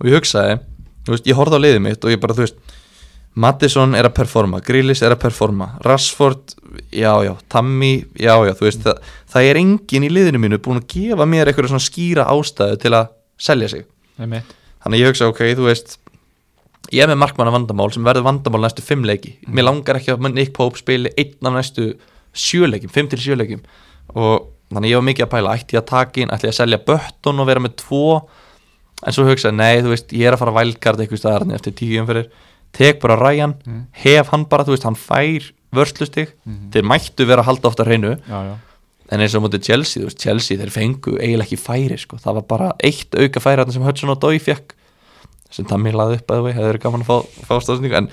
Og 0.00 0.08
ég 0.08 0.20
hugsaði, 0.20 0.60
þú 1.06 1.16
veist, 1.16 1.26
ég 1.28 1.38
horfði 1.38 1.60
á 1.60 1.64
liðið 1.66 1.82
mitt 1.88 2.06
Og 2.06 2.14
ég 2.14 2.22
bara, 2.22 2.36
þú 2.38 2.46
veist 2.46 2.76
Mattisson 3.40 3.94
er 3.94 4.08
að 4.08 4.16
performa, 4.16 4.58
Grillis 4.64 5.04
er 5.06 5.14
að 5.14 5.20
performa 5.22 5.68
Rashford, 5.86 6.56
já 6.90 7.12
já 7.22 7.36
Tammy, 7.48 8.04
já 8.18 8.32
já, 8.42 8.54
þú 8.58 8.66
veist 8.66 8.80
það, 8.82 9.04
það 9.30 9.50
er 9.50 9.60
engin 9.60 10.06
í 10.06 10.10
liðinu 10.10 10.40
mínu 10.42 10.58
búin 10.64 10.80
að 10.80 10.88
gefa 10.90 11.26
mér 11.30 11.46
eitthvað 11.46 11.70
svona 11.70 11.84
skýra 11.84 12.24
ástæðu 12.32 12.80
til 12.82 12.92
að 12.98 13.12
selja 13.38 13.68
sig. 13.70 13.84
Þannig 14.82 15.02
ég 15.04 15.12
hugsa, 15.12 15.28
ok, 15.30 15.44
þú 15.60 15.68
veist 15.68 15.94
ég 16.92 17.02
er 17.04 17.10
með 17.12 17.20
markmanna 17.22 17.52
vandamál 17.54 17.90
sem 17.94 18.04
verður 18.06 18.26
vandamál 18.26 18.64
næstu 18.64 18.82
fimm 18.82 19.04
leiki, 19.04 19.36
mér 19.48 19.68
langar 19.68 20.00
ekki 20.00 20.14
að 20.14 20.32
Nick 20.34 20.52
Pope 20.56 20.78
spili 20.80 21.12
einn 21.16 21.46
af 21.50 21.52
næstu 21.58 21.92
sjöleikim, 22.34 22.90
fimm 22.90 23.08
til 23.10 23.18
sjöleikim 23.20 23.60
og 24.14 24.48
þannig 24.72 24.90
ég 24.92 25.00
var 25.00 25.06
mikið 25.08 25.26
að 25.26 25.32
pæla, 25.34 25.54
ætti 25.58 25.76
ég 25.76 25.82
að 25.82 25.90
taka 25.90 26.20
inn 26.22 26.30
ætti 26.34 26.46
ég 26.48 26.54
að 26.54 26.60
selja 26.60 26.78
Bötton 26.86 27.40
og 27.42 27.46
vera 27.50 27.60
með 27.62 27.76
tvo? 27.82 28.28
En 29.06 29.12
svo 29.16 29.24
hugsaði, 29.24 29.56
nei, 29.56 29.80
þú 29.80 29.94
veist, 29.94 30.10
ég 30.12 30.28
er 30.28 30.34
að 30.36 30.42
fara 30.42 30.52
að 30.52 30.58
vælkart 30.60 31.00
eitthvað 31.00 31.20
staðar 31.22 31.54
eftir 31.56 31.72
tíu 31.72 32.02
umferðir. 32.02 32.26
Tek 32.76 32.98
bara 33.00 33.16
Ryan, 33.16 33.54
Mm. 33.66 33.86
hef 33.92 34.28
hann 34.28 34.44
bara 34.44 34.64
þú 34.64 34.74
veist, 34.76 34.84
hann 34.84 34.94
fær 34.94 35.52
vörslustig. 35.72 36.28
Mhm. 36.44 36.70
þeir 36.70 36.84
mættu 36.84 37.26
vera 37.26 37.40
að 37.42 37.46
halda 37.46 37.68
ofta 37.70 37.84
hreinu. 37.84 38.18
En 39.10 39.18
eins 39.20 39.34
og 39.34 39.42
mútið 39.42 39.62
Chelsea, 39.64 40.02
þú 40.02 40.06
veist, 40.06 40.18
Chelsea 40.20 40.56
þeir 40.58 40.70
fengu 40.70 41.16
eiginlega 41.18 41.48
ekki 41.48 41.58
færi, 41.58 41.98
sko, 41.98 42.16
það 42.16 42.34
var 42.34 42.42
bara 42.42 42.72
eitt 42.84 43.10
auka 43.14 43.40
færi 43.40 43.72
sem 43.72 43.82
Hudson 43.82 44.10
og 44.10 44.20
Dói 44.20 44.38
fekk 44.38 44.74
sem 45.50 45.66
Tammy 45.66 45.92
laði 45.92 46.18
upp 46.20 46.30
að 46.30 46.44
það 46.48 46.58
hefur 46.60 46.78
gaman 46.84 47.02
að 47.04 47.08
fá, 47.10 47.46
fá 47.48 47.54
stafsningu 47.64 47.96
en, 47.98 48.08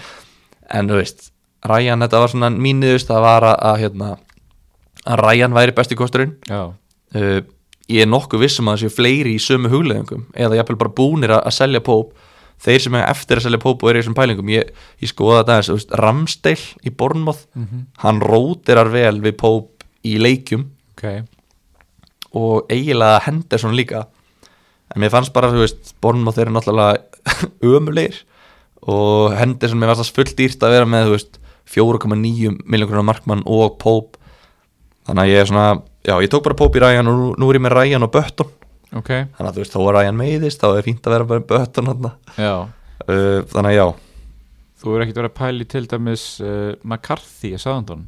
en 0.74 0.88
þú 0.90 0.98
veist, 1.02 1.28
Ryan, 1.68 2.02
þetta 2.06 2.20
var 2.24 2.32
svona 2.34 2.50
mín 2.54 2.80
niðurst 2.82 3.10
að 3.14 3.22
vara 3.26 3.52
að 3.72 3.80
hérna, 3.84 4.12
að 5.06 5.22
Ryan 5.26 5.54
væri 5.58 5.74
besti 5.78 5.96
kosturinn. 5.98 6.36
Uh, 7.16 7.42
ég 7.88 8.04
er 8.04 8.10
nokkuð 8.12 8.42
vissum 8.44 8.68
að 8.68 8.78
það 8.78 8.82
séu 8.86 8.96
fleiri 8.98 9.36
í 9.38 9.40
sömu 9.42 9.70
hugleðingum 9.72 10.26
eða 10.36 10.58
jafnvel 10.60 10.76
bara 10.82 10.92
búnir 10.98 11.32
að, 11.32 11.46
að 11.48 11.56
selja 11.56 11.80
Póp 11.88 12.12
þeir 12.60 12.82
sem 12.84 12.96
er 13.00 13.06
eftir 13.08 13.38
að 13.40 13.46
selja 13.48 13.62
Póp 13.64 13.84
og 13.86 13.90
eru 13.92 14.00
í 14.00 14.02
þessum 14.04 14.18
pælingum 14.18 14.50
ég, 14.52 14.72
ég 15.00 15.12
skoða 15.12 15.44
þetta 15.44 15.56
eins, 15.60 15.70
þú 15.70 15.78
veist, 15.78 15.96
Ramsdale 16.02 16.68
í 16.84 16.94
Bournemouth, 17.00 17.46
Mhm. 17.56 17.86
hann 18.04 18.20
rótirar 18.22 18.90
vel 18.92 19.22
við 19.24 19.38
Póp 19.40 19.86
í 20.04 20.18
leikjum. 20.20 20.66
Ok. 20.98 21.06
Og 22.38 22.68
eiginlega 22.74 23.22
Henderson 23.26 23.76
líka. 23.78 24.06
En 24.94 25.02
mér 25.02 25.12
fannst 25.14 25.34
bara, 25.36 25.50
þú 25.52 25.64
veist, 25.64 25.94
Bournemouth 26.02 26.38
eru 26.40 26.52
náttúrulega 26.56 27.02
ömulegir 27.74 28.22
og 28.88 29.34
Henderson 29.36 29.82
mér 29.82 29.92
fannst 29.92 30.06
það 30.06 30.20
fullt 30.20 30.38
dýrt 30.38 30.64
að 30.64 30.76
vera 30.78 30.90
með, 30.90 31.08
þú 31.08 31.16
veist 31.18 31.40
4,9 31.68 32.54
miljón 32.64 32.88
krónar 32.88 33.08
markmann 33.10 33.44
og 33.44 33.76
Pope. 33.82 34.22
Þannig 35.08 35.24
að 35.24 35.32
ég 35.32 35.42
er 35.42 35.50
svona, 35.50 35.68
já, 36.08 36.14
ég 36.24 36.32
tók 36.32 36.46
bara 36.46 36.60
Pope 36.60 36.80
í 36.80 36.84
Ryan 36.84 37.12
og 37.12 37.22
nú, 37.40 37.50
er 37.50 37.60
ég 37.60 37.64
með 37.66 37.76
Ryan 37.76 38.08
og 38.08 38.14
Button 38.16 38.54
Ok, 38.96 39.10
þannig 39.36 39.50
að 39.50 39.56
þú 39.58 39.62
veist, 39.64 39.74
þó 39.74 39.82
að 39.82 39.94
Ryan 39.98 40.20
meiðist 40.20 40.62
þá 40.64 40.68
er 40.70 40.86
fínt 40.86 41.08
að 41.08 41.16
vera 41.18 41.28
bara 41.28 41.48
Button 41.50 41.90
uh, 41.92 42.68
þannig 43.52 43.72
að 43.72 43.76
já, 43.76 43.88
Þú 44.78 44.94
er 44.94 45.04
ekkert 45.04 45.20
verið 45.20 45.32
að 45.32 45.40
pæli 45.40 45.66
til 45.68 45.84
dæmis 45.90 46.26
uh, 46.44 46.76
McCarthy 46.86 47.54
í 47.56 47.60
Southampton 47.60 48.06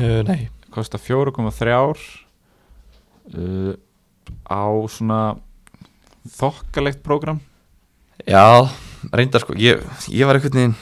uh, 0.00 0.22
nei. 0.26 0.48
Kosta 0.74 0.98
4,3 0.98 1.76
uh, 3.38 3.74
á 4.48 4.66
svona 4.90 5.20
þokkalegt 6.38 7.04
prógram 7.06 7.38
Já, 8.26 8.66
reyndar 9.14 9.44
sko 9.44 9.54
ég, 9.58 9.84
ég 10.10 10.26
var 10.26 10.38
einhvern 10.38 10.58
veginn 10.58 10.78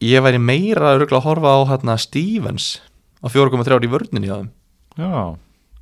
ég 0.00 0.22
væri 0.24 0.40
meira 0.40 0.94
að 0.94 1.04
að 1.10 1.24
horfa 1.26 1.52
á 1.52 1.60
hérna 1.74 1.96
Stevens 2.00 2.78
á 3.20 3.28
4,3 3.28 3.84
í 3.84 3.90
vörninni 3.92 4.32
á 4.32 4.40
þeim. 4.40 4.50
Já, 4.96 5.36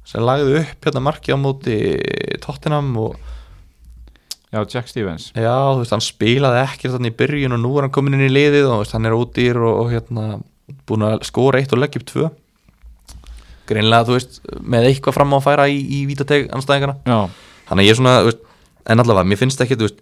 sem 0.08 0.24
lagði 0.24 0.58
upp 0.64 0.88
hérna 0.88 1.02
marki 1.04 1.30
á 1.30 1.38
móti 1.38 1.76
Tottenham 2.42 2.90
og 2.98 3.14
já, 4.50 4.64
Jack 4.66 4.90
Stevens. 4.90 5.30
Já, 5.38 5.54
þú 5.70 5.84
veist, 5.84 5.94
hann 5.94 6.04
spilaði 6.04 6.64
ekkert 6.64 6.96
þannig 6.96 7.14
í 7.14 7.18
byrjun 7.22 7.54
og 7.54 7.62
nú 7.62 7.72
er 7.76 7.86
hann 7.86 7.94
komin 7.94 8.18
inn 8.18 8.26
í 8.26 8.32
liðið 8.32 8.66
og 8.72 8.82
veist, 8.82 8.96
hann 8.96 9.06
er 9.06 9.16
útýr 9.16 9.62
og, 9.62 9.84
og 9.84 9.94
hérna 9.94 10.26
búin 10.88 11.06
að 11.06 11.22
skora 11.28 11.62
eitt 11.62 11.72
og 11.72 11.82
leggja 11.84 12.02
upp 12.02 12.10
tvö. 12.10 12.32
Greinlega, 13.68 14.08
þú 14.08 14.18
veist, 14.18 14.42
með 14.64 14.90
eitthvað 14.90 15.18
fram 15.20 15.32
á 15.32 15.38
að 15.38 15.46
færa 15.46 15.68
í, 15.70 15.78
í 15.78 16.04
vítateg 16.08 16.46
anstæðingana 16.56 16.98
Já, 17.04 17.18
þannig 17.68 17.82
að 17.84 17.86
ég 17.86 17.94
er 17.94 17.98
svona, 18.00 18.14
veist, 18.24 18.44
en 18.88 19.02
allavega 19.04 19.28
mér 19.28 19.40
finnst 19.42 19.60
ekki, 19.60 19.76
þú 19.76 19.90
veist 19.90 19.98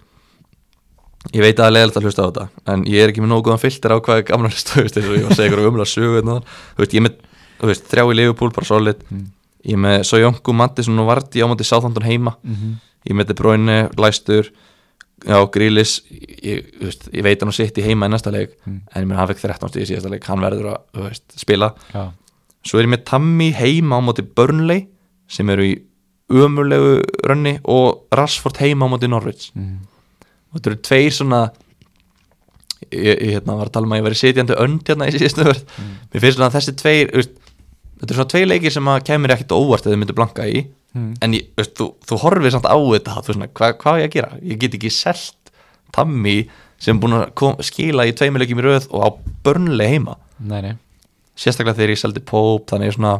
ég 1.33 1.43
veit 1.43 1.55
að 1.57 1.63
það 1.63 1.69
er 1.69 1.75
leiðilegt 1.77 1.99
að 2.01 2.07
hlusta 2.07 2.23
á 2.23 2.29
þetta 2.29 2.75
en 2.75 2.85
ég 2.91 3.03
er 3.03 3.13
ekki 3.13 3.25
með 3.25 3.33
nógu 3.33 3.47
góðan 3.49 3.63
filter 3.63 3.95
á 3.95 3.99
hvað 3.99 4.21
er 4.21 4.27
gamla 4.31 4.51
hlusta, 4.53 4.77
þú 4.77 4.85
veist, 4.85 4.99
eins 5.01 5.09
og 5.09 5.17
ég 5.17 5.25
var 5.25 5.33
að 5.33 5.41
segja 5.41 5.51
ykkur 5.51 5.71
umlega 5.71 5.91
sögu 5.93 6.19
hérna, 6.19 6.37
þú 6.77 6.85
veist, 6.85 6.95
ég 6.97 7.03
er 7.03 7.07
með, 7.07 7.81
þrjá 7.91 8.05
í 8.05 8.17
Liverpool 8.21 8.53
bara 8.55 8.69
solid, 8.69 9.03
ég 9.67 9.79
er 9.79 9.83
með 9.87 9.99
Sojonku, 10.11 10.55
Mattisson 10.57 11.03
og 11.03 11.09
Vardy 11.11 11.43
á 11.43 11.47
móti 11.51 11.67
Southampton 11.67 12.07
heima. 12.07 12.37
Ég 13.07 13.15
er 13.15 13.19
með 13.19 13.31
De 13.33 13.37
Bruyne, 13.39 13.77
Læstur 13.99 14.53
já, 15.25 15.39
Grílis 15.53 15.97
ég, 16.43 16.67
veist, 16.83 17.09
ég 17.15 17.25
veit 17.25 17.41
hann 17.43 17.51
og 17.51 17.57
sitt 17.57 17.79
í 17.81 17.85
heima 17.87 18.09
í 18.09 18.13
næsta 18.13 18.33
leik 18.35 18.57
en 18.67 18.83
ég 19.01 19.07
menn 19.07 19.17
hann 19.19 19.29
fekk 19.31 19.43
13 19.47 19.73
stíð 19.73 19.85
í 19.85 19.89
síðasta 19.91 20.13
leik 20.13 20.27
hann 20.29 20.43
verður 20.45 20.73
að, 20.75 20.79
veist, 21.07 21.25
spila. 21.41 21.71
Já, 21.95 22.11
svo 22.67 22.81
er 22.81 22.87
ég 22.89 22.93
með 22.93 23.05
Tammy 23.09 23.51
heima 23.57 23.99
á 23.99 24.01
móti 24.05 24.25
Burnley 24.27 24.87
sem 25.31 25.49
eru 25.51 25.67
í 25.67 25.77
ömurlegu 26.31 26.99
rönni 27.27 27.57
og 27.71 28.07
Rashford 28.15 28.59
heima 28.63 28.91
á 28.91 28.93
móti 28.93 29.09
Norwich 29.11 29.49
og 30.57 30.61
þetta 30.61 30.73
eru 30.73 30.83
tveir 30.89 31.15
svona 31.15 31.41
ég, 32.91 33.13
ég 33.13 33.35
hérna, 33.37 33.59
var 33.59 33.69
að 33.69 33.75
tala 33.77 33.89
um 33.89 33.95
að 33.95 34.01
ég 34.01 34.07
væri 34.09 34.21
sitjandi 34.21 34.59
önd 34.65 34.89
hérna 34.89 35.09
í 35.11 35.15
síðustu 35.17 35.47
verð 35.47 35.77
mér 35.77 36.25
finnst 36.25 36.39
svona 36.39 36.49
að 36.49 36.57
þessi 36.59 36.77
tveir 36.81 37.13
veist, 37.15 37.39
þetta 37.97 38.11
eru 38.11 38.19
svona 38.21 38.33
tveir 38.35 38.51
leikir 38.51 38.77
sem 38.77 38.93
að 38.93 39.05
kemur 39.11 39.35
ekkit 39.37 39.57
óvart 39.57 39.87
eða 39.87 39.97
þau 39.97 40.03
myndu 40.03 40.17
blanka 40.17 40.49
í. 40.49 40.67
En 41.25 41.35
ég, 41.37 41.49
veist, 41.59 41.75
þú, 41.77 41.91
þú 42.09 42.21
horfir 42.23 42.55
samt 42.55 42.69
á 42.69 42.77
þetta 42.77 43.17
svona, 43.27 43.49
hvað, 43.53 43.75
hvað 43.83 44.01
ég 44.01 44.09
að 44.09 44.15
gera? 44.17 44.39
ég 44.41 44.61
get 44.63 44.77
ekki 44.79 44.93
selt 44.93 45.53
Tammy 45.93 46.37
sem 46.81 46.97
er 46.97 47.01
búin 47.03 47.17
að 47.17 47.27
kom, 47.37 47.57
skila 47.65 48.07
í 48.09 48.15
tveimilegjum 48.17 48.61
í 48.61 48.65
röð 48.67 48.89
og 48.93 49.05
á 49.05 49.09
Burnley 49.45 49.95
heima. 49.95 50.17
Nei, 50.41 50.61
nei. 50.65 50.75
Sérstaklega 51.37 51.77
þegar 51.79 51.93
ég 51.95 52.01
seldi 52.01 52.23
Pope 52.25 52.73
þannig 52.73 52.97
svona 52.97 53.15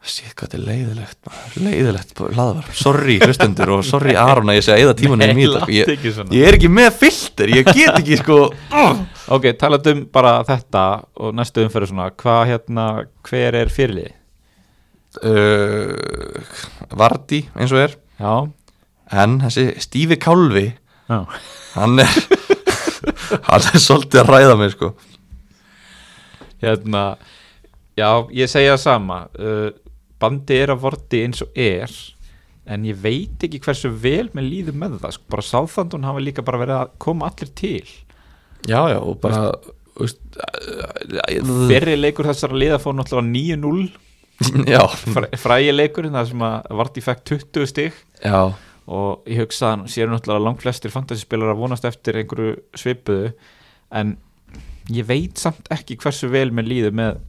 Sýtt 0.00 0.32
hvað 0.32 0.46
þetta 0.46 0.56
er 0.56 0.62
leiðilegt 0.64 1.58
leiðilegt 1.60 2.20
hlaðvar, 2.24 2.68
sorry 2.72 3.18
hlustendur 3.20 3.72
og 3.74 3.82
sorry 3.84 4.14
Aron 4.16 4.48
að 4.48 4.56
ég 4.56 4.68
að 4.72 4.84
eða 4.86 4.94
tímanum 4.96 5.24
í 5.24 5.26
Nei, 5.28 5.36
mýta 5.42 5.66
ég, 5.68 5.90
ég 6.32 6.46
er 6.48 6.56
ekki 6.56 6.70
með 6.72 6.88
filter, 7.02 7.52
ég 7.52 7.68
get 7.68 7.98
ekki 7.98 8.16
sko. 8.22 8.38
Uh. 8.72 9.02
Ok, 9.36 9.50
talað 9.60 9.90
um 9.92 10.00
bara 10.10 10.38
þetta 10.48 10.84
og 11.20 11.36
næstu 11.38 11.62
umferðu 11.66 11.92
svona, 11.92 12.08
hvað 12.18 12.40
hérna, 12.48 12.86
hver 13.28 13.58
er 13.60 13.68
fyrirlið? 13.70 14.16
uh, 15.18 16.40
Vardi 16.96 17.42
eins 17.58 17.72
og 17.74 17.82
er. 17.84 17.96
Já, 18.20 18.32
en 19.20 19.36
þessi 19.44 19.66
Stífi 19.82 20.18
Kálfi 20.20 20.66
já, 21.10 21.18
hann 21.76 22.02
er 22.02 22.10
hann 23.50 23.68
er 23.72 23.82
svolítið 23.82 24.22
að 24.22 24.32
ræða 24.32 24.56
mig 24.60 24.74
sko. 24.74 24.92
Hérna, 26.60 27.04
já, 27.98 28.10
ég 28.36 28.50
segja 28.52 28.76
sama, 28.80 29.22
uh, 29.40 29.70
bandi 30.20 30.58
er 30.62 30.72
að 30.74 30.82
vorti 30.84 31.22
eins 31.24 31.40
og 31.44 31.56
er, 31.58 31.92
en 32.70 32.84
ég 32.86 32.98
veit 33.02 33.42
ekki 33.46 33.60
hversu 33.64 33.90
vel 34.02 34.28
með 34.36 34.48
líður 34.52 34.76
með 34.78 34.98
það, 35.02 35.14
sko, 35.16 35.24
bara 35.32 35.46
sáþandun 35.48 36.04
hafa 36.06 36.22
líka 36.22 36.44
bara 36.46 36.60
verið 36.62 36.76
að 36.82 36.94
koma 37.02 37.30
allir 37.30 37.52
til. 37.58 37.86
já 38.68 38.80
já 38.92 38.98
og 39.00 39.16
bara 39.22 39.52
Fyrri 41.68 41.96
leikur 41.98 42.28
þessara 42.30 42.56
liða 42.56 42.78
fór 42.80 42.94
náttúrulega 42.96 43.58
9-0, 43.58 43.90
já. 44.74 44.80
Fræ- 45.12 45.30
frægi 45.40 45.72
leikur, 45.74 46.08
það 46.12 46.28
sem 46.30 46.44
að 46.46 46.70
Varti 46.80 47.02
fekk 47.04 47.22
20 47.34 47.66
stig. 47.68 47.98
Já. 48.24 48.40
Og 48.90 49.28
ég 49.30 49.42
hugsa 49.44 49.74
að 49.74 49.84
sér 49.92 50.08
náttúrulega 50.10 50.44
langt 50.46 50.62
flestir 50.64 50.92
fantasyspilar 50.94 51.52
að 51.52 51.60
vonast 51.60 51.84
eftir 51.88 52.16
einhverju 52.22 52.56
svipuðu 52.80 53.32
en 54.00 54.14
ég 54.90 55.06
veit 55.06 55.38
samt 55.38 55.68
ekki 55.74 55.98
hversu 56.00 56.30
vel 56.32 56.48
með 56.56 56.70
líður 56.72 56.96
með 56.98 57.20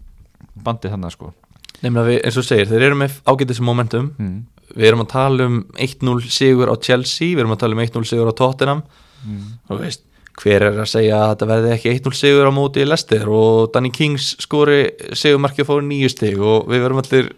bandið 0.66 0.96
þannig 0.96 1.14
sko 1.18 1.34
nefnilega 1.82 2.08
við, 2.08 2.20
eins 2.28 2.40
og 2.40 2.48
segir, 2.48 2.70
þeir 2.70 2.88
eru 2.90 3.00
með 3.02 3.20
ágætis 3.30 3.62
momentum. 3.64 4.14
Mm. 4.22 4.40
við 4.72 4.88
erum 4.88 5.04
að 5.04 5.12
tala 5.12 5.46
um 5.50 5.58
1-0 5.84 6.30
sigur 6.32 6.70
á 6.72 6.76
Chelsea, 6.80 7.34
við 7.36 7.44
erum 7.44 7.58
að 7.58 7.64
tala 7.66 7.76
um 7.76 7.84
1-0 7.84 8.08
sigur 8.08 8.32
á 8.32 8.40
Tottenham. 8.40 8.86
Mm. 9.26 9.50
og 9.70 9.82
veist, 9.84 10.06
hver 10.42 10.64
er 10.66 10.80
að 10.80 10.90
segja 10.90 11.18
að 11.20 11.34
þetta 11.34 11.50
verði 11.52 11.74
ekki 11.76 11.92
1-0 11.92 12.16
sigur 12.18 12.48
á 12.50 12.52
móti 12.56 12.86
Lester 12.88 13.28
og 13.30 13.74
Danny 13.74 13.92
Kings 13.94 14.32
skori 14.42 14.80
sigurmarkið 15.12 15.68
fóru 15.68 15.86
nýju 15.86 16.10
stig 16.10 16.40
og 16.40 16.72
við 16.72 16.86
verum 16.86 17.02
allir 17.04 17.30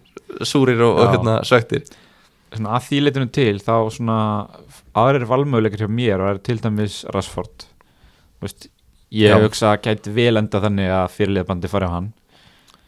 súrir 0.46 0.80
og, 0.86 1.02
og 1.02 1.12
hérna 1.12 1.40
svektir 1.48 1.84
svona 2.54 2.78
að 2.78 2.88
því 2.88 3.02
leitinu 3.04 3.30
til 3.34 3.56
þá 3.62 3.76
svona 3.94 4.18
aðrir 4.98 5.28
valmöguleikir 5.30 5.84
hjá 5.84 5.92
mér 5.92 6.22
og 6.22 6.32
er 6.34 6.42
til 6.46 6.60
dæmis 6.62 7.02
Rashford. 7.14 7.66
Vist, 8.44 8.68
ég 9.14 9.42
hugsa 9.42 9.74
að 9.74 9.88
gæti 9.88 10.14
vel 10.14 10.38
enda 10.42 10.62
þannig 10.62 10.92
að 10.94 11.14
fyrirlið 11.16 11.48
bandi 11.50 11.72
fari 11.72 11.90
á 11.90 11.96
hann 11.96 12.12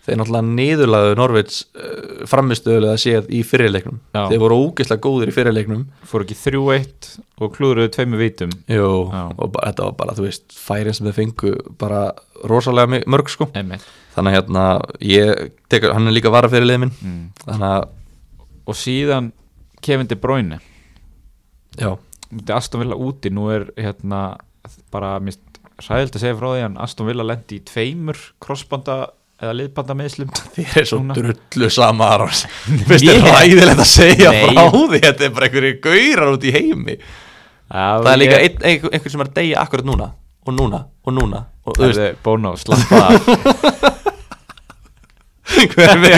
þeir 0.06 0.20
náttúrulega 0.20 0.56
niðurlaðu 0.60 1.16
Norvits 1.18 1.62
uh, 1.74 2.24
framistöðulega 2.30 3.02
séð 3.02 3.30
í 3.34 3.42
fyrirleiknum 3.48 3.98
Já. 4.14 4.22
þeir 4.30 4.42
voru 4.44 4.60
ógeðslega 4.64 5.04
góðir 5.06 5.32
í 5.32 5.36
fyrirleiknum 5.36 5.84
fór 6.06 6.26
ekki 6.26 6.38
3-1 6.40 7.10
og 7.42 7.52
klúðruðu 7.58 7.92
tveimu 7.96 8.20
vitum. 8.22 8.54
Jú, 8.72 8.90
og 9.10 9.52
bara, 9.56 9.72
þetta 9.72 9.90
var 9.90 9.98
bara, 10.00 10.16
þú 10.18 10.28
veist, 10.28 10.46
færin 10.56 10.96
sem 10.96 11.10
þeir 11.10 11.18
fengu 11.18 11.54
bara 11.82 12.04
rosalega 12.48 13.02
mörg 13.12 13.32
sko. 13.34 13.50
Einmitt. 13.58 13.84
þannig 14.16 14.32
að 14.32 14.38
hérna, 14.40 14.66
ég 15.04 15.52
tekur, 15.74 15.96
hann 15.98 16.08
er 16.08 16.16
líka 16.16 16.32
vara 16.34 16.52
fyrir 16.52 16.70
liðminn 16.70 16.94
mm. 16.96 17.26
þannig 17.44 17.68
að, 17.72 17.90
og 18.66 18.80
síðan 18.80 19.34
Kevin 19.86 20.10
De 20.10 20.18
Bruyne. 20.18 20.62
Já, 21.76 21.92
Aston 22.56 22.86
Villa 22.86 22.96
úti, 22.96 23.34
nú 23.34 23.50
er 23.54 23.68
hérna 23.76 24.38
bara 24.94 25.18
mist 25.22 25.44
ræðilt 25.84 26.16
að 26.16 26.24
segja 26.24 26.38
frá 26.40 26.50
því 26.54 26.64
en 26.70 26.78
Aston 26.82 27.10
Villa 27.10 27.26
lendi 27.28 27.60
í 27.60 27.64
tveimur 27.68 28.20
crossbanda 28.44 28.98
eða 29.42 29.54
liðbanda 29.60 29.96
meðslum 30.00 30.30
þér 30.56 30.78
er 30.82 30.88
svo 30.90 31.00
drullu 31.16 31.70
sama 31.74 32.08
þér 32.14 32.24
Ég- 33.10 33.26
ræðilegt 33.26 33.82
að 33.84 33.90
segja 33.92 34.32
Nei. 34.32 34.42
frá 34.46 34.64
því 34.76 35.02
þetta 35.08 35.28
er 35.28 35.34
bara 35.36 35.50
einhverju 35.50 35.74
gaurar 35.84 36.34
út 36.36 36.46
í 36.48 36.54
heimi. 36.56 36.96
Það 37.76 38.08
er 38.12 38.20
líka 38.22 38.38
ein, 38.46 38.60
ein, 38.62 38.88
einhver 38.94 39.12
sem 39.12 39.24
er 39.26 39.30
að 39.32 39.38
deyja 39.40 39.64
akkurat 39.66 39.88
núna 39.90 40.08
og 40.46 40.54
núna 40.54 40.80
og 41.06 41.16
núna 41.18 41.40
og 41.66 41.74
þú 41.80 41.88
veist, 41.88 42.00
Erðu, 42.04 42.18
Bono, 42.24 42.52
slappa 42.62 43.00
hver 45.76 45.94
er 45.96 46.18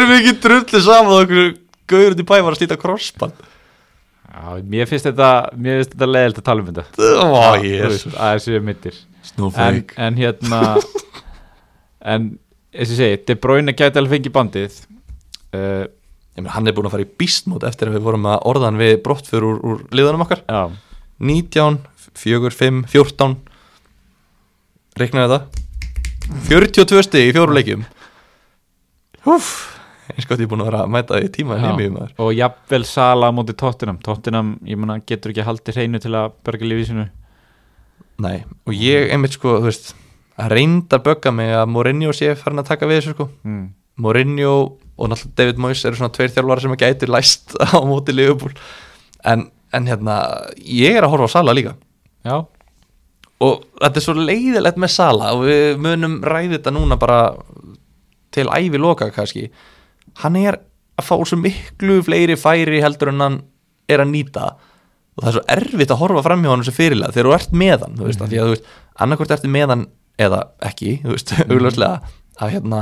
er 0.00 0.14
ekki 0.18 0.32
drullu 0.42 0.80
sama 0.82 1.14
og 1.14 1.24
einhverju 1.24 1.52
gaurar 1.90 2.14
út 2.16 2.22
í 2.22 2.26
bæ 2.26 2.34
var 2.42 2.54
að 2.54 2.58
slíta 2.60 2.78
krossband? 2.80 3.36
Já, 4.34 4.58
mér 4.66 4.88
finnst 4.90 5.06
þetta 5.06 5.28
mér 5.54 5.78
finnst 5.80 5.92
þetta 5.94 6.08
leðilt 6.10 6.40
að 6.40 6.46
tala 6.48 6.64
um 6.64 6.70
þetta. 6.70 6.84
Ó, 6.98 7.26
Já, 7.30 7.48
þú 7.54 7.68
jésus 7.70 7.92
veist, 7.94 8.16
að 8.18 8.32
þessu 8.34 8.54
er 8.58 8.64
mittir 8.66 8.96
en, 8.98 9.28
snúfæk 9.30 9.94
en 10.08 10.18
hérna 10.18 10.60
en 12.04 12.30
eins 12.74 12.92
og 12.92 12.98
segi 12.98 13.20
De 13.28 13.36
Bruyne 13.40 13.74
gæti 13.76 14.00
alveg 14.00 14.18
fengið 14.18 14.34
bandið. 14.34 14.78
Uh, 15.54 15.84
hann 16.50 16.66
er 16.66 16.74
búin 16.74 16.88
að 16.88 16.96
fara 16.96 17.06
í 17.06 17.12
býstmót 17.20 17.66
eftir 17.66 17.90
að 17.90 17.98
við 17.98 18.06
vorum 18.08 18.24
að 18.26 18.46
orðan 18.50 18.80
við 18.80 18.96
brottfyr 19.04 19.46
úr, 19.46 19.60
úr 19.62 19.82
liðanum 19.94 20.24
okkar. 20.26 20.42
Já, 20.48 20.70
19, 21.22 21.78
4, 22.18 22.54
5, 22.58 22.80
14 22.90 23.36
reiknaði 24.98 25.30
þetta 25.30 25.62
42 26.48 27.04
stig 27.06 27.30
í 27.30 27.36
fjóru 27.36 27.54
leikjum. 27.54 27.86
Húf 29.24 29.52
eins 30.12 30.26
gott 30.28 30.40
ég 30.40 30.46
er 30.46 30.50
búin 30.52 30.62
að 30.62 30.68
vera 30.68 30.84
að 30.84 30.92
mæta 30.92 31.18
í 31.22 31.28
tíma 31.32 31.56
Já. 31.58 31.70
og 32.20 32.30
jafnvel 32.36 32.84
Sala 32.86 33.30
móti 33.32 33.54
Tottenham. 33.56 33.98
Tottenham, 34.04 34.54
ég 34.68 34.78
menna, 34.78 34.98
getur 35.06 35.32
ekki 35.32 35.46
haldið 35.46 35.78
hreinu 35.78 36.00
til 36.02 36.12
að 36.12 36.34
berga 36.44 36.68
lífið 36.68 36.90
sinu 36.90 37.06
Nei, 38.22 38.44
og 38.68 38.76
ég 38.78 39.10
einmitt 39.10 39.34
sko, 39.34 39.56
þú 39.58 39.70
veist 39.70 39.94
að 40.40 40.54
reynda 40.56 40.98
að 40.98 41.04
bögga 41.08 41.32
mig 41.34 41.52
að 41.54 41.68
Mourinho 41.70 42.14
sé 42.16 42.32
farin 42.38 42.62
að 42.62 42.70
taka 42.72 42.88
við 42.90 43.00
þessu 43.00 43.14
sko. 43.14 43.28
Mm. 43.46 43.68
Mourinho 44.02 44.54
og 44.94 45.10
náttúrulega 45.10 45.38
David 45.38 45.62
Moyes 45.62 45.84
eru 45.86 45.98
svona 45.98 46.14
tveir 46.14 46.32
þjálfara 46.34 46.64
sem 46.64 46.74
að 46.74 46.82
gæti 46.82 47.10
læst 47.10 47.54
á 47.74 47.78
móti 47.86 48.14
Liverpool. 48.14 48.54
En, 49.24 49.48
en 49.74 49.88
hérna, 49.90 50.18
ég 50.58 50.98
er 50.98 51.06
að 51.06 51.14
horfa 51.14 51.30
á 51.30 51.34
Sala 51.38 51.54
líka. 51.56 51.76
Já, 52.24 52.42
og 53.42 53.64
þetta 53.80 54.00
er 54.00 54.04
svo 54.04 54.14
leiðilegt 54.18 54.78
með 54.80 54.92
Sala 54.94 55.32
og 55.36 55.46
við 55.48 55.80
munum 55.82 56.20
ræði 56.24 56.56
þetta 56.56 56.74
núna 56.74 56.98
bara 57.00 57.18
til 58.34 58.46
ævi 58.50 58.80
loka 58.80 59.10
kannski. 59.14 59.48
Hann 60.22 60.38
er 60.38 60.60
að 60.98 61.08
fá 61.08 61.16
svo 61.26 61.38
miklu 61.40 62.00
fleiri 62.06 62.38
færi 62.38 62.82
heldur 62.84 63.10
en 63.12 63.24
hann 63.24 63.40
er 63.90 64.04
að 64.04 64.12
nýta. 64.12 64.52
Og 65.14 65.24
það 65.24 65.30
er 65.30 65.36
svo 65.36 65.44
erfitt 65.56 65.94
að 65.94 66.00
horfa 66.00 66.24
fram 66.26 66.44
hjá 66.44 66.52
hann 66.52 66.64
sem 66.66 66.76
fyrirlega 66.76 67.14
þegar 67.14 67.28
þú 67.28 67.36
ert 67.36 67.58
með 67.64 67.84
hann 67.84 67.98
þú 67.98 68.08
veist, 68.08 68.22
mm. 68.22 68.30
því 68.30 68.40
að 68.40 68.48
þú 68.48 68.54
veist, 68.54 68.72
annarkvort 69.04 69.34
ertu 69.36 69.50
með 69.50 69.74
hann 69.74 69.84
eða 70.20 70.40
ekki, 70.70 70.98
þú 71.04 71.16
veist, 71.16 71.34
augljóslega 71.50 72.14
að 72.42 72.54
hérna 72.56 72.80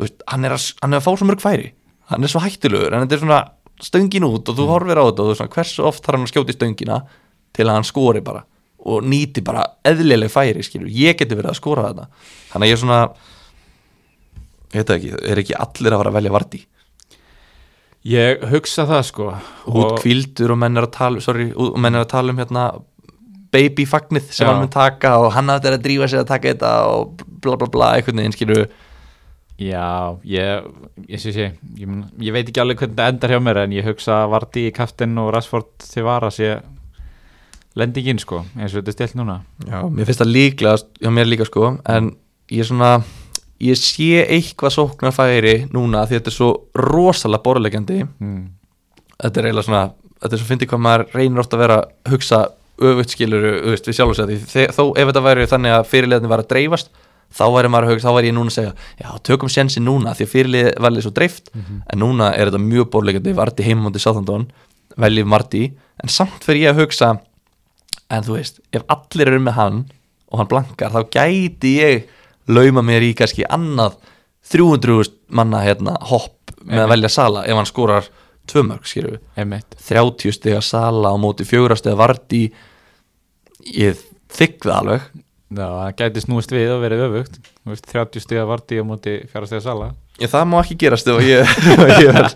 veist, 0.00 0.24
hann, 0.30 0.46
er 0.46 0.56
að, 0.56 0.70
hann 0.82 0.94
er 0.94 1.02
að 1.02 1.06
fá 1.06 1.12
svo 1.12 1.28
mörg 1.28 1.42
færi. 1.42 1.68
Hann 2.10 2.26
er 2.26 2.30
svo 2.30 2.42
hættulegur, 2.44 2.92
en 2.92 3.06
þetta 3.06 3.16
er 3.16 3.22
svona 3.22 3.42
stöngin 3.82 4.26
út 4.28 4.50
og 4.50 4.58
þú 4.58 4.66
horfir 4.70 5.00
á 5.00 5.04
þetta 5.08 5.24
og 5.24 5.30
þú 5.30 5.38
svona, 5.38 5.54
hversu 5.54 5.86
oft 5.88 6.04
þarf 6.04 6.18
hann 6.18 6.26
að 6.26 6.34
skjóti 6.34 6.56
stöngina 6.56 6.98
til 7.54 7.66
að 7.66 7.78
hann 7.78 7.88
skori 7.88 8.22
bara 8.24 8.44
og 8.84 9.06
nýti 9.08 9.40
bara 9.44 9.64
eðlileg 9.86 10.30
færi 10.32 10.62
skilur, 10.64 10.90
ég 10.92 11.16
geti 11.16 11.36
verið 11.36 11.54
að 11.54 11.58
skora 11.58 11.88
þetta 11.88 12.04
þannig 12.52 12.66
að 12.66 12.68
ég 12.68 12.76
er 12.76 12.82
svona 12.82 12.98
ég 14.74 14.82
veit 14.82 14.92
ekki, 14.98 15.12
er 15.32 15.40
ekki 15.40 15.56
allir 15.64 15.94
að 15.96 16.02
fara 16.02 16.12
að 16.12 16.18
velja 16.18 16.34
Vardí 16.34 16.60
ég 18.04 18.42
hugsa 18.50 18.84
það 18.88 19.04
sko. 19.08 19.28
Út 19.72 20.02
kvildur 20.02 20.54
og 20.54 20.60
menn 20.60 20.76
er 20.76 20.88
að 20.88 20.96
tala 20.98 21.24
sorry, 21.24 21.48
og 21.56 21.78
menn 21.80 21.96
er 21.96 22.04
að 22.04 22.12
tala 22.12 22.34
um 22.34 22.42
hérna 22.42 22.66
babyfagnið 23.54 24.26
sem 24.30 24.44
Já. 24.44 24.50
hann 24.50 24.64
mun 24.64 24.72
taka 24.72 25.14
og 25.22 25.30
hann 25.36 25.52
átti 25.54 25.70
að 25.70 25.84
drífa 25.86 26.10
sig 26.10 26.22
að 26.22 26.32
taka 26.32 26.52
þetta 26.52 26.72
og 26.90 27.24
bla 27.44 27.56
bla 27.60 27.70
bla 27.70 27.92
einhvern 27.98 28.22
veginn 28.22 28.36
skilur 28.36 28.66
Já, 29.54 30.18
ég, 30.26 30.64
ég, 31.06 31.20
sé, 31.22 31.30
sé, 31.30 31.44
ég, 31.78 31.90
ég 32.26 32.34
veit 32.34 32.48
ekki 32.48 32.58
alveg 32.58 32.80
hvernig 32.80 32.96
það 32.98 33.12
endar 33.12 33.30
hjá 33.30 33.42
mér 33.46 33.60
en 33.62 33.74
ég 33.76 33.86
hugsa 33.86 34.24
að 34.24 34.32
Vardí 34.32 34.64
kaftin 34.74 35.14
og 35.22 35.28
Rashford 35.30 35.68
til 35.78 36.02
vara 36.02 36.30
sé 36.34 36.56
lendingin 37.78 38.18
sko, 38.18 38.42
eins 38.58 38.74
og 38.74 38.80
þetta 38.80 38.90
er 38.90 38.96
stilt 38.98 39.18
núna 39.20 39.36
Já, 39.62 39.78
mér 39.86 40.08
finnst 40.08 40.24
það 40.24 40.32
líklega, 40.34 40.88
já 41.06 41.10
mér 41.14 41.30
líka 41.30 41.46
sko 41.46 41.76
en 41.86 42.10
ég 42.50 42.64
er 42.64 42.68
svona 42.70 42.90
ég 43.62 43.78
sé 43.78 44.24
eitthvað 44.24 44.74
sóknarfæri 44.74 45.54
núna 45.74 46.04
því 46.08 46.18
þetta 46.18 46.32
er 46.32 46.36
svo 46.36 46.50
rosalega 46.78 47.44
borðlegjandi 47.46 48.00
mm. 48.04 48.42
þetta 49.22 49.40
er 49.40 49.48
eiginlega 49.48 49.68
svona 49.68 49.84
þetta 50.18 50.32
er 50.32 50.42
svo 50.42 50.50
fyndið 50.50 50.72
hvað 50.72 50.84
maður 50.88 51.06
reynir 51.14 51.44
oft 51.44 51.54
að 51.54 51.64
vera 51.64 51.78
hugsa 52.10 52.40
öfugt 52.82 53.14
skilur 53.14 53.44
við 53.70 53.90
sjálf 53.94 54.12
og 54.12 54.18
segja 54.18 54.70
þó 54.74 54.84
ef 54.98 55.10
þetta 55.10 55.24
væri 55.24 55.48
þannig 55.50 55.74
að 55.76 55.88
fyrirliðin 55.92 56.30
var 56.32 56.42
að 56.42 56.50
dreifast 56.50 56.90
þá 57.34 57.44
væri 57.54 57.70
maður 57.72 57.86
að 57.88 57.92
hugsa, 57.94 58.08
þá 58.08 58.16
væri 58.18 58.30
ég 58.30 58.36
núna 58.36 58.50
að 58.50 58.56
segja 58.58 58.72
já, 59.00 59.08
tökum 59.26 59.50
sjensi 59.50 59.82
núna 59.82 60.14
því 60.14 60.26
að 60.26 60.32
fyrirlið 60.32 60.68
var 60.78 60.90
alveg 60.90 61.06
svo 61.06 61.12
dreift 61.14 61.50
en 61.54 62.02
núna 62.02 62.30
er 62.34 62.50
þetta 62.50 62.62
mjög 62.62 62.90
borðlegjandi 62.94 63.34
Varti 63.38 63.66
heimamóndi 63.66 64.02
Sáþandón 64.02 64.48
veljið 65.00 65.30
Marti, 65.30 65.62
en 66.02 66.12
samt 66.12 66.44
fyrir 66.46 66.68
ég 66.68 66.74
að 66.74 66.84
hugsa 66.84 67.08
en 68.12 68.26
þú 68.26 68.36
veist, 68.36 68.60
ef 68.70 68.84
allir 68.92 69.32
eru 69.32 69.40
með 69.42 69.56
hann 69.58 69.80
og 70.30 70.40
hann 70.40 70.50
blankar, 70.50 70.94
þá 70.94 71.10
gæti 71.14 71.76
ég 71.80 72.10
lauma 72.50 72.84
mér 72.84 73.06
í 73.06 73.14
kannski 73.18 73.46
annað 73.48 73.96
300 74.52 75.10
manna 75.34 75.62
hérna, 75.64 75.96
hopp 76.10 76.52
með 76.64 76.84
að 76.84 76.92
velja 76.94 77.10
Sala 77.12 77.46
ef 77.48 77.58
hann 77.58 77.68
skorar 77.68 78.10
tvö 78.50 78.64
mörg, 78.68 78.88
Einmitt. 79.36 79.76
30 79.88 80.32
stiga 80.32 80.60
Sala 80.60 81.12
á 81.12 81.16
móti 81.20 81.46
4 81.48 81.76
stiga 81.80 81.96
Varti 81.96 82.48
ég 83.64 84.00
þykk 84.34 84.66
það 84.66 84.78
alveg. 84.78 85.06
Já, 85.54 85.66
það 85.70 85.90
gæti 86.00 86.22
snúist 86.24 86.54
við 86.54 86.72
og 86.74 86.82
verið 86.82 87.04
öfugt. 87.06 87.36
Veist, 87.68 87.86
30 87.90 88.24
stiga 88.24 88.46
Vardí 88.48 88.80
á 88.80 88.84
móti 88.86 89.16
4 89.30 89.50
stiga 89.50 89.62
Sala. 89.64 89.92
Ég, 90.18 90.30
það 90.30 90.48
má 90.50 90.58
ekki 90.60 90.76
gerast 90.82 91.08
ef 91.10 91.22
ég, 91.24 91.54
ég 92.02 92.10
er, 92.10 92.28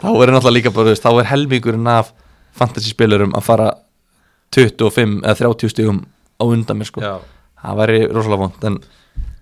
þá 0.00 0.08
er 0.10 0.32
náttúrulega 0.32 0.54
líka 0.56 0.72
bara, 0.74 0.94
þá 0.96 1.10
er 1.14 1.30
helmingurinn 1.32 1.90
af 1.92 2.12
fantasy 2.58 2.92
spilurum 2.92 3.34
að 3.38 3.46
fara 3.46 3.68
25 4.56 5.18
eða 5.22 5.36
30 5.42 5.74
stigum 5.74 6.02
á 6.40 6.44
undan 6.48 6.80
mér 6.80 6.90
sko. 6.90 7.02
Það 7.58 7.80
væri 7.82 8.00
rosalega 8.06 8.42
vond 8.44 8.68
en, 8.68 8.78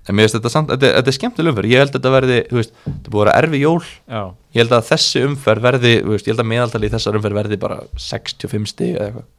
en 0.08 0.14
mér 0.14 0.26
finnst 0.26 0.36
þetta 0.38 0.50
samt, 0.54 0.68
þetta, 0.70 0.90
þetta 0.98 1.10
er 1.12 1.16
skemmtileg 1.18 1.52
umferð. 1.52 1.70
Ég 1.72 1.80
held 1.82 1.90
að 1.90 1.96
þetta 1.98 2.12
verði, 2.16 2.36
þú 2.50 2.58
veist, 2.60 2.74
þetta 2.86 3.10
búið 3.14 3.22
að 3.22 3.26
vera 3.26 3.38
erfi 3.42 3.60
jól. 3.62 3.84
Já, 4.06 4.22
ég 4.54 4.60
held 4.62 4.74
að 4.76 4.84
þessi 4.90 5.22
umferð 5.26 5.64
verði 5.66 5.94
veist, 6.06 6.26
ég 6.26 6.32
held 6.34 6.44
að 6.44 6.50
meðaltali 6.52 6.86
í 6.90 6.92
þessar 6.96 7.18
umferð 7.20 7.40
verði 7.40 7.58
bara 7.66 7.78
65 8.08 8.66
stig 8.72 8.94
eða 8.96 9.06
eitthvað. 9.10 9.30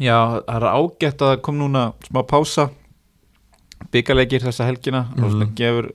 Já 0.00 0.16
það 0.48 0.54
er 0.56 0.68
ágætt 0.72 1.22
að 1.28 1.34
kom 1.44 1.58
núna 1.60 1.82
smá 2.08 2.22
pása 2.24 2.70
byggarleikir 3.92 4.40
þessa 4.46 4.64
helgina. 4.68 5.02
Mhm. 5.16 5.50
gefur 5.58 5.90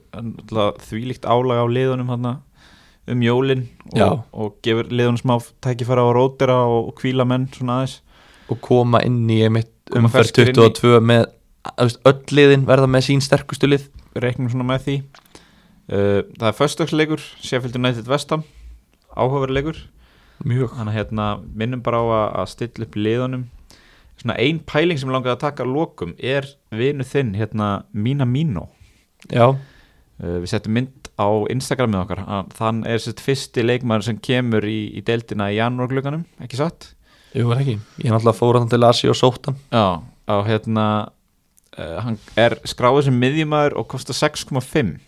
þvílíkt 0.86 1.26
álag 1.26 1.58
á 1.58 1.66
liðunum 1.66 2.12
hana, 2.12 2.36
um 3.08 3.20
jólin 3.24 3.64
og, 3.96 4.20
og 4.32 4.54
gefur 4.62 4.84
liðunum 4.92 5.18
smá 5.18 5.38
tækifæra 5.64 6.04
á 6.04 6.10
rótera 6.14 6.58
og, 6.68 6.90
og 6.92 6.94
kvíla 7.00 7.26
menn 7.26 7.48
svona 7.54 7.80
aðeins. 7.80 7.98
Og 8.52 8.60
koma 8.64 9.00
inn 9.04 9.24
í 9.28 9.40
umferð 9.48 10.12
ferskir 10.12 10.48
inn 10.52 10.54
í- 10.54 10.68
22 10.68 11.00
með 11.00 11.26
öll 11.78 12.18
liðin 12.34 12.66
verða 12.68 12.88
með 12.90 13.08
sín 13.08 13.22
sterkustu 13.24 13.68
lið. 13.68 13.88
Reiknum 14.18 14.50
svona 14.50 14.66
með 14.68 14.86
því. 14.86 14.96
Uh, 15.88 16.20
það 16.36 16.48
er 16.50 16.56
föstudagsleikur 16.58 17.22
Sheffield 17.40 17.78
United 17.78 18.08
Vestham 18.08 18.44
áhugaverleikur 19.16 19.78
mjög. 20.46 20.74
Þannig 20.76 20.92
að 20.92 20.98
hérna, 20.98 21.28
minnum 21.58 21.84
bara 21.84 22.02
á 22.02 22.06
að, 22.42 22.50
stilla 22.52 22.88
upp 22.88 22.98
liðunum. 22.98 23.46
Svona 24.18 24.36
ein 24.42 24.60
pæling 24.66 24.98
sem 24.98 25.10
langaði 25.14 25.36
að 25.36 25.44
taka 25.46 25.64
að 25.64 25.74
lokum 25.76 26.14
er 26.18 26.46
vinu 26.74 27.06
þinn 27.06 27.34
hérna 27.38 27.70
Mina 27.92 28.26
Mino. 28.28 28.68
Já, 29.30 29.54
uh, 29.54 30.36
við 30.42 30.50
settum 30.52 30.76
mynd 30.76 31.10
á 31.18 31.28
Instagramið 31.50 32.04
okkar. 32.04 32.22
Þann 32.58 32.84
er 32.86 33.02
sérst 33.02 33.22
fyrsti 33.24 33.64
leikmaður 33.64 34.10
sem 34.10 34.22
kemur 34.22 34.66
í, 34.68 34.80
í 34.98 35.02
deildina 35.06 35.50
í 35.50 35.58
janúarglöganum 35.58 36.24
ekki 36.44 36.60
satt? 36.60 36.92
jú 37.36 37.50
ekki? 37.54 37.76
Ég 38.00 38.08
er 38.08 38.14
náttúrulega 38.14 38.38
fór 38.38 38.58
hann 38.58 38.70
til 38.70 38.84
Asi 38.86 39.10
og 39.10 39.18
sótt 39.18 39.50
hann. 39.50 39.58
Já, 39.72 40.00
á 40.28 40.36
hérna 40.46 40.86
uh, 41.78 41.98
hann 42.04 42.18
er 42.38 42.58
skráður 42.68 43.08
sem 43.08 43.20
miðjumæður 43.22 43.78
og 43.80 43.88
kostar 43.92 44.18
6,5 44.18 44.98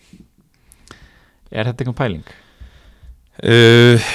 er 1.51 1.67
þetta 1.67 1.83
einhver 1.85 1.97
pæling? 1.99 2.25
uh, 3.41 4.11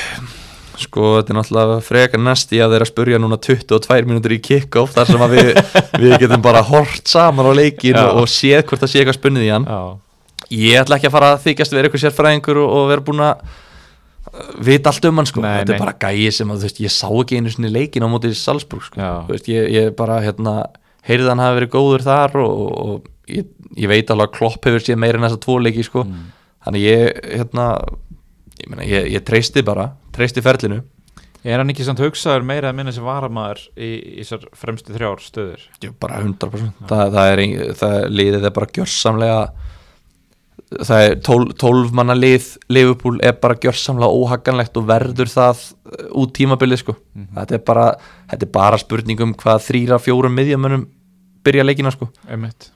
sko 0.76 1.16
þetta 1.16 1.32
er 1.32 1.38
náttúrulega 1.38 1.76
frekar 1.84 2.22
að 2.22 2.74
þeir 2.74 2.84
að 2.84 2.90
spurja 2.90 3.20
núna 3.20 3.38
22 3.40 4.08
mínútur 4.08 4.34
í 4.36 4.40
kick-off 4.44 4.96
þar 4.96 5.12
sem 5.12 5.24
við, 5.32 5.52
við 6.02 6.16
getum 6.22 6.42
bara 6.44 6.64
hort 6.66 7.08
saman 7.08 7.48
á 7.48 7.52
leikin 7.56 7.96
Já. 7.96 8.02
og, 8.10 8.24
og 8.24 8.30
séð 8.30 8.64
hvort 8.68 8.82
það 8.84 8.92
sé 8.92 9.00
eitthvað 9.02 9.18
spunnið 9.20 9.46
í 9.46 9.52
hann 9.54 9.68
Já, 9.68 9.80
ég 10.52 10.82
ætla 10.82 10.98
ekki 10.98 11.08
að 11.10 11.16
fara 11.16 11.30
að 11.34 11.46
þykjast 11.46 11.76
vera 11.76 11.88
eitthvað 11.88 12.04
sérfræðingur 12.04 12.60
og, 12.62 12.74
og 12.76 12.90
vera 12.92 13.06
búin 13.08 13.24
að 13.24 13.46
uh, 13.46 14.50
vita 14.68 14.92
allt 14.92 15.08
um 15.10 15.22
hann 15.22 15.30
sko, 15.32 15.44
Nei, 15.44 15.52
þetta 15.62 15.72
nei. 15.72 15.78
er 15.78 15.84
bara 15.86 15.96
gæi 16.06 16.32
sem 16.38 16.52
að 16.52 16.60
þú 16.60 16.68
veist, 16.68 16.82
ég 16.84 16.96
sá 16.96 17.08
ekki 17.08 17.40
einu 17.40 17.54
sinni 17.54 17.72
leikin 17.72 18.04
á 18.04 18.08
móti 18.12 18.34
Salzburg 18.36 18.84
sko, 18.90 19.00
þú 19.00 19.32
veist, 19.36 19.48
ég, 19.52 19.70
ég 19.74 19.96
bara 19.96 20.20
hérna, 20.24 20.58
heyrði 21.06 21.26
að 21.28 21.32
hann 21.34 21.44
hafi 21.44 21.58
verið 21.60 21.72
góður 21.76 22.04
þar 22.06 22.36
og, 22.42 22.64
og 22.86 23.06
ég, 23.30 23.46
ég 23.78 23.90
veit 23.92 24.10
alveg 24.10 24.28
að 24.30 24.34
Klopp 24.38 24.66
hefur 24.68 24.84
séð 24.86 24.98
meira 25.02 25.20
en 25.20 25.26
þessa 25.28 25.42
tvo 25.46 25.58
leiki 25.62 25.84
sko, 25.86 26.04
Mm. 26.06 26.26
þannig 26.66 26.84
ég 26.86 27.22
hérna, 27.36 27.66
ég, 28.58 28.68
meina, 28.72 28.84
ég, 28.90 29.08
ég 29.16 29.24
treysti 29.26 29.62
bara 29.66 29.92
treysti 30.16 30.42
ferlinu. 30.42 30.82
Er 31.46 31.60
hann 31.62 31.70
ekki 31.70 31.84
samt 31.86 32.00
hugsaður 32.02 32.42
meira 32.42 32.72
að 32.72 32.78
minna 32.80 32.90
sem 32.92 33.04
varamæður 33.06 33.60
í, 33.78 33.90
í 34.18 34.22
þessar 34.24 34.48
fremstu 34.58 34.90
þrjár 34.96 35.20
stöður? 35.22 35.60
Ég, 35.84 35.92
bara 36.02 36.18
100% 36.24 36.88
það, 36.90 37.12
það 37.14 37.28
er, 37.36 37.42
það 37.78 37.96
liðið 38.10 38.46
er 38.48 38.54
bara 38.56 38.70
gjörsamlega 38.74 39.36
það 40.82 41.04
er 41.06 41.14
12, 41.28 41.52
12 41.60 41.92
manna 41.94 42.16
lið 42.18 42.46
Liverpool 42.74 43.20
er 43.22 43.36
bara 43.38 43.54
gjörsamlega 43.62 44.10
óhaganlegt 44.18 44.78
og 44.80 44.88
verður 44.88 45.30
það 45.30 45.60
uh, 45.62 46.08
út 46.22 46.32
tímabilið 46.34 46.80
sko. 46.82 46.96
Þetta, 47.36 47.54
er 47.60 47.62
bara, 47.68 47.86
þetta 48.32 48.48
er 48.48 48.52
bara 48.56 48.80
spurning 48.82 49.22
um 49.22 49.34
hvað 49.38 49.62
þrýra, 49.68 50.00
fjórum 50.02 50.34
miðjamönnum 50.40 50.86
byrja 51.46 51.66
leikina 51.66 51.92
sko. 51.94 52.10
Einmitt. 52.28 52.70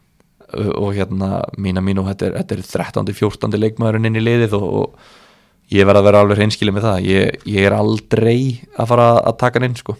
Uh, 0.50 0.70
og 0.80 0.94
hérna 0.96 1.42
mína 1.60 1.82
mínu 1.84 2.06
þetta 2.08 2.30
er, 2.30 2.38
þetta 2.40 2.56
er 2.56 2.64
13. 2.66 3.12
14. 3.18 3.58
leikmaðurinn 3.64 4.10
inn 4.10 4.18
í 4.18 4.24
liðið 4.24 4.56
og, 4.58 4.66
og 4.80 5.74
ég 5.74 5.86
verð 5.86 6.02
að 6.02 6.08
vera 6.08 6.24
alveg 6.24 6.40
reynskilið 6.40 6.76
með 6.78 6.88
það. 6.88 7.04
Ég, 7.10 7.44
ég 7.54 7.68
er 7.68 7.76
aldrei 7.76 8.40
að 8.74 8.90
fara 8.94 9.12
að 9.20 9.38
taka 9.44 9.60
hann 9.60 9.70
inn 9.70 9.78
sko. 9.78 9.96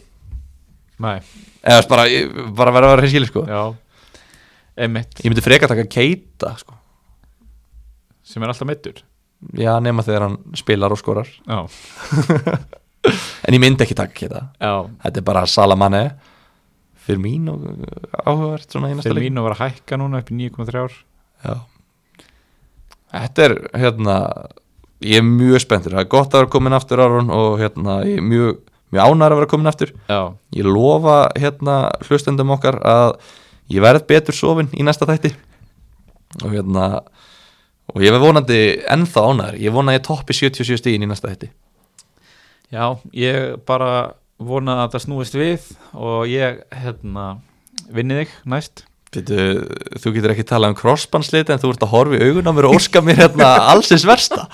Nei, 1.00 1.16
eða 1.64 1.86
bara, 1.88 2.08
bara 2.56 2.74
verð 2.76 2.88
að 2.88 2.94
vera 2.94 3.04
reynskilið 3.04 3.32
sko. 3.32 3.46
Já. 3.48 3.62
Einmitt, 4.80 5.20
ég 5.20 5.30
myndi 5.30 5.44
freka 5.44 5.68
taka 5.70 5.86
Keita 5.90 6.54
sko. 6.60 6.76
Sem 8.30 8.42
er 8.44 8.52
alltaf 8.52 8.68
meittur 8.68 9.00
Já, 9.56 9.72
nema 9.82 10.04
þegar 10.06 10.26
hann 10.28 10.36
spilar 10.58 10.92
og 10.92 11.00
skorar. 11.00 11.28
Já, 11.48 11.64
En 13.48 13.56
ég 13.56 13.62
myndi 13.62 13.80
ekki 13.84 13.96
taka 13.96 14.12
Keita. 14.12 14.42
Já. 14.60 14.74
Þetta 15.04 15.22
er 15.22 15.24
bara 15.24 15.46
Salamanne 15.48 16.02
Fyrir 17.10 17.22
mín 17.22 17.50
og 17.50 17.66
áhugavert 18.22 18.70
svona 18.70 18.92
einasta 18.92 19.10
Fyrir 19.10 19.26
mín 19.26 19.40
að 19.40 19.48
vera 19.48 19.58
að 19.58 19.62
hækka 19.66 19.98
núna 20.00 20.22
upp 20.22 20.30
í 20.30 20.38
9,3 20.38 20.82
ár 20.84 20.96
Já. 21.40 21.54
Þetta 23.10 23.46
er 23.48 23.54
hérna 23.82 24.16
Ég 25.00 25.16
er 25.16 25.24
mjög 25.24 25.62
spenntur, 25.64 25.94
það 25.96 26.02
er 26.02 26.10
gott 26.12 26.34
að 26.34 26.42
vera 26.42 26.52
komin 26.52 26.76
aftur 26.76 27.00
Aron 27.00 27.30
og 27.32 27.54
hérna 27.56 27.94
ég 28.04 28.18
er 28.20 28.24
mjög, 28.26 28.58
mjög 28.92 29.06
ánæður 29.06 29.32
að 29.32 29.38
vera 29.38 29.48
komin 29.48 29.70
aftur. 29.70 29.92
Já, 30.10 30.18
Ég 30.52 30.68
lofa 30.68 31.14
hérna 31.40 31.76
hlustendum 32.04 32.52
okkar 32.52 32.76
að 32.84 33.14
ég 33.72 33.80
verð 33.80 34.04
betur 34.10 34.36
sofin 34.36 34.68
í 34.76 34.84
næsta 34.84 35.08
þætti. 35.08 35.32
Og 36.44 36.52
hérna 36.52 36.84
og 37.90 38.04
ég 38.04 38.12
verð 38.12 38.26
vonandi 38.26 38.60
ennþá 38.92 39.24
ánæður 39.30 39.58
ég 39.64 39.74
vona 39.74 39.94
að 39.94 39.98
ég 39.98 40.04
toppi 40.10 40.36
77 40.36 40.82
stíðin 40.82 41.08
í 41.08 41.10
næsta 41.10 41.32
þætti. 41.32 41.48
Já, 42.70 42.84
ég 43.16 43.56
bara 43.66 44.12
vona 44.40 44.82
að 44.84 44.94
það 44.94 45.04
snúist 45.04 45.36
við 45.36 45.66
og 45.92 46.28
ég, 46.30 46.62
hérna 46.72 47.26
vinni 47.92 48.22
þig 48.22 48.36
næst. 48.48 48.84
Pitu, 49.10 49.36
þú 49.98 50.12
getur 50.14 50.32
ekki 50.36 50.46
talað 50.46 50.72
um 50.72 50.78
crossbandslit 50.78 51.50
en 51.50 51.58
þú 51.58 51.72
ert 51.74 51.82
að 51.82 51.92
horfa 51.96 52.18
í 52.18 52.28
augun 52.28 52.46
á 52.46 52.52
mér 52.54 52.68
og 52.68 52.76
óska 52.78 53.02
mér 53.02 53.24
hérna 53.24 53.48
allsins 53.72 54.06
versta. 54.06 54.46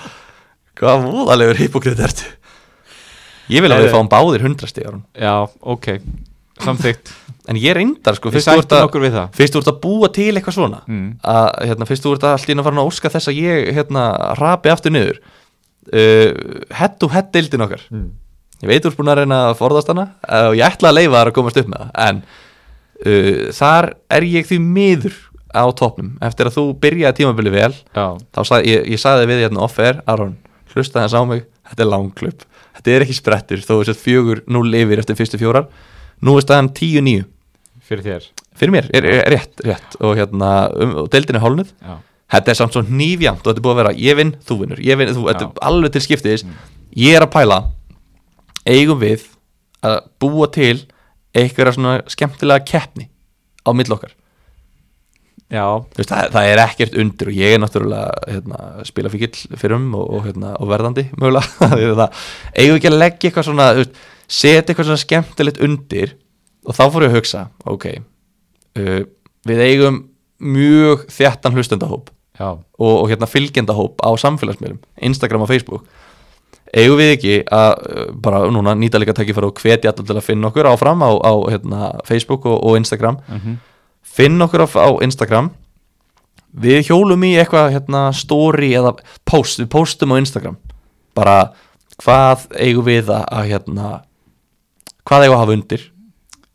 Hvað 0.77 1.05
voðalegur 1.05 1.61
hipokrit 1.61 2.01
ertu. 2.01 2.25
Ég 3.53 3.63
vil 3.63 3.71
að 3.71 3.85
við 3.85 3.93
fáum 3.93 4.09
báðir 4.11 4.43
hundrastíðar 4.43 4.97
Já, 5.15 5.47
ok, 5.61 5.87
samþykkt. 6.65 7.13
En 7.47 7.59
ég 7.61 7.77
reyndar 7.77 8.17
sko 8.17 8.31
fyrst 8.33 8.49
þú 8.49 8.59
ert 8.59 8.73
að, 8.75 9.69
að 9.71 9.77
búa 9.79 10.09
til 10.11 10.33
eitthvað 10.33 10.57
svona 10.57 10.81
mm. 10.83 11.05
að 11.31 11.45
hérna, 11.69 11.87
fyrst 11.87 12.03
þú 12.03 12.15
ert 12.17 12.25
að 12.27 12.33
allt 12.35 12.49
í 12.49 12.51
einu 12.51 12.63
að 12.63 12.67
fara 12.67 12.81
að 12.81 12.89
óska 12.89 13.11
þess 13.13 13.31
að 13.31 13.39
ég 13.39 13.69
hérna 13.77 14.07
rapi 14.41 14.73
aftur 14.73 14.91
niður. 14.91 15.21
Uh, 15.87 16.33
hett 16.75 17.05
og 17.07 17.13
hett 17.13 17.29
deildin 17.37 17.63
okkar. 17.63 17.85
Mm. 17.93 18.09
Ég 18.63 18.71
veit 18.71 18.89
búin 18.97 19.13
að 19.13 19.21
reyna 19.21 19.39
að 19.51 19.57
forðast 19.61 19.93
hana 19.93 20.09
uh, 20.25 20.49
og 20.51 20.57
ég 20.57 20.67
ætla 20.67 20.91
að 20.91 20.99
leifa 20.99 21.17
þar 21.19 21.31
að 21.31 21.37
komast 21.37 21.61
upp 21.61 21.71
með 21.71 21.85
það 21.85 22.03
en 22.07 22.21
uh, 23.05 23.47
þar 23.59 23.89
er 24.17 24.27
ég 24.27 24.49
því 24.49 24.59
miður 24.65 25.23
á 25.53 25.63
topnum 25.77 26.13
eftir 26.25 26.49
að 26.49 26.57
þú 26.57 26.67
byrjaði 26.81 27.21
tímabili 27.21 27.53
vel 27.53 27.71
Já, 27.73 28.05
þá 28.35 28.41
sagði 28.43 28.73
ég, 28.75 28.85
ég 28.93 29.01
sagði 29.01 29.29
við 29.31 29.45
hérna 29.45 29.63
off-air 29.65 30.01
Aron, 30.09 30.35
hlusta 30.73 31.05
þess 31.05 31.17
á 31.17 31.21
mig, 31.29 31.45
þetta 31.69 31.85
er 31.85 31.91
langklub 31.93 32.47
þetta 32.77 32.93
er 32.93 33.05
ekki 33.05 33.17
sprettur, 33.17 33.63
þó 33.65 33.77
er 33.79 33.89
sett 33.89 34.01
fjögur 34.01 34.43
núl 34.53 34.67
yfir 34.77 35.01
eftir 35.01 35.17
fyrstu 35.17 35.39
fjórar. 35.41 35.67
Nú 36.23 36.37
er 36.37 36.45
staðan 36.45 36.71
10-9 36.77 37.25
fyrir 37.87 38.05
þér? 38.05 38.27
Fyrir 38.57 38.73
mér, 38.73 38.89
er, 38.95 39.05
er 39.05 39.31
rétt, 39.33 39.53
rétt. 39.65 39.97
Og 40.01 40.17
hérna, 40.17 40.51
um, 40.73 40.93
og 41.03 41.09
deildin 41.13 41.37
er 41.37 41.43
hálnuð 41.43 41.71
Já, 41.75 41.97
þetta 42.33 42.53
er 42.53 42.59
samt 42.59 42.75
svo 42.75 42.83
nýfjamt 42.85 43.43
og 43.43 43.51
þetta 43.51 43.61
er 43.61 43.65
búið 43.67 43.75
að 43.75 43.81
vera 43.83 43.95
ég 44.01 44.19
vinn, 44.19 44.33
þú 44.47 44.59
vinnur, 44.63 44.83
ég 44.83 44.99
vinn, 44.99 45.13
þú, 45.15 45.25
þetta 45.29 45.47
er 45.47 45.65
alveg 45.69 45.95
til 45.95 46.03
skiptis. 46.07 46.45
Ég 46.97 47.17
er 47.17 47.25
að 47.25 47.33
pæla 47.35 47.59
eigum 48.67 49.01
við 49.01 49.25
að 49.85 49.99
búa 50.21 50.47
til 50.53 50.77
einhverja 51.37 51.75
svona 51.75 51.97
skemmtilega 52.11 52.65
keppni 52.67 53.09
á 53.67 53.69
mill 53.75 53.91
okkar? 53.93 54.13
Já, 55.47 55.63
Þú 55.93 56.01
veist, 56.01 56.11
það, 56.11 56.29
það 56.33 56.49
er 56.51 56.59
ekkert 56.59 56.95
undir 56.99 57.29
og 57.31 57.37
ég 57.37 57.53
er 57.55 57.61
náttúrulega 57.63 58.33
hérna, 58.33 58.63
spila 58.87 59.11
fyrir 59.13 59.75
um 59.77 59.85
og, 59.95 60.09
og, 60.17 60.25
hérna, 60.25 60.49
og 60.59 60.71
verðandi 60.73 61.05
mögulega. 61.15 62.09
Eigum 62.59 62.73
við 62.73 62.79
ekki 62.81 62.89
að 62.91 62.97
leggja 62.97 63.29
eitthvað 63.29 63.47
svona 63.47 63.67
setja 64.27 64.65
eitthvað 64.65 64.89
svona 64.89 65.03
skemmtilegt 65.03 65.61
undir 65.63 66.17
og 66.67 66.75
þá 66.75 66.83
fór 66.91 67.05
ég 67.07 67.13
að 67.13 67.19
hugsa 67.21 67.45
ok, 67.63 67.87
uh, 68.81 68.99
við 69.47 69.63
eigum 69.63 70.01
mjög 70.37 71.07
þjættan 71.15 71.55
hlustendahóp 71.55 72.11
og, 72.37 72.59
og 72.91 73.07
hérna 73.09 73.29
fylgjendahóp 73.29 74.03
á 74.03 74.11
samfélagsmiðlum, 74.19 74.81
Instagram 75.07 75.47
og 75.47 75.49
Facebook 75.49 75.87
eigum 76.75 76.99
við 76.99 77.13
ekki 77.15 77.35
að 77.53 77.71
uh, 77.77 78.09
bara 78.23 78.43
núna 78.51 78.75
nýta 78.77 78.99
líka 79.01 79.15
tækifæri 79.17 79.49
og 79.49 79.61
hvetja 79.61 79.93
allir 79.93 80.07
til 80.07 80.17
að 80.17 80.25
finna 80.25 80.49
okkur 80.49 80.69
áfram 80.71 81.03
á, 81.05 81.11
á 81.15 81.33
hérna, 81.51 81.91
Facebook 82.07 82.45
og, 82.49 82.59
og 82.63 82.77
Instagram. 82.79 83.19
Mhm. 83.27 83.57
Finn 84.17 84.41
okkur 84.41 84.65
á, 84.65 84.67
á 84.67 84.89
Instagram. 85.05 85.51
Við 86.57 86.89
hjólum 86.89 87.23
í 87.27 87.35
eitthvað 87.37 87.75
hérna, 87.75 88.07
story 88.15 88.71
eða 88.77 88.95
post 89.27 89.61
við 89.61 89.69
postum 89.73 90.15
á 90.15 90.19
Instagram. 90.21 90.57
Bara 91.17 91.51
hvað 92.01 92.47
eigum 92.57 92.87
við 92.87 93.11
að, 93.13 93.25
að 93.29 93.51
hérna, 93.51 93.91
hvað 95.05 95.25
eigum 95.25 95.33
við 95.33 95.37
að 95.37 95.43
hafa 95.43 95.57
undir? 95.57 95.85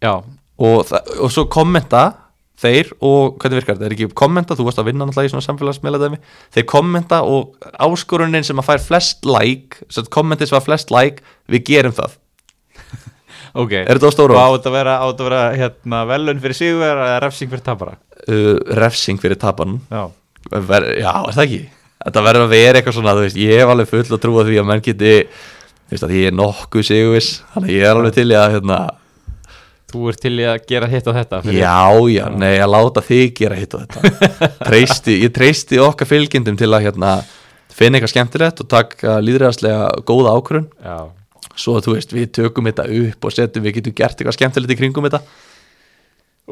Já, 0.02 0.14
og, 0.62 0.92
og 1.22 1.30
svo 1.30 1.46
kommenta 1.50 2.02
þeir 2.62 2.92
og 3.02 3.36
hvernig 3.42 3.60
virkar 3.60 3.76
þetta, 3.76 3.88
er 3.88 3.94
ekki 3.96 4.08
kommenta 4.18 4.56
þú 4.58 4.66
varst 4.68 4.80
að 4.82 4.88
vinna 4.90 5.06
náttúrulega 5.08 5.30
í 5.30 5.32
svona 5.34 5.46
samfélagsmeila 5.46 6.00
dæmi 6.02 6.20
þeir 6.54 6.66
kommenta 6.72 7.20
og 7.26 7.68
áskorunin 7.82 8.46
sem 8.46 8.62
að 8.62 8.68
fær 8.70 8.84
flest 8.86 9.28
like, 9.28 9.82
sem 9.92 10.08
kommentið 10.12 10.52
sem 10.52 10.60
að 10.60 10.68
flest 10.70 10.94
like, 10.94 11.24
við 11.50 11.66
gerum 11.72 11.96
það. 11.98 12.18
Ok. 13.52 13.72
Er 13.82 13.98
þetta 13.98 14.08
á 14.08 14.14
stóru? 14.14 14.32
og 14.32 14.40
á 14.40 14.48
þetta 14.54 14.70
að 14.70 14.76
vera, 14.78 14.92
á 14.96 15.04
þetta 15.10 15.24
að 15.24 15.28
vera 15.28 15.40
hérna, 15.60 15.98
velun 16.08 16.38
fyrir 16.40 16.56
sigur 16.56 16.86
eða 16.88 17.18
refsing 17.20 17.50
fyrir 17.52 17.66
tapara 17.66 17.98
Uh, 18.22 18.54
refsing 18.78 19.18
fyrir 19.18 19.34
tapan 19.34 19.80
já, 19.90 20.04
Ver, 20.52 20.84
já, 21.00 21.10
er 21.10 21.34
það 21.34 21.42
ekki? 21.42 21.58
Þetta 22.04 22.22
verður 22.22 22.44
að 22.44 22.52
vera 22.54 22.78
eitthvað 22.78 22.94
svona, 22.94 23.14
þú 23.18 23.24
veist, 23.24 23.38
ég 23.42 23.58
hef 23.58 23.72
alveg 23.72 23.88
full 23.90 24.02
að 24.06 24.20
trúa 24.22 24.44
því 24.46 24.58
að 24.60 24.68
menn 24.68 24.82
geti 24.86 25.14
þú 25.26 25.96
veist 25.96 26.06
að 26.06 26.14
ég 26.16 26.28
er 26.30 26.36
nokkuð 26.38 26.86
sigurvis 26.86 27.30
þannig 27.52 27.74
ég 27.74 27.86
er 27.88 27.98
alveg 27.98 28.14
til 28.16 28.26
að 28.38 28.54
hérna, 28.54 28.78
þú 29.92 30.08
ert 30.12 30.20
til 30.24 30.32
að 30.40 30.66
gera 30.72 30.88
hitt 30.90 31.06
og 31.10 31.16
þetta 31.18 31.40
fyrir- 31.44 31.60
já, 31.60 31.78
já, 32.14 32.24
nei, 32.42 32.52
að 32.58 32.72
láta 32.74 33.04
þig 33.06 33.34
gera 33.38 33.58
hitt 33.58 33.74
og 33.76 33.86
þetta. 33.86 34.50
Treysti, 34.66 35.16
ég 35.22 35.32
treysti 35.36 35.80
okkar 35.82 36.10
fylgjendum 36.10 36.58
til 36.58 36.70
að 36.72 36.88
hérna, 36.88 37.14
finna 37.72 37.98
eitthvað 37.98 38.14
skemmtilegt 38.14 38.60
og 38.64 38.68
taka 38.72 39.20
líðræðaslega 39.24 39.90
góða 40.08 40.34
ákvörun 40.36 40.68
svo 41.56 41.76
að 41.76 41.86
þú 41.86 41.94
veist, 41.96 42.12
við 42.16 42.28
tökum 42.38 42.68
þetta 42.70 42.88
upp 42.88 43.24
og 43.28 43.34
setjum, 43.34 43.64
við 43.66 43.78
getum 43.78 43.96
gert 43.96 44.16
eitthvað 44.20 44.36
skemmtilegt 44.38 44.72
í 44.72 44.78
kringum 44.78 45.08
þetta. 45.08 45.22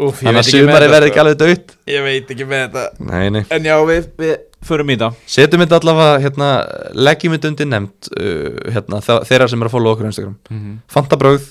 Úf, 0.00 0.20
þannig 0.20 0.38
að 0.44 0.48
sumari 0.52 0.88
verði 0.92 1.08
ekki 1.10 1.20
alveg 1.20 1.38
dött 1.40 1.72
ég 1.90 2.04
veit 2.04 2.28
ekki 2.30 2.46
með 2.46 2.60
þetta. 2.68 3.06
Nei, 3.08 3.24
nei. 3.34 3.40
En 3.50 3.64
já, 3.66 3.74
við, 3.88 4.04
við 4.20 4.34
förum 4.68 4.92
í 4.92 4.96
það. 5.00 5.16
Setjum 5.34 5.64
þetta 5.64 5.80
allavega, 5.80 6.20
hérna, 6.22 6.50
leggjum 6.94 7.34
þetta 7.34 7.50
undir 7.50 7.70
nefnd 7.72 8.10
uh, 8.14 8.60
hérna, 8.76 9.00
þeirra 9.26 9.48
sem 9.50 9.64
er 9.64 9.70
að 9.70 9.74
followa 9.74 9.96
okkur 9.96 10.06
á 10.06 10.10
Instagram. 10.12 10.36
Mm 10.50 10.60
-hmm. 10.60 10.76
Fanta 10.94 11.18
brögð 11.20 11.48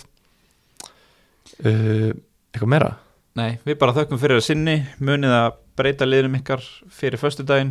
uh, 1.65 2.10
Eitthvað 2.53 2.72
meira? 2.73 2.90
nei, 3.40 3.60
við 3.65 3.77
bara 3.80 3.94
þökkum 3.95 4.19
fyrir 4.19 4.40
að 4.41 4.45
sinni 4.49 4.77
munið 4.99 5.31
að 5.31 5.52
breyta 5.80 6.06
liðnum 6.07 6.34
ykkar 6.41 6.64
fyrir 6.91 7.19
föstudaginn. 7.22 7.69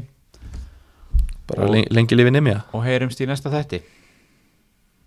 Bara 1.49 1.67
Og- 1.67 1.73
lengi, 1.75 1.89
lengi 1.93 2.17
lifi 2.17 2.31
nefnja 2.33 2.63
og 2.73 2.85
heyrumst 2.87 3.21
í 3.21 3.27
næsta 3.29 3.51
þætti 3.53 3.83